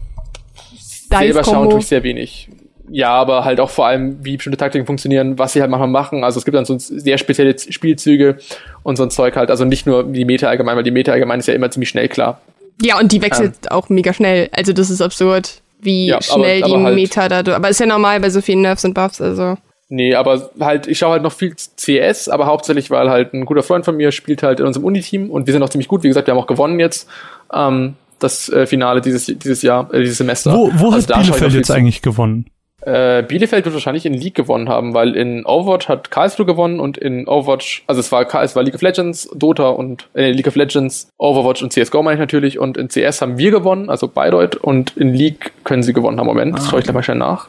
selber 1.20 1.44
schauen 1.44 1.70
tue 1.70 1.80
ich 1.80 1.88
sehr 1.88 2.04
wenig. 2.04 2.50
Ja, 2.90 3.12
aber 3.12 3.46
halt 3.46 3.60
auch 3.60 3.70
vor 3.70 3.88
allem, 3.88 4.24
wie 4.26 4.36
bestimmte 4.36 4.58
Taktiken 4.58 4.86
funktionieren, 4.86 5.40
was 5.40 5.54
sie 5.54 5.62
halt 5.62 5.72
manchmal 5.72 5.90
machen. 5.90 6.24
Also 6.24 6.38
es 6.38 6.46
gibt 6.46 6.56
dann 6.56 6.66
so 6.66 6.78
sehr 6.78 7.18
spezielle 7.18 7.58
Spielzüge 7.58 8.38
und 8.84 8.98
so 8.98 9.04
ein 9.04 9.10
Zeug 9.10 9.36
halt. 9.36 9.50
Also 9.50 9.66
nicht 9.66 9.88
nur 9.88 10.04
die 10.04 10.26
Meta 10.26 10.48
allgemein, 10.48 10.76
weil 10.76 10.84
die 10.84 10.92
Meta 10.92 11.12
allgemein 11.12 11.40
ist 11.40 11.48
ja 11.48 11.54
immer 11.54 11.72
ziemlich 11.72 11.90
schnell 11.90 12.10
klar. 12.10 12.42
Ja, 12.82 13.00
und 13.00 13.12
die 13.12 13.22
wechselt 13.22 13.72
auch 13.72 13.90
mega 13.90 14.14
schnell. 14.14 14.50
Also 14.52 14.74
das 14.74 14.90
ist 14.90 15.02
absurd, 15.02 15.62
wie 15.84 16.08
Ja, 16.08 16.16
aber- 16.16 16.24
schnell 16.24 16.62
die 16.62 16.74
aber 16.74 16.84
halt- 16.84 16.96
Meta 16.96 17.28
da. 17.30 17.56
Aber 17.56 17.70
ist 17.70 17.80
ja 17.80 17.86
normal 17.86 18.20
bei 18.20 18.30
so 18.30 18.42
vielen 18.42 18.62
Nerfs 18.62 18.84
und 18.86 18.94
Buffs, 18.94 19.22
also. 19.22 19.58
Nee, 19.90 20.16
aber 20.16 20.50
halt, 20.60 20.88
ich 20.88 20.98
schaue 20.98 21.12
halt 21.12 21.24
noch 21.24 21.34
viel 21.34 21.54
CS, 21.56 22.28
aber 22.28 22.46
hauptsächlich, 22.48 22.90
weil 22.90 23.10
halt 23.10 23.34
ein 23.34 23.46
guter 23.46 23.62
Freund 23.64 23.86
von 23.86 23.96
mir 23.96 24.12
spielt 24.12 24.42
halt 24.42 24.60
in 24.60 24.66
unserem 24.66 24.86
Uni-Team 24.86 25.30
und 25.30 25.46
wir 25.46 25.54
sind 25.54 25.62
auch 25.62 25.70
ziemlich 25.70 25.88
gut. 25.88 26.02
Wie 26.04 26.08
gesagt, 26.08 26.28
wir 26.28 26.34
haben 26.34 26.42
auch 26.42 26.48
gewonnen 26.48 26.80
jetzt 26.80 27.08
ähm, 27.54 27.94
das 28.20 28.50
äh, 28.50 28.66
Finale 28.66 29.02
dieses, 29.02 29.26
dieses 29.26 29.62
Jahr, 29.62 29.94
äh, 29.94 30.00
dieses 30.00 30.18
Semester. 30.18 30.52
Wo, 30.54 30.72
wo 30.76 30.92
Also 30.92 31.14
hat 31.14 31.22
Bielefeld 31.24 31.54
jetzt 31.54 31.68
zu. 31.68 31.74
eigentlich 31.74 32.02
gewonnen? 32.02 32.46
Äh, 32.86 33.24
Bielefeld 33.24 33.64
wird 33.64 33.74
wahrscheinlich 33.74 34.06
in 34.06 34.14
League 34.14 34.36
gewonnen 34.36 34.68
haben, 34.68 34.94
weil 34.94 35.16
in 35.16 35.46
Overwatch 35.46 35.88
hat 35.88 36.12
Karlsruhe 36.12 36.46
gewonnen 36.46 36.82
und 36.82 36.98
in 36.98 37.28
Overwatch, 37.28 37.84
also 37.88 38.02
es 38.02 38.12
war, 38.12 38.28
es 38.44 38.56
war 38.58 38.64
League 38.64 38.76
of 38.76 38.82
Legends, 38.82 39.30
Dota 39.34 39.70
und 39.70 40.10
äh, 40.16 40.32
League 40.32 40.48
of 40.48 40.56
Legends, 40.56 41.10
Overwatch 41.18 41.64
und 41.64 41.72
CSGO 41.72 42.04
meine 42.04 42.16
ich 42.16 42.20
natürlich 42.20 42.60
und 42.60 42.76
in 42.78 42.90
CS 42.90 43.22
haben 43.22 43.38
wir 43.38 43.52
gewonnen, 43.52 43.90
also 43.90 44.10
Bayreuth 44.10 44.58
und 44.58 44.98
in 44.98 45.14
League 45.14 45.54
können 45.64 45.82
sie 45.82 45.94
gewonnen 45.94 46.20
haben. 46.20 46.28
Moment, 46.28 46.58
das 46.58 46.70
schaue 46.70 46.80
ich 46.80 46.84
gleich 46.86 46.94
mal 46.94 47.04
schnell 47.04 47.18
nach. 47.18 47.48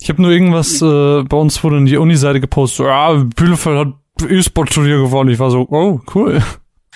Ich 0.00 0.08
habe 0.08 0.22
nur 0.22 0.30
irgendwas, 0.30 0.80
äh, 0.80 1.22
bei 1.22 1.36
uns 1.36 1.62
wurde 1.62 1.76
in 1.78 1.86
die 1.86 1.96
Uni-Seite 1.98 2.40
gepostet, 2.40 2.76
so, 2.78 2.84
ja, 2.86 3.12
Bielefeld 3.36 3.78
hat 3.78 4.30
E-Sport-Turnier 4.30 4.96
gewonnen. 4.98 5.30
Ich 5.30 5.38
war 5.38 5.50
so, 5.50 5.66
oh, 5.70 6.00
cool. 6.14 6.40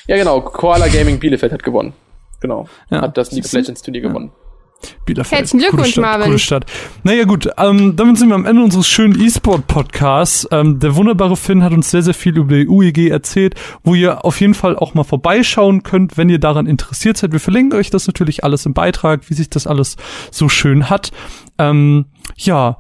Ja 0.07 0.17
genau, 0.17 0.41
Koala 0.41 0.89
Gaming 0.89 1.19
Bielefeld 1.19 1.53
hat 1.53 1.63
gewonnen. 1.63 1.93
Genau, 2.41 2.67
Ja. 2.89 3.03
hat 3.03 3.19
das 3.19 3.33
League 3.33 3.45
of 3.45 3.53
Legends 3.53 3.83
Turnier 3.83 4.01
gewonnen. 4.01 4.31
Bielefeld. 5.05 5.41
Herzlichen 5.41 5.61
Glückwunsch, 5.61 5.83
Gute 5.83 5.93
Stadt, 5.93 6.03
Marvin. 6.03 6.27
Gute 6.27 6.39
Stadt. 6.39 6.67
Naja, 7.03 7.25
gut, 7.25 7.49
ähm, 7.57 7.97
damit 7.97 8.19
sind 8.19 8.29
wir 8.29 8.35
am 8.35 8.47
Ende 8.47 8.63
unseres 8.63 8.89
schönen 8.89 9.21
E-Sport-Podcasts. 9.21 10.49
Ähm, 10.51 10.79
der 10.79 10.97
wunderbare 10.97 11.37
Finn 11.37 11.63
hat 11.63 11.73
uns 11.73 11.91
sehr, 11.91 12.03
sehr 12.03 12.15
viel 12.15 12.37
über 12.37 12.55
die 12.55 12.69
UEG 12.69 13.11
erzählt, 13.11 13.55
wo 13.83 13.95
ihr 13.95 14.25
auf 14.25 14.41
jeden 14.41 14.55
Fall 14.55 14.77
auch 14.77 14.95
mal 14.95 15.05
vorbeischauen 15.05 15.83
könnt, 15.83 16.17
wenn 16.17 16.29
ihr 16.29 16.39
daran 16.39 16.67
interessiert 16.67 17.17
seid. 17.17 17.33
Wir 17.33 17.41
verlinken 17.41 17.79
euch 17.79 17.91
das 17.91 18.07
natürlich 18.07 18.45
alles 18.45 18.67
im 18.67 18.75
Beitrag, 18.75 19.29
wie 19.29 19.35
sich 19.35 19.51
das 19.51 19.67
alles 19.67 19.97
so 20.31 20.49
schön 20.49 20.91
hat. 20.91 21.11
Ähm, 21.59 22.07
ja, 22.37 22.79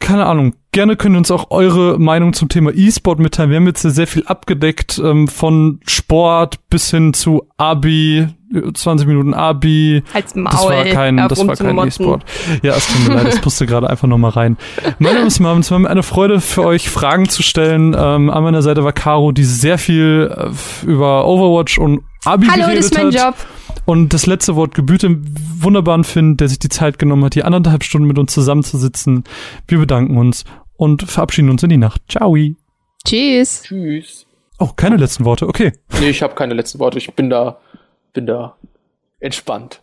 keine 0.00 0.26
Ahnung. 0.26 0.54
Gerne 0.78 0.94
könnt 0.94 1.16
ihr 1.16 1.18
uns 1.18 1.32
auch 1.32 1.50
eure 1.50 1.98
Meinung 1.98 2.34
zum 2.34 2.48
Thema 2.48 2.70
E-Sport 2.72 3.18
mitteilen. 3.18 3.50
Wir 3.50 3.56
haben 3.56 3.66
jetzt 3.66 3.82
sehr 3.82 4.06
viel 4.06 4.24
abgedeckt, 4.26 5.02
ähm, 5.04 5.26
von 5.26 5.80
Sport 5.84 6.60
bis 6.70 6.92
hin 6.92 7.14
zu 7.14 7.48
Abi, 7.56 8.28
20 8.74 9.08
Minuten 9.08 9.34
Abi, 9.34 10.04
Halt's 10.14 10.36
Maul. 10.36 10.52
das 10.52 10.62
war 10.62 10.84
kein, 10.84 11.16
das 11.16 11.44
war 11.44 11.56
kein. 11.56 11.78
E-Sport. 11.78 12.24
Ja, 12.62 12.76
es 12.76 12.86
tut 12.86 13.08
mir 13.08 13.14
leid, 13.16 13.26
das 13.26 13.44
musste 13.44 13.66
gerade 13.66 13.90
einfach 13.90 14.06
nochmal 14.06 14.30
rein. 14.30 14.56
Mein 15.00 15.14
Name 15.14 15.26
ist 15.26 15.40
Marvin, 15.40 15.62
es 15.62 15.70
war 15.72 15.80
mir 15.80 15.90
eine 15.90 16.04
Freude 16.04 16.40
für 16.40 16.64
euch 16.64 16.88
Fragen 16.88 17.28
zu 17.28 17.42
stellen. 17.42 17.96
Ähm, 17.98 18.30
an 18.30 18.42
meiner 18.44 18.62
Seite 18.62 18.84
war 18.84 18.92
Caro, 18.92 19.32
die 19.32 19.42
sehr 19.42 19.78
viel 19.78 20.32
äh, 20.32 20.86
über 20.86 21.26
Overwatch 21.26 21.78
und 21.78 22.02
Abi 22.24 22.46
Hallo, 22.46 22.66
geredet 22.66 22.78
das 22.78 22.86
ist 22.86 22.94
mein 22.94 23.06
hat. 23.08 23.14
Job. 23.14 23.34
Und 23.84 24.14
das 24.14 24.26
letzte 24.26 24.54
Wort 24.54 24.74
gebührt 24.74 25.02
dem 25.02 25.24
wunderbaren 25.58 26.04
Finn, 26.04 26.36
der 26.36 26.48
sich 26.48 26.60
die 26.60 26.68
Zeit 26.68 27.00
genommen 27.00 27.24
hat, 27.24 27.34
hier 27.34 27.46
anderthalb 27.46 27.82
Stunden 27.82 28.06
mit 28.06 28.18
uns 28.18 28.32
zusammenzusitzen. 28.32 29.24
Wir 29.66 29.78
bedanken 29.78 30.16
uns 30.16 30.44
und 30.78 31.02
verabschieden 31.02 31.50
uns 31.50 31.62
in 31.62 31.68
die 31.68 31.76
Nacht. 31.76 32.00
Ciao. 32.08 32.34
Tschüss. 33.04 33.62
Tschüss. 33.64 34.26
Oh, 34.58 34.70
keine 34.74 34.96
letzten 34.96 35.24
Worte. 35.24 35.46
Okay. 35.46 35.72
Nee, 36.00 36.10
ich 36.10 36.22
habe 36.22 36.34
keine 36.34 36.54
letzten 36.54 36.78
Worte. 36.78 36.96
Ich 36.98 37.12
bin 37.14 37.28
da, 37.28 37.58
bin 38.12 38.26
da 38.26 38.56
entspannt. 39.20 39.82